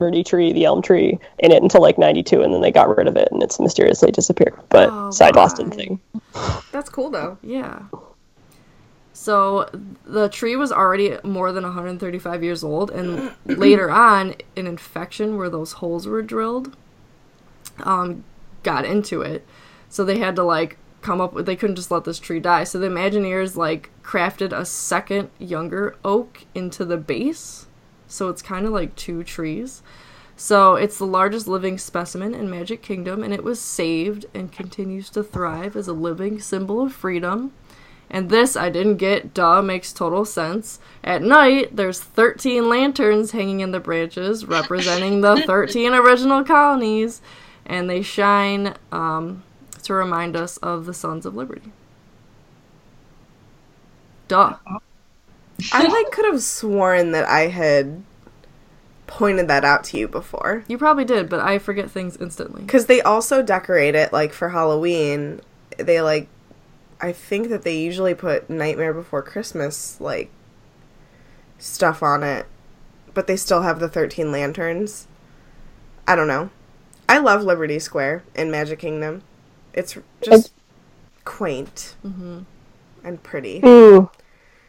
Liberty 0.00 0.24
tree, 0.24 0.52
the 0.52 0.64
elm 0.64 0.82
tree, 0.82 1.18
in 1.38 1.52
it 1.52 1.62
until 1.62 1.80
like 1.82 1.98
'92, 1.98 2.42
and 2.42 2.52
then 2.52 2.60
they 2.60 2.72
got 2.72 2.94
rid 2.96 3.06
of 3.06 3.16
it, 3.16 3.28
and 3.30 3.42
it's 3.42 3.60
mysteriously 3.60 4.10
disappeared. 4.10 4.54
But 4.68 4.88
Oh, 4.92 5.10
side 5.10 5.34
Boston 5.34 5.70
thing. 5.70 6.00
That's 6.72 6.88
cool 6.90 7.10
though. 7.10 7.38
yeah. 7.42 7.82
So 9.12 9.68
the 10.04 10.28
tree 10.28 10.56
was 10.56 10.72
already 10.72 11.16
more 11.22 11.52
than 11.52 11.62
135 11.62 12.42
years 12.42 12.64
old, 12.64 12.90
and 12.90 13.30
later 13.46 13.88
on, 13.90 14.34
an 14.56 14.66
infection 14.66 15.36
where 15.36 15.48
those 15.48 15.72
holes 15.74 16.06
were 16.06 16.20
drilled 16.20 16.76
um, 17.84 18.24
got 18.64 18.84
into 18.84 19.22
it. 19.22 19.46
So 19.88 20.04
they 20.04 20.18
had 20.18 20.34
to 20.36 20.42
like 20.42 20.76
come 21.04 21.20
up 21.20 21.32
with. 21.32 21.46
They 21.46 21.54
couldn't 21.54 21.76
just 21.76 21.90
let 21.90 22.04
this 22.04 22.18
tree 22.18 22.40
die. 22.40 22.64
So 22.64 22.78
the 22.78 22.88
Imagineers 22.88 23.54
like 23.54 23.90
crafted 24.02 24.52
a 24.52 24.64
second 24.64 25.30
younger 25.38 25.96
oak 26.04 26.44
into 26.54 26.84
the 26.84 26.96
base. 26.96 27.66
So 28.08 28.28
it's 28.28 28.42
kind 28.42 28.66
of 28.66 28.72
like 28.72 28.96
two 28.96 29.22
trees. 29.22 29.82
So 30.36 30.74
it's 30.74 30.98
the 30.98 31.06
largest 31.06 31.46
living 31.46 31.78
specimen 31.78 32.34
in 32.34 32.50
Magic 32.50 32.82
Kingdom, 32.82 33.22
and 33.22 33.32
it 33.32 33.44
was 33.44 33.60
saved 33.60 34.26
and 34.34 34.50
continues 34.50 35.08
to 35.10 35.22
thrive 35.22 35.76
as 35.76 35.86
a 35.86 35.92
living 35.92 36.40
symbol 36.40 36.82
of 36.82 36.92
freedom. 36.92 37.52
And 38.10 38.30
this 38.30 38.56
I 38.56 38.68
didn't 38.68 38.96
get, 38.96 39.32
duh, 39.32 39.62
makes 39.62 39.92
total 39.92 40.24
sense. 40.24 40.80
At 41.04 41.22
night, 41.22 41.76
there's 41.76 42.00
13 42.00 42.68
lanterns 42.68 43.30
hanging 43.30 43.60
in 43.60 43.70
the 43.70 43.80
branches 43.80 44.44
representing 44.44 45.20
the 45.20 45.42
13 45.46 45.94
original 45.94 46.42
colonies, 46.44 47.22
and 47.64 47.88
they 47.88 48.02
shine 48.02 48.74
um, 48.90 49.44
to 49.84 49.94
remind 49.94 50.36
us 50.36 50.56
of 50.58 50.86
the 50.86 50.94
Sons 50.94 51.24
of 51.24 51.34
Liberty. 51.34 51.72
Duh. 54.28 54.56
I 55.72 55.86
like 55.86 56.10
could 56.10 56.24
have 56.24 56.42
sworn 56.42 57.12
that 57.12 57.28
I 57.28 57.48
had 57.48 58.02
pointed 59.06 59.48
that 59.48 59.64
out 59.64 59.84
to 59.84 59.98
you 59.98 60.08
before. 60.08 60.64
You 60.66 60.78
probably 60.78 61.04
did, 61.04 61.28
but 61.28 61.40
I 61.40 61.58
forget 61.58 61.90
things 61.90 62.16
instantly. 62.16 62.62
Because 62.62 62.86
they 62.86 63.00
also 63.02 63.42
decorate 63.42 63.94
it 63.94 64.12
like 64.12 64.32
for 64.32 64.48
Halloween. 64.48 65.40
They 65.76 66.00
like, 66.00 66.28
I 67.00 67.12
think 67.12 67.50
that 67.50 67.62
they 67.62 67.78
usually 67.78 68.14
put 68.14 68.48
Nightmare 68.48 68.94
Before 68.94 69.22
Christmas 69.22 70.00
like 70.00 70.30
stuff 71.58 72.02
on 72.02 72.22
it, 72.22 72.46
but 73.12 73.26
they 73.26 73.36
still 73.36 73.62
have 73.62 73.78
the 73.78 73.88
thirteen 73.88 74.32
lanterns. 74.32 75.06
I 76.08 76.16
don't 76.16 76.28
know. 76.28 76.50
I 77.08 77.18
love 77.18 77.42
Liberty 77.42 77.78
Square 77.78 78.24
in 78.34 78.50
Magic 78.50 78.78
Kingdom. 78.78 79.22
It's 79.74 79.96
just 80.22 80.52
quaint 81.24 81.96
and 83.04 83.22
pretty. 83.22 83.60
Mm. 83.60 84.10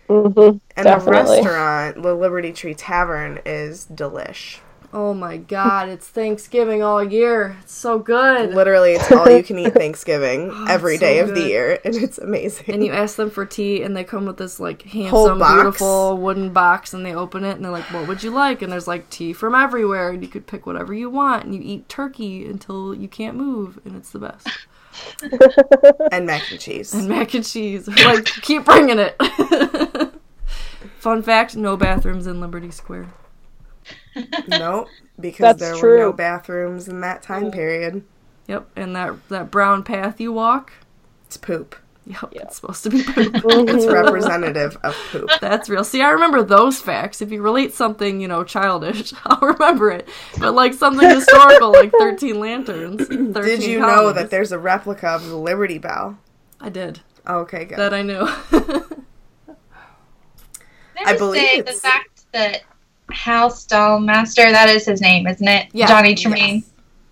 hmm 0.08 0.40
And 0.40 0.60
Definitely. 0.76 1.38
the 1.38 1.42
restaurant, 1.42 2.04
the 2.04 2.14
Liberty 2.14 2.52
Tree 2.52 2.76
Tavern, 2.76 3.40
is 3.46 3.88
delish. 3.94 4.60
Oh 4.94 5.14
my 5.14 5.36
god, 5.36 5.90
it's 5.90 6.08
Thanksgiving 6.08 6.82
all 6.82 7.04
year. 7.04 7.58
It's 7.64 7.74
so 7.74 8.00
good. 8.00 8.54
Literally, 8.54 8.94
it's 8.94 9.12
all 9.12 9.30
you 9.30 9.44
can 9.44 9.60
eat 9.60 9.74
Thanksgiving 9.74 10.54
every 10.70 10.94
it's 10.94 11.02
so 11.02 11.06
day 11.06 11.20
of 11.20 11.36
the 11.36 11.42
year, 11.42 11.80
and 11.84 11.96
it's 11.96 12.18
amazing. 12.18 12.74
and 12.74 12.86
you 12.86 12.94
ask 12.94 13.18
them 13.18 13.30
for 13.30 13.46
tea, 13.46 13.82
and 13.84 13.98
they 13.98 14.06
come 14.06 14.26
with 14.26 14.38
this 14.38 14.58
like 14.58 14.84
handsome, 14.84 15.40
beautiful 15.40 16.16
wooden 16.16 16.54
box, 16.54 16.94
and 16.94 17.06
they 17.06 17.14
open 17.14 17.44
it, 17.44 17.58
and 17.58 17.66
they're 17.66 17.74
like, 17.74 17.92
"What 17.92 18.08
would 18.08 18.24
you 18.24 18.32
like?" 18.32 18.62
And 18.62 18.72
there's 18.72 18.88
like 18.88 19.10
tea 19.10 19.34
from 19.34 19.54
everywhere, 19.54 20.12
and 20.12 20.24
you 20.24 20.30
could 20.30 20.48
pick 20.48 20.66
whatever 20.66 20.94
you 20.94 21.10
want, 21.10 21.44
and 21.44 21.54
you 21.54 21.62
eat 21.62 21.90
turkey 21.90 22.46
until 22.46 22.96
you 22.96 23.10
can't 23.10 23.36
move, 23.36 23.80
and 23.84 23.98
it's 23.98 24.12
the 24.12 24.20
best. 24.20 24.48
and 26.12 26.26
mac 26.26 26.50
and 26.52 26.60
cheese. 26.60 26.94
And 26.94 27.08
mac 27.08 27.34
and 27.34 27.46
cheese, 27.46 27.88
like 28.06 28.26
keep 28.26 28.66
bringing 28.66 29.00
it. 29.00 29.20
Fun 31.00 31.22
fact: 31.22 31.56
no 31.56 31.78
bathrooms 31.78 32.28
in 32.28 32.42
Liberty 32.42 32.72
Square. 32.72 33.14
nope, 34.48 34.88
because 35.20 35.58
That's 35.58 35.60
there 35.60 35.78
were 35.78 35.98
no 35.98 36.14
bathrooms 36.14 36.88
in 36.88 37.02
that 37.02 37.22
time 37.22 37.52
period. 37.52 38.04
Yep, 38.48 38.70
and 38.76 38.96
that 38.96 39.28
that 39.30 39.52
brown 39.52 39.84
path 39.84 40.20
you 40.20 40.32
walk. 40.34 40.74
It's 41.26 41.38
poop. 41.38 41.76
Yep, 42.08 42.34
it's 42.34 42.58
supposed 42.58 42.84
to 42.84 42.92
be 42.92 43.04
poop. 43.04 43.34
It's 43.46 43.88
representative 43.88 44.78
of 44.84 44.96
poop. 45.12 45.28
That's 45.42 45.70
real. 45.70 45.84
See, 45.84 46.02
I 46.02 46.12
remember 46.12 46.44
those 46.44 46.80
facts. 46.80 47.20
If 47.22 47.32
you 47.32 47.42
relate 47.42 47.74
something, 47.74 48.22
you 48.22 48.28
know, 48.28 48.44
childish, 48.44 49.12
I'll 49.26 49.40
remember 49.40 49.90
it. 49.90 50.08
But 50.38 50.54
like 50.54 50.76
something 50.76 51.10
historical, 51.10 51.72
like 51.72 51.92
Thirteen 51.92 52.40
Lanterns. 52.40 53.08
13 53.08 53.34
Did 53.34 53.64
you 53.64 53.80
know 53.80 54.14
that 54.14 54.30
there's 54.30 54.52
a 54.52 54.60
replica 54.60 55.08
of 55.08 55.26
the 55.28 55.36
Liberty 55.36 55.80
Bell? 55.80 56.20
I 56.62 56.70
did. 56.70 57.02
Oh, 57.26 57.40
okay, 57.40 57.66
good. 57.66 57.80
That 57.80 57.94
I 57.94 58.04
knew. 58.04 58.22
I 61.06 61.18
believe 61.18 61.42
say 61.42 61.62
the 61.62 61.74
fact 61.74 62.32
that 62.32 62.62
Hal 63.12 63.50
Stalmaster, 63.50 64.50
that 64.52 64.70
is 64.70 64.86
his 64.86 65.02
name, 65.02 65.28
isn't 65.28 65.48
it? 65.48 65.70
Yeah. 65.74 65.88
Johnny 65.88 66.16
Tremain. 66.16 66.64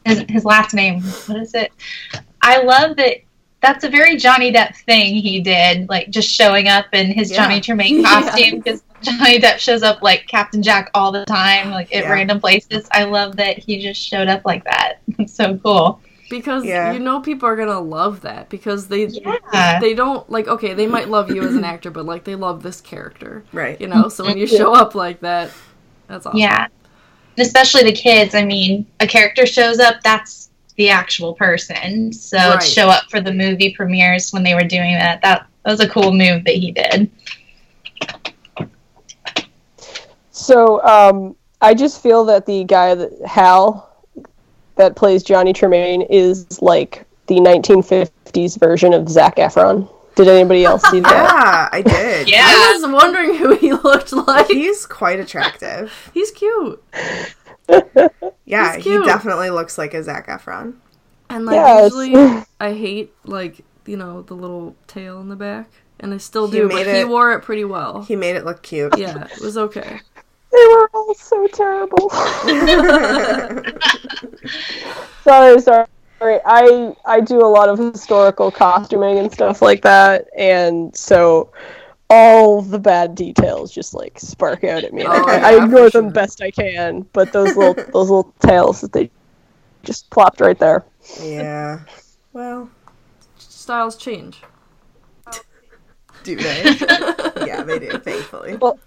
His, 0.05 0.23
his 0.29 0.45
last 0.45 0.73
name. 0.73 1.01
What 1.01 1.37
is 1.39 1.53
it? 1.53 1.71
I 2.41 2.61
love 2.61 2.95
that. 2.97 3.17
That's 3.63 3.83
a 3.83 3.89
very 3.89 4.17
Johnny 4.17 4.51
Depp 4.53 4.75
thing 4.85 5.15
he 5.15 5.39
did, 5.39 5.89
like 5.89 6.09
just 6.11 6.29
showing 6.29 6.67
up 6.67 6.85
in 6.93 7.07
his 7.07 7.31
Yeah. 7.31 7.37
Johnny 7.37 7.61
Tremain 7.61 8.03
costume. 8.05 8.59
Because 8.59 8.83
Johnny 9.01 9.39
Depp 9.39 9.57
shows 9.57 9.81
up 9.81 10.01
like 10.03 10.27
Captain 10.27 10.61
Jack 10.61 10.91
all 10.93 11.11
the 11.11 11.25
time, 11.25 11.71
like 11.71 11.87
at 11.95 12.03
Yeah. 12.03 12.11
random 12.11 12.39
places. 12.39 12.87
I 12.91 13.05
love 13.05 13.37
that 13.37 13.57
he 13.57 13.81
just 13.81 13.99
showed 14.05 14.27
up 14.27 14.41
like 14.45 14.63
that. 14.65 14.99
It's 15.17 15.33
so 15.33 15.57
cool. 15.57 15.99
because 16.29 16.65
Yeah. 16.65 16.91
you 16.93 16.99
know 16.99 17.19
people 17.21 17.47
are 17.47 17.55
gonna 17.55 17.79
love 17.79 18.21
that 18.21 18.49
because 18.49 18.87
they 18.87 19.05
Yeah. 19.07 19.79
they 19.79 19.93
don't 19.93 20.27
like 20.29 20.47
okay 20.47 20.73
they 20.73 20.87
might 20.87 21.07
love 21.09 21.29
you 21.31 21.43
as 21.43 21.53
an 21.55 21.63
actor 21.63 21.91
but 21.91 22.05
like 22.05 22.23
they 22.23 22.35
love 22.35 22.63
this 22.63 22.81
character 22.81 23.43
Right. 23.53 23.79
you 23.79 23.87
know 23.87 24.09
so 24.09 24.23
when 24.25 24.37
you 24.37 24.47
show 24.47 24.73
up 24.73 24.95
like 24.95 25.19
that 25.21 25.51
that's 26.07 26.25
awesome 26.25 26.39
Yeah. 26.39 26.67
Especially 27.37 27.83
the 27.83 27.91
kids. 27.93 28.35
I 28.35 28.45
mean, 28.45 28.85
a 28.99 29.07
character 29.07 29.45
shows 29.47 29.79
up, 29.79 29.95
that's 30.03 30.49
the 30.75 30.89
actual 30.89 31.33
person. 31.33 32.11
So 32.11 32.37
Right. 32.37 32.61
to 32.61 32.65
show 32.67 32.87
up 32.89 33.03
for 33.09 33.21
the 33.21 33.31
movie 33.33 33.73
premieres 33.75 34.31
when 34.31 34.43
they 34.43 34.53
were 34.55 34.63
doing 34.63 34.93
that, 34.93 35.21
that, 35.21 35.47
that 35.63 35.71
was 35.71 35.79
a 35.79 35.87
cool 35.89 36.11
move 36.11 36.43
that 36.45 36.55
he 36.55 36.71
did. 36.71 37.09
So 40.31 40.83
um, 40.83 41.35
I 41.61 41.73
just 41.73 42.01
feel 42.01 42.25
that 42.25 42.45
the 42.45 42.63
guy 42.63 42.95
that 42.95 43.11
Hal 43.25 43.89
that 44.75 44.95
plays 44.95 45.23
Johnny 45.23 45.53
Tremain 45.53 46.05
is 46.09 46.61
like 46.61 47.05
the 47.27 47.35
1950s 47.35 48.59
version 48.59 48.93
of 48.93 49.07
Zac 49.07 49.37
Efron. 49.37 49.87
Did 50.15 50.27
anybody 50.27 50.65
else 50.65 50.81
see 50.89 50.99
that? 51.01 51.11
Yeah, 51.11 51.69
I 51.71 51.81
did. 51.81 52.27
Yeah. 52.29 52.41
I 52.45 52.73
was 52.79 52.91
wondering 52.91 53.35
who 53.35 53.55
he 53.55 53.73
looked 53.73 54.11
like 54.13 54.47
He's 54.47 54.85
quite 54.85 55.19
attractive. 55.19 56.11
he's 56.13 56.31
cute 56.31 56.83
Yeah, 58.45 58.77
he 58.77 58.89
definitely 59.05 59.49
looks 59.49 59.77
like 59.77 59.93
a 59.93 60.03
Zac 60.03 60.27
Efron. 60.27 60.73
and 61.29 61.45
like 61.45 61.55
Yeah, 61.55 61.85
it's- 61.85 61.93
usually 61.93 62.43
I 62.59 62.73
hate 62.73 63.13
like 63.25 63.61
you 63.85 63.97
know 63.97 64.21
the 64.21 64.33
little 64.35 64.75
tail 64.87 65.19
in 65.21 65.29
the 65.29 65.35
back 65.35 65.69
and 65.99 66.13
I 66.13 66.17
still 66.17 66.47
He 66.47 66.59
do 66.59 66.67
but 66.69 66.85
made 66.85 66.97
he 66.97 67.05
wore 67.05 67.33
it 67.33 67.41
pretty 67.41 67.65
well 67.65 68.03
He 68.03 68.15
made 68.15 68.35
it 68.35 68.45
look 68.45 68.61
cute. 68.63 68.97
yeah 68.97 69.25
it 69.25 69.41
was 69.41 69.57
okay 69.57 69.99
They 70.51 70.67
were 70.67 70.89
all 70.93 71.13
so 71.15 71.47
terrible. 71.47 72.09
sorry, 75.23 75.59
sorry. 75.61 75.87
I 76.21 76.93
I 77.05 77.19
do 77.21 77.39
a 77.41 77.47
lot 77.47 77.69
of 77.69 77.77
historical 77.79 78.51
costuming 78.51 79.17
and 79.19 79.31
stuff 79.31 79.61
like 79.61 79.81
that, 79.81 80.27
and 80.37 80.95
so 80.95 81.51
all 82.13 82.61
the 82.61 82.79
bad 82.79 83.15
details 83.15 83.71
just 83.71 83.93
like 83.93 84.19
spark 84.19 84.63
out 84.63 84.83
at 84.83 84.93
me. 84.93 85.03
Oh, 85.05 85.09
I, 85.09 85.37
yeah, 85.37 85.47
I 85.47 85.63
ignore 85.63 85.89
them 85.89 86.05
sure. 86.05 86.11
best 86.11 86.41
I 86.41 86.51
can, 86.51 87.07
but 87.13 87.31
those 87.31 87.55
little 87.55 87.73
those 87.93 88.09
little 88.09 88.33
tails 88.39 88.81
that 88.81 88.93
they 88.93 89.09
just 89.83 90.09
plopped 90.09 90.39
right 90.39 90.57
there. 90.57 90.83
yeah. 91.21 91.81
Well, 92.33 92.69
styles 93.37 93.95
change 93.95 94.41
do 96.23 96.35
they? 96.35 96.63
yeah, 97.45 97.63
they 97.63 97.79
do, 97.79 97.91
thankfully. 97.99 98.55
Well, 98.55 98.79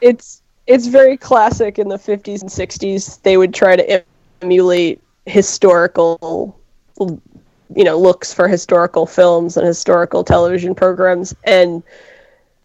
it's 0.00 0.42
it's 0.66 0.86
very 0.86 1.16
classic 1.16 1.78
in 1.78 1.88
the 1.88 1.96
50s 1.96 2.42
and 2.42 2.50
60s. 2.50 3.22
They 3.22 3.36
would 3.36 3.54
try 3.54 3.76
to 3.76 4.04
emulate 4.42 5.02
historical 5.26 6.58
you 6.98 7.84
know 7.84 7.98
looks 7.98 8.32
for 8.32 8.48
historical 8.48 9.06
films 9.06 9.56
and 9.56 9.66
historical 9.66 10.24
television 10.24 10.74
programs 10.74 11.34
and 11.44 11.82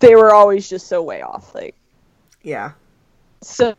they 0.04 0.16
were 0.16 0.34
always 0.34 0.70
just 0.70 0.88
so 0.88 1.02
way 1.02 1.22
off 1.22 1.56
like 1.56 1.74
Yeah. 2.42 2.72
so 3.42 3.74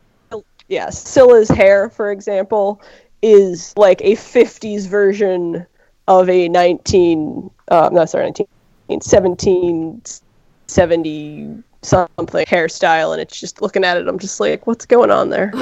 yeah 0.67 0.89
Cilla's 0.89 1.49
hair 1.49 1.89
for 1.89 2.11
example 2.11 2.81
is 3.21 3.73
like 3.77 4.01
a 4.01 4.15
50s 4.15 4.87
version 4.87 5.65
of 6.07 6.29
a 6.29 6.47
19 6.49 7.49
uh, 7.69 7.89
no 7.91 8.05
sorry 8.05 8.25
19 8.25 8.47
1770 8.87 11.63
something 11.81 12.45
hairstyle 12.45 13.11
and 13.13 13.21
it's 13.21 13.37
just 13.39 13.61
looking 13.61 13.83
at 13.83 13.97
it 13.97 14.07
i'm 14.07 14.17
just 14.17 14.39
like 14.39 14.65
what's 14.65 14.85
going 14.85 15.11
on 15.11 15.29
there 15.29 15.51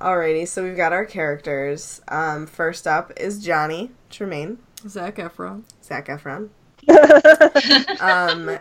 Alrighty, 0.00 0.46
so 0.46 0.62
we've 0.62 0.76
got 0.76 0.92
our 0.92 1.06
characters. 1.06 2.00
Um, 2.08 2.46
first 2.46 2.86
up 2.86 3.10
is 3.16 3.42
Johnny 3.42 3.90
Tremain, 4.10 4.58
Zac 4.86 5.16
Efron 5.16 5.62
Zac 5.82 6.08
Efron. 6.08 6.50
um, 8.00 8.58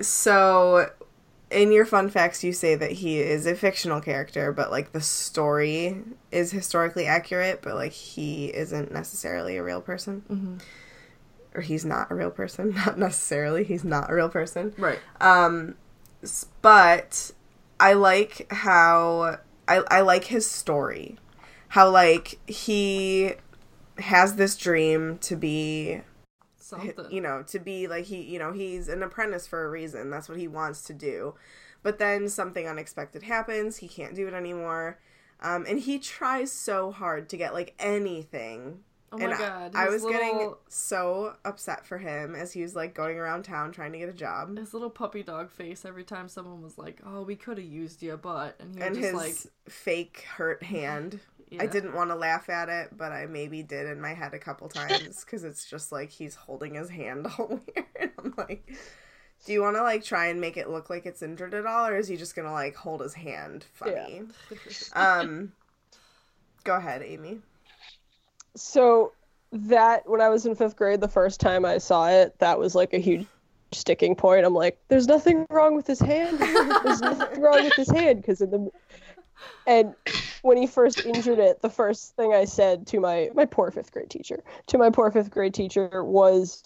so 0.00 0.90
in 1.50 1.70
your 1.72 1.84
fun 1.84 2.08
facts, 2.08 2.42
you 2.42 2.52
say 2.52 2.74
that 2.74 2.92
he 2.92 3.18
is 3.20 3.46
a 3.46 3.54
fictional 3.54 4.00
character, 4.00 4.52
but 4.52 4.70
like 4.70 4.92
the 4.92 5.00
story 5.00 6.02
is 6.30 6.50
historically 6.50 7.06
accurate, 7.06 7.60
but 7.62 7.74
like 7.74 7.92
he 7.92 8.46
isn't 8.46 8.90
necessarily 8.92 9.56
a 9.56 9.62
real 9.62 9.80
person. 9.80 10.22
Mhm. 10.30 10.62
Or 11.54 11.60
he's 11.60 11.84
not 11.84 12.10
a 12.10 12.14
real 12.14 12.30
person. 12.30 12.70
Not 12.86 12.98
necessarily. 12.98 13.62
He's 13.64 13.84
not 13.84 14.10
a 14.10 14.14
real 14.14 14.30
person. 14.30 14.72
right 14.78 14.98
Um, 15.20 15.74
but 16.62 17.32
I 17.78 17.92
like 17.92 18.50
how 18.50 19.38
I 19.68 19.82
I 19.90 20.00
like 20.00 20.24
his 20.24 20.50
story. 20.50 21.18
How 21.68 21.90
like 21.90 22.38
he 22.50 23.32
has 23.98 24.36
this 24.36 24.56
dream 24.56 25.18
to 25.18 25.36
be 25.36 26.00
something. 26.80 27.10
you 27.10 27.20
know 27.20 27.42
to 27.44 27.58
be 27.58 27.86
like 27.86 28.04
he 28.04 28.22
you 28.22 28.38
know 28.38 28.52
he's 28.52 28.88
an 28.88 29.02
apprentice 29.02 29.46
for 29.46 29.64
a 29.64 29.70
reason. 29.70 30.10
That's 30.10 30.28
what 30.28 30.38
he 30.38 30.48
wants 30.48 30.82
to 30.82 30.92
do. 30.94 31.34
But 31.82 31.98
then 31.98 32.28
something 32.28 32.66
unexpected 32.68 33.24
happens. 33.24 33.78
He 33.78 33.88
can't 33.88 34.14
do 34.14 34.28
it 34.28 34.34
anymore. 34.34 34.98
Um, 35.40 35.66
and 35.68 35.80
he 35.80 35.98
tries 35.98 36.52
so 36.52 36.92
hard 36.92 37.28
to 37.30 37.36
get 37.36 37.52
like 37.54 37.74
anything. 37.78 38.80
Oh 39.14 39.18
my 39.18 39.24
and 39.24 39.34
I- 39.34 39.38
god 39.38 39.72
I, 39.74 39.84
his 39.90 40.02
was 40.02 40.12
getting 40.12 40.54
so 40.68 41.34
upset 41.44 41.84
for 41.84 41.98
him 41.98 42.34
as 42.34 42.52
he 42.52 42.62
was 42.62 42.74
like 42.74 42.94
going 42.94 43.18
around 43.18 43.42
town 43.42 43.70
trying 43.72 43.92
to 43.92 43.98
get 43.98 44.08
a 44.08 44.12
job. 44.14 44.56
His 44.56 44.72
little 44.72 44.88
puppy 44.88 45.22
dog 45.22 45.50
face 45.50 45.84
every 45.84 46.04
time 46.04 46.28
someone 46.30 46.62
was 46.62 46.78
like, 46.78 47.00
"Oh, 47.04 47.22
we 47.22 47.36
could 47.36 47.58
have 47.58 47.66
used 47.66 48.02
you, 48.02 48.16
but," 48.16 48.56
and 48.58 48.74
he 48.74 48.80
and 48.82 48.96
his 48.96 49.12
like, 49.12 49.36
fake 49.68 50.24
hurt 50.36 50.62
hand 50.62 51.20
I 51.60 51.66
didn't 51.66 51.94
want 51.94 52.10
to 52.10 52.16
laugh 52.16 52.48
at 52.48 52.68
it, 52.68 52.96
but 52.96 53.12
I 53.12 53.26
maybe 53.26 53.62
did 53.62 53.86
in 53.86 54.00
my 54.00 54.14
head 54.14 54.34
a 54.34 54.38
couple 54.38 54.68
times 54.68 55.20
because 55.24 55.44
it's 55.44 55.68
just 55.68 55.92
like 55.92 56.10
he's 56.10 56.34
holding 56.34 56.74
his 56.74 56.88
hand 56.90 57.26
all 57.38 57.46
weird. 57.48 58.12
I'm 58.18 58.34
like, 58.36 58.72
do 59.44 59.52
you 59.52 59.62
want 59.62 59.76
to 59.76 59.82
like 59.82 60.04
try 60.04 60.26
and 60.26 60.40
make 60.40 60.56
it 60.56 60.68
look 60.70 60.88
like 60.90 61.04
it's 61.06 61.22
injured 61.22 61.54
at 61.54 61.66
all, 61.66 61.86
or 61.86 61.96
is 61.96 62.08
he 62.08 62.16
just 62.16 62.34
gonna 62.36 62.52
like 62.52 62.74
hold 62.76 63.00
his 63.00 63.14
hand 63.14 63.64
funny? 63.72 64.22
Um, 64.94 65.52
go 66.64 66.76
ahead, 66.76 67.02
Amy. 67.02 67.40
so 68.56 69.12
that 69.54 70.08
when 70.08 70.20
i 70.22 70.30
was 70.30 70.46
in 70.46 70.54
fifth 70.54 70.76
grade 70.76 70.98
the 71.00 71.08
first 71.08 71.38
time 71.38 71.64
i 71.66 71.76
saw 71.76 72.08
it 72.08 72.38
that 72.38 72.58
was 72.58 72.74
like 72.74 72.94
a 72.94 72.98
huge 72.98 73.26
sticking 73.72 74.14
point 74.14 74.46
i'm 74.46 74.54
like 74.54 74.78
there's 74.88 75.06
nothing 75.06 75.46
wrong 75.50 75.74
with 75.74 75.86
his 75.86 76.00
hand 76.00 76.38
there's 76.38 77.02
nothing 77.02 77.40
wrong 77.42 77.62
with 77.64 77.74
his 77.74 77.90
hand 77.90 78.22
because 78.22 78.40
in 78.40 78.50
the 78.50 78.70
and 79.66 79.94
when 80.42 80.56
he 80.56 80.66
first 80.66 81.04
injured 81.04 81.38
it 81.38 81.60
the 81.62 81.70
first 81.70 82.14
thing 82.14 82.32
i 82.32 82.44
said 82.44 82.86
to 82.86 83.00
my 83.00 83.30
my 83.34 83.44
poor 83.44 83.70
fifth 83.70 83.92
grade 83.92 84.10
teacher 84.10 84.42
to 84.66 84.78
my 84.78 84.90
poor 84.90 85.10
fifth 85.10 85.30
grade 85.30 85.54
teacher 85.54 86.04
was 86.04 86.64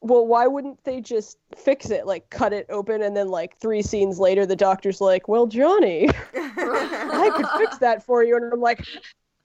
well 0.00 0.26
why 0.26 0.46
wouldn't 0.46 0.82
they 0.84 1.00
just 1.00 1.38
fix 1.56 1.90
it 1.90 2.06
like 2.06 2.28
cut 2.30 2.52
it 2.52 2.66
open 2.68 3.02
and 3.02 3.16
then 3.16 3.28
like 3.28 3.56
three 3.58 3.82
scenes 3.82 4.18
later 4.18 4.44
the 4.44 4.56
doctor's 4.56 5.00
like 5.00 5.28
well 5.28 5.46
johnny 5.46 6.08
i 6.34 7.30
could 7.34 7.46
fix 7.58 7.78
that 7.78 8.02
for 8.02 8.22
you 8.22 8.36
and 8.36 8.52
i'm 8.52 8.60
like 8.60 8.84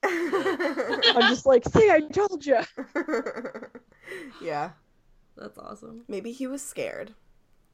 i'm 0.02 1.28
just 1.28 1.46
like 1.46 1.64
see 1.64 1.90
i 1.90 2.00
told 2.00 2.44
you 2.44 2.58
yeah, 4.42 4.70
That's 5.36 5.58
awesome. 5.58 6.04
maybe 6.08 6.32
he 6.32 6.46
was 6.46 6.62
scared. 6.62 7.14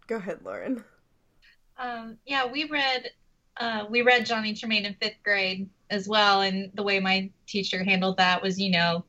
Go 0.07 0.17
ahead, 0.17 0.41
Lauren. 0.45 0.85
Um, 1.79 2.19
yeah, 2.27 2.47
we 2.47 2.65
read 2.65 3.11
uh, 3.57 3.85
we 3.89 4.03
read 4.03 4.27
Johnny 4.27 4.55
Tremain 4.55 4.85
in 4.85 4.95
fifth 4.95 5.23
grade 5.25 5.69
as 5.91 6.09
well, 6.09 6.43
and 6.43 6.71
the 6.75 6.83
way 6.83 7.01
my 7.01 7.31
teacher 7.47 7.83
handled 7.83 8.19
that 8.19 8.43
was, 8.43 8.61
you 8.61 8.71
know, 8.71 9.05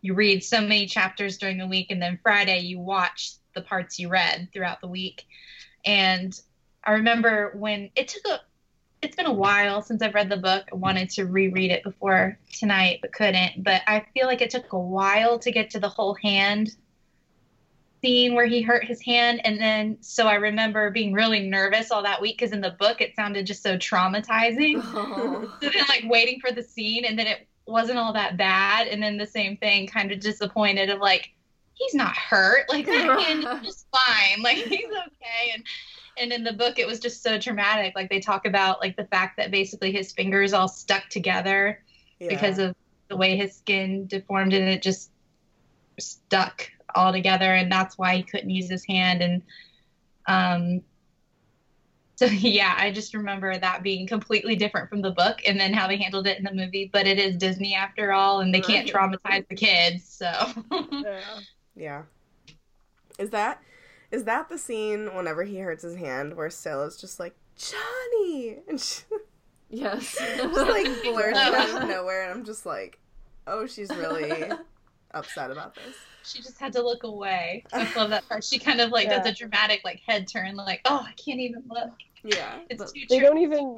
you 0.00 0.14
read 0.14 0.42
so 0.42 0.60
many 0.60 0.86
chapters 0.86 1.38
during 1.38 1.58
the 1.58 1.66
week, 1.66 1.88
and 1.90 2.00
then 2.00 2.18
Friday 2.22 2.60
you 2.60 2.78
watch 2.78 3.32
the 3.54 3.62
parts 3.62 3.98
you 3.98 4.08
read 4.08 4.48
throughout 4.52 4.80
the 4.80 4.88
week. 4.88 5.26
And 5.84 6.38
I 6.84 6.92
remember 6.92 7.52
when 7.54 7.90
it 7.94 8.08
took 8.08 8.24
a 8.26 8.40
it's 9.02 9.16
been 9.16 9.26
a 9.26 9.32
while 9.32 9.82
since 9.82 10.00
I've 10.00 10.14
read 10.14 10.28
the 10.28 10.36
book. 10.36 10.68
I 10.72 10.76
wanted 10.76 11.10
to 11.10 11.26
reread 11.26 11.72
it 11.72 11.82
before 11.82 12.38
tonight, 12.52 13.00
but 13.02 13.12
couldn't. 13.12 13.64
But 13.64 13.82
I 13.88 14.06
feel 14.14 14.26
like 14.28 14.40
it 14.40 14.50
took 14.50 14.72
a 14.72 14.78
while 14.78 15.40
to 15.40 15.50
get 15.50 15.70
to 15.70 15.80
the 15.80 15.88
whole 15.88 16.14
hand 16.14 16.70
scene 18.02 18.34
where 18.34 18.46
he 18.46 18.60
hurt 18.62 18.84
his 18.84 19.00
hand. 19.00 19.40
And 19.44 19.60
then, 19.60 19.96
so 20.00 20.26
I 20.26 20.34
remember 20.34 20.90
being 20.90 21.12
really 21.12 21.40
nervous 21.48 21.90
all 21.90 22.02
that 22.02 22.20
week 22.20 22.38
because 22.38 22.52
in 22.52 22.60
the 22.60 22.70
book 22.78 23.00
it 23.00 23.14
sounded 23.14 23.46
just 23.46 23.62
so 23.62 23.76
traumatizing. 23.76 24.80
Oh. 24.84 25.48
So 25.62 25.70
then, 25.70 25.84
like, 25.88 26.04
waiting 26.06 26.40
for 26.40 26.50
the 26.52 26.62
scene, 26.62 27.04
and 27.04 27.18
then 27.18 27.26
it 27.26 27.46
wasn't 27.66 27.98
all 27.98 28.12
that 28.14 28.36
bad. 28.36 28.88
And 28.88 29.02
then 29.02 29.16
the 29.16 29.26
same 29.26 29.56
thing, 29.56 29.86
kind 29.86 30.10
of 30.10 30.18
disappointed 30.20 30.90
of 30.90 30.98
like, 30.98 31.30
he's 31.74 31.94
not 31.94 32.16
hurt. 32.16 32.68
Like, 32.68 32.86
that 32.86 33.20
hand 33.26 33.44
is 33.44 33.66
just 33.66 33.86
fine. 33.92 34.42
Like, 34.42 34.56
he's 34.56 34.86
okay. 34.86 35.52
And 35.54 35.64
and 36.18 36.32
in 36.32 36.44
the 36.44 36.52
book, 36.52 36.78
it 36.78 36.86
was 36.86 37.00
just 37.00 37.22
so 37.22 37.38
traumatic. 37.38 37.94
Like, 37.96 38.10
they 38.10 38.20
talk 38.20 38.44
about 38.46 38.80
like 38.80 38.96
the 38.96 39.04
fact 39.06 39.36
that 39.38 39.50
basically 39.50 39.92
his 39.92 40.12
fingers 40.12 40.52
all 40.52 40.68
stuck 40.68 41.08
together 41.08 41.82
Yeah. 42.18 42.28
because 42.28 42.58
of 42.58 42.74
the 43.08 43.16
way 43.16 43.36
his 43.36 43.54
skin 43.56 44.06
deformed 44.08 44.52
and 44.52 44.68
it 44.68 44.82
just 44.82 45.10
stuck 45.98 46.70
all 46.94 47.12
together 47.12 47.54
and 47.54 47.70
that's 47.70 47.98
why 47.98 48.16
he 48.16 48.22
couldn't 48.22 48.50
use 48.50 48.68
his 48.68 48.84
hand 48.84 49.22
and 49.22 49.42
um 50.26 50.82
So 52.16 52.26
yeah, 52.26 52.74
I 52.78 52.92
just 52.92 53.14
remember 53.14 53.58
that 53.58 53.82
being 53.82 54.06
completely 54.06 54.54
different 54.54 54.88
from 54.88 55.02
the 55.02 55.10
book 55.10 55.40
and 55.44 55.58
then 55.58 55.72
how 55.72 55.88
they 55.88 55.96
handled 55.96 56.28
it 56.28 56.38
in 56.38 56.44
the 56.44 56.54
movie. 56.54 56.88
But 56.92 57.08
it 57.08 57.18
is 57.18 57.36
Disney 57.36 57.74
after 57.74 58.12
all, 58.12 58.40
and 58.40 58.54
they 58.54 58.60
can't 58.60 58.88
traumatize 58.88 59.48
the 59.48 59.56
kids. 59.56 60.04
So 60.04 60.30
Yeah. 60.92 61.20
Yeah. 61.74 62.02
Is 63.18 63.30
that 63.30 63.60
is 64.12 64.22
that 64.24 64.48
the 64.48 64.58
scene 64.58 65.12
whenever 65.16 65.42
he 65.42 65.58
hurts 65.58 65.82
his 65.82 65.96
hand 65.96 66.36
where 66.36 66.48
Stella's 66.50 67.00
just 67.00 67.18
like 67.18 67.34
Johnny 67.56 68.58
and 68.68 68.80
she 68.80 69.02
Yes. 69.70 70.16
just 70.16 70.54
like 70.54 71.02
blurts 71.02 71.38
out 71.38 71.82
of 71.82 71.88
nowhere 71.88 72.22
and 72.22 72.30
I'm 72.30 72.44
just 72.44 72.66
like, 72.66 73.00
oh, 73.48 73.66
she's 73.66 73.88
really 73.90 74.44
upset 75.12 75.50
about 75.50 75.74
this. 75.74 75.96
She 76.24 76.42
just 76.42 76.58
had 76.58 76.72
to 76.74 76.82
look 76.82 77.02
away. 77.04 77.64
I 77.72 77.90
love 77.96 78.10
that 78.10 78.28
part. 78.28 78.44
She 78.44 78.58
kind 78.58 78.80
of 78.80 78.90
like 78.90 79.08
does 79.08 79.26
a 79.26 79.32
dramatic 79.32 79.82
like 79.84 80.00
head 80.06 80.28
turn, 80.28 80.56
like, 80.56 80.80
oh, 80.84 81.04
I 81.08 81.12
can't 81.12 81.40
even 81.40 81.64
look. 81.68 81.90
Yeah. 82.22 82.60
It's 82.70 82.78
But 82.78 82.94
too 82.94 83.02
They 83.08 83.18
true. 83.18 83.26
don't 83.28 83.38
even. 83.38 83.76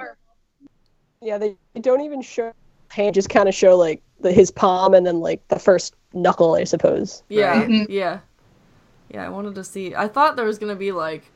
Yeah, 1.20 1.38
they, 1.38 1.56
they 1.74 1.80
don't 1.80 2.02
even 2.02 2.22
show 2.22 2.52
hand. 2.90 3.14
Just 3.14 3.30
kind 3.30 3.48
of 3.48 3.54
show 3.54 3.76
like 3.76 4.02
the 4.20 4.32
his 4.32 4.50
palm 4.50 4.94
and 4.94 5.06
then 5.06 5.20
like 5.20 5.46
the 5.48 5.58
first 5.58 5.94
knuckle, 6.12 6.54
I 6.54 6.64
suppose. 6.64 7.22
Yeah, 7.28 7.60
Right? 7.60 7.88
Yeah, 7.88 8.20
mm-hmm. 8.20 8.24
yeah. 9.10 9.26
I 9.26 9.28
wanted 9.30 9.54
to 9.56 9.64
see. 9.64 9.94
I 9.94 10.08
thought 10.08 10.36
there 10.36 10.44
was 10.44 10.58
gonna 10.58 10.76
be 10.76 10.92
like 10.92 11.30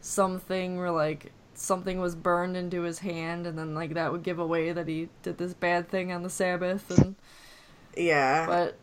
something 0.00 0.76
where 0.76 0.90
like 0.90 1.32
something 1.54 1.98
was 2.00 2.14
burned 2.14 2.56
into 2.56 2.82
his 2.82 3.00
hand, 3.00 3.46
and 3.46 3.58
then 3.58 3.74
like 3.74 3.94
that 3.94 4.12
would 4.12 4.22
give 4.22 4.38
away 4.38 4.72
that 4.72 4.88
he 4.88 5.08
did 5.22 5.38
this 5.38 5.54
bad 5.54 5.88
thing 5.88 6.12
on 6.12 6.22
the 6.22 6.30
Sabbath, 6.30 6.90
and 6.90 7.16
Yeah. 7.96 8.46
but 8.46 8.76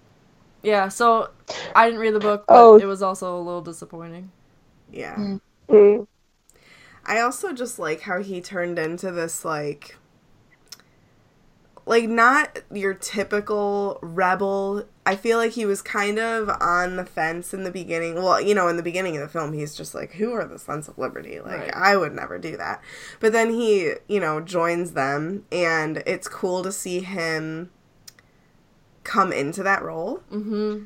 yeah. 0.63 0.87
So 0.87 1.29
I 1.75 1.85
didn't 1.85 1.99
read 1.99 2.15
the 2.15 2.19
book, 2.19 2.45
but 2.47 2.55
Oh. 2.55 2.75
it 2.77 2.85
was 2.85 3.01
also 3.03 3.37
a 3.37 3.41
little 3.41 3.61
disappointing. 3.61 4.31
Yeah. 4.91 5.15
Mm. 5.15 5.41
Mm. 5.69 6.07
I 7.05 7.19
also 7.19 7.51
just 7.53 7.77
like 7.79 8.01
how 8.01 8.21
he 8.21 8.41
turned 8.41 8.79
into 8.79 9.11
this 9.11 9.43
like 9.43 9.97
like 11.85 12.07
not 12.07 12.59
your 12.71 12.93
typical 12.93 13.99
rebel. 14.01 14.85
I 15.05 15.17
feel 15.17 15.37
like 15.37 15.51
he 15.51 15.65
was 15.65 15.81
kind 15.81 16.17
of 16.17 16.49
on 16.61 16.95
the 16.95 17.05
fence 17.05 17.53
in 17.53 17.65
the 17.65 17.71
beginning. 17.71 18.15
Well, 18.15 18.39
you 18.39 18.55
know, 18.55 18.69
in 18.69 18.77
the 18.77 18.83
beginning 18.83 19.17
of 19.17 19.21
the 19.21 19.27
film, 19.27 19.51
he's 19.51 19.75
just 19.75 19.93
like, 19.93 20.13
"Who 20.13 20.31
are 20.31 20.45
the 20.45 20.57
Sons 20.57 20.87
of 20.87 20.97
Liberty?" 20.97 21.41
Like, 21.41 21.59
Right. 21.59 21.75
I 21.75 21.97
would 21.97 22.13
never 22.15 22.37
do 22.37 22.55
that. 22.55 22.79
But 23.19 23.33
then 23.33 23.49
he, 23.51 23.95
you 24.07 24.21
know, 24.21 24.39
joins 24.39 24.91
them, 24.93 25.43
and 25.51 25.97
it's 26.05 26.29
cool 26.29 26.63
to 26.63 26.71
see 26.71 27.01
him 27.01 27.69
come 29.03 29.31
into 29.33 29.63
that 29.63 29.83
role. 29.83 30.21
Mm-hmm. 30.31 30.83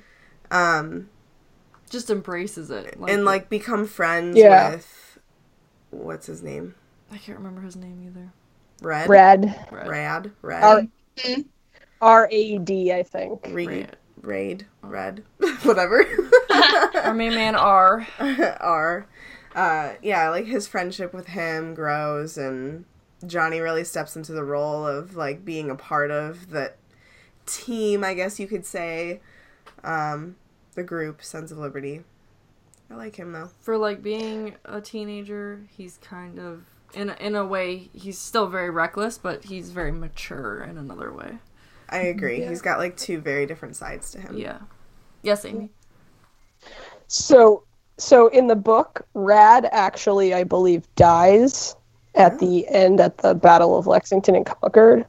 Um, 0.51 1.09
Just 1.89 2.09
embraces 2.09 2.69
it, 2.71 2.97
and 3.07 3.25
like 3.25 3.49
become 3.49 3.85
friends 3.87 4.37
Yeah. 4.37 4.71
with 4.71 5.19
what's 5.91 6.25
his 6.27 6.41
name? 6.43 6.75
I 7.11 7.17
can't 7.17 7.37
remember 7.37 7.61
his 7.61 7.75
name 7.75 8.01
either. 8.05 8.31
Red. 8.81 9.09
Red. 9.09 9.65
Right. 9.71 9.87
Rad. 9.87 10.31
Red. 10.41 10.63
R 10.63 10.81
Mhm. 11.17 11.45
R 12.01 12.27
A 12.31 12.57
D, 12.59 12.93
I 12.93 13.03
think. 13.03 13.45
Reed, 13.47 13.67
Right. 13.69 13.95
Raid, 14.21 14.65
Red, 14.81 15.23
whatever. 15.63 16.05
Our 17.03 17.13
main 17.13 17.33
man 17.33 17.55
R. 17.55 18.05
R. 18.59 19.07
Uh, 19.55 19.93
yeah, 20.03 20.29
like 20.29 20.45
his 20.45 20.67
friendship 20.67 21.13
with 21.13 21.27
him 21.27 21.73
grows, 21.73 22.37
and 22.37 22.85
Johnny 23.25 23.59
really 23.59 23.83
steps 23.83 24.15
into 24.15 24.31
the 24.33 24.43
role 24.43 24.85
of 24.85 25.15
like 25.15 25.43
being 25.45 25.71
a 25.71 25.75
part 25.75 26.11
of 26.11 26.49
the 26.51 26.73
team, 27.47 28.03
I 28.03 28.13
guess 28.13 28.39
you 28.39 28.47
could 28.47 28.65
say. 28.65 29.21
Um, 29.83 30.35
the 30.75 30.83
group, 30.83 31.23
Sons 31.23 31.51
of 31.51 31.57
Liberty. 31.57 32.03
I 32.89 32.95
like 32.95 33.15
him 33.17 33.33
though. 33.33 33.49
for 33.59 33.77
like 33.77 34.01
being 34.01 34.55
a 34.63 34.79
teenager, 34.79 35.65
he's 35.75 35.97
kind 35.97 36.39
of 36.39 36.63
in 36.93 37.09
a, 37.09 37.15
in 37.19 37.35
a 37.35 37.45
way 37.45 37.89
he's 37.93 38.17
still 38.17 38.47
very 38.47 38.69
reckless, 38.69 39.17
but 39.17 39.43
he's 39.43 39.71
very 39.71 39.91
mature 39.91 40.63
in 40.63 40.77
another 40.77 41.11
way. 41.11 41.39
I 41.89 41.99
agree. 41.99 42.45
He's 42.45 42.61
got 42.61 42.79
like 42.79 42.95
two 42.97 43.19
very 43.19 43.45
different 43.45 43.75
sides 43.75 44.11
to 44.11 44.21
him. 44.21 44.37
Yeah. 44.37 44.59
Yes, 45.21 45.45
Amy. 45.45 45.69
So, 47.07 47.63
so 47.97 48.27
in 48.27 48.47
the 48.47 48.55
book, 48.55 49.05
Rab 49.13 49.65
actually, 49.71 50.33
I 50.33 50.43
believe, 50.43 50.83
dies 50.95 51.75
at 52.15 52.39
the 52.39 52.67
end 52.67 52.99
at 52.99 53.19
the 53.19 53.35
Battle 53.35 53.77
of 53.77 53.87
Lexington 53.87 54.35
and 54.35 54.45
Concord. 54.45 55.05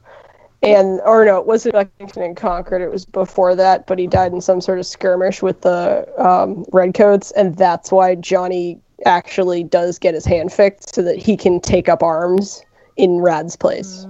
And, 0.61 0.99
or 1.05 1.23
no, 1.23 1.37
it 1.39 1.45
wasn't 1.45 1.75
Lexington 1.75 2.21
and 2.21 2.35
Concord. 2.35 2.81
It 2.81 2.91
was 2.91 3.05
before 3.05 3.55
that, 3.55 3.87
but 3.87 3.97
he 3.97 4.07
died 4.07 4.33
in 4.33 4.41
some 4.41 4.59
sort 4.59 4.77
of 4.77 4.85
skirmish 4.85 5.41
with 5.41 5.61
the 5.61 6.05
um, 6.21 6.65
Redcoats, 6.73 7.31
and 7.31 7.55
that's 7.55 7.91
why 7.93 8.15
Johnny 8.15 8.77
actually 9.05 9.63
does 9.63 9.97
get 9.97 10.13
his 10.13 10.25
hand 10.25 10.51
fixed 10.51 10.93
so 10.93 11.01
that 11.03 11.17
he 11.17 11.37
can 11.37 11.61
take 11.61 11.87
up 11.87 12.03
arms 12.03 12.61
in 12.97 13.19
Rab's 13.19 13.55
place. 13.55 14.05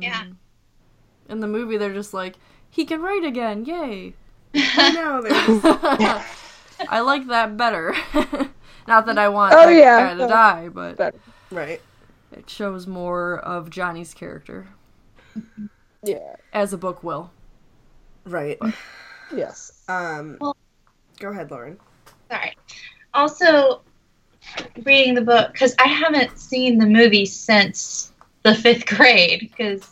Yeah. 0.00 0.24
In 1.30 1.40
the 1.40 1.46
movie, 1.46 1.78
they're 1.78 1.94
just 1.94 2.12
like, 2.12 2.36
he 2.68 2.84
can 2.84 3.00
write 3.00 3.24
again, 3.24 3.64
yay! 3.64 4.12
I 4.54 4.92
know. 4.92 5.22
they're 5.22 6.24
I 6.90 7.00
like 7.00 7.26
that 7.28 7.56
better. 7.56 7.94
Not 8.86 9.06
that 9.06 9.16
I 9.16 9.30
want 9.30 9.54
Oh, 9.54 9.66
that 9.66 9.74
yeah. 9.74 10.14
guy 10.14 10.14
to 10.22 10.28
die, 10.28 10.68
but 10.68 10.96
Better. 10.98 11.18
right. 11.50 11.80
it 12.32 12.50
shows 12.50 12.86
more 12.86 13.38
of 13.38 13.70
Johnny's 13.70 14.12
character, 14.12 14.66
Yeah. 16.06 16.36
as 16.52 16.72
a 16.72 16.78
book 16.78 17.02
will. 17.02 17.30
Right. 18.24 18.58
Yes. 19.34 19.82
Um, 19.88 20.38
Well- 20.40 20.56
go 21.18 21.30
ahead, 21.30 21.50
Lauren. 21.50 21.78
Sorry. 22.30 22.56
Also, 23.14 23.82
reading 24.84 25.14
the 25.14 25.20
book 25.22 25.52
because 25.52 25.74
I 25.78 25.88
haven't 25.88 26.38
seen 26.38 26.78
the 26.78 26.86
movie 26.86 27.26
since 27.26 28.12
the 28.42 28.54
fifth 28.54 28.86
grade. 28.86 29.50
Because, 29.50 29.90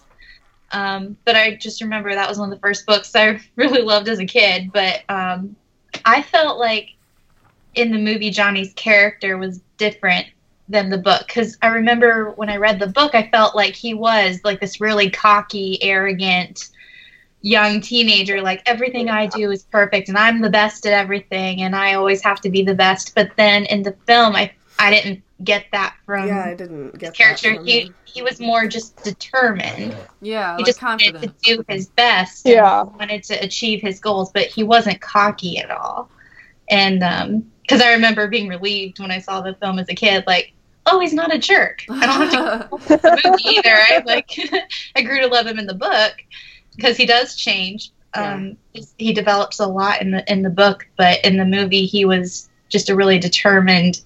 um, 0.73 1.17
but 1.25 1.37
I 1.37 1.55
just 1.57 1.81
remember 1.81 2.15
that 2.15 2.29
was 2.29 2.39
one 2.39 2.51
of 2.53 2.57
the 2.57 2.61
first 2.61 2.87
books 2.87 3.15
I 3.15 3.41
really 3.57 3.83
loved 3.83 4.09
as 4.09 4.19
a 4.19 4.27
kid. 4.27 4.73
But 4.73 5.03
um, 5.09 5.57
I 6.05 6.23
felt 6.23 6.59
like 6.59 6.91
in 7.75 7.91
the 7.91 7.99
movie 7.99 8.31
Johnny's 8.31 8.73
character 8.75 9.37
was 9.37 9.61
different 9.79 10.27
than 10.69 10.91
the 10.91 10.99
book 10.99 11.27
because 11.27 11.57
I 11.63 11.69
remember 11.69 12.31
when 12.33 12.49
I 12.49 12.57
read 12.57 12.79
the 12.79 12.87
book, 12.87 13.15
I 13.15 13.29
felt 13.31 13.55
like 13.55 13.75
he 13.75 13.95
was 13.95 14.41
like 14.45 14.61
this 14.61 14.81
really 14.81 15.11
cocky, 15.11 15.79
arrogant 15.83 16.69
young 17.43 17.81
teenager 17.81 18.41
like 18.41 18.63
everything 18.65 19.11
i 19.11 19.27
do 19.27 19.51
is 19.51 19.65
perfect 19.65 20.09
and 20.09 20.17
i'm 20.17 20.41
the 20.41 20.49
best 20.49 20.87
at 20.87 20.95
everything 20.95 21.61
and 21.61 21.77
i 21.77 21.93
always 21.95 22.23
have 22.23 22.41
to 22.41 22.49
be 22.49 22.63
the 22.63 22.75
best 22.75 23.15
but 23.15 23.31
then 23.37 23.67
in 23.67 23.83
the 23.83 23.95
film 24.07 24.35
i 24.35 24.51
i 24.79 24.91
didn't 24.91 25.23
get 25.45 25.67
that 25.73 25.95
from 26.07 26.27
yeah, 26.29 26.41
I 26.43 26.55
didn't 26.55 26.99
get 26.99 27.09
his 27.09 27.17
character 27.19 27.51
That 27.51 27.57
from 27.59 27.67
he 27.67 27.81
him. 27.89 27.95
he 28.05 28.23
was 28.23 28.41
more 28.41 28.67
just 28.67 29.03
determined 29.03 29.95
Yeah, 30.23 30.57
he 30.57 30.63
like 30.63 30.67
just 30.67 30.81
confident. 30.81 31.17
wanted 31.17 31.39
to 31.43 31.57
do 31.57 31.65
his 31.69 31.89
best 31.91 32.47
and 32.47 32.55
Yeah. 32.55 32.83
wanted 32.85 33.23
to 33.25 33.35
achieve 33.45 33.83
his 33.83 34.01
goals 34.01 34.31
but 34.33 34.47
he 34.47 34.63
wasn't 34.65 35.01
cocky 35.03 35.59
at 35.59 35.71
all 35.71 36.11
and 36.71 37.03
um 37.03 37.45
because 37.63 37.83
i 37.83 37.93
remember 37.93 38.27
being 38.29 38.49
relieved 38.49 39.01
when 39.01 39.11
i 39.11 39.19
saw 39.19 39.43
the 39.43 39.55
film 39.57 39.79
as 39.79 39.89
a 39.91 39.95
kid 39.95 40.25
like 40.27 40.54
oh 40.87 41.01
he's 41.01 41.15
not 41.15 41.35
a 41.35 41.39
jerk 41.39 41.85
i 41.91 42.07
don't 42.07 42.31
have 42.31 42.71
to 42.71 42.75
the 42.89 43.21
movie 43.25 43.57
either. 43.57 43.75
I 43.75 44.03
like 44.05 44.39
I 44.97 45.03
grew 45.03 45.21
to 45.21 45.27
love 45.29 45.47
him 45.47 45.59
in 45.59 45.67
the 45.67 45.75
book 45.75 46.15
because 46.77 46.97
he 46.97 47.07
does 47.07 47.37
change. 47.37 47.93
Um, 48.15 48.57
He 48.99 49.13
develops 49.13 49.59
a 49.61 49.67
lot 49.67 50.01
in 50.01 50.13
the 50.13 50.33
in 50.33 50.43
the 50.43 50.51
book, 50.51 50.87
but 50.97 51.25
in 51.25 51.37
the 51.37 51.45
movie 51.45 51.87
he 51.87 52.05
was 52.05 52.49
just 52.69 52.91
a 52.91 52.97
really 52.97 53.19
determined 53.19 54.01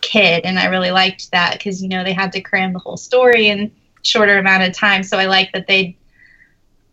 kid, 0.00 0.44
and 0.44 0.58
I 0.58 0.66
really 0.66 0.90
liked 0.90 1.30
that 1.32 1.54
because 1.54 1.82
you 1.82 1.88
know 1.88 2.04
they 2.04 2.12
had 2.12 2.32
to 2.32 2.40
cram 2.40 2.72
the 2.72 2.78
whole 2.78 2.96
story 2.96 3.48
in 3.48 3.72
shorter 4.02 4.38
amount 4.38 4.64
of 4.64 4.74
time. 4.74 5.02
So 5.02 5.18
I 5.18 5.26
like 5.26 5.52
that 5.52 5.66
they 5.66 5.96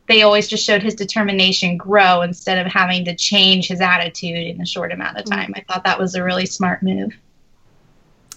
they 0.07 0.23
always 0.23 0.47
just 0.47 0.65
showed 0.65 0.81
his 0.81 0.95
determination 0.95 1.77
grow 1.77 2.21
instead 2.21 2.65
of 2.65 2.71
having 2.71 3.05
to 3.05 3.15
change 3.15 3.67
his 3.67 3.81
attitude 3.81 4.47
in 4.47 4.61
a 4.61 4.65
short 4.65 4.91
amount 4.91 5.17
of 5.17 5.25
time. 5.25 5.53
I 5.55 5.61
thought 5.61 5.83
that 5.85 5.99
was 5.99 6.15
a 6.15 6.23
really 6.23 6.45
smart 6.45 6.83
move. 6.83 7.13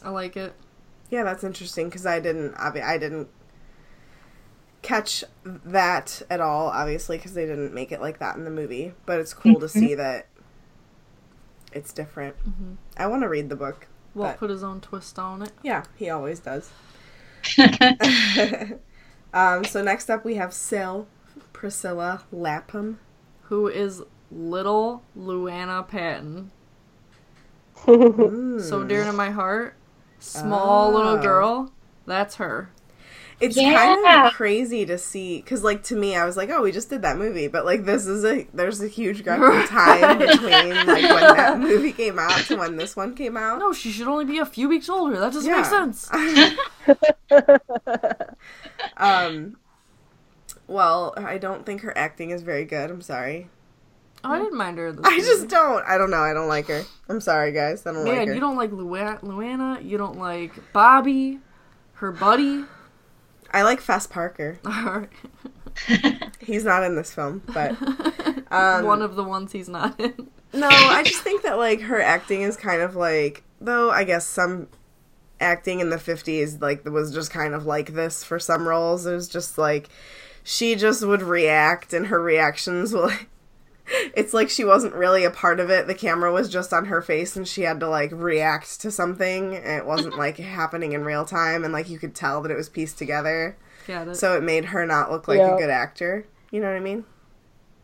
I 0.02 0.11
like 0.11 0.36
it. 0.36 0.52
Yeah, 1.14 1.22
that's 1.22 1.44
interesting 1.44 1.86
because 1.88 2.06
I 2.06 2.18
didn't. 2.18 2.56
I 2.56 2.98
didn't 2.98 3.28
catch 4.82 5.22
that 5.44 6.22
at 6.28 6.40
all, 6.40 6.66
obviously, 6.66 7.18
because 7.18 7.34
they 7.34 7.46
didn't 7.46 7.72
make 7.72 7.92
it 7.92 8.00
like 8.00 8.18
that 8.18 8.34
in 8.34 8.42
the 8.44 8.50
movie. 8.50 8.94
But 9.06 9.20
it's 9.20 9.32
cool 9.32 9.60
to 9.60 9.68
see 9.68 9.94
that 9.94 10.26
it's 11.72 11.92
different. 11.92 12.34
I 12.96 13.06
want 13.06 13.22
to 13.22 13.28
read 13.28 13.48
the 13.48 13.54
book. 13.54 13.86
Walt 14.12 14.32
But- 14.32 14.38
put 14.40 14.50
his 14.50 14.64
own 14.64 14.80
twist 14.80 15.16
on 15.16 15.42
it. 15.42 15.52
Yeah, 15.62 15.84
he 15.94 16.10
always 16.10 16.40
does. 16.40 16.72
um, 19.32 19.62
so 19.62 19.84
next 19.84 20.10
up 20.10 20.24
we 20.24 20.34
have 20.34 20.52
Sil, 20.52 21.06
Priscilla 21.52 22.24
Lapham. 22.32 22.98
Who 23.42 23.68
is 23.68 24.02
little 24.32 25.04
Luana 25.16 25.86
Patten? 25.86 26.50
So 27.86 28.82
dear 28.82 29.04
to 29.04 29.12
my 29.12 29.30
heart. 29.30 29.76
Small 30.24 30.92
little 30.92 31.18
Oh. 31.18 31.22
girl. 31.22 31.72
That's 32.06 32.36
her. 32.36 32.70
It's 33.40 33.56
Yeah. 33.56 33.74
kind 33.74 34.26
of 34.26 34.32
crazy 34.32 34.86
to 34.86 34.96
see 34.96 35.38
because, 35.42 35.64
like, 35.64 35.82
to 35.84 35.96
me, 35.96 36.14
I 36.16 36.24
was 36.24 36.36
like, 36.36 36.50
"Oh, 36.50 36.62
we 36.62 36.70
just 36.72 36.88
did 36.88 37.02
that 37.02 37.18
movie," 37.18 37.48
but 37.48 37.64
like, 37.64 37.84
this 37.84 38.06
is 38.06 38.24
a 38.24 38.46
there's 38.54 38.80
a 38.80 38.86
huge 38.86 39.24
gap 39.24 39.40
in 39.40 39.66
time 39.68 40.18
between 40.18 40.86
like 40.86 41.02
when 41.02 41.36
that 41.36 41.58
movie 41.58 41.92
came 41.92 42.18
out 42.18 42.38
to 42.46 42.56
when 42.56 42.76
this 42.76 42.94
one 42.94 43.14
came 43.14 43.36
out. 43.36 43.58
No, 43.58 43.72
she 43.72 43.90
should 43.90 44.06
only 44.08 44.24
be 44.24 44.38
a 44.38 44.46
few 44.46 44.68
weeks 44.68 44.88
older. 44.88 45.18
That 45.18 45.32
doesn't 45.32 45.50
Yeah. 45.50 45.56
make 45.56 45.64
sense. 45.66 46.08
um, 48.96 49.56
well, 50.66 51.12
I 51.16 51.38
don't 51.38 51.66
think 51.66 51.82
her 51.82 51.96
acting 51.98 52.30
is 52.30 52.42
very 52.42 52.64
good. 52.64 52.90
I'm 52.90 53.02
sorry. 53.02 53.48
Oh, 54.24 54.32
I 54.32 54.38
didn't 54.38 54.56
mind 54.56 54.78
her. 54.78 54.96
I 55.04 55.18
just 55.18 55.48
don't. 55.48 55.84
I 55.86 55.98
don't 55.98 56.10
know. 56.10 56.22
I 56.22 56.32
don't 56.32 56.48
like 56.48 56.68
her. 56.68 56.82
I'm 57.08 57.20
sorry, 57.20 57.52
guys. 57.52 57.86
I 57.86 57.92
don't 57.92 58.04
like 58.04 58.14
her. 58.14 58.26
Man, 58.26 58.34
you 58.34 58.40
don't 58.40 58.56
like 58.56 58.70
Luana, 58.70 59.20
Luana. 59.20 59.84
You 59.84 59.98
don't 59.98 60.18
like 60.18 60.52
Bobby, 60.72 61.40
her 61.94 62.10
buddy. 62.10 62.64
I 63.52 63.62
like 63.62 63.80
Fess 63.80 64.06
Parker. 64.06 64.58
Alright. 64.66 65.10
He's 66.40 66.64
not 66.64 66.82
in 66.84 66.96
this 66.96 67.14
film, 67.14 67.42
but 67.52 67.76
um, 68.50 68.84
One 68.84 69.02
of 69.02 69.16
the 69.16 69.24
ones 69.24 69.52
he's 69.52 69.68
not 69.68 69.98
in. 70.00 70.28
No, 70.52 70.68
I 70.68 71.02
just 71.04 71.22
think 71.22 71.42
that 71.42 71.58
like 71.58 71.80
her 71.82 72.00
acting 72.00 72.42
is 72.42 72.56
kind 72.56 72.80
of 72.80 72.94
like 72.94 73.42
though 73.60 73.90
I 73.90 74.04
guess 74.04 74.24
some 74.26 74.68
acting 75.40 75.80
in 75.80 75.90
the 75.90 75.96
50s 75.96 76.60
like 76.62 76.84
was 76.84 77.12
just 77.12 77.32
kind 77.32 77.54
of 77.54 77.66
like 77.66 77.94
this 77.94 78.22
for 78.22 78.38
some 78.38 78.68
roles. 78.68 79.04
It 79.04 79.14
was 79.14 79.28
just 79.28 79.58
like 79.58 79.88
she 80.44 80.76
just 80.76 81.04
would 81.04 81.22
react 81.22 81.92
and 81.92 82.06
her 82.06 82.22
reactions 82.22 82.92
will 82.92 83.10
it's 83.87 84.32
like 84.35 84.49
she 84.51 84.64
wasn't 84.64 84.95
really 84.95 85.24
a 85.24 85.30
part 85.30 85.61
of 85.61 85.70
it. 85.70 85.87
The 85.87 85.95
camera 85.95 86.32
was 86.32 86.49
just 86.49 86.72
on 86.72 86.87
her 86.87 87.03
face 87.03 87.37
and 87.37 87.47
she 87.47 87.62
had 87.62 87.80
to 87.80 87.89
like 87.89 88.11
react 88.12 88.80
to 88.80 88.91
something. 88.91 89.53
It 89.55 89.87
wasn't 89.87 90.16
like 90.16 90.37
happening 90.39 90.93
in 90.93 91.05
real 91.05 91.24
time 91.24 91.64
and 91.64 91.72
like 91.72 91.89
you 91.91 91.99
could 91.99 92.14
tell 92.14 92.41
that 92.43 92.51
it 92.51 92.57
was 92.57 92.68
pieced 92.68 92.99
together. 92.99 93.57
Got 93.87 94.09
it. 94.09 94.14
So 94.16 94.37
it 94.37 94.43
made 94.43 94.66
her 94.66 94.87
not 94.87 95.11
look 95.11 95.28
like 95.28 95.39
Yeah. 95.39 95.55
a 95.55 95.59
good 95.59 95.70
actor. 95.70 96.26
You 96.51 96.61
know 96.61 96.68
what 96.68 96.76
I 96.76 96.80
mean? 96.80 97.05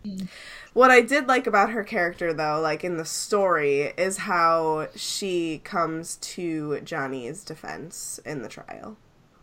Mm. 0.04 0.28
What 0.72 0.90
I 0.90 1.00
did 1.02 1.26
like 1.26 1.46
about 1.46 1.70
her 1.70 1.82
character, 1.84 2.32
though, 2.32 2.60
like 2.60 2.84
in 2.84 2.96
the 2.96 3.04
story, 3.04 3.92
is 3.98 4.18
how 4.18 4.88
she 4.94 5.60
comes 5.64 6.16
to 6.16 6.80
Johnny's 6.82 7.44
defense 7.44 8.20
in 8.24 8.42
the 8.42 8.48
trial. 8.48 8.96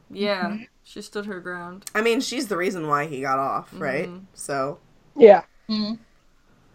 yeah, 0.10 0.46
mm-hmm. 0.46 0.64
she 0.84 1.02
stood 1.02 1.26
her 1.26 1.40
ground. 1.42 1.86
I 1.94 2.02
mean, 2.02 2.22
she's 2.22 2.48
the 2.48 2.56
reason 2.58 2.88
why 2.88 3.06
he 3.08 3.22
got 3.22 3.40
off, 3.40 3.70
right? 3.74 4.08
Mm-hmm. 4.08 4.26
So 4.34 4.80
Yeah. 5.16 5.44
Mhm. 5.70 6.00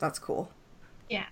That's 0.03 0.19
cool. 0.19 0.51
Yeah. 1.09 1.27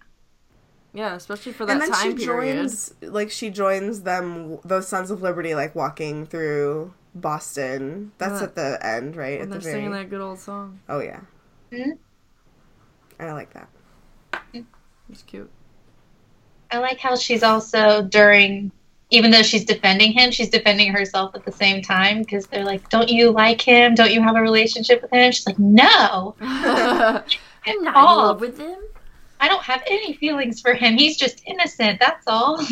Yeah, 0.95 1.15
especially 1.15 1.53
for 1.53 1.67
that 1.67 1.73
and 1.73 1.81
then 1.83 1.91
time 1.91 2.17
she 2.19 2.25
period. 2.27 2.55
joins, 2.57 2.95
like, 3.03 3.31
she 3.31 3.51
joins 3.51 4.03
them, 4.03 4.59
those 4.65 4.89
Sons 4.89 5.11
of 5.11 5.23
Liberty, 5.23 5.55
like, 5.55 5.75
walking 5.75 6.25
through 6.27 6.95
Boston. 7.15 8.13
That's 8.19 8.41
Yeah. 8.41 8.47
at 8.47 8.55
the 8.55 8.79
end, 8.87 9.17
right? 9.17 9.41
and 9.41 9.43
at 9.43 9.51
they're 9.51 9.59
the 9.59 9.65
very. 9.65 9.75
singing 9.75 9.91
that 9.93 10.09
good 10.11 10.21
old 10.21 10.39
song. 10.39 10.79
Oh 10.89 11.01
yeah, 11.01 11.21
Mhm. 11.73 11.99
I 13.19 13.33
like 13.33 13.53
that. 13.55 13.69
It's 15.11 15.23
cute. 15.23 15.51
I 16.71 16.79
like 16.79 16.99
how 17.01 17.17
she's 17.17 17.43
also 17.43 18.03
during, 18.03 18.71
even 19.11 19.31
though 19.33 19.43
she's 19.43 19.65
defending 19.65 20.13
him, 20.13 20.31
she's 20.31 20.49
defending 20.51 20.93
herself 20.93 21.35
at 21.35 21.45
the 21.45 21.51
same 21.53 21.83
time 21.83 22.21
because 22.21 22.47
they're 22.47 22.65
like, 22.65 22.89
"Don't 22.91 23.09
you 23.09 23.31
like 23.33 23.61
him? 23.61 23.95
Don't 23.97 24.13
you 24.13 24.23
have 24.23 24.37
a 24.37 24.41
relationship 24.41 25.03
with 25.03 25.11
him?" 25.13 25.33
She's 25.33 25.47
like, 25.49 25.59
"No, 25.59 26.37
I'm 27.67 27.83
not 27.83 27.97
in 27.97 28.03
love 28.03 28.41
with 28.41 28.59
him. 28.59 28.79
I 29.41 29.49
don't 29.49 29.63
have 29.63 29.83
any 29.87 30.13
feelings 30.15 30.61
for 30.61 30.75
him. 30.75 30.97
He's 30.97 31.17
just 31.17 31.43
innocent. 31.47 32.01
That's 32.01 32.27
all." 32.27 32.61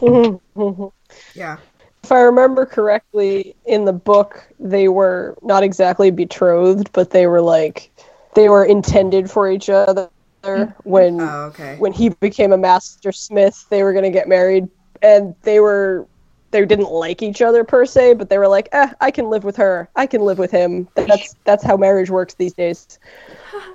Yeah. 1.34 1.58
If 2.02 2.10
I 2.10 2.20
remember 2.20 2.66
correctly, 2.66 3.54
in 3.64 3.84
the 3.84 3.92
book, 3.92 4.44
they 4.58 4.88
were 4.88 5.36
not 5.42 5.62
exactly 5.62 6.10
betrothed, 6.10 6.90
but 6.92 7.10
they 7.10 7.26
were 7.26 7.40
like 7.40 7.90
they 8.34 8.48
were 8.48 8.64
intended 8.64 9.30
for 9.30 9.50
each 9.50 9.70
other. 9.70 10.08
Mm-hmm. 10.42 10.72
When 10.88 11.20
Oh, 11.20 11.44
okay. 11.44 11.76
when 11.78 11.92
he 11.92 12.08
became 12.08 12.52
a 12.52 12.58
master 12.58 13.12
smith, 13.12 13.64
they 13.70 13.84
were 13.84 13.92
gonna 13.92 14.10
get 14.10 14.28
married, 14.28 14.68
and 15.00 15.34
they 15.42 15.60
were 15.60 16.08
they 16.52 16.64
didn't 16.64 16.90
like 16.90 17.22
each 17.22 17.42
other 17.42 17.64
per 17.64 17.84
se, 17.84 18.14
but 18.14 18.28
they 18.30 18.38
were 18.38 18.46
like, 18.48 18.68
eh, 18.72 18.92
I 19.00 19.10
can 19.10 19.28
live 19.30 19.42
with 19.44 19.56
her, 19.56 19.88
I 19.96 20.06
can 20.06 20.20
live 20.22 20.38
with 20.38 20.50
him. 20.52 20.88
That's 20.94 21.34
that's 21.44 21.64
how 21.64 21.76
marriage 21.76 22.10
works 22.10 22.34
these 22.34 22.54
days. 22.54 22.98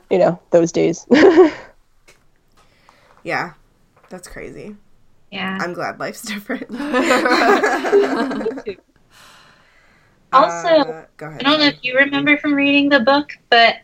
You 0.09 0.19
know, 0.19 0.39
those 0.51 0.71
days. 0.71 1.05
Yeah, 3.23 3.53
that's 4.09 4.27
crazy. 4.27 4.75
yeah. 5.31 5.57
I'm 5.59 5.73
glad 5.73 5.99
life's 5.99 6.21
different. 6.33 6.69
Also, 10.33 10.67
Uh, 10.67 11.05
go 11.17 11.27
ahead. 11.27 11.41
I 11.41 11.43
don't 11.43 11.59
know 11.59 11.65
if 11.65 11.77
you 11.83 11.95
remember 11.95 12.37
from 12.37 12.53
reading 12.53 12.89
the 12.89 12.99
book, 12.99 13.31
but 13.49 13.77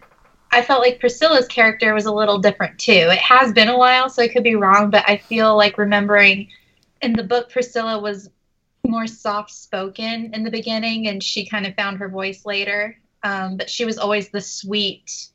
I 0.52 0.62
felt 0.62 0.82
like 0.82 1.00
Priscilla's 1.00 1.48
character 1.48 1.94
was 1.94 2.06
a 2.06 2.14
little 2.14 2.38
different 2.38 2.78
too. 2.80 2.92
It 3.12 3.18
has 3.20 3.54
been 3.54 3.70
a 3.70 3.78
while, 3.78 4.10
so 4.10 4.22
I 4.22 4.28
could 4.28 4.44
be 4.44 4.56
wrong, 4.56 4.90
but 4.90 5.04
I 5.08 5.18
feel 5.18 5.56
like 5.58 5.78
remembering 5.78 6.48
in 7.02 7.14
the 7.14 7.24
book, 7.24 7.50
Priscilla 7.50 8.00
was 8.00 8.30
more 8.94 9.08
soft 9.08 9.52
spoken 9.52 10.30
in 10.34 10.44
the 10.44 10.52
beginning 10.52 11.08
and 11.08 11.22
she 11.22 11.46
kind 11.46 11.66
of 11.66 11.76
found 11.76 11.98
her 11.98 12.08
voice 12.08 12.46
later. 12.46 12.96
Um, 13.24 13.58
but 13.58 13.70
she 13.70 13.86
was 13.86 13.98
always 13.98 14.30
the 14.30 14.40
sweet, 14.40 15.30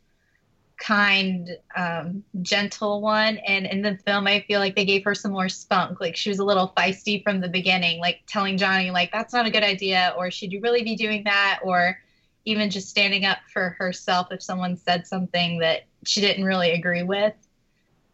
kind, 0.79 1.51
um, 1.77 2.23
gentle 2.41 3.01
one. 3.01 3.39
And 3.39 3.67
in 3.67 3.83
the 3.83 3.99
film, 4.07 4.29
I 4.29 4.45
feel 4.47 4.61
like 4.61 4.77
they 4.77 4.85
gave 4.85 5.05
her 5.05 5.15
some 5.15 5.33
more 5.33 5.49
spunk. 5.49 6.01
Like 6.01 6.17
she 6.17 6.29
was 6.29 6.39
a 6.39 6.45
little 6.45 6.73
feisty 6.77 7.21
from 7.25 7.41
the 7.41 7.49
beginning, 7.49 7.99
like 7.99 8.21
telling 8.29 8.59
Johnny, 8.59 8.93
like, 8.93 9.11
that's 9.11 9.35
not 9.35 9.47
a 9.47 9.51
good 9.51 9.65
idea, 9.65 10.15
or 10.17 10.31
should 10.31 10.53
you 10.53 10.61
really 10.61 10.85
be 10.85 10.95
doing 10.95 11.25
that? 11.25 11.59
Or 11.65 11.99
even 12.45 12.71
just 12.71 12.89
standing 12.89 13.25
up 13.25 13.39
for 13.53 13.71
herself 13.79 14.29
if 14.31 14.41
someone 14.41 14.77
said 14.77 15.07
something 15.07 15.59
that 15.59 15.87
she 16.07 16.21
didn't 16.21 16.45
really 16.45 16.71
agree 16.71 17.03
with. 17.03 17.35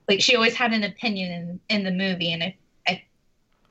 Like 0.09 0.23
she 0.23 0.35
always 0.35 0.55
had 0.55 0.73
an 0.73 0.85
opinion 0.85 1.61
in, 1.69 1.77
in 1.77 1.85
the 1.85 1.91
movie, 1.91 2.33
and 2.33 2.43
I, 2.43 2.57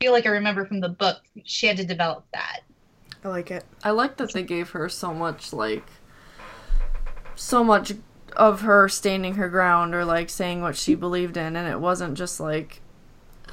feel 0.00 0.12
like 0.12 0.26
I 0.26 0.30
remember 0.30 0.64
from 0.66 0.80
the 0.80 0.88
book 0.88 1.18
she 1.44 1.66
had 1.66 1.76
to 1.78 1.84
develop 1.84 2.24
that. 2.32 2.60
I 3.24 3.28
like 3.28 3.50
it. 3.50 3.64
I 3.82 3.90
like 3.90 4.16
that 4.18 4.32
they 4.32 4.42
gave 4.42 4.70
her 4.70 4.88
so 4.88 5.14
much 5.14 5.52
like 5.52 5.86
so 7.34 7.64
much 7.64 7.92
of 8.36 8.62
her 8.62 8.88
standing 8.88 9.34
her 9.34 9.48
ground 9.48 9.94
or 9.94 10.04
like 10.04 10.28
saying 10.28 10.60
what 10.60 10.76
she 10.76 10.94
believed 10.94 11.36
in 11.36 11.56
and 11.56 11.68
it 11.68 11.80
wasn't 11.80 12.14
just 12.16 12.40
like 12.40 12.80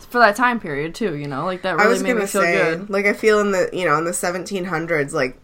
for 0.10 0.20
that 0.20 0.36
time 0.36 0.60
period 0.60 0.94
too, 0.96 1.16
you 1.16 1.28
know? 1.28 1.46
Like 1.46 1.62
that 1.62 1.76
I 1.80 1.84
really 1.84 1.89
was 1.94 2.04
made 2.04 2.10
gonna 2.10 2.20
me 2.22 2.26
feel 2.28 2.42
say, 2.42 2.54
good. 2.54 2.89
like, 2.89 3.06
I 3.06 3.14
feel 3.14 3.39
in 3.39 3.52
the 3.52 3.70
you 3.72 3.86
know 3.86 3.98
in 3.98 4.06
the 4.06 4.12
1700s, 4.12 5.14
like 5.14 5.38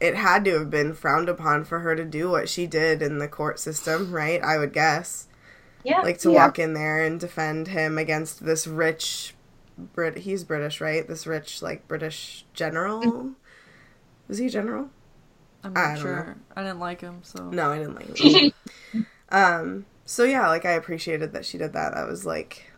it 0.00 0.14
had 0.16 0.44
to 0.44 0.58
have 0.58 0.70
been 0.70 0.92
frowned 0.94 1.28
upon 1.28 1.64
for 1.64 1.80
her 1.80 1.94
to 1.96 2.04
do 2.04 2.30
what 2.30 2.48
she 2.48 2.66
did 2.66 3.00
in 3.02 3.18
the 3.18 3.28
court 3.28 3.58
system, 3.58 4.12
right? 4.12 4.42
I 4.42 4.58
would 4.58 4.72
guess, 4.72 5.28
Yeah. 5.82 6.00
like 6.00 6.18
to 6.18 6.30
Yeah. 6.30 6.44
walk 6.44 6.58
in 6.58 6.74
there 6.74 7.00
and 7.00 7.18
defend 7.18 7.68
him 7.68 7.96
against 7.98 8.44
this 8.44 8.66
rich, 8.66 9.33
Brit. 9.78 10.18
He's 10.18 10.44
British, 10.44 10.80
right? 10.80 11.06
This 11.06 11.26
rich, 11.26 11.62
like 11.62 11.86
British 11.88 12.44
general. 12.54 13.32
Was 14.28 14.38
he 14.38 14.46
a 14.46 14.50
general? 14.50 14.90
I'm 15.62 15.76
I 15.76 15.80
not 15.82 15.94
don't 15.94 16.02
sure. 16.02 16.36
I 16.56 16.62
didn't 16.62 16.78
like 16.80 17.00
him, 17.00 17.20
so 17.22 17.50
No, 17.50 17.70
I 17.70 17.78
didn't 17.78 17.94
like 17.94 18.18
him. 18.18 18.52
um. 19.30 19.86
So 20.04 20.24
yeah, 20.24 20.48
like 20.48 20.64
I 20.64 20.72
appreciated 20.72 21.32
that 21.32 21.44
she 21.44 21.58
did 21.58 21.72
that. 21.72 21.94
That 21.94 22.06
was 22.06 22.24
like 22.26 22.70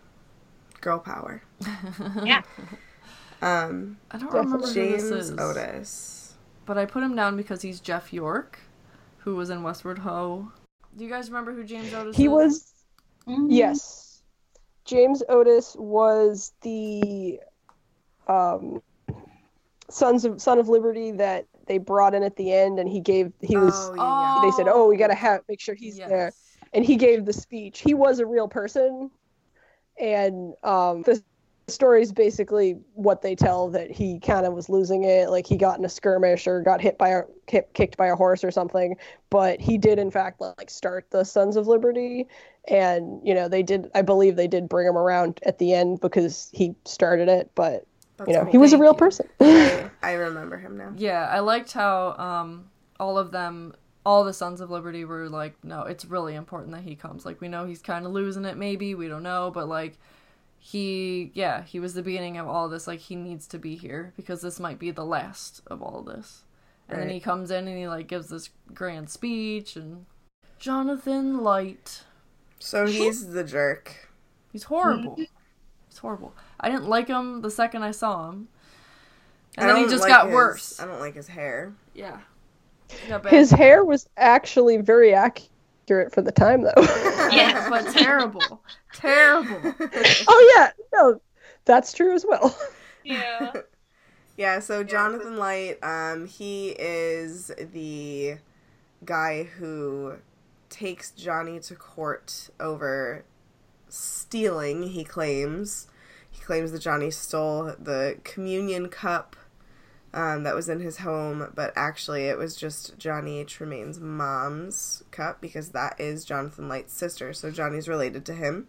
girl 0.81 0.99
power. 0.99 1.43
Yeah. 2.25 2.43
Um. 3.43 3.99
I 4.11 4.19
don't 4.19 4.33
remember 4.33 4.59
who 4.59 4.63
this 4.65 4.75
James 4.75 5.03
is. 5.05 5.31
Otis. 5.39 6.35
But 6.65 6.79
I 6.79 6.87
put 6.87 7.03
him 7.03 7.15
down 7.15 7.37
because 7.37 7.63
he's 7.63 7.81
Jeff 7.81 8.13
York, 8.13 8.59
who 9.19 9.37
was 9.37 9.51
in 9.51 9.63
Westward 9.63 9.99
Ho. 9.99 10.51
Do 10.97 11.05
you 11.05 11.11
guys 11.11 11.29
remember 11.29 11.53
who 11.53 11.63
James 11.65 11.93
Otis 11.93 12.17
he 12.17 12.25
is? 12.25 12.31
was 12.31 12.73
Mhm. 13.29 13.47
Yes. 13.51 14.06
James 14.87 15.23
Otis 15.29 15.77
was 15.79 16.53
the 16.63 17.41
um, 18.29 18.83
Sons 19.91 20.25
of 20.25 20.41
Son 20.41 20.59
of 20.59 20.69
Liberty 20.69 21.13
that 21.13 21.47
they 21.67 21.79
brought 21.79 22.15
in 22.15 22.23
at 22.23 22.37
the 22.37 22.53
end, 22.53 22.79
and 22.79 22.89
he 22.89 23.01
gave 23.01 23.33
he 23.41 23.57
was. 23.57 23.91
Oh, 23.95 23.95
yeah. 23.95 24.35
They 24.41 24.51
said, 24.51 24.69
"Oh, 24.69 24.89
we 24.89 24.97
gotta 24.97 25.15
have 25.15 25.43
make 25.49 25.61
sure 25.61 25.75
he's 25.75 25.99
Yes. 25.99 26.09
there," 26.09 26.33
and 26.73 26.85
he 26.85 26.97
gave 26.97 27.25
the 27.25 27.33
speech. 27.33 27.81
He 27.81 27.95
was 27.95 28.19
a 28.19 28.27
real 28.27 28.49
person, 28.49 29.11
and 30.01 30.55
um, 30.63 31.03
the 31.03 31.23
story 31.69 32.03
is 32.03 32.13
basically 32.13 32.79
what 32.95 33.23
they 33.23 33.35
tell 33.35 33.69
that 33.71 33.91
he 33.91 34.21
kind 34.21 34.47
of 34.47 34.53
was 34.53 34.69
losing 34.69 35.05
it, 35.05 35.31
like 35.31 35.47
he 35.47 35.57
got 35.57 35.79
in 35.79 35.85
a 35.85 35.89
skirmish 35.89 36.47
or 36.47 36.63
got 36.63 36.81
hit 36.81 36.97
by 36.97 37.09
a 37.09 37.23
hit, 37.49 37.71
kicked 37.75 37.97
by 37.97 38.07
a 38.07 38.15
horse 38.15 38.45
or 38.45 38.51
something. 38.51 38.97
But 39.31 39.61
he 39.61 39.77
did, 39.77 39.99
in 39.99 40.11
fact, 40.11 40.41
like 40.41 40.71
start 40.71 41.11
the 41.11 41.25
Sons 41.25 41.57
of 41.57 41.67
Liberty, 41.67 42.29
and 42.69 43.21
you 43.27 43.35
know 43.35 43.49
they 43.49 43.63
did. 43.63 43.91
I 43.95 44.03
believe 44.03 44.37
they 44.37 44.49
did 44.49 44.69
bring 44.69 44.87
him 44.87 44.97
around 44.97 45.41
at 45.45 45.59
the 45.59 45.73
end 45.75 46.01
because 46.01 46.51
he 46.53 46.75
started 46.85 47.29
it. 47.29 47.51
But 47.55 47.85
That's 48.17 48.29
you 48.29 48.35
know 48.35 48.45
cool. 48.45 48.53
he 48.53 48.59
was 48.59 48.73
a 48.73 48.79
real 48.79 48.93
you. 48.93 48.99
person. 48.99 49.29
I, 49.41 49.91
I 50.03 50.13
remember 50.13 50.59
him 50.59 50.77
now. 50.77 50.93
Yeah, 50.97 51.27
I 51.27 51.41
liked 51.41 51.73
how 51.73 52.13
um 52.17 52.71
all 53.01 53.19
of 53.19 53.33
them 53.33 53.75
all 54.05 54.23
the 54.23 54.33
Sons 54.33 54.61
of 54.61 54.71
Liberty 54.71 55.05
were 55.05 55.29
like, 55.29 55.57
no, 55.65 55.83
it's 55.83 56.05
really 56.05 56.37
important 56.37 56.73
that 56.73 56.85
he 56.85 56.95
comes. 56.95 57.27
Like 57.27 57.41
we 57.41 57.49
know 57.49 57.67
he's 57.67 57.83
kind 57.83 58.07
of 58.07 58.13
losing 58.13 58.45
it 58.45 58.57
maybe, 58.57 58.95
we 58.95 59.09
don't 59.09 59.25
know, 59.25 59.51
but 59.53 59.69
like 59.69 59.99
he 60.67 61.31
yeah, 61.33 61.63
he 61.63 61.79
was 61.79 61.95
the 61.95 62.03
beginning 62.03 62.39
of 62.39 62.49
all 62.49 62.69
this 62.69 62.89
like 62.89 62.99
he 62.99 63.15
needs 63.15 63.47
to 63.47 63.57
be 63.59 63.77
here 63.77 64.13
because 64.17 64.41
this 64.41 64.59
might 64.59 64.81
be 64.81 64.91
the 64.91 65.05
last 65.05 65.63
of 65.69 65.81
all 65.81 66.03
this. 66.03 66.43
And 66.89 67.01
then 67.01 67.09
he 67.09 67.21
comes 67.21 67.53
in 67.53 67.69
and 67.69 67.79
he 67.79 67.87
like 67.87 68.09
gives 68.09 68.29
this 68.31 68.51
grand 68.75 69.09
speech 69.09 69.77
and 69.77 70.07
Jonathan 70.59 71.39
Lyte. 71.45 72.03
So 72.59 72.85
he's 72.87 73.29
the 73.29 73.45
jerk. 73.45 74.09
He's 74.53 74.65
horrible. 74.65 75.15
He's 75.17 75.99
horrible. 76.01 76.35
I 76.59 76.69
didn't 76.69 76.89
like 76.89 77.07
him 77.07 77.43
the 77.43 77.51
second 77.51 77.85
I 77.85 77.93
saw 77.93 78.31
him. 78.31 78.49
And 79.57 79.71
I 79.71 79.75
then 79.75 79.85
he 79.85 79.89
just 79.89 80.03
like 80.03 80.11
got 80.11 80.27
his- 80.27 80.35
worse. 80.35 80.81
I 80.81 80.87
don't 80.87 80.99
like 81.01 81.15
his 81.15 81.29
hair. 81.29 81.75
Yeah. 81.95 82.19
He 82.91 83.09
got 83.09 83.23
bad. 83.23 83.33
His 83.33 83.51
hair 83.53 83.85
was 83.85 84.09
actually 84.17 84.79
very 84.79 85.15
accurate 85.15 86.13
for 86.13 86.23
the 86.23 86.33
time, 86.33 86.63
though. 86.63 86.73
Yeah. 87.33 87.69
but 87.69 87.93
terrible. 87.93 88.63
Terrible. 88.97 89.75
oh 90.29 90.55
yeah, 90.57 90.71
no, 90.95 91.21
that's 91.65 91.93
true 91.93 92.15
as 92.15 92.25
well. 92.29 92.57
Yeah. 93.05 93.53
Yeah, 94.37 94.59
so 94.59 94.83
Jonathan 94.83 95.37
Lyte, 95.37 95.79
um, 95.81 96.27
he 96.27 96.71
is 96.71 97.53
the 97.57 98.39
guy 99.05 99.45
who 99.45 100.15
takes 100.71 101.13
Johnny 101.13 101.61
to 101.61 101.77
court 101.77 102.51
over 102.59 103.25
stealing, 103.89 104.89
he 104.89 105.05
claims. 105.05 105.87
He 106.29 106.43
claims 106.43 106.73
that 106.73 106.81
Johnny 106.81 107.13
stole 107.13 107.77
the 107.79 108.19
communion 108.25 108.89
cup 108.89 109.36
um, 110.17 110.45
that 110.45 110.55
was 110.55 110.69
in 110.71 110.81
his 110.81 110.99
home, 110.99 111.53
but 111.55 111.73
actually 111.77 112.25
it 112.25 112.39
was 112.39 112.57
just 112.57 112.99
Johnny 112.99 113.45
Tremain's 113.45 114.01
mom's 114.01 115.05
cup 115.11 115.43
because 115.43 115.69
that 115.69 116.01
is 116.01 116.25
Jonathan 116.25 116.69
Lyte's 116.69 116.95
sister, 116.95 117.35
so 117.35 117.51
Johnny's 117.51 117.87
related 117.87 118.25
to 118.27 118.33
him. 118.33 118.67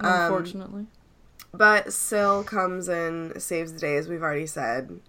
Um, 0.00 0.22
Unfortunately. 0.22 0.86
But 1.52 1.92
Syl 1.92 2.42
comes 2.42 2.88
and 2.88 3.40
saves 3.42 3.74
the 3.74 3.78
day, 3.78 3.96
as 3.96 4.08
we've 4.08 4.22
already 4.22 4.46
said. 4.46 5.00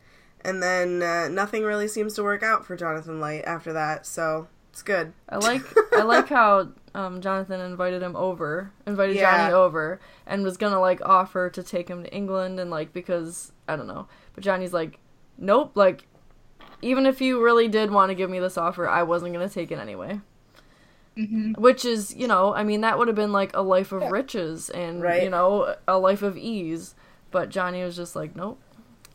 And 0.43 0.61
then 0.61 1.01
uh, 1.01 1.29
nothing 1.29 1.63
really 1.63 1.87
seems 1.87 2.15
to 2.15 2.23
work 2.23 2.43
out 2.43 2.65
for 2.65 2.75
Jonathan 2.75 3.19
Lyte 3.21 3.45
after 3.45 3.71
that, 3.73 4.05
so 4.05 4.47
it's 4.71 4.81
good. 4.81 5.13
I 5.29 5.37
like 5.37 5.61
I 5.93 6.03
like 6.03 6.27
how 6.27 6.69
um, 6.93 7.21
Jonathan 7.21 7.61
invited 7.61 8.01
him 8.01 8.15
over, 8.17 8.71
invited 8.85 9.15
Yeah. 9.15 9.37
Johnny 9.37 9.53
over, 9.53 10.01
and 10.25 10.43
was 10.43 10.57
gonna 10.57 10.79
like 10.81 10.99
offer 11.05 11.49
to 11.49 11.63
take 11.63 11.87
him 11.87 12.03
to 12.03 12.13
England 12.13 12.59
and 12.59 12.71
like 12.71 12.91
because 12.91 13.53
I 13.67 13.75
don't 13.77 13.87
know, 13.87 14.07
but 14.33 14.43
Johnny's 14.43 14.73
like, 14.73 14.97
nope, 15.41 15.73
like 15.75 16.07
even 16.81 17.05
if 17.07 17.21
you 17.21 17.43
really 17.43 17.67
did 17.69 17.91
want 17.91 18.09
to 18.11 18.15
give 18.15 18.29
me 18.29 18.39
this 18.39 18.57
offer, 18.57 18.87
I 18.87 19.03
wasn't 19.03 19.33
gonna 19.33 19.49
take 19.49 19.71
it 19.71 19.79
anyway. 19.79 20.21
hmm 21.17 21.53
Which 21.55 21.83
is, 21.85 22.15
you 22.15 22.27
know, 22.27 22.53
I 22.53 22.63
mean, 22.63 22.81
that 22.81 22.97
would 22.97 23.07
have 23.07 23.15
been 23.15 23.33
like 23.33 23.51
a 23.55 23.61
life 23.61 23.91
of 23.91 24.09
riches 24.09 24.69
and 24.69 25.13
Right. 25.13 25.21
you 25.21 25.29
know 25.29 25.75
a 25.87 25.97
life 25.99 26.21
of 26.21 26.37
ease, 26.37 26.95
but 27.29 27.49
Johnny 27.49 27.83
was 27.83 27.95
just 27.95 28.15
like, 28.15 28.35
nope, 28.35 28.59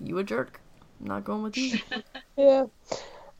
you 0.00 0.18
a 0.18 0.24
jerk, 0.24 0.60
I'm 1.00 1.06
not 1.08 1.24
going 1.24 1.42
with 1.42 1.56
you. 1.56 1.78
Yeah, 2.36 2.66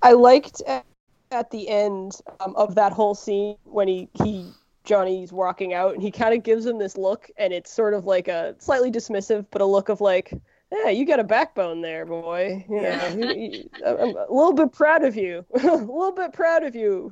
I 0.02 0.12
liked 0.14 0.62
at, 0.66 0.86
at 1.30 1.50
the 1.50 1.68
end 1.68 2.14
um, 2.40 2.54
of 2.56 2.76
that 2.76 2.92
whole 2.92 3.14
scene 3.14 3.56
when 3.64 3.88
he 3.88 4.10
he 4.24 4.54
Johnny's 4.84 5.32
walking 5.32 5.74
out 5.74 5.94
and 5.94 6.02
he 6.02 6.10
kind 6.12 6.34
of 6.34 6.44
gives 6.44 6.66
him 6.66 6.78
this 6.78 6.96
look, 6.98 7.30
and 7.38 7.52
it's 7.52 7.72
sort 7.72 7.94
of 7.94 8.06
like 8.06 8.28
a 8.28 8.56
slightly 8.60 8.92
dismissive, 8.92 9.46
but 9.50 9.62
a 9.62 9.66
look 9.66 9.90
of 9.90 10.00
like, 10.00 10.32
yeah, 10.72 10.88
you 10.90 11.06
got 11.06 11.20
a 11.20 11.24
backbone 11.24 11.80
there, 11.80 12.04
boy. 12.06 12.64
You 12.68 12.76
know, 12.82 12.88
Yeah. 12.88 13.14
you- 13.14 13.50
you- 13.50 13.70
I'm 13.86 14.16
a 14.16 14.26
little 14.30 14.52
bit 14.52 14.72
proud 14.72 15.04
of 15.04 15.16
you. 15.16 15.44
a 15.54 15.58
little 15.76 16.12
bit 16.12 16.32
proud 16.32 16.64
of 16.64 16.74
you. 16.74 17.10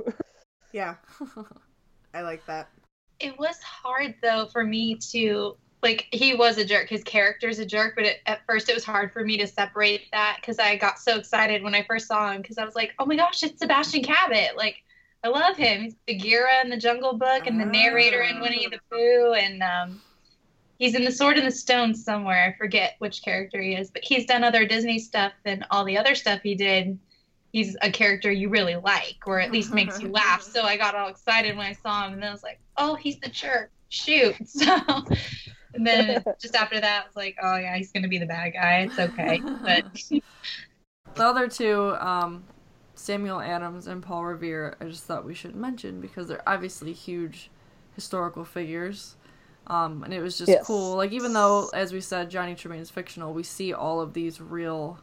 Yeah. 0.73 0.97
I 2.15 2.23
like 2.23 2.45
that. 2.47 2.69
It 3.21 3.39
was 3.39 3.61
hard 3.63 4.15
though 4.23 4.47
for 4.53 4.65
me 4.65 4.97
to 5.13 5.57
like 5.83 6.07
he 6.13 6.35
was 6.35 6.59
a 6.59 6.65
jerk. 6.65 6.89
His 6.89 7.05
character's 7.05 7.59
a 7.59 7.67
jerk, 7.67 7.95
but 7.95 8.05
it, 8.05 8.17
at 8.27 8.41
first 8.47 8.69
it 8.69 8.75
was 8.75 8.85
hard 8.85 9.13
for 9.13 9.25
me 9.25 9.37
to 9.37 9.47
separate 9.47 10.11
that 10.13 10.39
because 10.41 10.59
I 10.59 10.77
got 10.77 10.99
so 10.99 11.17
excited 11.19 11.63
when 11.63 11.75
I 11.75 11.83
first 11.85 12.07
saw 12.09 12.33
him 12.33 12.41
because 12.43 12.59
I 12.59 12.65
was 12.65 12.75
like, 12.75 12.93
oh 12.99 13.07
my 13.07 13.17
gosh, 13.17 13.43
it's 13.43 13.59
Sebastian 13.61 14.03
Cabot. 14.03 14.57
Like 14.57 14.83
I 15.23 15.29
love 15.29 15.57
him. 15.57 15.83
He's 15.83 15.95
Bagheera 16.07 16.61
in 16.63 16.71
the 16.71 16.77
Jungle 16.77 17.15
Book 17.15 17.47
and 17.47 17.61
the 17.61 17.65
narrator 17.65 18.23
in 18.23 18.41
Winnie 18.41 18.67
the 18.71 18.79
Pooh, 18.91 19.33
and 19.35 19.63
um, 19.63 20.01
he's 20.79 20.95
in 20.95 21.05
the 21.05 21.13
Sword 21.13 21.39
and 21.39 21.47
the 21.47 21.53
Stone 21.53 21.95
somewhere. 21.95 22.53
I 22.55 22.59
forget 22.59 22.95
which 22.99 23.23
character 23.23 23.61
he 23.61 23.75
is, 23.75 23.91
but 23.91 24.03
he's 24.05 24.27
done 24.27 24.45
other 24.45 24.67
Disney 24.67 24.99
stuff 24.99 25.33
and 25.45 25.65
all 25.71 25.85
the 25.85 25.99
other 25.99 26.15
stuff 26.15 26.41
he 26.43 26.55
did. 26.55 26.99
He's 27.53 27.77
a 27.83 27.91
character 27.91 28.33
you 28.33 28.49
really 28.49 28.77
like, 28.77 29.19
or 29.27 29.39
at 29.39 29.53
least 29.53 29.73
makes 29.73 30.01
you 30.01 30.09
laugh. 30.09 30.43
So 30.43 30.63
I 30.63 30.77
got 30.77 30.97
all 30.97 31.09
excited 31.09 31.57
when 31.57 31.67
I 31.67 31.73
saw 31.73 32.07
him, 32.07 32.15
and 32.15 32.23
then 32.23 32.31
I 32.31 32.33
was 32.33 32.43
like, 32.43 32.59
"Oh, 32.77 32.97
he's 32.97 33.21
the 33.21 33.29
jerk! 33.29 33.71
Shoot!" 33.89 34.35
So, 34.47 34.77
and 35.75 35.87
then 35.87 36.23
just 36.41 36.55
after 36.55 36.81
that, 36.81 37.03
I 37.03 37.07
was 37.07 37.17
like, 37.17 37.37
"Oh 37.43 37.57
yeah, 37.57 37.77
he's 37.77 37.93
gonna 37.93 38.09
be 38.09 38.19
the 38.19 38.27
bad 38.27 38.55
guy. 38.55 38.81
It's 38.81 38.99
okay." 38.99 39.41
But 39.63 39.87
The 41.15 41.25
other 41.25 41.49
two, 41.49 41.95
um, 42.01 42.45
Samuel 42.97 43.41
Adams 43.41 43.87
and 43.87 44.03
Paul 44.03 44.25
Revere, 44.25 44.77
I 44.81 44.87
just 44.87 45.05
thought 45.05 45.25
we 45.25 45.35
should 45.35 45.55
mention 45.55 46.01
because 46.01 46.27
they're 46.27 46.49
obviously 46.49 46.93
huge 46.93 47.51
historical 47.95 48.45
figures. 48.45 49.15
Um, 49.67 50.05
and 50.05 50.13
it 50.13 50.21
was 50.21 50.37
just 50.37 50.49
Yes. 50.51 50.67
cool. 50.67 50.97
Like, 50.97 51.13
even 51.13 51.33
though, 51.33 51.71
as 51.73 51.93
we 51.93 52.01
said, 52.01 52.31
Johnny 52.31 52.55
Tremain 52.55 52.81
is 52.81 52.91
fictional, 52.91 53.33
we 53.33 53.43
see 53.43 53.73
all 53.73 54.01
of 54.01 54.13
these 54.13 54.41
real 54.41 54.99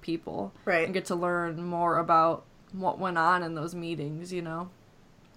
people 0.00 0.52
Right. 0.64 0.84
and 0.84 0.94
get 0.94 1.04
to 1.06 1.14
learn 1.14 1.62
more 1.62 1.98
about 1.98 2.44
what 2.72 2.98
went 2.98 3.18
on 3.18 3.42
in 3.42 3.54
those 3.54 3.74
meetings, 3.74 4.32
you 4.32 4.40
know? 4.42 4.70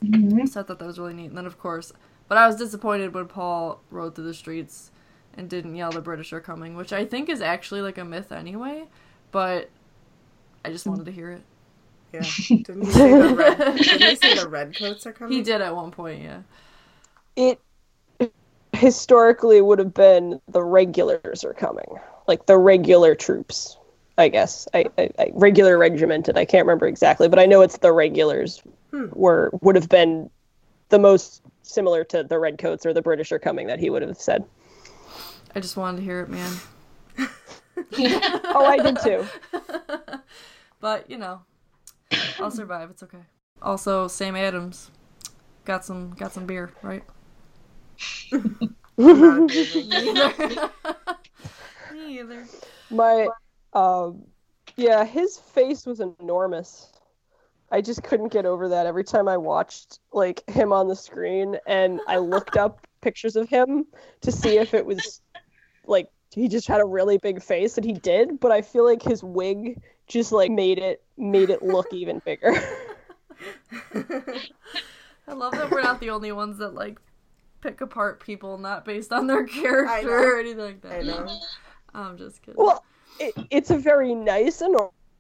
Mm-hmm. 0.04 0.46
So 0.46 0.62
I 0.62 0.64
thought 0.64 0.80
that 0.80 0.86
was 0.86 0.98
really 1.00 1.14
neat. 1.14 1.26
And 1.28 1.38
then, 1.38 1.46
of 1.46 1.60
course, 1.60 1.92
but 2.30 2.38
I 2.38 2.48
was 2.48 2.56
disappointed 2.56 3.14
when 3.14 3.28
Paul 3.28 3.82
rode 3.92 4.16
through 4.16 4.26
the 4.26 4.34
streets 4.34 4.92
and 5.36 5.50
didn't 5.50 5.76
yell 5.76 5.92
the 5.92 6.00
British 6.02 6.32
are 6.32 6.40
coming, 6.40 6.76
which 6.76 6.94
I 6.94 7.04
think 7.06 7.28
is 7.28 7.42
actually 7.42 7.82
like 7.82 7.98
a 7.98 8.06
myth 8.06 8.32
anyway. 8.32 8.86
But 9.32 9.70
I 10.64 10.70
just 10.72 10.86
wanted 10.88 11.06
to 11.06 11.12
hear 11.12 11.32
it. 11.32 11.42
Yeah. 12.14 12.22
Didn't 12.22 12.86
he 12.86 12.92
say 12.92 13.12
the 13.22 13.36
red, 13.36 13.58
didn't 13.78 14.02
he 14.02 14.16
say 14.16 14.36
the 14.36 14.48
redcoats 14.50 15.06
are 15.06 15.12
coming? 15.14 15.34
He 15.34 15.42
did 15.44 15.62
at 15.62 15.76
one 15.76 15.92
point, 15.92 16.24
yeah. 16.24 16.42
it 17.36 17.60
historically 18.80 19.62
would 19.62 19.80
have 19.80 19.94
been 19.94 20.42
the 20.48 20.64
regulars 20.64 21.44
are 21.44 21.54
coming, 21.54 21.88
like 22.28 22.46
the 22.46 22.58
regular 22.58 23.16
troops. 23.16 23.78
I 24.18 24.28
guess 24.30 24.68
I, 24.74 24.86
I, 24.98 25.10
I 25.20 25.32
regular 25.34 25.78
regimented. 25.78 26.38
I 26.38 26.46
can't 26.46 26.66
remember 26.66 26.88
exactly, 26.88 27.30
but 27.30 27.40
I 27.40 27.46
know 27.46 27.62
it's 27.62 27.78
the 27.78 27.94
regulars 27.94 28.62
Hmm. 28.92 29.10
were 29.14 29.52
would 29.62 29.76
have 29.76 29.90
been 29.90 30.30
the 30.90 31.00
most 31.00 31.42
similar 31.64 32.04
to 32.06 32.24
the 32.24 32.40
redcoats 32.40 32.86
or 32.86 32.94
the 32.94 33.02
British 33.02 33.32
are 33.32 33.40
coming 33.40 33.68
that 33.68 33.80
he 33.80 33.90
would 33.90 34.04
have 34.04 34.18
said. 34.20 34.46
I 35.56 35.60
just 35.60 35.78
wanted 35.78 35.98
to 35.98 36.04
hear 36.04 36.22
it, 36.22 36.30
man. 36.30 36.62
Oh, 38.54 38.66
I 38.66 38.80
did 38.80 39.00
too. 39.00 39.30
But 40.80 41.10
you 41.10 41.18
know, 41.18 41.42
I'll 42.40 42.52
survive. 42.52 42.90
It's 42.92 43.04
okay. 43.04 43.24
Also, 43.62 44.08
Sam 44.08 44.36
Adams 44.36 44.92
got 45.66 45.86
some 45.86 46.12
got 46.12 46.34
some 46.34 46.46
beer, 46.46 46.72
right? 46.82 47.04
I'm 48.32 48.70
not 48.98 49.44
abusing. 49.44 49.90
Me 51.94 52.20
either. 52.20 52.46
My, 52.92 53.28
um, 53.74 54.24
yeah, 54.76 55.06
his 55.06 55.38
face 55.38 55.86
was 55.86 56.00
enormous. 56.00 56.92
I 57.72 57.82
just 57.82 58.04
couldn't 58.04 58.30
get 58.30 58.46
over 58.46 58.70
that 58.70 58.88
every 58.88 59.04
time 59.04 59.28
I 59.28 59.38
watched 59.38 60.00
like 60.12 60.48
him 60.50 60.74
on 60.74 60.88
the 60.88 60.96
screen, 60.96 61.58
and 61.68 62.02
I 62.08 62.18
looked 62.18 62.58
up 62.58 62.88
pictures 63.02 63.36
of 63.36 63.48
him 63.48 63.86
to 64.22 64.32
see 64.32 64.58
if 64.58 64.74
it 64.74 64.86
was 64.86 65.22
like 65.86 66.10
he 66.32 66.48
just 66.48 66.68
had 66.68 66.82
a 66.82 66.86
really 66.86 67.18
big 67.18 67.42
face, 67.42 67.78
and 67.78 67.86
he 67.86 67.94
did. 67.94 68.40
But 68.40 68.52
I 68.52 68.62
feel 68.62 68.86
like 68.86 69.04
his 69.04 69.24
wig 69.24 69.82
just 70.08 70.32
like 70.32 70.52
made 70.52 70.80
it 70.80 71.04
made 71.18 71.52
it 71.52 71.62
look 71.62 71.94
even 71.94 72.22
bigger. 72.26 72.54
I 73.94 75.34
love 75.34 75.52
that 75.54 75.70
we're 75.70 75.84
not 75.84 76.00
the 76.00 76.10
only 76.10 76.32
ones 76.32 76.58
that 76.58 76.74
like 76.74 77.00
pick 77.62 77.82
apart 77.82 78.20
people 78.20 78.58
not 78.58 78.86
based 78.86 79.12
on 79.12 79.28
their 79.28 79.46
character 79.48 80.36
or 80.36 80.40
anything 80.40 80.60
like 80.60 80.82
that. 80.82 81.00
I 81.00 81.02
know. 81.02 81.40
I'm 81.94 82.18
just 82.18 82.42
kidding. 82.42 82.64
well, 82.64 82.84
it, 83.20 83.34
it's 83.50 83.70
a 83.72 83.78
very 83.78 84.14
nice 84.14 84.62
and 84.62 84.76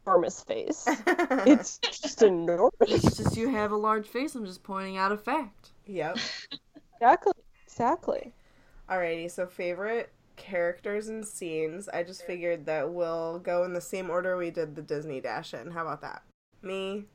enormous 0.05 0.41
face. 0.41 0.87
It's 1.45 1.77
just 1.79 2.21
enormous. 2.21 2.71
it's 2.81 3.17
just 3.17 3.37
you 3.37 3.49
have 3.49 3.71
a 3.71 3.77
large 3.77 4.07
face. 4.07 4.35
I'm 4.35 4.45
just 4.45 4.63
pointing 4.63 4.97
out 4.97 5.11
a 5.11 5.17
fact. 5.17 5.69
yep. 5.85 6.17
Exactly. 6.95 7.33
Exactly. 7.65 8.33
Alrighty, 8.89 9.29
so 9.31 9.45
favorite 9.47 10.11
characters 10.35 11.07
and 11.09 11.25
scenes. 11.25 11.87
I 11.89 12.03
just 12.03 12.25
figured 12.25 12.65
that 12.65 12.91
we'll 12.91 13.39
go 13.39 13.63
in 13.63 13.73
the 13.73 13.81
same 13.81 14.09
order 14.09 14.35
we 14.37 14.49
did 14.51 14.75
the 14.75 14.81
Disney 14.81 15.21
Dash 15.21 15.53
in. 15.53 15.71
How 15.71 15.81
about 15.83 16.01
that? 16.01 16.23
Me, 16.61 17.05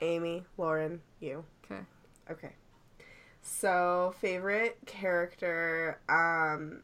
Amy, 0.00 0.44
Lauren, 0.56 1.00
you. 1.20 1.44
Okay. 1.64 1.80
Okay. 2.30 2.52
So, 3.42 4.14
favorite 4.20 4.78
character, 4.86 6.00
um 6.08 6.82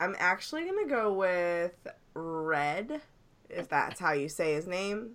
I'm 0.00 0.16
actually 0.18 0.64
going 0.64 0.88
to 0.88 0.92
go 0.92 1.12
with 1.12 1.86
Red, 2.14 3.00
if 3.48 3.68
that's 3.68 4.00
how 4.00 4.12
you 4.12 4.28
say 4.28 4.54
his 4.54 4.66
name. 4.66 5.12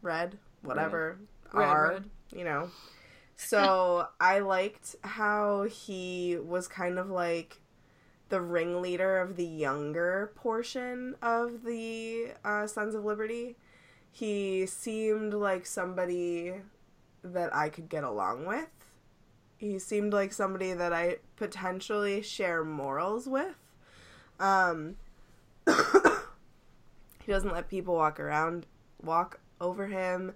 Red, 0.00 0.38
whatever. 0.62 1.18
Red, 1.52 1.64
R, 1.64 1.88
Red. 1.94 2.10
you 2.32 2.44
know. 2.44 2.70
So, 3.36 4.08
I 4.20 4.38
liked 4.40 4.94
how 5.02 5.64
he 5.64 6.36
was 6.38 6.68
kind 6.68 6.98
of 7.00 7.10
like 7.10 7.60
the 8.28 8.40
ringleader 8.40 9.18
of 9.18 9.36
the 9.36 9.44
younger 9.46 10.32
portion 10.36 11.16
of 11.22 11.64
the 11.64 12.32
uh, 12.44 12.66
Sons 12.68 12.94
of 12.94 13.04
Liberty. 13.04 13.56
He 14.12 14.66
seemed 14.66 15.34
like 15.34 15.66
somebody 15.66 16.54
that 17.24 17.54
I 17.54 17.68
could 17.70 17.88
get 17.88 18.04
along 18.04 18.46
with. 18.46 18.68
He 19.56 19.78
seemed 19.78 20.12
like 20.12 20.32
somebody 20.32 20.72
that 20.72 20.92
I 20.92 21.16
potentially 21.36 22.22
share 22.22 22.64
morals 22.64 23.26
with. 23.26 23.56
Um, 24.38 24.96
he 25.66 27.32
doesn't 27.32 27.52
let 27.52 27.68
people 27.68 27.94
walk 27.94 28.20
around, 28.20 28.66
walk 29.02 29.40
over 29.60 29.86
him. 29.86 30.34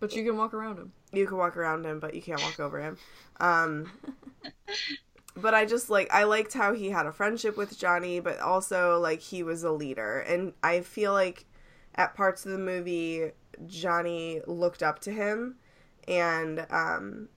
But 0.00 0.14
you 0.14 0.24
can 0.24 0.36
walk 0.36 0.54
around 0.54 0.78
him. 0.78 0.92
You 1.12 1.26
can 1.26 1.36
walk 1.36 1.56
around 1.56 1.84
him, 1.84 2.00
but 2.00 2.14
you 2.14 2.22
can't 2.22 2.42
walk 2.42 2.58
over 2.58 2.80
him. 2.80 2.96
Um, 3.38 3.92
but 5.36 5.54
I 5.54 5.64
just 5.64 5.90
like 5.90 6.12
I 6.12 6.24
liked 6.24 6.54
how 6.54 6.72
he 6.72 6.90
had 6.90 7.06
a 7.06 7.12
friendship 7.12 7.56
with 7.56 7.78
Johnny, 7.78 8.20
but 8.20 8.38
also 8.40 8.98
like 8.98 9.20
he 9.20 9.42
was 9.42 9.62
a 9.62 9.70
leader, 9.70 10.20
and 10.20 10.54
I 10.62 10.80
feel 10.80 11.12
like 11.12 11.44
at 11.94 12.14
parts 12.14 12.44
of 12.46 12.52
the 12.52 12.58
movie 12.58 13.30
Johnny 13.66 14.40
looked 14.46 14.82
up 14.82 14.98
to 15.00 15.12
him, 15.12 15.56
and 16.08 16.66
um, 16.70 17.28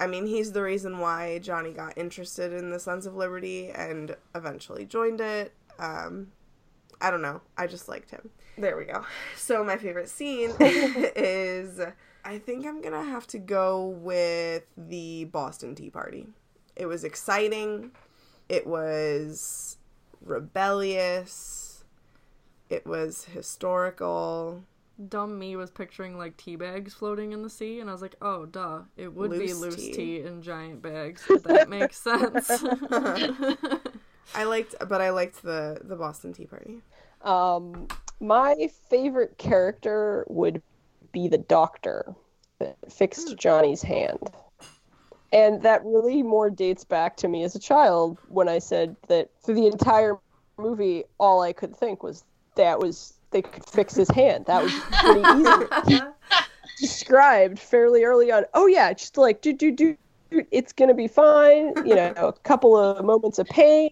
I 0.00 0.06
mean 0.06 0.26
he's 0.26 0.52
the 0.52 0.62
reason 0.62 0.98
why 0.98 1.38
Johnny 1.38 1.72
got 1.72 1.96
interested 1.96 2.52
in 2.52 2.70
the 2.70 2.80
Sons 2.80 3.06
of 3.06 3.14
Liberty 3.14 3.70
and 3.70 4.16
eventually 4.34 4.86
joined 4.86 5.20
it. 5.20 5.52
Um, 5.78 6.32
I 7.00 7.10
don't 7.10 7.22
know. 7.22 7.42
I 7.56 7.66
just 7.66 7.88
liked 7.88 8.10
him. 8.10 8.30
There 8.58 8.76
we 8.76 8.84
go. 8.86 9.04
So 9.36 9.62
my 9.62 9.76
favorite 9.76 10.08
scene 10.08 10.52
is 10.60 11.80
I 12.24 12.38
think 12.38 12.66
I'm 12.66 12.80
going 12.80 12.92
to 12.92 13.10
have 13.10 13.26
to 13.28 13.38
go 13.38 13.86
with 13.86 14.64
the 14.76 15.24
Boston 15.24 15.74
Tea 15.74 15.90
Party. 15.90 16.26
It 16.76 16.86
was 16.86 17.04
exciting. 17.04 17.92
It 18.48 18.66
was 18.66 19.78
rebellious. 20.20 21.84
It 22.68 22.86
was 22.86 23.24
historical. 23.24 24.64
Dumb 25.08 25.38
me 25.38 25.56
was 25.56 25.70
picturing 25.70 26.18
like 26.18 26.36
tea 26.36 26.56
bags 26.56 26.92
floating 26.94 27.32
in 27.32 27.42
the 27.42 27.50
sea, 27.50 27.80
and 27.80 27.88
I 27.88 27.92
was 27.92 28.02
like, 28.02 28.16
oh, 28.20 28.46
duh. 28.46 28.82
It 28.96 29.12
would 29.14 29.30
be 29.30 29.38
Loose 29.52 29.60
loose 29.60 29.76
tea. 29.76 29.92
tea. 29.92 30.20
in 30.20 30.42
giant 30.42 30.82
bags. 30.82 31.26
That 31.44 31.68
makes 31.68 31.96
sense. 32.02 32.50
I 34.34 34.44
liked 34.44 34.74
but 34.88 35.00
I 35.00 35.10
liked 35.10 35.42
the 35.42 35.80
the 35.82 35.96
Boston 35.96 36.32
Tea 36.32 36.46
Party. 36.46 36.82
Um, 37.22 37.88
my 38.20 38.68
favorite 38.88 39.38
character 39.38 40.24
would 40.28 40.62
be 41.12 41.28
the 41.28 41.38
doctor 41.38 42.14
that 42.58 42.76
fixed 42.90 43.36
Johnny's 43.36 43.82
hand. 43.82 44.30
And 45.32 45.62
that 45.62 45.84
really 45.84 46.22
more 46.22 46.50
dates 46.50 46.84
back 46.84 47.16
to 47.18 47.28
me 47.28 47.44
as 47.44 47.54
a 47.54 47.60
child 47.60 48.18
when 48.28 48.48
I 48.48 48.58
said 48.58 48.96
that 49.08 49.30
for 49.42 49.52
the 49.52 49.66
entire 49.66 50.18
movie, 50.58 51.04
all 51.18 51.40
I 51.42 51.52
could 51.52 51.74
think 51.76 52.02
was 52.02 52.24
that 52.56 52.80
was 52.80 53.14
they 53.30 53.42
could 53.42 53.64
fix 53.66 53.94
his 53.94 54.08
hand. 54.10 54.46
That 54.46 54.62
was 54.62 54.72
pretty 55.02 55.90
easy. 55.90 56.00
Described 56.78 57.58
fairly 57.58 58.04
early 58.04 58.32
on. 58.32 58.44
Oh 58.54 58.66
yeah, 58.66 58.92
just 58.92 59.16
like 59.18 59.42
do 59.42 59.52
do 59.52 59.70
do, 59.70 59.96
it's 60.50 60.72
gonna 60.72 60.94
be 60.94 61.08
fine. 61.08 61.74
You 61.86 61.94
know, 61.94 62.12
a 62.16 62.32
couple 62.32 62.76
of 62.76 63.04
moments 63.04 63.38
of 63.38 63.46
pain, 63.48 63.90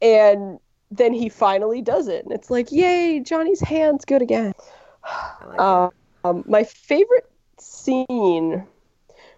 and 0.00 0.60
then 0.90 1.12
he 1.12 1.28
finally 1.28 1.82
does 1.82 2.08
it, 2.08 2.24
and 2.24 2.32
it's 2.32 2.50
like, 2.50 2.70
yay, 2.70 3.20
Johnny's 3.20 3.60
hand's 3.60 4.04
good 4.04 4.22
again. 4.22 4.54
Like 5.46 5.60
Um, 5.60 5.90
um, 6.24 6.44
my 6.46 6.64
favorite 6.64 7.28
scene 7.58 8.66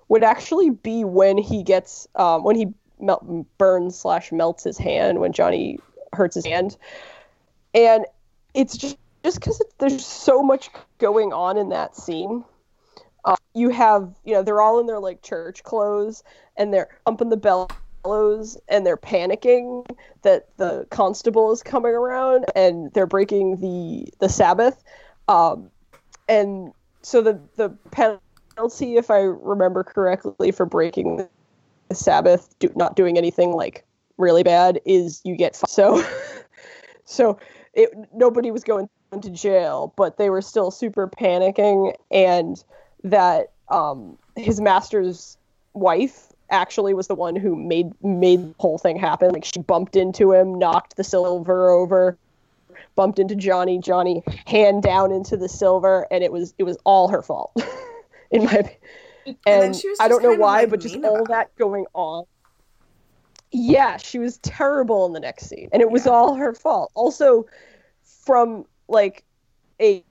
would 0.09 0.23
actually 0.23 0.71
be 0.71 1.05
when 1.05 1.39
he 1.39 1.63
gets 1.63 2.07
um, 2.17 2.45
when 2.45 2.57
he 2.57 2.67
melt, 3.01 3.25
burns 3.59 3.99
slash 3.99 4.33
melts 4.33 4.65
his 4.65 4.79
hand 4.79 5.19
when 5.19 5.33
Johnny 5.33 5.79
hurts 6.13 6.35
his 6.35 6.45
hand, 6.45 6.77
and 7.75 8.05
it's 8.55 8.77
just 8.77 8.99
just 9.25 9.41
because 9.41 9.63
there's 9.79 10.05
so 10.05 10.43
much 10.43 10.71
going 10.99 11.33
on 11.33 11.57
in 11.57 11.69
that 11.71 11.97
scene. 11.97 12.45
Uh, 13.25 13.37
you 13.55 13.71
have 13.71 14.13
you 14.25 14.35
know 14.35 14.43
they're 14.43 14.61
all 14.61 14.81
in 14.81 14.87
their 14.87 14.99
like 14.99 15.23
church 15.23 15.63
clothes 15.63 16.25
and 16.57 16.73
they're 16.73 16.89
pumping 17.05 17.29
the 17.29 17.37
bellows 17.37 18.59
and 18.69 18.85
they're 18.85 18.97
panicking 18.97 19.87
that 20.23 20.49
the 20.57 20.87
constable 20.91 21.53
is 21.53 21.63
coming 21.63 21.93
around 21.93 22.47
and 22.57 22.93
they're 22.95 23.07
breaking 23.07 23.57
the 23.61 24.13
the 24.19 24.29
Sabbath. 24.29 24.83
Um, 25.29 25.71
and 26.29 26.73
so 27.03 27.23
the 27.23 27.41
the 27.57 27.71
penalty, 27.91 28.97
if 28.97 29.11
I 29.11 29.19
remember 29.21 29.85
correctly, 29.85 30.51
for 30.51 30.67
breaking 30.67 31.29
the 31.89 31.95
Sabbath, 31.95 32.55
do, 32.59 32.73
not 32.75 32.97
doing 32.97 33.19
anything 33.19 33.53
like 33.53 33.85
really 34.19 34.43
bad, 34.43 34.81
is 34.85 35.21
you 35.25 35.37
get 35.37 35.55
so. 35.55 36.05
so 37.05 37.39
it 37.75 37.91
nobody 38.13 38.51
was 38.51 38.65
going 38.65 38.89
to 39.21 39.31
jail, 39.31 39.93
but 39.97 40.17
they 40.17 40.31
were 40.31 40.43
still 40.43 40.71
super 40.71 41.09
panicking, 41.09 41.95
and 42.11 42.63
that 43.05 43.53
um, 43.69 44.17
his 44.37 44.61
master's 44.61 45.37
wife 45.75 46.33
actually 46.51 46.95
was 46.95 47.07
the 47.07 47.15
one 47.15 47.37
who 47.37 47.57
made 47.57 47.93
made 48.03 48.41
the 48.41 48.55
whole 48.59 48.79
thing 48.79 48.97
happen. 48.97 49.31
Like 49.31 49.45
she 49.45 49.61
bumped 49.61 49.97
into 49.97 50.33
him, 50.33 50.59
knocked 50.59 50.97
the 50.97 51.05
silver 51.05 51.71
over, 51.71 52.17
bumped 52.95 53.19
into 53.19 53.35
Johnny. 53.35 53.79
Johnny 53.79 54.23
hand 54.47 54.83
down 54.83 55.13
into 55.13 55.37
the 55.37 55.49
silver, 55.49 56.07
and 56.11 56.25
it 56.25 56.33
was 56.33 56.55
it 56.59 56.65
was 56.65 56.79
all 56.85 57.09
her 57.09 57.23
fault, 57.23 57.53
in 58.31 58.45
my 58.45 58.53
opinion. 58.53 59.39
And, 59.47 59.71
was 59.71 59.99
I 60.01 60.09
don't 60.09 60.23
know 60.23 60.35
why, 60.35 60.63
like, 60.63 60.71
but 60.71 60.81
just 60.81 60.97
all 60.97 61.25
that 61.27 61.55
going 61.57 61.87
on. 61.95 62.25
Yeah, 63.53 63.99
she 63.99 64.19
was 64.19 64.39
terrible 64.39 65.07
in 65.07 65.13
the 65.13 65.21
next 65.21 65.49
scene, 65.49 65.69
and 65.73 65.83
it 65.83 65.91
was 65.91 66.07
all 66.07 66.35
her 66.35 66.55
fault. 66.55 66.91
Also, 66.95 67.47
from 68.03 68.65
like 68.93 69.25
a 69.81 70.05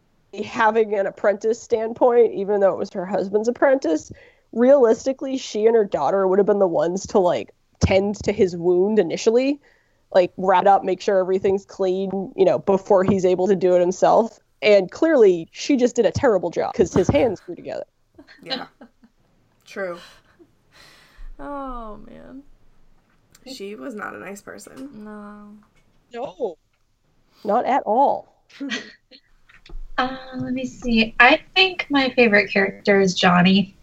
having 0.44 0.94
an 0.96 1.06
apprentice 1.08 1.62
standpoint, 1.62 2.34
even 2.34 2.60
though 2.62 2.72
it 2.74 2.78
was 2.78 2.90
her 2.92 3.06
husband's 3.06 3.48
apprentice, 3.48 4.12
realistically, 4.52 5.38
she 5.38 5.66
and 5.66 5.76
her 5.76 5.86
daughter 5.86 6.28
would 6.28 6.40
have 6.40 6.46
been 6.46 6.60
the 6.60 6.68
ones 6.68 7.06
to 7.08 7.20
like 7.20 7.54
tend 7.80 8.16
to 8.24 8.32
his 8.32 8.56
wound 8.56 9.00
initially, 9.00 9.60
like 10.14 10.32
wrap 10.38 10.62
it 10.64 10.68
up, 10.68 10.84
make 10.84 11.02
sure 11.02 11.20
everything's 11.20 11.66
clean, 11.66 12.32
you 12.36 12.46
know, 12.46 12.60
before 12.60 13.04
he's 13.04 13.26
able 13.26 13.48
to 13.48 13.56
do 13.56 13.76
it 13.76 13.80
himself. 13.80 14.40
And 14.62 14.92
clearly, 14.92 15.48
she 15.52 15.76
just 15.76 15.96
did 15.96 16.06
a 16.06 16.12
terrible 16.12 16.50
job 16.52 16.74
because 16.74 16.94
his 16.94 17.08
hands 17.08 17.40
grew 17.40 17.56
together. 17.56 17.86
Yeah. 18.44 18.68
True. 19.66 20.00
oh 21.40 21.98
man, 22.06 22.44
She 23.52 23.76
was 23.76 23.96
not 23.96 24.16
a 24.16 24.20
nice 24.20 24.42
person. 24.42 25.04
no. 25.04 25.58
No, 26.14 26.58
not 27.46 27.66
at 27.66 27.84
all. 27.86 28.31
Uh, 29.98 30.18
let 30.38 30.54
me 30.54 30.66
see. 30.66 31.14
I 31.20 31.42
think 31.54 31.86
my 31.92 32.10
favorite 32.16 32.52
character 32.52 33.00
is 33.00 33.14
Johnny, 33.14 33.76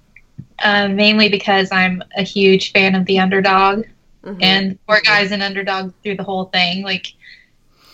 uh, 0.65 0.89
mainly 0.89 1.29
because 1.29 1.71
I'm 1.71 2.03
a 2.17 2.23
huge 2.23 2.73
fan 2.73 2.97
of 2.97 3.05
the 3.07 3.21
underdog, 3.21 3.85
Mhm. 4.25 4.39
and 4.43 4.79
poor 4.89 5.01
guy's 5.05 5.31
an 5.31 5.43
underdog 5.43 5.93
through 6.03 6.17
the 6.17 6.25
whole 6.25 6.47
thing. 6.47 6.83
Like, 6.83 7.07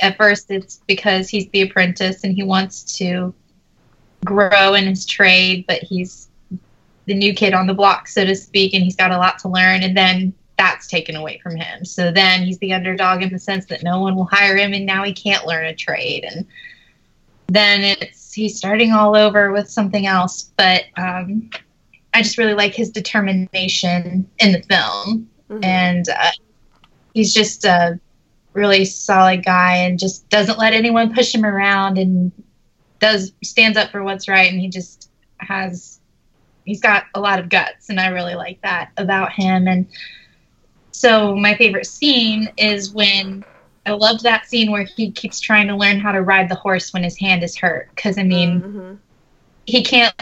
at 0.00 0.16
first, 0.16 0.50
it's 0.50 0.80
because 0.86 1.28
he's 1.28 1.48
the 1.50 1.62
apprentice 1.62 2.24
and 2.24 2.34
he 2.34 2.42
wants 2.44 2.96
to 2.98 3.34
grow 4.24 4.72
in 4.72 4.86
his 4.86 5.04
trade, 5.04 5.66
but 5.66 5.82
he's 5.82 6.28
the 7.04 7.14
new 7.14 7.34
kid 7.34 7.52
on 7.52 7.66
the 7.66 7.74
block, 7.74 8.08
so 8.08 8.24
to 8.24 8.34
speak, 8.34 8.72
and 8.72 8.82
he's 8.82 8.96
got 8.96 9.10
a 9.10 9.18
lot 9.18 9.38
to 9.40 9.48
learn, 9.48 9.82
and 9.82 9.94
then 9.94 10.32
that's 10.56 10.86
taken 10.86 11.16
away 11.16 11.40
from 11.42 11.56
him. 11.56 11.84
So 11.84 12.12
then 12.12 12.44
he's 12.44 12.58
the 12.58 12.72
underdog 12.72 13.22
in 13.22 13.32
the 13.32 13.38
sense 13.38 13.66
that 13.66 13.82
no 13.82 14.00
one 14.00 14.14
will 14.14 14.26
hire 14.30 14.56
him, 14.56 14.72
and 14.72 14.86
now 14.86 15.02
he 15.02 15.12
can't 15.12 15.46
learn 15.46 15.66
a 15.66 15.74
trade, 15.74 16.24
and 16.24 16.46
then 17.48 17.82
it's 17.82 18.32
he's 18.32 18.56
starting 18.56 18.92
all 18.92 19.16
over 19.16 19.52
with 19.52 19.68
something 19.68 20.06
else. 20.06 20.52
But 20.56 20.84
um, 20.96 21.50
I 22.12 22.22
just 22.22 22.38
really 22.38 22.54
like 22.54 22.74
his 22.74 22.90
determination 22.90 24.28
in 24.38 24.52
the 24.52 24.62
film, 24.62 25.28
Mhm. 25.50 25.64
and 25.64 26.08
uh, 26.08 26.30
he's 27.14 27.34
just 27.34 27.64
a 27.64 27.98
really 28.52 28.84
solid 28.84 29.44
guy, 29.44 29.76
and 29.76 29.98
just 29.98 30.28
doesn't 30.28 30.58
let 30.58 30.72
anyone 30.72 31.12
push 31.12 31.34
him 31.34 31.44
around, 31.44 31.98
and 31.98 32.30
does 33.00 33.32
stands 33.42 33.76
up 33.76 33.90
for 33.90 34.04
what's 34.04 34.28
right, 34.28 34.50
and 34.50 34.60
he 34.60 34.68
just 34.68 35.10
has 35.38 35.98
he's 36.64 36.80
got 36.80 37.04
a 37.14 37.20
lot 37.20 37.40
of 37.40 37.48
guts, 37.48 37.90
and 37.90 37.98
I 38.00 38.06
really 38.08 38.36
like 38.36 38.60
that 38.62 38.90
about 38.96 39.32
him, 39.32 39.66
and. 39.66 39.86
So 40.96 41.34
my 41.34 41.56
favorite 41.56 41.86
scene 41.86 42.52
is 42.56 42.92
when 42.92 43.44
I 43.84 43.90
loved 43.90 44.22
that 44.22 44.46
scene 44.46 44.70
where 44.70 44.84
he 44.84 45.10
keeps 45.10 45.40
trying 45.40 45.66
to 45.66 45.76
learn 45.76 45.98
how 45.98 46.12
to 46.12 46.22
ride 46.22 46.48
the 46.48 46.54
horse 46.54 46.92
when 46.92 47.02
his 47.02 47.18
hand 47.18 47.42
is 47.42 47.56
hurt. 47.56 47.90
Because 47.92 48.16
I 48.16 48.22
mean, 48.22 48.60
Mhm. 48.62 48.98
he 49.66 49.82
can't. 49.82 50.14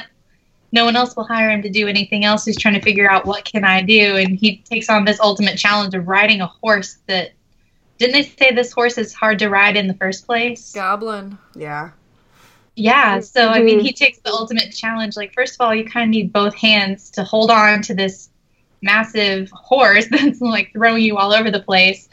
No 0.73 0.87
one 0.87 0.97
else 0.97 1.15
will 1.15 1.25
hire 1.25 1.51
him 1.51 1.61
to 1.61 1.69
do 1.69 1.89
anything 1.89 2.25
else. 2.25 2.47
He's 2.47 2.59
trying 2.59 2.73
to 2.73 2.81
figure 2.81 3.09
out 3.09 3.27
what 3.27 3.45
can 3.45 3.65
I 3.65 3.83
do, 3.83 4.17
and 4.17 4.39
he 4.39 4.63
takes 4.69 4.89
on 4.89 5.05
this 5.05 5.21
ultimate 5.21 5.59
challenge 5.59 5.95
of 5.95 6.09
riding 6.09 6.41
a 6.41 6.47
horse 6.47 6.97
that. 7.07 7.33
Didn't 7.99 8.15
they 8.15 8.23
say 8.23 8.53
this 8.53 8.73
horse 8.73 8.97
is 8.97 9.13
hard 9.13 9.39
to 9.41 9.51
ride 9.51 9.77
in 9.77 9.87
the 9.87 9.95
first 9.95 10.27
place? 10.27 10.73
Goblin. 10.73 11.37
Yeah. 11.55 11.91
Yeah, 12.75 13.21
so 13.21 13.51
I 13.51 13.61
mean, 13.61 13.79
Mhm. 13.79 13.83
he 13.83 13.93
takes 13.93 14.19
the 14.21 14.33
ultimate 14.33 14.75
challenge. 14.75 15.19
Like, 15.19 15.35
first 15.35 15.55
of 15.55 15.61
all, 15.61 15.75
you 15.75 15.85
kind 15.85 16.05
of 16.05 16.11
need 16.11 16.33
both 16.33 16.55
hands 16.55 17.11
to 17.11 17.23
hold 17.23 17.51
on 17.51 17.83
to 17.83 17.95
this 17.95 18.31
massive 18.83 19.51
horse 19.51 20.07
that's 20.11 20.41
like 20.41 20.73
throwing 20.73 21.03
you 21.03 21.17
all 21.17 21.33
over 21.33 21.51
the 21.51 21.61
place, 21.61 22.09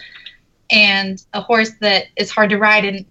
and 0.72 1.24
a 1.34 1.42
horse 1.42 1.72
that 1.82 2.06
is 2.16 2.30
hard 2.30 2.50
to 2.52 2.58
ride. 2.58 2.86
And 2.86 3.06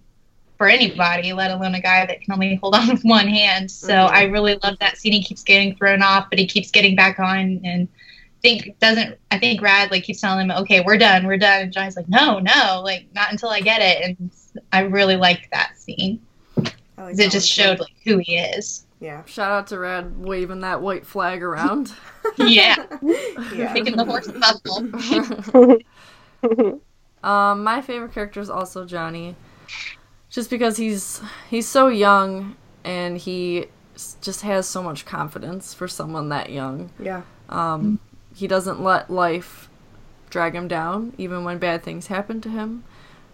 for 0.56 0.68
anybody, 0.68 1.32
let 1.32 1.50
alone 1.52 1.74
a 1.76 1.80
guy 1.80 2.04
that 2.06 2.20
can 2.20 2.32
only 2.34 2.56
hold 2.56 2.74
on 2.76 2.88
with 2.88 3.02
one 3.02 3.28
hand. 3.28 3.70
So 3.70 3.92
Mhm. 3.92 4.10
I 4.10 4.22
really 4.24 4.56
love 4.62 4.76
that 4.80 4.96
scene. 4.98 5.12
He 5.12 5.22
keeps 5.22 5.42
getting 5.44 5.76
thrown 5.76 6.02
off, 6.02 6.26
but 6.30 6.38
he 6.38 6.46
keeps 6.46 6.70
getting 6.70 6.96
back 6.96 7.18
on 7.20 7.60
and 7.64 7.88
think 8.40 8.78
doesn't 8.78 9.18
I 9.32 9.38
think 9.38 9.60
Rab 9.60 9.90
like 9.90 10.04
keeps 10.04 10.20
telling 10.20 10.48
him, 10.48 10.56
Okay, 10.58 10.80
we're 10.80 10.96
done, 10.98 11.26
we're 11.26 11.38
done 11.38 11.62
and 11.62 11.72
Johnny's 11.72 11.96
like, 11.96 12.08
No, 12.08 12.38
no, 12.38 12.80
like 12.84 13.06
not 13.14 13.30
until 13.32 13.50
I 13.50 13.60
get 13.60 13.80
it 13.82 14.02
and 14.18 14.30
I 14.72 14.80
really 14.80 15.16
liked 15.16 15.50
that 15.52 15.76
scene. 15.76 16.20
Like 16.56 16.74
'Cause 16.96 17.18
It 17.20 17.30
just 17.30 17.48
showed 17.48 17.78
like 17.80 17.94
who 18.04 18.18
he 18.18 18.36
is. 18.38 18.84
Yeah. 19.00 19.24
Shout 19.26 19.50
out 19.52 19.66
to 19.68 19.78
Rab 19.78 20.16
waving 20.18 20.60
that 20.60 20.80
white 20.82 21.06
flag 21.06 21.42
around. 21.42 21.92
Yeah. 22.38 22.84
yeah. 23.54 23.72
Making 23.72 23.96
the 23.96 24.04
horse 24.04 24.28
buckle. 24.28 25.78
Um, 27.22 27.64
my 27.64 27.80
favorite 27.82 28.12
character 28.12 28.40
is 28.40 28.48
also 28.48 28.84
Johnny, 28.84 29.34
just 30.30 30.50
because 30.50 30.76
he's 30.76 31.20
he's 31.50 31.66
so 31.66 31.88
young 31.88 32.54
and 32.84 33.18
he 33.18 33.66
s- 33.96 34.16
just 34.22 34.42
has 34.42 34.68
so 34.68 34.84
much 34.84 35.04
confidence 35.04 35.74
for 35.74 35.88
someone 35.88 36.28
that 36.28 36.50
young. 36.50 36.90
Yeah. 37.00 37.22
Um, 37.48 37.98
he 38.36 38.46
doesn't 38.46 38.80
let 38.80 39.10
life 39.10 39.68
drag 40.30 40.54
him 40.54 40.68
down, 40.68 41.12
even 41.18 41.42
when 41.42 41.58
bad 41.58 41.82
things 41.82 42.06
happen 42.06 42.40
to 42.42 42.48
him. 42.50 42.84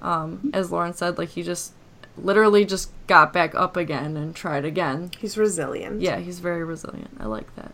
Um, 0.00 0.50
as 0.54 0.72
Lauren 0.72 0.94
said, 0.94 1.18
like 1.18 1.30
he 1.30 1.42
just 1.42 1.72
literally 2.16 2.64
just 2.64 2.90
got 3.06 3.32
back 3.32 3.54
up 3.54 3.76
again 3.76 4.16
and 4.16 4.34
tried 4.34 4.64
again. 4.64 5.10
He's 5.18 5.36
resilient. 5.36 6.00
Yeah, 6.00 6.18
he's 6.18 6.40
very 6.40 6.64
resilient. 6.64 7.16
I 7.18 7.26
like 7.26 7.54
that. 7.56 7.72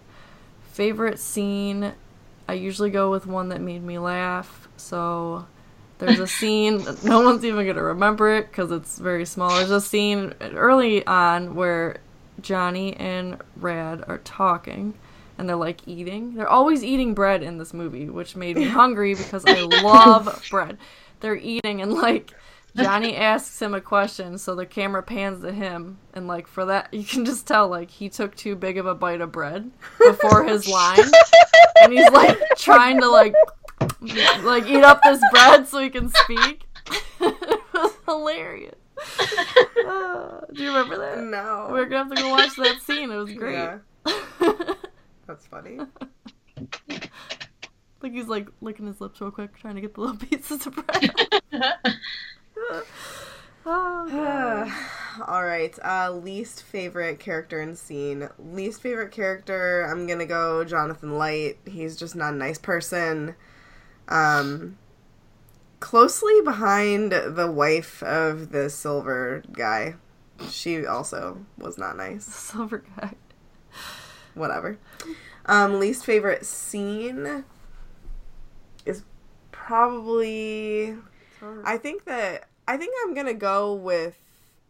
Favorite 0.73 1.19
scene, 1.19 1.93
I 2.49 2.55
usually 2.55 2.91
go 2.91 3.11
with 3.11 3.27
one 3.27 3.51
that 3.51 3.61
made 3.61 3.83
me 3.83 3.99
laugh. 3.99 4.69
So 4.77 5.47
there's 5.99 6.21
a 6.21 6.27
scene, 6.27 6.85
no 7.05 7.21
one's 7.21 7.45
even 7.45 7.65
going 7.65 7.77
to 7.77 7.83
remember 7.83 8.35
it 8.37 8.49
because 8.51 8.71
it's 8.71 8.99
very 8.99 9.27
small. 9.27 9.57
There's 9.57 9.71
a 9.71 9.81
scene 9.81 10.35
early 10.41 11.07
on 11.07 11.55
where 11.55 11.99
Johnny 12.41 12.97
and 12.97 13.41
Rab 13.57 14.05
are 14.09 14.19
talking 14.19 14.95
and 15.41 15.49
they're 15.49 15.57
like 15.57 15.87
eating. 15.87 16.35
They're 16.35 16.49
always 16.49 16.85
eating 16.85 17.15
bread 17.15 17.43
in 17.43 17.59
this 17.59 17.73
movie, 17.73 18.09
which 18.11 18.37
made 18.37 18.57
me 18.57 18.65
hungry 18.69 19.15
because 19.15 19.45
I 19.47 19.61
love 19.63 20.45
bread. 20.51 20.77
They're 21.21 21.37
eating 21.37 21.81
and 21.81 21.93
like 21.93 22.33
Johnny 22.77 23.17
asks 23.17 23.61
him 23.61 23.75
a 23.75 23.81
question, 23.81 24.39
so 24.39 24.55
the 24.55 24.67
camera 24.67 25.03
pans 25.03 25.43
to 25.43 25.53
him, 25.53 25.99
and 26.15 26.27
like 26.27 26.47
for 26.47 26.65
that, 26.67 26.93
you 26.93 27.05
can 27.05 27.25
just 27.25 27.47
tell 27.47 27.69
like 27.69 27.91
he 27.91 28.09
took 28.09 28.37
too 28.37 28.55
big 28.57 28.79
of 28.79 28.87
a 28.87 28.95
bite 28.95 29.21
of 29.21 29.33
bread 29.33 29.71
before 29.99 30.45
his 30.45 30.69
line, 30.73 30.99
and 31.83 31.93
he's 31.93 32.11
like 32.11 32.39
trying 32.57 33.01
to 33.01 33.09
like 33.09 33.35
like 34.43 34.67
eat 34.67 34.85
up 34.85 35.01
this 35.03 35.21
bread 35.31 35.67
so 35.67 35.79
he 35.79 35.91
can 35.91 36.09
speak. 36.11 36.67
it 37.21 37.61
was 37.73 37.93
hilarious. 38.07 38.77
Uh, 39.87 40.41
do 40.53 40.63
you 40.63 40.69
remember 40.69 40.99
that? 40.99 41.23
No. 41.23 41.69
We're 41.71 41.87
gonna 41.87 42.05
have 42.05 42.15
to 42.15 42.23
go 42.23 42.31
watch 42.31 42.57
that 42.57 42.81
scene. 42.83 43.11
It 43.11 43.17
was 43.17 43.33
great. 43.33 43.55
Yeah. 43.55 43.79
That's 45.27 45.47
funny. 45.47 45.79
like 48.03 48.13
he's 48.13 48.29
like 48.29 48.49
licking 48.61 48.87
his 48.87 49.01
lips 49.01 49.21
real 49.21 49.31
quick, 49.31 49.57
trying 49.57 49.77
to 49.77 49.81
get 49.81 49.95
the 49.95 50.01
little 50.01 50.17
pieces 50.17 50.67
of 50.67 50.75
bread. 50.75 51.15
oh, 53.67 54.87
All 55.27 55.45
right. 55.45 55.77
Uh, 55.85 56.13
least 56.13 56.63
favorite 56.63 57.19
character 57.19 57.61
and 57.61 57.77
scene. 57.77 58.29
Least 58.39 58.81
favorite 58.81 59.13
character. 59.13 59.83
I'm 59.83 60.07
gonna 60.07 60.27
go 60.27 60.65
Jonathan 60.65 61.19
Lyte. 61.19 61.59
He's 61.67 61.97
just 61.97 62.15
not 62.15 62.35
a 62.35 62.37
nice 62.37 62.59
person. 62.59 63.35
Um, 64.09 64.79
closely 65.81 66.41
behind 66.43 67.13
the 67.13 67.51
wife 67.51 68.03
of 68.03 68.51
the 68.53 68.71
silver 68.71 69.43
guy. 69.53 69.95
She 70.49 70.87
also 70.87 71.45
was 71.59 71.77
not 71.77 71.97
nice. 71.97 72.25
Silver 72.35 72.85
guy. 72.97 73.13
Whatever. 74.35 74.79
Um, 75.47 75.79
least 75.79 76.05
favorite 76.05 76.47
scene 76.47 77.45
is 78.87 79.03
probably. 79.53 80.97
I 81.65 81.79
think 81.79 82.05
that 82.05 82.50
I 82.67 82.77
think 82.77 82.95
I'm 83.03 83.15
gonna 83.15 83.35
go 83.35 83.75
with 83.75 84.19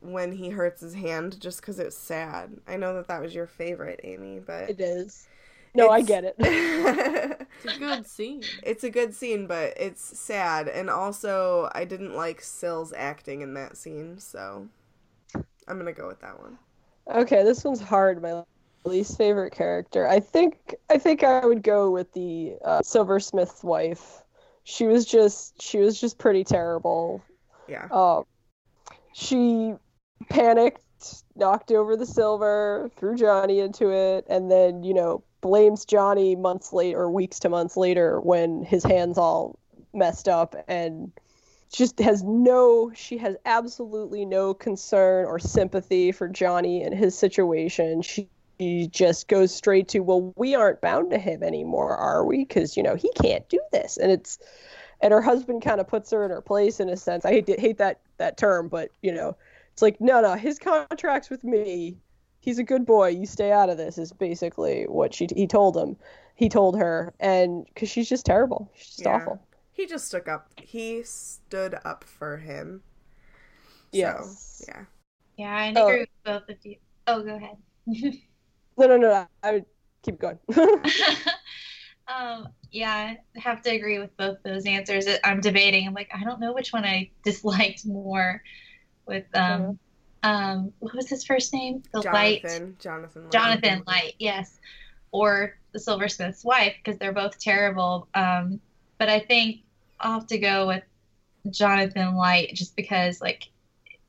when 0.01 0.33
he 0.33 0.51
hurts 0.51 0.81
his 0.81 0.95
hand, 0.95 1.41
just 1.41 1.61
because 1.61 1.79
it's 1.79 1.97
sad. 1.97 2.59
I 2.67 2.77
know 2.77 2.95
that 2.95 3.09
that 3.09 3.21
was 3.21 3.35
your 3.35 3.47
favorite, 3.47 4.01
Amy, 4.03 4.41
but 4.41 4.71
It 4.71 4.81
is. 4.81 5.29
No, 5.75 5.89
I 5.89 6.03
get 6.03 6.25
it. 6.25 6.35
It's 7.63 7.77
a 7.77 7.79
good 7.79 8.07
scene. 8.07 8.43
it's 8.63 8.85
a 8.85 8.91
good 8.91 9.15
scene, 9.15 9.47
but 9.47 9.75
it's 9.77 10.19
sad, 10.19 10.69
and 10.69 10.89
also 10.89 11.71
I 11.75 11.85
didn't 11.85 12.15
like 12.15 12.41
Sill's 12.41 12.93
acting 12.93 13.43
in 13.43 13.55
that 13.55 13.77
scene, 13.77 14.19
so 14.19 14.67
I'm 15.35 15.79
gonna 15.79 15.93
go 15.93 16.07
with 16.09 16.21
that 16.21 16.41
one. 16.41 16.59
Okay, 17.09 17.45
this 17.45 17.65
one's 17.65 17.81
hard. 17.81 18.23
My 18.23 18.43
least 18.85 19.19
favorite 19.19 19.53
character. 19.53 20.09
I 20.09 20.21
think 20.21 20.75
I 20.89 20.99
think 20.99 21.23
I 21.23 21.45
would 21.45 21.63
go 21.63 21.91
with 21.91 22.13
the 22.13 22.55
uh, 22.65 22.83
silversmith's 22.83 23.63
wife. 23.63 24.23
She 24.65 24.87
was 24.87 25.05
just 25.05 25.61
she 25.61 25.79
was 25.79 26.01
just 26.01 26.19
pretty 26.19 26.45
terrible. 26.45 27.23
Yeah. 27.71 27.87
Um, 27.91 28.25
she 29.13 29.75
panicked, 30.29 30.83
knocked 31.37 31.71
over 31.71 31.97
the 31.97 32.07
silver, 32.07 32.91
threw 32.97 33.17
Johnny 33.17 33.61
into 33.61 33.91
it, 33.91 34.27
and 34.29 34.51
then 34.51 34.83
you 34.83 34.93
know 34.93 35.23
blames 35.41 35.85
Johnny 35.85 36.37
months 36.37 36.73
later 36.73 37.01
or 37.01 37.11
weeks 37.11 37.39
to 37.41 37.49
months 37.49 37.77
later 37.77 38.21
when 38.21 38.63
his 38.63 38.85
hands 38.85 39.17
all 39.17 39.59
messed 39.95 40.29
up 40.29 40.55
and 40.69 41.11
just 41.73 41.99
has 41.99 42.23
no 42.23 42.93
she 42.95 43.17
has 43.17 43.37
absolutely 43.47 44.25
no 44.25 44.53
concern 44.53 45.25
or 45.25 45.39
sympathy 45.39 46.13
for 46.13 46.29
Johnny 46.29 46.83
and 46.83 46.93
his 46.95 47.17
situation. 47.17 48.03
She 48.03 48.29
she 48.61 48.89
just 48.89 49.27
goes 49.27 49.55
straight 49.55 49.89
to, 49.89 50.01
well, 50.01 50.35
we 50.37 50.55
aren't 50.55 50.83
bound 50.83 51.13
to 51.13 51.19
him 51.19 51.43
anymore, 51.43 51.97
are 51.97 52.27
we? 52.27 52.45
Because 52.45 52.77
you 52.77 52.83
know 52.83 52.95
he 52.95 53.11
can't 53.15 53.49
do 53.49 53.61
this, 53.73 53.97
and 53.97 54.13
it's, 54.13 54.39
and 55.01 55.13
her 55.13 55.23
husband 55.23 55.63
kind 55.63 55.81
of 55.81 55.89
puts 55.89 56.11
her 56.11 56.25
in 56.25 56.31
her 56.31 56.43
place 56.43 56.81
in 56.81 56.89
a 56.89 56.97
sense. 56.97 57.25
I 57.25 57.31
hate 57.31 57.61
hate 57.61 57.79
that 57.79 58.01
that 58.19 58.37
term, 58.37 58.69
but 58.69 58.91
you 59.03 59.13
know, 59.13 59.37
it's 59.73 59.83
like 59.83 60.01
no, 60.01 60.21
no, 60.21 60.35
his 60.35 60.59
contract's 60.59 61.31
with 61.31 61.45
me. 61.45 61.97
He's 62.41 62.59
a 62.59 62.65
good 62.65 62.87
boy. 62.87 63.09
You 63.09 63.27
stay 63.27 63.53
out 63.53 63.69
of 63.71 63.77
this. 63.77 63.99
Is 63.99 64.13
basically 64.13 64.85
what 64.85 65.15
she 65.15 65.29
he 65.35 65.47
told 65.47 65.77
him. 65.77 65.97
He 66.35 66.49
told 66.49 66.79
her, 66.79 67.13
and 67.21 67.67
because 67.67 67.91
she's 67.91 68.09
just 68.09 68.25
terrible. 68.25 68.71
She's 68.75 68.87
just 68.89 69.01
Yeah. 69.01 69.17
awful. 69.17 69.47
He 69.73 69.87
just 69.87 70.07
stuck 70.07 70.29
up. 70.29 70.51
He 70.59 71.03
stood 71.05 71.77
up 71.85 72.05
for 72.05 72.37
him. 72.39 72.83
Yeah, 73.93 74.23
So, 74.23 74.65
yeah. 74.69 74.85
Yeah, 75.37 75.55
I 75.57 75.73
Oh. 75.77 75.87
agree 75.89 76.01
with 76.01 76.09
both 76.25 76.49
of 76.49 76.65
you. 76.65 76.77
Oh, 77.07 77.23
go 77.23 77.37
ahead. 77.37 77.57
No, 78.79 78.87
no, 78.87 78.97
no. 78.97 79.27
I 79.43 79.53
would 79.53 79.67
keep 80.03 80.19
going. 80.19 80.39
um, 82.11 82.49
yeah, 82.71 83.15
I 83.37 83.41
have 83.41 83.63
to 83.63 83.71
agree 83.71 83.99
with 83.99 84.17
both 84.17 84.39
those 84.45 84.67
answers. 84.67 85.07
I'm 85.25 85.41
debating. 85.41 85.87
I'm 85.87 85.95
like, 85.95 86.11
I 86.15 86.23
don't 86.25 86.41
know 86.41 86.53
which 86.53 86.73
one 86.73 86.85
I 86.85 87.11
disliked 87.25 87.87
more. 87.87 88.43
With 89.07 89.27
um, 89.35 89.79
um, 90.23 90.73
what 90.79 90.95
was 90.95 91.09
his 91.09 91.25
first 91.25 91.53
name? 91.53 91.83
The 91.93 92.01
light. 92.03 92.43
Jonathan. 92.43 92.77
Jonathan. 92.79 93.23
Lyte. 93.25 93.33
Jonathan 93.33 93.83
Lyte, 93.87 94.15
yes, 94.19 94.59
or 95.11 95.57
the 95.73 95.81
silversmith's 95.81 96.45
wife 96.45 96.75
because 96.83 96.99
they're 96.99 97.13
both 97.13 97.39
terrible. 97.39 98.09
Um, 98.15 98.61
but 98.99 99.09
I 99.09 99.21
think 99.21 99.63
I'll 99.99 100.21
have 100.21 100.27
to 100.29 100.39
go 100.39 100.67
with 100.67 100.85
Jonathan 101.51 102.15
Lyte 102.15 102.55
just 102.55 102.77
because, 102.77 103.21
like, 103.21 103.49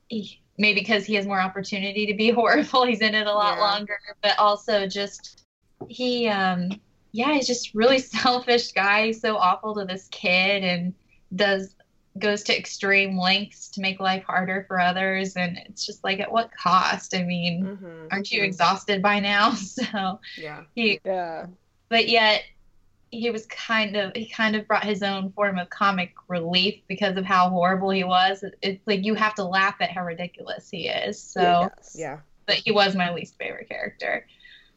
he, 0.08 0.40
maybe 0.58 0.80
because 0.80 1.04
he 1.04 1.14
has 1.14 1.26
more 1.26 1.40
opportunity 1.40 2.06
to 2.06 2.14
be 2.14 2.30
horrible. 2.32 2.84
He's 2.84 3.00
in 3.00 3.14
it 3.14 3.26
a 3.26 3.32
lot 3.32 3.56
Yeah. 3.56 3.62
longer, 3.62 3.98
but 4.22 4.38
also 4.38 4.86
just 4.86 5.44
he, 5.88 6.28
um, 6.28 6.70
yeah, 7.12 7.32
he's 7.34 7.46
just 7.46 7.74
really 7.74 7.98
selfish 8.18 8.72
guy. 8.72 9.06
He's 9.06 9.20
so 9.20 9.36
awful 9.36 9.74
to 9.76 9.84
this 9.84 10.08
kid 10.08 10.64
and 10.64 10.94
does 11.34 11.74
goes 12.18 12.42
to 12.42 12.58
extreme 12.58 13.16
lengths 13.18 13.68
to 13.70 13.80
make 13.80 13.98
life 13.98 14.22
harder 14.24 14.66
for 14.68 14.78
others 14.78 15.34
and 15.34 15.56
it's 15.64 15.86
just 15.86 16.04
like 16.04 16.20
at 16.20 16.30
what 16.30 16.50
cost 16.54 17.14
i 17.14 17.22
mean 17.22 17.64
Mhm. 17.64 18.08
aren't 18.12 18.30
you 18.30 18.42
exhausted 18.42 19.00
by 19.00 19.18
now 19.18 19.52
so 19.54 20.20
Yeah. 20.36 20.64
he 20.74 21.00
yeah. 21.06 21.46
but 21.88 22.10
yet 22.10 22.42
he 23.10 23.30
was 23.30 23.46
kind 23.46 23.96
of 23.96 24.12
he 24.14 24.26
kind 24.28 24.54
of 24.56 24.68
brought 24.68 24.84
his 24.84 25.02
own 25.02 25.32
form 25.32 25.58
of 25.58 25.70
comic 25.70 26.12
relief 26.28 26.82
because 26.86 27.16
of 27.16 27.24
how 27.24 27.48
horrible 27.48 27.88
he 27.88 28.04
was 28.04 28.44
it's 28.60 28.86
like 28.86 29.06
you 29.06 29.14
have 29.14 29.34
to 29.36 29.44
laugh 29.44 29.76
at 29.80 29.90
how 29.90 30.04
ridiculous 30.04 30.68
he 30.68 30.88
is 30.88 31.18
so 31.18 31.70
Yes. 31.78 31.96
Yeah. 31.98 32.18
but 32.44 32.56
he 32.56 32.72
was 32.72 32.94
my 32.94 33.10
least 33.14 33.38
favorite 33.38 33.70
character 33.70 34.26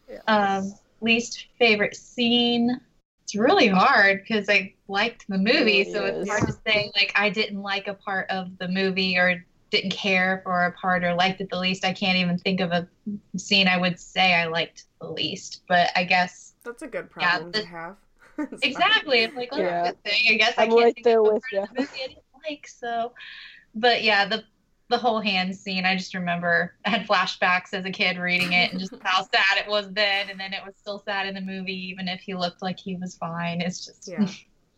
Yes. 0.10 0.22
um 0.30 0.74
least 1.06 1.48
favorite 1.60 1.96
scene 1.96 2.82
it's 3.24 3.36
really 3.36 3.68
hard 3.68 4.22
because 4.22 4.50
i 4.50 4.74
liked 4.88 5.26
the 5.30 5.38
movie 5.38 5.82
It 5.82 5.88
so 5.92 6.06
really 6.06 6.12
it's 6.12 6.22
is. 6.24 6.30
hard 6.30 6.48
to 6.48 6.54
say 6.68 6.92
like 6.96 7.12
i 7.16 7.30
didn't 7.30 7.62
like 7.62 7.88
a 7.88 7.96
part 7.96 8.30
of 8.30 8.58
the 8.60 8.68
movie 8.70 9.18
or 9.18 9.46
didn't 9.72 9.92
care 9.92 10.42
for 10.44 10.66
a 10.66 10.72
part 10.74 11.04
or 11.04 11.14
liked 11.16 11.42
it 11.42 11.50
the 11.50 11.60
least 11.60 11.86
i 11.86 11.94
can't 11.94 12.18
even 12.18 12.38
think 12.40 12.62
of 12.62 12.72
a 12.72 12.88
scene 13.38 13.68
i 13.68 13.78
would 13.78 14.00
say 14.00 14.34
i 14.34 14.46
liked 14.46 14.86
the 15.02 15.10
least 15.10 15.64
but 15.68 15.90
i 15.96 16.04
guess 16.04 16.54
That's 16.64 16.82
a 16.82 16.88
good 16.88 17.10
Yeah, 17.20 17.40
problem 17.40 17.54
the- 17.54 17.62
to 17.62 17.66
have. 17.66 17.98
It's 18.52 18.68
fine. 18.68 18.72
exactly 18.72 19.20
it's 19.24 19.36
like 19.36 19.50
oh, 19.54 19.60
Yeah. 19.62 19.82
good 19.84 20.04
thing 20.04 20.22
i 20.30 20.36
guess 20.36 20.54
i 20.58 20.64
I'm 20.64 20.70
can't 20.70 20.76
right 20.76 20.96
think 20.96 21.06
there 21.06 21.22
of 21.24 21.26
a 21.26 21.34
with 21.34 21.42
part 21.42 21.54
of 21.64 21.70
the 21.70 21.82
movie 21.82 22.04
i 22.04 22.08
didn't 22.08 22.26
like 22.50 22.68
so 22.68 23.14
but 23.76 24.04
yeah 24.04 24.26
the 24.26 24.44
the 24.90 24.98
whole 24.98 25.20
hand 25.20 25.56
scene. 25.56 25.86
I 25.86 25.96
just 25.96 26.14
remember 26.14 26.76
I 26.86 26.90
had 26.90 27.08
flashbacks 27.08 27.74
as 27.74 27.86
a 27.86 27.92
kid 27.92 28.18
reading 28.18 28.54
it 28.54 28.72
and 28.72 28.80
just 28.80 28.94
how 29.02 29.24
sad 29.24 29.58
it 29.58 29.70
was 29.70 29.92
then, 29.92 30.30
and 30.30 30.40
then 30.40 30.54
it 30.54 30.64
was 30.66 30.76
still 30.78 31.00
sad 31.00 31.28
in 31.28 31.34
the 31.34 31.42
movie, 31.42 31.90
even 31.90 32.08
if 32.08 32.22
he 32.22 32.36
looked 32.36 32.62
like 32.62 32.80
he 32.80 32.96
was 32.96 33.16
fine. 33.16 33.62
It's 33.62 33.86
just 33.86 34.08
Yeah. 34.08 34.28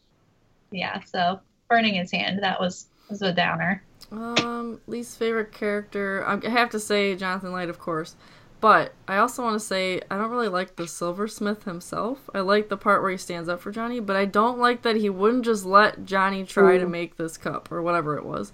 yeah. 0.72 1.04
So 1.04 1.40
burning 1.70 1.96
his 1.96 2.12
hand 2.12 2.42
that 2.44 2.60
was 2.60 2.88
was 3.10 3.22
a 3.22 3.34
downer. 3.34 3.84
Um, 4.12 4.80
least 4.88 5.18
favorite 5.18 5.52
character. 5.52 6.24
I 6.26 6.50
have 6.50 6.70
to 6.72 6.80
say 6.80 7.16
Jonathan 7.16 7.52
Lyte, 7.52 7.70
of 7.70 7.80
course. 7.80 8.16
But 8.60 8.94
I 9.08 9.18
also 9.18 9.44
want 9.44 9.54
to 9.54 9.66
say 9.66 10.02
I 10.10 10.18
don't 10.18 10.32
really 10.32 10.48
like 10.48 10.78
the 10.78 10.88
silversmith 10.88 11.66
himself. 11.66 12.28
I 12.34 12.40
like 12.40 12.70
the 12.70 12.78
part 12.78 13.02
where 13.02 13.12
he 13.12 13.18
stands 13.18 13.50
up 13.50 13.62
for 13.62 13.72
Johnny, 13.72 14.00
but 14.00 14.16
I 14.16 14.26
don't 14.26 14.58
like 14.58 14.82
that 14.82 14.96
he 14.96 15.10
wouldn't 15.10 15.46
just 15.46 15.64
let 15.64 16.06
Johnny 16.06 16.44
try 16.44 16.80
to 16.80 16.88
make 16.88 17.18
this 17.18 17.38
cup 17.38 17.72
or 17.72 17.84
whatever 17.84 18.18
it 18.18 18.26
was. 18.26 18.52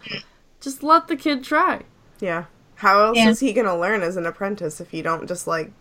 Just 0.64 0.82
let 0.82 1.08
the 1.08 1.16
kid 1.18 1.44
try. 1.44 1.82
Yeah. 2.20 2.46
How 2.76 3.06
else 3.06 3.18
Yeah. 3.18 3.30
is 3.30 3.40
he 3.42 3.52
gonna 3.54 3.78
learn 3.78 4.02
as 4.02 4.16
an 4.18 4.26
apprentice 4.26 4.80
if 4.82 4.94
you 4.94 5.04
don't 5.04 5.28
just 5.28 5.46
like 5.46 5.72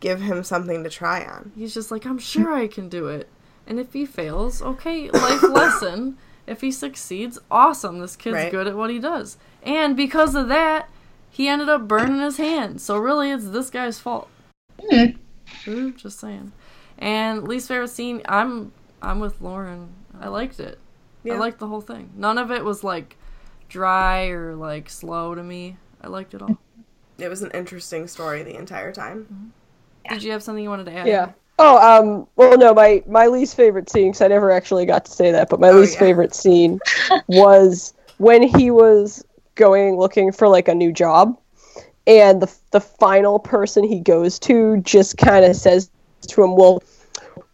give 0.00 0.20
him 0.20 0.44
something 0.44 0.82
to 0.84 0.90
try 0.90 1.24
on? 1.24 1.52
He's 1.56 1.74
just 1.74 1.90
like, 1.90 2.06
I'm 2.06 2.18
sure 2.18 2.52
I 2.54 2.68
can 2.68 2.88
do 2.88 3.08
it. 3.08 3.28
And 3.66 3.78
if 3.80 3.92
he 3.92 4.06
fails, 4.06 4.62
okay, 4.62 5.10
life 5.10 5.42
lesson. 5.48 6.16
If 6.46 6.60
he 6.60 6.72
succeeds, 6.72 7.38
awesome. 7.50 7.98
This 8.00 8.16
kid's 8.16 8.34
Right. 8.34 8.50
good 8.50 8.66
at 8.66 8.76
what 8.76 8.90
he 8.90 8.98
does. 8.98 9.38
And 9.62 9.96
because 9.96 10.34
of 10.34 10.48
that, 10.48 10.88
he 11.30 11.48
ended 11.48 11.68
up 11.68 11.86
burning 11.88 12.20
his 12.20 12.36
hand. 12.36 12.80
So 12.80 12.96
really, 12.98 13.30
it's 13.30 13.48
this 13.48 13.70
guy's 13.70 13.98
fault. 13.98 14.28
Hmm. 14.80 15.04
Mm, 15.64 15.96
just 15.96 16.18
saying. 16.20 16.52
And 16.98 17.46
least 17.46 17.68
favorite 17.68 17.88
scene, 17.88 18.22
I'm 18.28 18.72
I'm 19.00 19.18
with 19.20 19.40
Lauren. 19.40 19.88
I 20.20 20.28
liked 20.28 20.60
it. 20.60 20.78
Yeah. 21.24 21.34
I 21.34 21.38
liked 21.38 21.58
the 21.58 21.66
whole 21.68 21.80
thing. 21.80 22.10
None 22.16 22.38
of 22.38 22.50
it 22.52 22.64
was 22.64 22.82
like 22.84 23.16
dry 23.72 24.28
or 24.28 24.54
like 24.54 24.88
slow 24.90 25.34
to 25.34 25.42
me. 25.42 25.76
I 26.02 26.08
liked 26.08 26.34
it 26.34 26.42
all. 26.42 26.60
It 27.18 27.28
was 27.28 27.42
an 27.42 27.50
interesting 27.52 28.06
story 28.06 28.42
the 28.42 28.56
entire 28.56 28.92
time. 28.92 29.52
Did 30.08 30.22
you 30.22 30.32
have 30.32 30.42
something 30.42 30.62
you 30.62 30.70
wanted 30.70 30.86
to 30.86 30.92
add? 30.92 31.08
Yeah. 31.08 31.32
Oh, 31.58 31.78
um, 31.78 32.26
well, 32.36 32.56
no, 32.58 32.74
my, 32.74 33.02
my 33.06 33.26
least 33.26 33.56
favorite 33.56 33.88
scene, 33.90 34.08
because 34.08 34.22
I 34.22 34.28
never 34.28 34.50
actually 34.50 34.86
got 34.86 35.04
to 35.04 35.12
say 35.12 35.30
that, 35.32 35.48
but 35.48 35.60
my 35.60 35.70
Oh, 35.70 35.80
least 35.80 35.94
yeah. 35.94 35.98
favorite 35.98 36.34
scene 36.34 36.80
was 37.28 37.94
when 38.18 38.42
he 38.42 38.70
was 38.70 39.24
going 39.54 39.96
looking 39.96 40.32
for 40.32 40.48
like 40.48 40.68
a 40.68 40.74
new 40.74 40.92
job, 40.92 41.38
and 42.06 42.42
the 42.42 42.52
the 42.72 42.80
final 42.80 43.38
person 43.38 43.84
he 43.84 44.00
goes 44.00 44.38
to 44.40 44.78
just 44.78 45.16
kind 45.18 45.44
of 45.44 45.54
says 45.56 45.90
to 46.28 46.42
him, 46.42 46.56
"Well, 46.56 46.82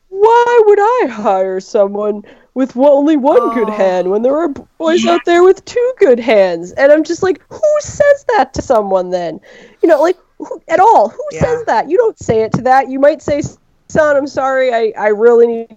why 0.09 0.63
would 0.67 0.79
I 0.81 1.07
hire 1.11 1.61
someone 1.61 2.23
with 2.59 2.77
only 2.77 3.17
one 3.17 3.55
good 3.55 3.71
Oh. 3.71 3.73
hand 3.73 4.11
when 4.11 4.23
there 4.23 4.37
are 4.37 4.49
boys 4.79 5.07
out 5.07 5.25
there 5.25 5.43
with 5.45 5.65
two 5.65 5.93
good 5.99 6.19
hands?" 6.19 6.73
And 6.73 6.91
I'm 6.93 7.05
just 7.05 7.23
like, 7.23 7.41
who 7.49 7.61
says 7.81 8.25
that 8.37 8.53
to 8.55 8.63
someone 8.63 9.11
then? 9.11 9.41
You 9.83 9.89
know, 9.89 10.01
like 10.03 10.19
who, 10.39 10.61
at 10.69 10.81
all? 10.81 11.09
Who 11.09 11.23
Yeah. 11.33 11.41
says 11.45 11.65
that? 11.67 11.89
You 11.89 11.97
don't 11.97 12.19
say 12.19 12.43
it 12.43 12.53
to 12.55 12.63
that. 12.63 12.89
You 12.91 12.99
might 12.99 13.23
say, 13.23 13.43
"Son, 13.89 14.17
I'm 14.17 14.27
sorry. 14.27 14.75
I 14.75 14.93
I 14.99 15.09
really 15.09 15.47
need." 15.47 15.77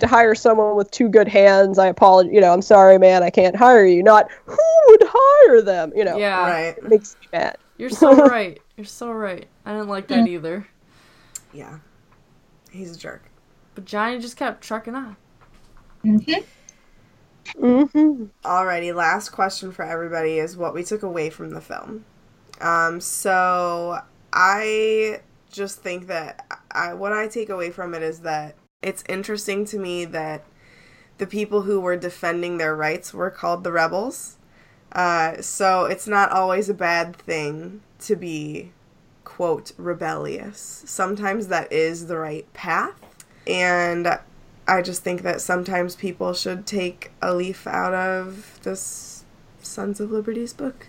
To 0.00 0.06
hire 0.06 0.34
someone 0.34 0.76
with 0.76 0.90
two 0.90 1.08
good 1.08 1.26
hands, 1.26 1.78
I 1.78 1.86
apologize. 1.86 2.30
You 2.30 2.42
know, 2.42 2.52
I'm 2.52 2.60
sorry, 2.60 2.98
man. 2.98 3.22
I 3.22 3.30
can't 3.30 3.56
hire 3.56 3.86
you. 3.86 4.02
Not 4.02 4.30
who 4.44 4.58
would 4.88 5.02
hire 5.06 5.62
them. 5.62 5.90
You 5.96 6.04
know, 6.04 6.18
Yeah. 6.18 6.38
Right. 6.50 6.76
it 6.76 6.86
makes 6.86 7.16
me 7.22 7.28
mad. 7.32 7.56
You're 7.78 7.88
so 7.88 8.12
right. 8.36 8.60
You're 8.76 8.84
so 8.84 9.10
right. 9.10 9.46
I 9.64 9.72
didn't 9.72 9.88
like 9.88 10.06
that 10.08 10.28
either. 10.28 10.66
Yeah. 11.54 11.78
He's 12.70 12.94
a 12.94 12.98
jerk. 12.98 13.22
But 13.74 13.86
Johnny 13.86 14.18
just 14.18 14.36
kept 14.36 14.62
trucking 14.62 14.94
on. 14.94 15.16
Mhm. 16.06 16.44
Mm-hmm. 17.56 18.24
Alrighty, 18.44 18.94
last 18.94 19.30
question 19.30 19.72
for 19.72 19.84
everybody 19.84 20.38
is 20.38 20.56
what 20.56 20.74
we 20.74 20.82
took 20.82 21.02
away 21.02 21.30
from 21.30 21.50
the 21.50 21.60
film. 21.60 22.04
Um, 22.60 23.00
so 23.00 24.00
I 24.32 25.20
just 25.50 25.82
think 25.82 26.06
that 26.08 26.46
I, 26.70 26.94
what 26.94 27.12
I 27.12 27.28
take 27.28 27.48
away 27.50 27.70
from 27.70 27.94
it 27.94 28.02
is 28.02 28.20
that 28.20 28.56
it's 28.82 29.04
interesting 29.08 29.64
to 29.66 29.78
me 29.78 30.04
that 30.06 30.44
the 31.18 31.26
people 31.26 31.62
who 31.62 31.80
were 31.80 31.96
defending 31.96 32.58
their 32.58 32.76
rights 32.76 33.14
were 33.14 33.30
called 33.30 33.64
the 33.64 33.72
rebels. 33.72 34.36
Uh, 34.92 35.42
so 35.42 35.86
it's 35.86 36.08
not 36.08 36.32
always 36.32 36.68
a 36.68 36.74
bad 36.74 37.16
thing 37.16 37.82
to 38.00 38.16
be, 38.16 38.72
quote, 39.24 39.72
rebellious. 39.78 40.84
Sometimes 40.86 41.48
that 41.48 41.72
is 41.72 42.08
the 42.08 42.18
right 42.18 42.50
path. 42.54 42.94
And 43.46 44.18
I 44.68 44.82
just 44.82 45.02
think 45.02 45.22
that 45.22 45.40
sometimes 45.40 45.94
people 45.94 46.34
should 46.34 46.66
take 46.66 47.12
a 47.22 47.34
leaf 47.34 47.66
out 47.66 47.94
of 47.94 48.58
this 48.62 49.24
Sons 49.60 50.00
of 50.00 50.10
Liberty's 50.10 50.52
book. 50.52 50.88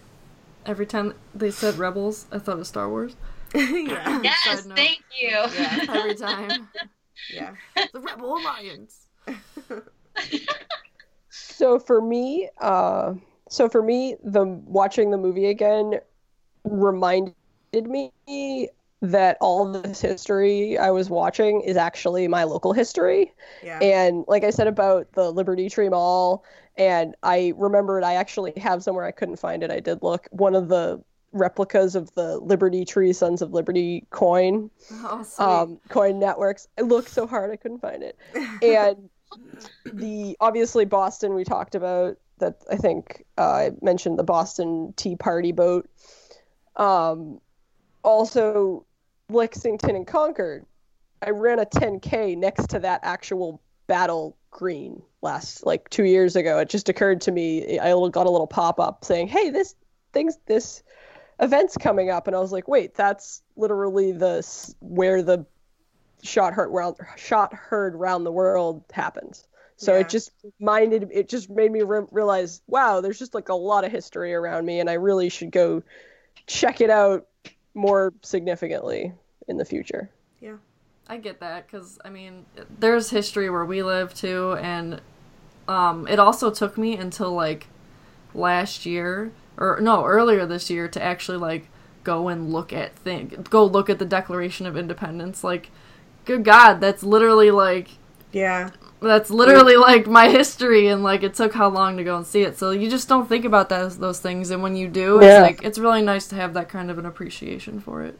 Every 0.65 0.85
time 0.85 1.13
they 1.33 1.51
said 1.51 1.77
rebels, 1.77 2.25
I 2.31 2.39
thought 2.39 2.59
of 2.59 2.67
Star 2.67 2.89
Wars. 2.89 3.15
yeah. 3.55 4.21
Yes, 4.21 4.63
Side 4.63 4.75
thank 4.75 5.03
you. 5.19 5.29
Yeah. 5.29 5.85
Every 5.89 6.15
time. 6.27 6.69
Yeah. 7.33 7.55
the 7.93 7.99
Rebel 7.99 8.37
Alliance. 8.37 9.07
So 11.29 11.79
for 11.79 12.01
me, 12.01 12.49
uh, 12.61 13.13
so 13.49 13.69
for 13.69 13.81
me, 13.81 14.15
the 14.23 14.45
watching 14.45 15.11
the 15.11 15.17
movie 15.17 15.47
again 15.47 15.93
reminded 16.63 17.33
me 17.73 18.11
that 19.01 19.37
all 19.41 19.71
this 19.71 20.01
history 20.01 20.77
I 20.77 20.89
was 20.89 21.09
watching 21.09 21.61
is 21.61 21.77
actually 21.77 22.27
my 22.27 22.43
local 22.43 22.73
history. 22.73 23.31
Yeah. 23.63 23.79
And 23.79 24.25
like 24.27 24.43
I 24.43 24.49
said 24.49 24.67
about 24.67 25.11
the 25.13 25.31
Liberty 25.31 25.69
Tree 25.69 25.89
Mall, 25.89 26.43
and 26.77 27.15
I 27.23 27.53
remembered 27.57 28.03
I 28.03 28.13
actually 28.13 28.53
have 28.57 28.83
somewhere 28.83 29.05
I 29.05 29.11
couldn't 29.11 29.37
find 29.37 29.63
it. 29.63 29.71
I 29.71 29.79
did 29.79 30.01
look 30.01 30.27
one 30.31 30.55
of 30.55 30.69
the 30.69 31.01
replicas 31.31 31.95
of 31.95 32.13
the 32.15 32.39
Liberty 32.39 32.85
Tree 32.85 33.13
Sons 33.13 33.41
of 33.41 33.51
Liberty 33.51 34.05
coin 34.09 34.69
Oh, 34.91 35.25
um, 35.37 35.79
coin 35.89 36.19
networks. 36.19 36.67
I 36.77 36.81
looked 36.81 37.09
so 37.09 37.27
hard 37.27 37.51
I 37.51 37.55
couldn't 37.55 37.79
find 37.79 38.03
it. 38.03 38.17
And 38.63 39.09
the 39.85 40.37
obviously 40.39 40.85
Boston 40.85 41.35
we 41.35 41.43
talked 41.43 41.75
about 41.75 42.17
that 42.39 42.63
I 42.71 42.77
think 42.77 43.25
uh, 43.37 43.41
I 43.41 43.71
mentioned 43.81 44.17
the 44.17 44.23
Boston 44.23 44.93
Tea 44.95 45.15
Party 45.15 45.51
boat. 45.51 45.89
Um, 46.77 47.41
also 48.03 48.85
Lexington 49.29 49.95
and 49.95 50.07
Concord. 50.07 50.65
I 51.21 51.31
ran 51.31 51.59
a 51.59 51.65
10k 51.65 52.37
next 52.37 52.69
to 52.71 52.79
that 52.79 53.01
actual 53.03 53.61
battle 53.87 54.37
green 54.51 55.01
last 55.21 55.65
like 55.65 55.89
two 55.89 56.03
years 56.03 56.35
ago. 56.35 56.59
It 56.59 56.69
just 56.69 56.89
occurred 56.89 57.21
to 57.21 57.31
me. 57.31 57.79
I 57.79 57.89
got 58.09 58.27
a 58.27 58.29
little 58.29 58.47
pop 58.47 58.79
up 58.79 59.03
saying, 59.03 59.27
"Hey, 59.27 59.49
this 59.49 59.75
things 60.13 60.37
this 60.45 60.83
event's 61.39 61.77
coming 61.77 62.09
up," 62.09 62.27
and 62.27 62.35
I 62.35 62.39
was 62.39 62.51
like, 62.51 62.67
"Wait, 62.67 62.95
that's 62.95 63.41
literally 63.55 64.11
the 64.11 64.45
where 64.79 65.21
the 65.21 65.45
shot 66.23 66.53
heard 66.53 66.69
round 66.69 66.97
shot 67.15 67.53
heard 67.53 67.95
round 67.95 68.25
the 68.25 68.31
world 68.31 68.83
happens." 68.91 69.47
So 69.75 69.93
Yeah. 69.93 69.99
it 69.99 70.09
just 70.09 70.31
minded 70.59 71.09
it 71.11 71.29
just 71.29 71.49
made 71.49 71.71
me 71.71 71.83
re- 71.83 72.07
realize, 72.11 72.61
wow, 72.67 73.01
there's 73.01 73.19
just 73.19 73.35
like 73.35 73.49
a 73.49 73.55
lot 73.55 73.85
of 73.85 73.91
history 73.91 74.33
around 74.33 74.65
me, 74.65 74.79
and 74.79 74.89
I 74.89 74.93
really 74.93 75.29
should 75.29 75.51
go 75.51 75.83
check 76.47 76.81
it 76.81 76.89
out 76.89 77.27
more 77.77 78.13
significantly 78.21 79.13
in 79.47 79.57
the 79.57 79.65
future. 79.65 80.09
Yeah. 80.41 80.57
I 81.07 81.17
get 81.17 81.39
that 81.39 81.67
because 81.67 81.97
I 82.03 82.09
mean, 82.09 82.45
there's 82.79 83.09
history 83.09 83.49
where 83.49 83.65
we 83.65 83.81
live 83.81 84.13
too, 84.13 84.57
and 84.59 85.01
um, 85.67 86.07
it 86.07 86.19
also 86.19 86.51
took 86.51 86.77
me 86.77 86.97
until 86.97 87.31
like 87.31 87.67
last 88.33 88.85
year 88.85 89.31
or 89.57 89.79
no 89.81 90.03
earlier 90.03 90.45
this 90.45 90.69
year 90.69 90.87
to 90.89 91.01
actually 91.01 91.37
like 91.37 91.69
go 92.03 92.27
and 92.27 92.51
look 92.51 92.71
at 92.71 92.95
thing 92.95 93.45
go 93.49 93.65
look 93.65 93.89
at 93.89 93.99
the 93.99 94.05
Declaration 94.05 94.65
of 94.65 94.75
Independence. 94.75 95.43
Like, 95.45 95.71
good 96.25 96.43
God, 96.43 96.81
that's 96.81 97.03
literally 97.03 97.51
like 97.51 97.91
yeah. 98.33 98.71
That's 99.01 99.29
literally 99.29 99.75
like 99.77 100.07
my 100.07 100.29
history, 100.29 100.87
and 100.87 101.03
like 101.03 101.23
it 101.23 101.33
took 101.35 101.53
how 101.53 101.69
long 101.69 101.97
to 101.97 102.03
go 102.03 102.17
and 102.17 102.25
see 102.25 102.41
it. 102.41 102.57
So 102.57 102.71
you 102.71 102.89
just 102.89 103.07
don't 103.07 103.27
think 103.29 103.45
about 103.45 103.69
those 103.69 103.97
those 103.97 104.19
things, 104.19 104.49
and 104.51 104.61
when 104.63 104.75
you 104.75 104.87
do, 104.87 105.19
Yeah. 105.21 105.39
it's 105.39 105.41
like 105.41 105.63
it's 105.63 105.79
really 105.79 106.01
nice 106.01 106.27
to 106.29 106.35
have 106.35 106.53
that 106.55 106.69
kind 106.69 106.89
of 106.91 106.97
an 106.97 107.05
appreciation 107.05 107.79
for 107.79 108.03
it. 108.03 108.17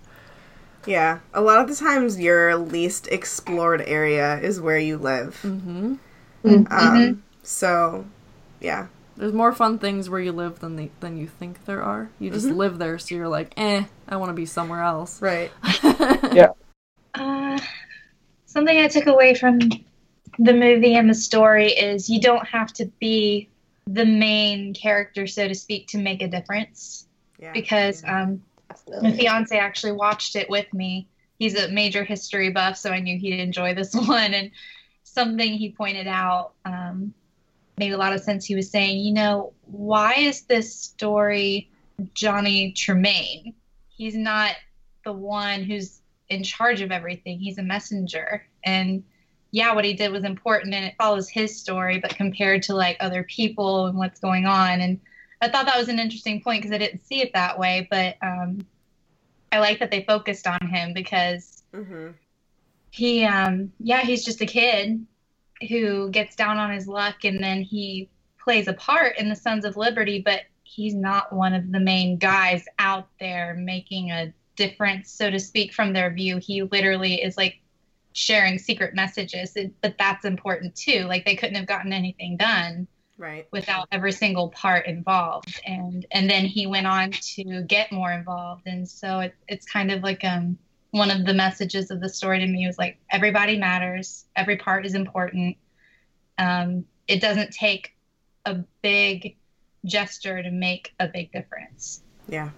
Yeah. 0.85 1.19
A 1.33 1.41
lot 1.41 1.59
of 1.59 1.67
the 1.67 1.75
times 1.75 2.19
your 2.19 2.55
least 2.55 3.07
explored 3.09 3.81
area 3.81 4.39
is 4.39 4.61
where 4.61 4.79
you 4.79 4.97
live. 4.97 5.35
hmm 5.41 5.95
Um, 6.45 7.23
so, 7.43 8.05
yeah. 8.61 8.87
There's 9.17 9.33
more 9.33 9.51
fun 9.51 9.79
things 9.79 10.09
where 10.09 10.19
you 10.21 10.31
live 10.31 10.59
than 10.59 10.75
the, 10.77 10.89
than 11.01 11.17
you 11.17 11.27
think 11.27 11.65
there 11.65 11.81
are. 11.83 12.09
You 12.19 12.29
just 12.29 12.45
live 12.45 12.77
there, 12.77 12.97
so 12.99 13.15
you're 13.15 13.27
like, 13.27 13.51
eh, 13.57 13.83
I 14.07 14.15
want 14.15 14.29
to 14.29 14.33
be 14.33 14.45
somewhere 14.45 14.81
else. 14.83 15.21
Right. 15.21 15.51
Uh, 17.15 17.59
something 18.45 18.77
I 18.77 18.87
took 18.87 19.07
away 19.07 19.33
from 19.33 19.59
the 20.39 20.53
movie 20.53 20.95
and 20.95 21.09
the 21.09 21.15
story 21.15 21.67
is 21.71 22.09
you 22.09 22.21
don't 22.21 22.47
have 22.47 22.73
to 22.73 22.85
be 22.99 23.49
the 23.85 24.05
main 24.05 24.73
character, 24.73 25.27
so 25.27 25.47
to 25.47 25.55
speak, 25.55 25.87
to 25.87 25.97
make 25.97 26.21
a 26.21 26.27
difference. 26.27 27.07
Yeah. 27.39 27.53
Because 27.53 28.03
um, 28.05 28.43
my 29.01 29.11
fiance 29.11 29.57
actually 29.57 29.93
watched 29.93 30.35
it 30.35 30.49
with 30.49 30.71
me. 30.73 31.07
He's 31.39 31.55
a 31.55 31.69
major 31.69 32.03
history 32.03 32.49
buff, 32.49 32.77
so 32.77 32.91
I 32.91 32.99
knew 32.99 33.17
he'd 33.17 33.39
enjoy 33.39 33.73
this 33.73 33.93
one. 34.07 34.33
And 34.33 34.51
something 35.03 35.53
he 35.53 35.71
pointed 35.71 36.07
out 36.07 36.53
um, 36.65 37.13
made 37.77 37.93
a 37.93 37.97
lot 37.97 38.13
of 38.13 38.21
sense. 38.21 38.45
He 38.45 38.55
was 38.55 38.69
saying, 38.69 38.99
you 38.99 39.13
know, 39.13 39.53
why 39.65 40.15
is 40.15 40.41
this 40.43 40.75
story 40.75 41.69
Johnny 42.13 42.73
Tremain. 42.73 43.53
He's 43.89 44.15
not 44.15 44.51
the 45.03 45.13
one 45.13 45.63
who's 45.63 46.01
in 46.29 46.43
charge 46.43 46.81
of 46.81 46.91
everything. 46.91 47.39
He's 47.39 47.57
a 47.57 47.63
messenger. 47.63 48.45
And 48.63 49.03
yeah, 49.51 49.73
what 49.73 49.85
he 49.85 49.93
did 49.93 50.11
was 50.11 50.23
important 50.23 50.73
and 50.73 50.85
it 50.85 50.95
follows 50.97 51.29
his 51.29 51.59
story, 51.59 51.99
but 51.99 52.15
compared 52.15 52.63
to 52.63 52.75
like 52.75 52.97
other 52.99 53.23
people 53.23 53.87
and 53.87 53.97
what's 53.97 54.19
going 54.19 54.45
on. 54.45 54.81
And 54.81 54.99
I 55.41 55.49
thought 55.49 55.65
that 55.65 55.77
was 55.77 55.89
an 55.89 55.99
interesting 55.99 56.41
point 56.41 56.61
because 56.61 56.73
I 56.73 56.79
didn't 56.79 57.05
see 57.05 57.21
it 57.21 57.33
that 57.33 57.57
way, 57.59 57.87
but 57.89 58.17
um, 58.21 58.65
I 59.51 59.59
like 59.59 59.79
that 59.79 59.91
they 59.91 60.03
focused 60.03 60.47
on 60.47 60.67
him 60.67 60.93
because 60.93 61.53
Mm-hmm. 61.73 62.11
he, 62.91 63.25
um, 63.25 63.71
yeah, 63.79 64.01
he's 64.01 64.25
just 64.25 64.41
a 64.41 64.45
kid 64.45 65.05
who 65.69 66.09
gets 66.09 66.35
down 66.35 66.57
on 66.57 66.71
his 66.71 66.87
luck 66.87 67.23
and 67.23 67.43
then 67.43 67.61
he 67.61 68.09
plays 68.43 68.67
a 68.67 68.73
part 68.73 69.17
in 69.19 69.29
the 69.29 69.35
Sons 69.35 69.65
of 69.65 69.77
Liberty, 69.77 70.21
but 70.23 70.41
he's 70.63 70.95
not 70.95 71.33
one 71.33 71.53
of 71.53 71.71
the 71.71 71.79
main 71.79 72.17
guys 72.17 72.65
out 72.79 73.09
there 73.19 73.53
making 73.53 74.11
a 74.11 74.33
difference, 74.55 75.11
so 75.11 75.29
to 75.29 75.39
speak, 75.39 75.73
from 75.73 75.93
their 75.93 76.11
view. 76.11 76.37
He 76.37 76.63
literally 76.63 77.15
is 77.15 77.37
like 77.37 77.59
sharing 78.17 78.57
secret 78.57 78.95
messages, 78.95 79.55
but 79.81 79.95
that's 79.99 80.25
important 80.25 80.75
too. 80.75 81.03
Like 81.03 81.23
they 81.23 81.35
couldn't 81.35 81.55
have 81.55 81.67
gotten 81.67 81.93
anything 81.93 82.35
done 82.37 82.87
Right. 83.19 83.47
without 83.51 83.87
every 83.91 84.11
single 84.11 84.49
part 84.49 84.85
involved 84.85 85.59
and 85.65 86.05
and 86.11 86.29
then 86.29 86.45
he 86.45 86.67
went 86.67 86.85
on 86.85 87.09
to 87.09 87.63
get 87.63 87.91
more 87.91 88.11
involved 88.11 88.67
and 88.67 88.87
so 88.87 89.21
it, 89.21 89.33
it's 89.47 89.65
kind 89.65 89.89
of 89.91 90.03
like 90.03 90.23
um 90.23 90.55
one 90.91 91.09
of 91.09 91.25
the 91.25 91.33
messages 91.33 91.89
of 91.89 91.99
the 91.99 92.09
story 92.09 92.37
to 92.37 92.45
me 92.45 92.67
was 92.67 92.77
like 92.77 92.99
everybody 93.09 93.57
matters 93.57 94.25
every 94.35 94.55
part 94.55 94.85
is 94.85 94.93
important 94.93 95.57
um 96.37 96.85
it 97.07 97.19
doesn't 97.19 97.49
take 97.51 97.95
a 98.45 98.57
big 98.83 99.35
gesture 99.83 100.43
to 100.43 100.51
make 100.51 100.93
a 100.99 101.07
big 101.07 101.31
difference 101.31 102.03
Yeah. 102.27 102.51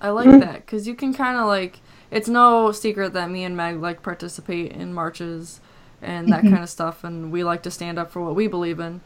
I 0.00 0.08
like 0.10 0.40
that 0.40 0.66
because 0.66 0.88
you 0.88 0.96
can 0.96 1.14
kind 1.14 1.38
of 1.38 1.46
like 1.46 1.78
it's 2.12 2.28
no 2.28 2.70
secret 2.70 3.12
that 3.14 3.28
me 3.30 3.42
and 3.42 3.56
Meg 3.56 3.80
like 3.80 4.02
participate 4.02 4.70
in 4.72 4.94
marches 4.94 5.60
and 6.00 6.28
that 6.32 6.42
kind 6.42 6.58
of 6.62 6.68
stuff, 6.68 7.02
and 7.04 7.32
we 7.32 7.42
like 7.44 7.62
to 7.64 7.70
stand 7.70 7.98
up 7.98 8.10
for 8.12 8.20
what 8.22 8.34
we 8.36 8.46
believe 8.46 8.78
in. 8.78 9.00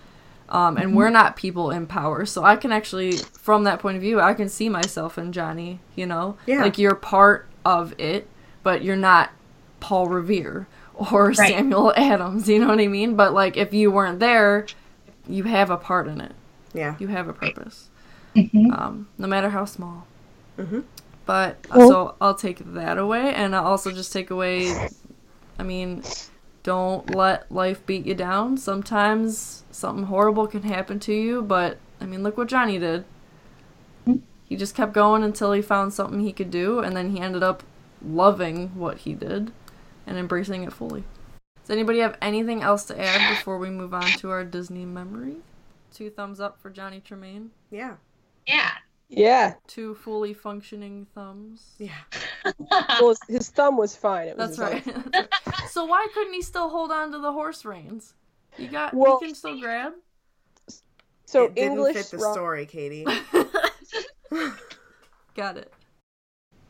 Um, 0.48 0.76
and 0.76 0.94
we're 0.96 1.10
not 1.10 1.34
people 1.36 1.70
in 1.70 1.86
power, 1.86 2.24
so 2.24 2.44
I 2.44 2.54
can 2.56 2.70
actually, 2.70 3.12
from 3.16 3.64
that 3.64 3.80
point 3.80 3.96
of 3.96 4.02
view, 4.02 4.20
I 4.20 4.32
can 4.32 4.48
see 4.48 4.68
myself 4.68 5.18
in 5.18 5.32
Johnny. 5.32 5.80
You 5.96 6.06
know, 6.06 6.36
Yeah. 6.46 6.62
like 6.62 6.78
you're 6.78 6.94
part 6.94 7.48
of 7.64 7.94
it, 7.98 8.28
but 8.62 8.82
you're 8.82 8.94
not 8.96 9.30
Paul 9.80 10.06
Revere 10.08 10.66
or 10.94 11.26
Right. 11.28 11.36
Samuel 11.36 11.92
Adams. 11.96 12.48
You 12.48 12.60
know 12.60 12.68
what 12.68 12.80
I 12.80 12.86
mean? 12.86 13.16
But 13.16 13.34
like, 13.34 13.56
if 13.56 13.74
you 13.74 13.90
weren't 13.90 14.20
there, 14.20 14.66
you 15.28 15.42
have 15.44 15.68
a 15.68 15.76
part 15.76 16.06
in 16.06 16.20
it. 16.20 16.32
Yeah. 16.72 16.94
You 17.00 17.08
have 17.08 17.26
a 17.28 17.32
purpose, 17.32 17.88
Mhm. 18.36 18.72
um, 18.78 19.08
no 19.18 19.26
matter 19.26 19.50
how 19.50 19.64
small. 19.64 20.06
Mhm. 20.58 20.84
But 21.26 21.56
Well- 21.74 21.88
so 21.88 22.14
I'll 22.20 22.34
take 22.36 22.58
that 22.74 22.96
away, 22.98 23.34
and 23.34 23.54
I'll 23.54 23.66
also 23.66 23.90
just 23.90 24.12
take 24.12 24.30
away. 24.30 24.88
I 25.58 25.62
mean, 25.62 26.02
don't 26.62 27.14
let 27.14 27.50
life 27.50 27.84
beat 27.84 28.06
you 28.06 28.14
down. 28.14 28.56
Sometimes 28.56 29.64
something 29.70 30.06
horrible 30.06 30.46
can 30.46 30.62
happen 30.62 30.98
to 31.00 31.12
you, 31.12 31.42
but 31.42 31.78
I 32.00 32.06
mean, 32.06 32.22
look 32.22 32.36
what 32.36 32.48
Johnny 32.48 32.78
did. 32.78 33.04
He 34.44 34.56
just 34.56 34.76
kept 34.76 34.92
going 34.92 35.24
until 35.24 35.52
he 35.52 35.60
found 35.60 35.92
something 35.92 36.20
he 36.20 36.32
could 36.32 36.52
do, 36.52 36.78
and 36.78 36.96
then 36.96 37.10
he 37.10 37.20
ended 37.20 37.42
up 37.42 37.64
loving 38.00 38.68
what 38.76 38.98
he 38.98 39.12
did 39.12 39.50
and 40.06 40.16
embracing 40.16 40.62
it 40.62 40.72
fully. 40.72 41.02
Does 41.62 41.70
anybody 41.70 41.98
have 41.98 42.16
anything 42.22 42.62
else 42.62 42.84
to 42.84 43.00
add 43.00 43.36
before 43.36 43.58
we 43.58 43.70
move 43.70 43.92
on 43.92 44.06
to 44.18 44.30
our 44.30 44.44
Disney 44.44 44.84
memory? 44.84 45.38
Two 45.92 46.10
thumbs 46.10 46.38
up 46.38 46.60
for 46.60 46.70
Johnny 46.70 47.00
Tremain. 47.00 47.48
Yeah. 47.70 47.94
yeah 48.46 48.70
Yeah. 49.08 49.54
Two 49.66 49.94
fully 49.94 50.34
functioning 50.34 51.06
thumbs. 51.14 51.74
Yeah. 51.78 51.90
Well, 53.00 53.08
his, 53.10 53.20
his 53.28 53.48
thumb 53.50 53.76
was 53.76 53.96
fine. 53.96 54.28
It 54.28 54.36
was 54.36 54.56
That's 54.56 54.84
his 54.84 54.94
right. 55.14 55.28
so 55.70 55.84
why 55.84 56.06
couldn't 56.14 56.32
he 56.32 56.42
still 56.42 56.68
hold 56.68 56.90
on 56.92 57.10
to 57.12 57.18
the 57.18 57.32
horse 57.32 57.64
reins? 57.64 58.14
You 58.56 58.68
got 58.68 58.94
Well- 58.94 59.18
he 59.20 59.26
can 59.26 59.34
still 59.34 59.60
grab. 59.60 59.92
So 61.26 61.44
it 61.46 61.54
didn't 61.56 61.72
English. 61.72 61.96
fit 61.96 62.06
the 62.06 62.18
Ro- 62.18 62.32
story, 62.32 62.66
Katie. 62.66 63.04
got 65.34 65.56
it. 65.56 65.72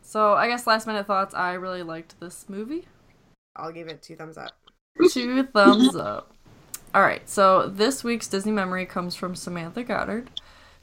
So 0.03 0.35
I 0.35 0.49
guess 0.49 0.67
last 0.67 0.87
minute 0.87 1.07
thoughts. 1.07 1.35
I 1.35 1.55
really 1.55 1.83
liked 1.83 2.19
this 2.21 2.49
movie. 2.49 2.87
I'll 3.55 3.73
give 3.73 3.89
it 3.89 4.03
two 4.03 4.17
thumbs 4.17 4.39
up. 4.39 4.53
Two 5.11 5.43
thumbs 5.45 5.95
up. 5.95 6.33
All 6.95 7.03
right. 7.03 7.29
So 7.29 7.69
this 7.69 8.03
week's 8.03 8.29
Disney 8.29 8.53
memory 8.53 8.87
comes 8.87 9.15
from 9.15 9.35
Samantha 9.35 9.85
Goddard. 9.85 10.31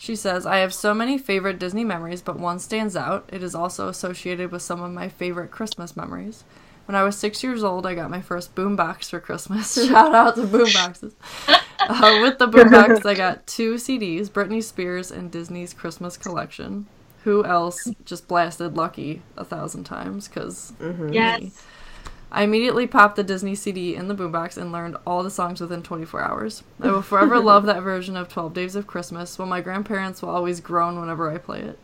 She 0.03 0.17
says, 0.17 0.45
I 0.45 0.57
have 0.57 0.73
so 0.73 0.93
many 0.93 1.17
favorite 1.17 1.59
Disney 1.59 1.85
memories, 1.85 2.21
but 2.21 2.37
one 2.37 2.59
stands 2.59 2.97
out. 2.97 3.23
It 3.31 3.41
is 3.41 3.55
also 3.55 3.87
associated 3.87 4.51
with 4.51 4.61
some 4.61 4.81
of 4.81 4.91
my 4.91 5.07
favorite 5.07 5.49
Christmas 5.49 5.95
memories. 5.95 6.43
When 6.87 6.95
I 6.97 7.03
was 7.03 7.15
six 7.15 7.41
years 7.41 7.63
old, 7.63 7.85
I 7.85 7.95
got 7.95 8.09
my 8.09 8.19
first 8.19 8.53
boombox 8.53 9.09
for 9.09 9.21
Christmas. 9.21 9.73
Shout 9.87 10.13
out 10.13 10.35
to 10.35 10.41
boomboxes. 10.41 11.13
Uh, 11.79 12.19
with 12.21 12.37
the 12.37 12.47
boombox, 12.47 13.05
I 13.05 13.13
got 13.13 13.45
two 13.45 13.73
CDs 13.73 14.29
Britney 14.29 14.63
Spears 14.63 15.11
and 15.11 15.29
Disney's 15.29 15.73
Christmas 15.73 16.15
Collection. 16.15 16.85
Who 17.25 17.43
else 17.43 17.89
just 18.05 18.29
blasted 18.29 18.77
Lucky 18.77 19.21
a 19.35 19.43
thousand 19.43 19.83
times? 19.83 20.29
Because 20.29 20.71
yes 21.11 21.61
I 22.35 22.41
immediately 22.43 22.87
popped 22.87 23.15
the 23.15 23.23
Disney 23.23 23.53
CD 23.53 23.95
in 23.95 24.07
the 24.07 24.15
boombox 24.15 24.57
and 24.57 24.71
learned 24.71 24.97
all 25.05 25.21
the 25.21 25.29
songs 25.29 25.61
within 25.61 25.83
24 25.83 26.19
hours. 26.19 26.63
I 26.81 26.89
will 26.89 27.03
forever 27.03 27.39
love 27.39 27.67
that 27.67 27.83
version 27.83 28.17
of 28.17 28.27
12 28.27 28.55
Days 28.55 28.75
of 28.75 28.87
Christmas, 28.87 29.37
while 29.37 29.47
my 29.47 29.61
grandparents 29.61 30.21
will 30.21 30.29
always 30.29 30.59
groan 30.59 30.99
whenever 30.99 31.31
I 31.31 31.37
play 31.37 31.59
it. 31.59 31.79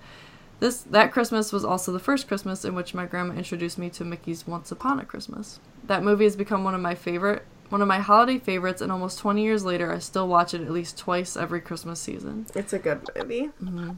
This 0.59 0.81
that 0.81 1.13
Christmas 1.13 1.53
was 1.53 1.63
also 1.63 1.91
the 1.91 1.99
first 1.99 2.27
Christmas 2.27 2.65
in 2.65 2.73
which 2.73 2.95
my 2.95 3.05
grandma 3.05 3.35
introduced 3.35 3.77
me 3.77 3.89
to 3.91 4.03
Mickey's 4.03 4.47
Once 4.47 4.71
Upon 4.71 4.99
a 4.99 5.05
Christmas. 5.05 5.59
That 5.85 6.03
movie 6.03 6.25
has 6.25 6.35
become 6.35 6.63
one 6.63 6.75
of 6.75 6.81
my 6.81 6.95
favorite 6.95 7.45
one 7.69 7.81
of 7.83 7.87
my 7.87 7.99
holiday 7.99 8.39
favorites 8.39 8.81
and 8.81 8.91
almost 8.91 9.19
20 9.19 9.43
years 9.43 9.63
later 9.63 9.93
I 9.93 9.99
still 9.99 10.27
watch 10.27 10.55
it 10.55 10.61
at 10.61 10.71
least 10.71 10.97
twice 10.97 11.37
every 11.37 11.61
Christmas 11.61 11.99
season. 11.99 12.47
It's 12.55 12.73
a 12.73 12.79
good 12.79 13.07
movie. 13.15 13.51
Mm-hmm. 13.61 13.91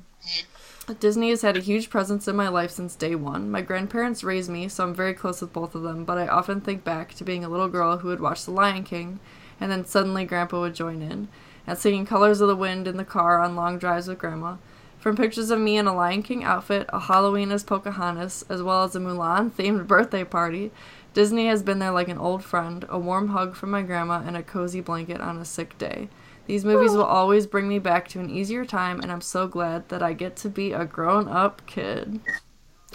Disney 0.99 1.29
has 1.29 1.43
had 1.43 1.55
a 1.55 1.61
huge 1.61 1.91
presence 1.91 2.27
in 2.27 2.35
my 2.35 2.47
life 2.47 2.71
since 2.71 2.95
day 2.95 3.13
one. 3.13 3.51
My 3.51 3.61
grandparents 3.61 4.23
raised 4.23 4.49
me, 4.49 4.67
so 4.67 4.83
I'm 4.83 4.95
very 4.95 5.13
close 5.13 5.39
with 5.39 5.53
both 5.53 5.75
of 5.75 5.83
them, 5.83 6.03
but 6.05 6.17
I 6.17 6.27
often 6.27 6.59
think 6.59 6.83
back 6.83 7.13
to 7.15 7.23
being 7.23 7.45
a 7.45 7.49
little 7.49 7.67
girl 7.69 7.97
who 7.97 8.07
would 8.07 8.19
watch 8.19 8.45
The 8.45 8.51
Lion 8.51 8.83
King, 8.83 9.19
and 9.59 9.71
then 9.71 9.85
suddenly 9.85 10.25
Grandpa 10.25 10.59
would 10.59 10.73
join 10.73 11.03
in, 11.03 11.27
and 11.67 11.77
singing 11.77 12.05
Colors 12.05 12.41
of 12.41 12.47
the 12.47 12.55
Wind 12.55 12.87
in 12.87 12.97
the 12.97 13.05
car 13.05 13.39
on 13.39 13.55
long 13.55 13.77
drives 13.77 14.07
with 14.07 14.17
Grandma. 14.17 14.57
From 14.99 15.15
pictures 15.15 15.51
of 15.51 15.59
me 15.59 15.77
in 15.77 15.85
a 15.85 15.95
Lion 15.95 16.23
King 16.23 16.43
outfit, 16.43 16.87
a 16.89 16.99
Halloween 16.99 17.51
as 17.51 17.63
Pocahontas, 17.63 18.43
as 18.49 18.63
well 18.63 18.83
as 18.83 18.95
a 18.95 18.99
Mulan 18.99 19.51
themed 19.51 19.85
birthday 19.87 20.23
party, 20.23 20.71
Disney 21.13 21.45
has 21.45 21.61
been 21.61 21.79
there 21.79 21.91
like 21.91 22.09
an 22.09 22.17
old 22.17 22.43
friend, 22.43 22.85
a 22.89 22.97
warm 22.97 23.29
hug 23.29 23.55
from 23.55 23.69
my 23.69 23.83
grandma, 23.83 24.23
and 24.25 24.35
a 24.35 24.43
cozy 24.43 24.81
blanket 24.81 25.21
on 25.21 25.37
a 25.37 25.45
sick 25.45 25.77
day. 25.77 26.09
These 26.47 26.65
movies 26.65 26.91
will 26.91 27.03
always 27.05 27.47
bring 27.47 27.67
me 27.69 27.79
back 27.79 28.07
to 28.09 28.19
an 28.19 28.29
easier 28.29 28.65
time, 28.65 28.99
and 28.99 29.11
I'm 29.11 29.21
so 29.21 29.47
glad 29.47 29.87
that 29.89 30.03
I 30.03 30.13
get 30.13 30.35
to 30.37 30.49
be 30.49 30.71
a 30.73 30.85
grown 30.85 31.27
up 31.27 31.65
kid. 31.65 32.19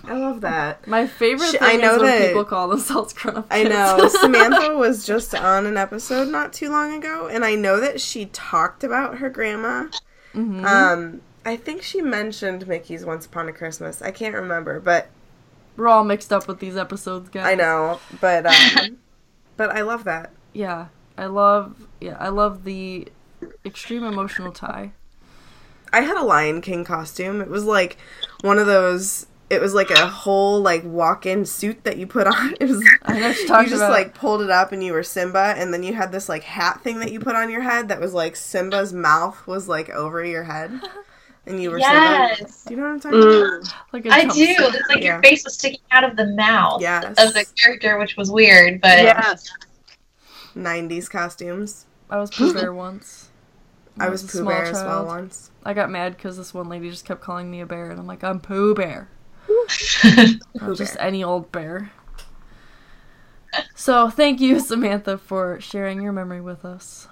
I 0.04 0.12
love 0.12 0.42
that. 0.42 0.86
My 0.86 1.06
favorite 1.06 1.48
Sh- 1.48 1.52
thing 1.52 1.62
I 1.62 1.76
know 1.76 1.98
that- 1.98 2.28
people 2.28 2.44
call 2.44 2.68
themselves 2.68 3.12
grown 3.14 3.36
up 3.38 3.46
I 3.50 3.62
know. 3.62 4.08
Samantha 4.20 4.76
was 4.76 5.06
just 5.06 5.34
on 5.34 5.64
an 5.64 5.76
episode 5.78 6.28
not 6.28 6.52
too 6.52 6.68
long 6.70 6.92
ago, 6.94 7.28
and 7.28 7.44
I 7.44 7.54
know 7.54 7.80
that 7.80 8.00
she 8.00 8.26
talked 8.26 8.84
about 8.84 9.18
her 9.18 9.30
grandma. 9.30 9.86
Mhm. 10.34 10.64
Um, 10.64 11.20
I 11.46 11.56
think 11.56 11.82
she 11.82 12.02
mentioned 12.02 12.66
Mickey's 12.68 13.06
Once 13.06 13.24
Upon 13.24 13.48
a 13.48 13.52
Christmas. 13.52 14.02
I 14.02 14.10
can't 14.10 14.34
remember, 14.34 14.80
but 14.80 15.08
We're 15.76 15.88
all 15.88 16.04
mixed 16.04 16.32
up 16.32 16.46
with 16.48 16.58
these 16.58 16.76
episodes, 16.76 17.28
guys. 17.30 17.46
I 17.46 17.54
know. 17.54 18.00
But 18.20 18.46
um, 18.46 18.98
but 19.56 19.70
I 19.74 19.80
love 19.82 20.04
that. 20.04 20.30
Yeah, 20.52 20.88
I 21.16 21.26
love. 21.26 21.86
Yeah, 22.00 22.16
I 22.20 22.28
love 22.28 22.64
the 22.64 23.08
extreme 23.64 24.04
emotional 24.04 24.52
tie. 24.52 24.92
I 25.92 26.00
had 26.02 26.16
a 26.16 26.22
Lion 26.24 26.60
King 26.60 26.84
costume. 26.84 27.40
It 27.40 27.48
was 27.48 27.64
like 27.64 27.96
one 28.42 28.58
of 28.58 28.66
those. 28.66 29.26
It 29.48 29.60
was 29.60 29.74
like 29.74 29.90
a 29.90 30.06
whole 30.08 30.60
like 30.60 30.82
walk-in 30.84 31.46
suit 31.46 31.84
that 31.84 31.96
you 31.96 32.06
put 32.06 32.26
on. 32.34 32.54
It 32.60 32.68
was. 32.68 32.84
I 33.04 33.12
know 33.12 33.28
you're 33.28 33.62
you 33.62 33.68
just 33.68 33.74
about. 33.76 33.90
like 33.92 34.14
pulled 34.14 34.42
it 34.42 34.50
up 34.50 34.72
and 34.72 34.82
you 34.82 34.92
were 34.92 35.02
Simba, 35.04 35.54
and 35.56 35.72
then 35.72 35.82
you 35.82 35.94
had 35.94 36.10
this 36.12 36.28
like 36.28 36.42
hat 36.42 36.82
thing 36.82 36.98
that 37.00 37.12
you 37.12 37.20
put 37.20 37.36
on 37.36 37.48
your 37.50 37.60
head 37.62 37.88
that 37.88 38.00
was 38.00 38.12
like 38.12 38.34
Simba's 38.36 38.92
mouth 38.92 39.46
was 39.46 39.68
like 39.68 39.88
over 39.90 40.24
your 40.24 40.42
head, 40.42 40.72
and 41.46 41.62
you 41.62 41.70
were 41.70 41.78
Simba. 41.78 41.94
yes 42.40 42.64
Do 42.64 42.74
you 42.74 42.80
know 42.80 42.82
what 42.88 42.92
I'm 42.92 43.00
talking 43.00 43.18
about? 43.22 43.30
Mm. 43.62 43.74
like 43.92 44.06
a 44.06 44.10
I 44.10 44.22
do. 44.24 44.28
jumpsuit. 44.28 44.74
It's 44.74 44.88
like 44.88 44.98
Yeah. 44.98 45.12
your 45.12 45.22
face 45.22 45.44
was 45.44 45.54
sticking 45.54 45.80
out 45.92 46.02
of 46.02 46.16
the 46.16 46.26
mouth 46.26 46.80
Yes. 46.82 47.04
of 47.16 47.32
the 47.32 47.46
character, 47.56 47.96
which 47.98 48.16
was 48.16 48.30
weird. 48.32 48.80
But 48.80 48.98
Yes. 48.98 49.48
90s 50.56 51.08
costumes. 51.08 51.86
I 52.10 52.18
was 52.18 52.30
Pooh 52.30 52.52
Bear 52.52 52.72
once. 52.72 53.25
I 53.98 54.04
When 54.04 54.12
was 54.12 54.24
a 54.24 54.26
Pooh 54.26 54.38
small 54.38 54.48
Bear 54.52 54.62
as 54.64 54.72
well 54.74 54.84
child. 54.84 55.06
once. 55.06 55.50
I 55.64 55.72
got 55.74 55.90
mad 55.90 56.16
because 56.16 56.36
this 56.36 56.52
one 56.52 56.68
lady 56.68 56.90
just 56.90 57.04
kept 57.04 57.20
calling 57.22 57.50
me 57.50 57.60
a 57.60 57.66
bear, 57.66 57.90
and 57.90 57.98
I'm 57.98 58.06
like, 58.06 58.22
I'm 58.24 58.40
Pooh 58.40 58.74
Bear. 58.74 59.08
Pooh 59.46 60.74
just 60.74 60.94
Bear. 60.96 61.02
any 61.02 61.22
old 61.24 61.50
bear. 61.52 61.90
So 63.74 64.10
thank 64.10 64.40
you, 64.40 64.60
Samantha, 64.60 65.16
for 65.16 65.60
sharing 65.60 66.02
your 66.02 66.12
memory 66.12 66.40
with 66.40 66.64
us. 66.64 67.08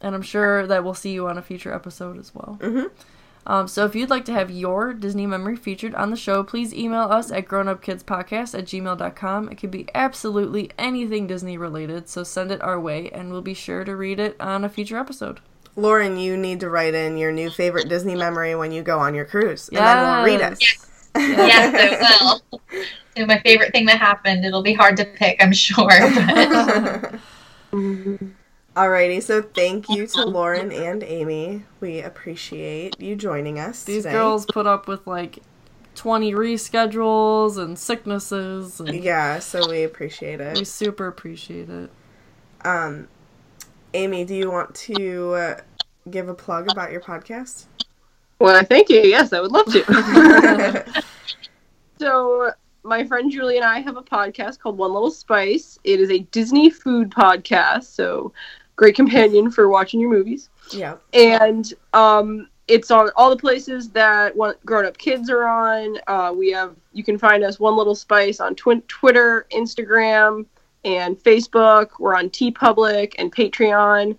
And 0.00 0.14
I'm 0.14 0.22
sure 0.22 0.66
that 0.66 0.84
we'll 0.84 0.94
see 0.94 1.12
you 1.12 1.26
on 1.28 1.38
a 1.38 1.42
future 1.42 1.72
episode 1.72 2.18
as 2.18 2.34
well. 2.34 2.58
Mhm. 2.60 2.90
Um, 3.46 3.66
so 3.68 3.84
if 3.84 3.94
you'd 3.96 4.10
like 4.10 4.24
to 4.26 4.32
have 4.32 4.50
your 4.50 4.92
Disney 4.92 5.26
memory 5.26 5.56
featured 5.56 5.94
on 5.94 6.10
the 6.10 6.16
show, 6.16 6.44
please 6.44 6.74
email 6.74 7.02
us 7.04 7.32
at 7.32 7.46
grownupkidspodcast 7.48 8.56
at 8.56 8.66
gmail.com. 8.66 9.48
It 9.48 9.56
could 9.56 9.70
be 9.70 9.88
absolutely 9.94 10.70
anything 10.78 11.26
Disney 11.26 11.56
related, 11.56 12.08
so 12.08 12.22
send 12.22 12.52
it 12.52 12.62
our 12.62 12.78
way 12.78 13.08
and 13.10 13.32
we'll 13.32 13.42
be 13.42 13.54
sure 13.54 13.84
to 13.84 13.96
read 13.96 14.20
it 14.20 14.36
on 14.40 14.64
a 14.64 14.68
future 14.68 14.96
episode. 14.98 15.40
Lauren, 15.76 16.18
you 16.18 16.36
need 16.36 16.60
to 16.60 16.68
write 16.68 16.94
in 16.94 17.16
your 17.16 17.32
new 17.32 17.50
favorite 17.50 17.88
Disney 17.88 18.14
memory 18.14 18.54
when 18.54 18.72
you 18.72 18.82
go 18.82 18.98
on 18.98 19.14
your 19.14 19.24
cruise, 19.24 19.68
and 19.68 19.78
then 19.78 19.98
we'll 19.98 20.24
read 20.24 20.40
it. 20.40 20.62
yes, 21.16 22.20
I 22.20 22.24
will. 22.24 22.60
And 23.14 23.26
my 23.26 23.38
favorite 23.40 23.72
thing 23.72 23.84
that 23.86 23.98
happened. 23.98 24.42
It'll 24.42 24.62
be 24.62 24.72
hard 24.72 24.96
to 24.96 25.04
pick, 25.04 25.36
I'm 25.42 25.52
sure. 25.52 25.86
But 25.86 27.14
Alrighty, 28.74 29.22
so 29.22 29.42
thank 29.42 29.90
you 29.90 30.06
to 30.06 30.24
Lauren 30.24 30.72
and 30.72 31.02
Amy. 31.02 31.64
We 31.80 32.00
appreciate 32.00 32.98
you 32.98 33.14
joining 33.16 33.58
us. 33.58 33.84
These 33.84 34.04
today. 34.04 34.14
girls 34.14 34.46
put 34.46 34.66
up 34.66 34.88
with 34.88 35.06
like 35.06 35.40
20 35.94 36.32
reschedules 36.32 37.58
and 37.58 37.78
sicknesses, 37.78 38.80
and 38.80 39.04
Yeah, 39.04 39.40
so 39.40 39.68
we 39.68 39.82
appreciate 39.82 40.40
it. 40.40 40.56
we 40.56 40.64
super 40.64 41.06
appreciate 41.06 41.68
it. 41.68 41.90
Um, 42.64 43.08
Amy, 43.94 44.24
do 44.24 44.34
you 44.34 44.50
want 44.50 44.74
to 44.74 45.34
uh, 45.34 45.60
give 46.10 46.28
a 46.28 46.34
plug 46.34 46.70
about 46.70 46.90
your 46.90 47.00
podcast? 47.00 47.66
Well, 48.38 48.64
thank 48.64 48.88
you. 48.88 49.00
Yes, 49.00 49.32
I 49.32 49.40
would 49.40 49.52
love 49.52 49.66
to. 49.66 51.02
so, 51.98 52.50
my 52.82 53.04
friend 53.04 53.30
Julie 53.30 53.56
and 53.56 53.64
I 53.64 53.80
have 53.80 53.96
a 53.96 54.02
podcast 54.02 54.58
called 54.58 54.78
One 54.78 54.92
Little 54.92 55.10
Spice. 55.10 55.78
It 55.84 56.00
is 56.00 56.10
a 56.10 56.20
Disney 56.30 56.70
food 56.70 57.10
podcast, 57.10 57.84
so 57.84 58.32
great 58.76 58.96
companion 58.96 59.50
for 59.50 59.68
watching 59.68 60.00
your 60.00 60.10
movies. 60.10 60.48
Yeah. 60.72 60.96
And 61.12 61.72
um, 61.92 62.48
it's 62.66 62.90
on 62.90 63.10
all 63.16 63.30
the 63.30 63.36
places 63.36 63.90
that 63.90 64.34
one, 64.34 64.54
grown-up 64.64 64.98
kids 64.98 65.30
are 65.30 65.46
on. 65.46 65.98
Uh, 66.06 66.32
we 66.36 66.50
have 66.50 66.74
you 66.92 67.04
can 67.04 67.18
find 67.18 67.44
us 67.44 67.60
One 67.60 67.76
Little 67.76 67.94
Spice 67.94 68.40
on 68.40 68.54
twi- 68.54 68.82
Twitter, 68.88 69.46
Instagram, 69.52 70.46
and 70.84 71.16
Facebook. 71.18 71.90
We're 71.98 72.14
on 72.16 72.30
TeePublic 72.30 73.14
and 73.18 73.34
Patreon. 73.34 74.16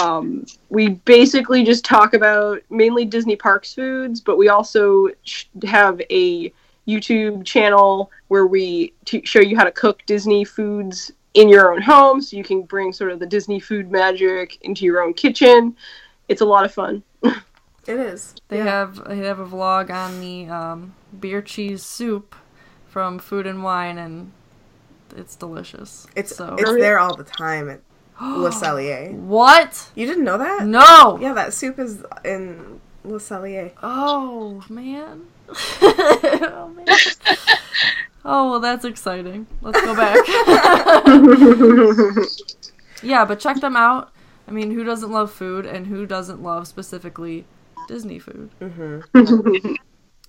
Um, 0.00 0.44
we 0.68 0.88
basically 0.90 1.64
just 1.64 1.84
talk 1.84 2.14
about 2.14 2.60
mainly 2.70 3.04
Disney 3.04 3.36
Parks 3.36 3.74
foods, 3.74 4.20
but 4.20 4.36
we 4.36 4.48
also 4.48 5.08
sh- 5.24 5.44
have 5.64 6.00
a 6.10 6.52
YouTube 6.86 7.44
channel 7.44 8.10
where 8.28 8.46
we 8.46 8.92
t- 9.04 9.24
show 9.24 9.40
you 9.40 9.56
how 9.56 9.64
to 9.64 9.72
cook 9.72 10.02
Disney 10.06 10.44
foods 10.44 11.12
in 11.34 11.48
your 11.48 11.72
own 11.72 11.80
home, 11.82 12.20
so 12.22 12.36
you 12.36 12.44
can 12.44 12.62
bring 12.62 12.92
sort 12.92 13.10
of 13.10 13.18
the 13.18 13.26
Disney 13.26 13.60
food 13.60 13.90
magic 13.90 14.58
into 14.62 14.84
your 14.84 15.02
own 15.02 15.12
kitchen. 15.14 15.76
It's 16.28 16.40
a 16.40 16.46
lot 16.46 16.64
of 16.64 16.72
fun. 16.72 17.02
It 17.88 18.00
is. 18.00 18.34
They 18.48 18.56
Yeah. 18.58 18.64
have 18.64 19.04
they 19.08 19.18
have 19.18 19.38
a 19.38 19.46
vlog 19.46 19.90
on 19.90 20.20
the 20.20 20.48
um, 20.52 20.94
beer 21.20 21.40
cheese 21.40 21.84
soup 21.84 22.34
from 22.88 23.20
Food 23.20 23.46
and 23.46 23.62
Wine, 23.62 23.96
and 23.96 24.32
it's 25.16 25.36
delicious. 25.36 26.06
It's 26.14 26.36
so 26.36 26.56
it's 26.58 26.70
there 26.72 26.98
all 26.98 27.16
the 27.16 27.24
time 27.24 27.68
at 27.68 27.80
Le 28.20 28.50
Cellier. 28.50 29.12
what? 29.14 29.90
You 29.94 30.06
didn't 30.06 30.24
know 30.24 30.38
that? 30.38 30.66
No. 30.66 31.18
Yeah, 31.20 31.34
that 31.34 31.52
soup 31.52 31.78
is 31.78 32.02
in 32.24 32.80
Le 33.04 33.18
Cellier. 33.18 33.72
Oh 33.82 34.64
man. 34.68 35.26
oh 35.82 36.72
man. 36.74 36.86
Oh 38.28 38.50
well, 38.50 38.58
that's 38.58 38.84
exciting. 38.84 39.46
Let's 39.62 39.80
go 39.82 39.94
back. 39.94 40.16
yeah, 43.02 43.24
but 43.24 43.38
check 43.38 43.60
them 43.60 43.76
out. 43.76 44.10
I 44.48 44.50
mean, 44.50 44.72
who 44.72 44.82
doesn't 44.82 45.12
love 45.12 45.30
food, 45.30 45.64
and 45.64 45.86
who 45.86 46.06
doesn't 46.06 46.42
love 46.42 46.66
specifically 46.66 47.44
Disney 47.86 48.18
food? 48.18 48.50
Mm-hmm. 48.60 49.74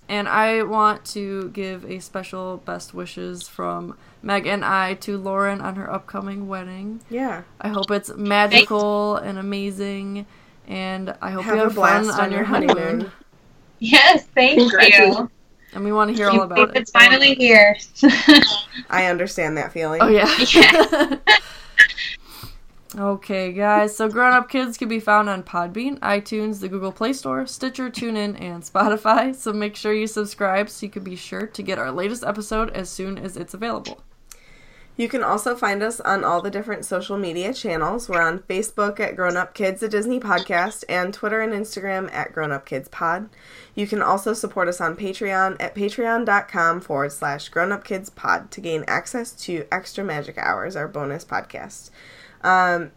And 0.08 0.26
I 0.28 0.62
want 0.62 1.04
to 1.06 1.50
give 1.50 1.84
a 1.84 1.98
special 2.00 2.58
best 2.64 2.94
wishes 2.94 3.46
from 3.46 3.96
Meg 4.22 4.46
and 4.46 4.64
I 4.64 4.94
to 4.94 5.18
Lauren 5.18 5.60
on 5.60 5.76
her 5.76 5.90
upcoming 5.92 6.48
wedding. 6.48 7.00
Yeah. 7.10 7.42
I 7.60 7.68
hope 7.68 7.90
it's 7.90 8.10
magical 8.16 9.16
and 9.16 9.38
amazing, 9.38 10.24
and 10.66 11.14
I 11.20 11.30
hope 11.30 11.44
Have 11.44 11.56
you 11.56 11.60
a 11.60 11.64
have 11.64 11.74
fun 11.74 12.04
blast 12.04 12.18
on, 12.18 12.32
your 12.32 12.44
honeymoon. 12.44 13.10
yes, 13.78 14.24
thank 14.34 14.72
you. 14.72 15.30
And 15.74 15.84
we 15.84 15.92
want 15.92 16.08
to 16.10 16.16
hear 16.16 16.30
all 16.30 16.40
about 16.40 16.70
it. 16.70 16.76
It's 16.78 16.90
finally 16.90 17.34
here. 17.34 17.76
I 18.88 19.04
understand 19.04 19.58
that 19.58 19.70
feeling. 19.70 20.00
Oh 20.00 20.08
yeah. 20.08 20.24
Yes. 20.54 21.18
Okay, 22.96 23.52
guys. 23.52 23.96
So 23.96 24.08
Grown 24.08 24.32
Up 24.32 24.48
Kids 24.48 24.78
can 24.78 24.88
be 24.88 25.00
found 25.00 25.28
on 25.28 25.42
Podbean, 25.42 25.98
iTunes, 25.98 26.60
the 26.60 26.68
Google 26.68 26.92
Play 26.92 27.12
Store, 27.12 27.46
Stitcher, 27.46 27.90
TuneIn, 27.90 28.40
and 28.40 28.62
Spotify. 28.62 29.34
So 29.38 29.52
make 29.52 29.76
sure 29.76 29.92
you 29.92 30.06
subscribe 30.06 30.68
so 30.70 30.86
you 30.86 30.90
can 30.90 31.04
be 31.04 31.16
sure 31.16 31.46
to 31.46 31.62
get 31.62 31.78
our 31.78 31.92
latest 31.92 32.24
episode 32.24 32.70
as 32.70 32.88
soon 32.88 33.18
as 33.18 33.36
it's 33.36 33.54
available. 33.54 34.02
You 34.98 35.08
can 35.08 35.22
also 35.22 35.54
find 35.54 35.80
us 35.80 36.00
on 36.00 36.24
all 36.24 36.42
the 36.42 36.50
different 36.50 36.84
social 36.84 37.16
media 37.16 37.54
channels. 37.54 38.08
We're 38.08 38.20
on 38.20 38.40
Facebook 38.40 38.98
at 38.98 39.14
Grown 39.14 39.36
Up 39.36 39.54
Kids, 39.54 39.80
a 39.80 39.88
Disney 39.88 40.18
podcast, 40.18 40.82
and 40.88 41.14
Twitter 41.14 41.40
and 41.40 41.52
Instagram 41.52 42.12
at 42.12 42.32
Grown 42.32 42.50
Up 42.50 42.66
Kids 42.66 42.88
Pod. 42.88 43.28
You 43.76 43.86
can 43.86 44.02
also 44.02 44.32
support 44.32 44.66
us 44.66 44.80
on 44.80 44.96
Patreon 44.96 45.56
at 45.60 45.76
patreon.com 45.76 46.80
forward 46.80 47.12
slash 47.12 47.48
Grown 47.48 47.70
Up 47.70 47.84
Kids 47.84 48.10
Pod 48.10 48.50
to 48.50 48.60
gain 48.60 48.84
access 48.88 49.30
to 49.44 49.66
Extra 49.70 50.02
Magic 50.02 50.36
Hours, 50.36 50.74
our 50.74 50.88
bonus 50.88 51.24
podcast. 51.24 51.90
Um, 52.42 52.92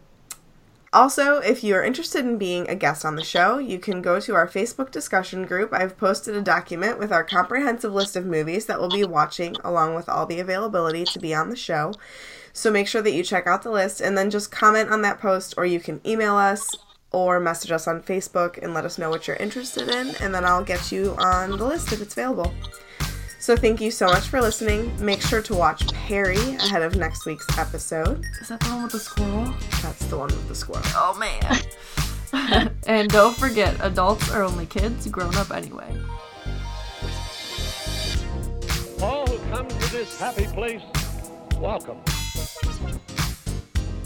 also, 0.92 1.38
if 1.38 1.64
you 1.64 1.74
are 1.74 1.82
interested 1.82 2.24
in 2.26 2.36
being 2.36 2.68
a 2.68 2.74
guest 2.74 3.04
on 3.04 3.16
the 3.16 3.24
show, 3.24 3.56
you 3.56 3.78
can 3.78 4.02
go 4.02 4.20
to 4.20 4.34
our 4.34 4.46
Facebook 4.46 4.90
discussion 4.90 5.46
group. 5.46 5.72
I've 5.72 5.96
posted 5.96 6.36
a 6.36 6.42
document 6.42 6.98
with 6.98 7.10
our 7.10 7.24
comprehensive 7.24 7.94
list 7.94 8.14
of 8.14 8.26
movies 8.26 8.66
that 8.66 8.78
we'll 8.78 8.90
be 8.90 9.04
watching, 9.04 9.56
along 9.64 9.94
with 9.94 10.08
all 10.08 10.26
the 10.26 10.38
availability 10.38 11.04
to 11.04 11.18
be 11.18 11.34
on 11.34 11.48
the 11.48 11.56
show. 11.56 11.94
So 12.52 12.70
make 12.70 12.86
sure 12.88 13.00
that 13.00 13.14
you 13.14 13.22
check 13.22 13.46
out 13.46 13.62
the 13.62 13.70
list 13.70 14.02
and 14.02 14.18
then 14.18 14.28
just 14.28 14.50
comment 14.50 14.90
on 14.90 15.00
that 15.00 15.18
post, 15.18 15.54
or 15.56 15.64
you 15.64 15.80
can 15.80 16.06
email 16.06 16.36
us 16.36 16.76
or 17.10 17.40
message 17.40 17.70
us 17.70 17.88
on 17.88 18.02
Facebook 18.02 18.62
and 18.62 18.74
let 18.74 18.84
us 18.84 18.98
know 18.98 19.08
what 19.08 19.26
you're 19.26 19.36
interested 19.36 19.88
in, 19.88 20.14
and 20.16 20.34
then 20.34 20.44
I'll 20.44 20.64
get 20.64 20.92
you 20.92 21.14
on 21.18 21.50
the 21.56 21.64
list 21.66 21.92
if 21.92 22.02
it's 22.02 22.12
available. 22.14 22.52
So 23.42 23.56
thank 23.56 23.80
you 23.80 23.90
so 23.90 24.06
much 24.06 24.28
for 24.28 24.40
listening. 24.40 24.92
Make 25.04 25.20
sure 25.20 25.42
to 25.42 25.52
watch 25.52 25.92
Perri 25.92 26.36
ahead 26.36 26.80
of 26.82 26.94
next 26.94 27.26
week's 27.26 27.58
episode. 27.58 28.24
Is 28.40 28.46
that 28.46 28.60
the 28.60 28.68
one 28.68 28.84
with 28.84 28.92
the 28.92 29.00
squirrel? 29.00 29.52
That's 29.82 30.06
the 30.06 30.16
one 30.16 30.28
with 30.28 30.46
the 30.46 30.54
squirrel. 30.54 30.84
Oh 30.94 31.18
man. 31.18 32.70
and 32.86 33.10
don't 33.10 33.34
forget, 33.34 33.74
adults 33.80 34.30
are 34.30 34.44
only 34.44 34.66
kids 34.66 35.08
grown 35.08 35.34
up 35.34 35.50
anyway. 35.50 35.92
All 39.02 39.26
who 39.26 39.38
come 39.50 39.66
to 39.66 39.90
this 39.90 40.16
happy 40.20 40.46
place, 40.46 40.82
welcome. 41.58 41.98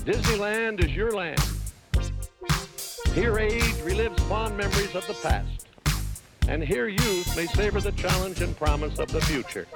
Disneyland 0.06 0.82
is 0.82 0.96
your 0.96 1.12
land. 1.12 1.44
Here 3.12 3.38
age 3.38 3.62
relives 3.84 4.18
fond 4.20 4.56
memories 4.56 4.94
of 4.94 5.06
the 5.06 5.14
past. 5.22 5.65
And 6.48 6.62
here 6.62 6.86
youth 6.86 7.36
may 7.36 7.46
savor 7.46 7.80
the 7.80 7.92
challenge 7.92 8.40
and 8.40 8.56
promise 8.56 8.98
of 8.98 9.08
the 9.08 9.20
future. 9.22 9.66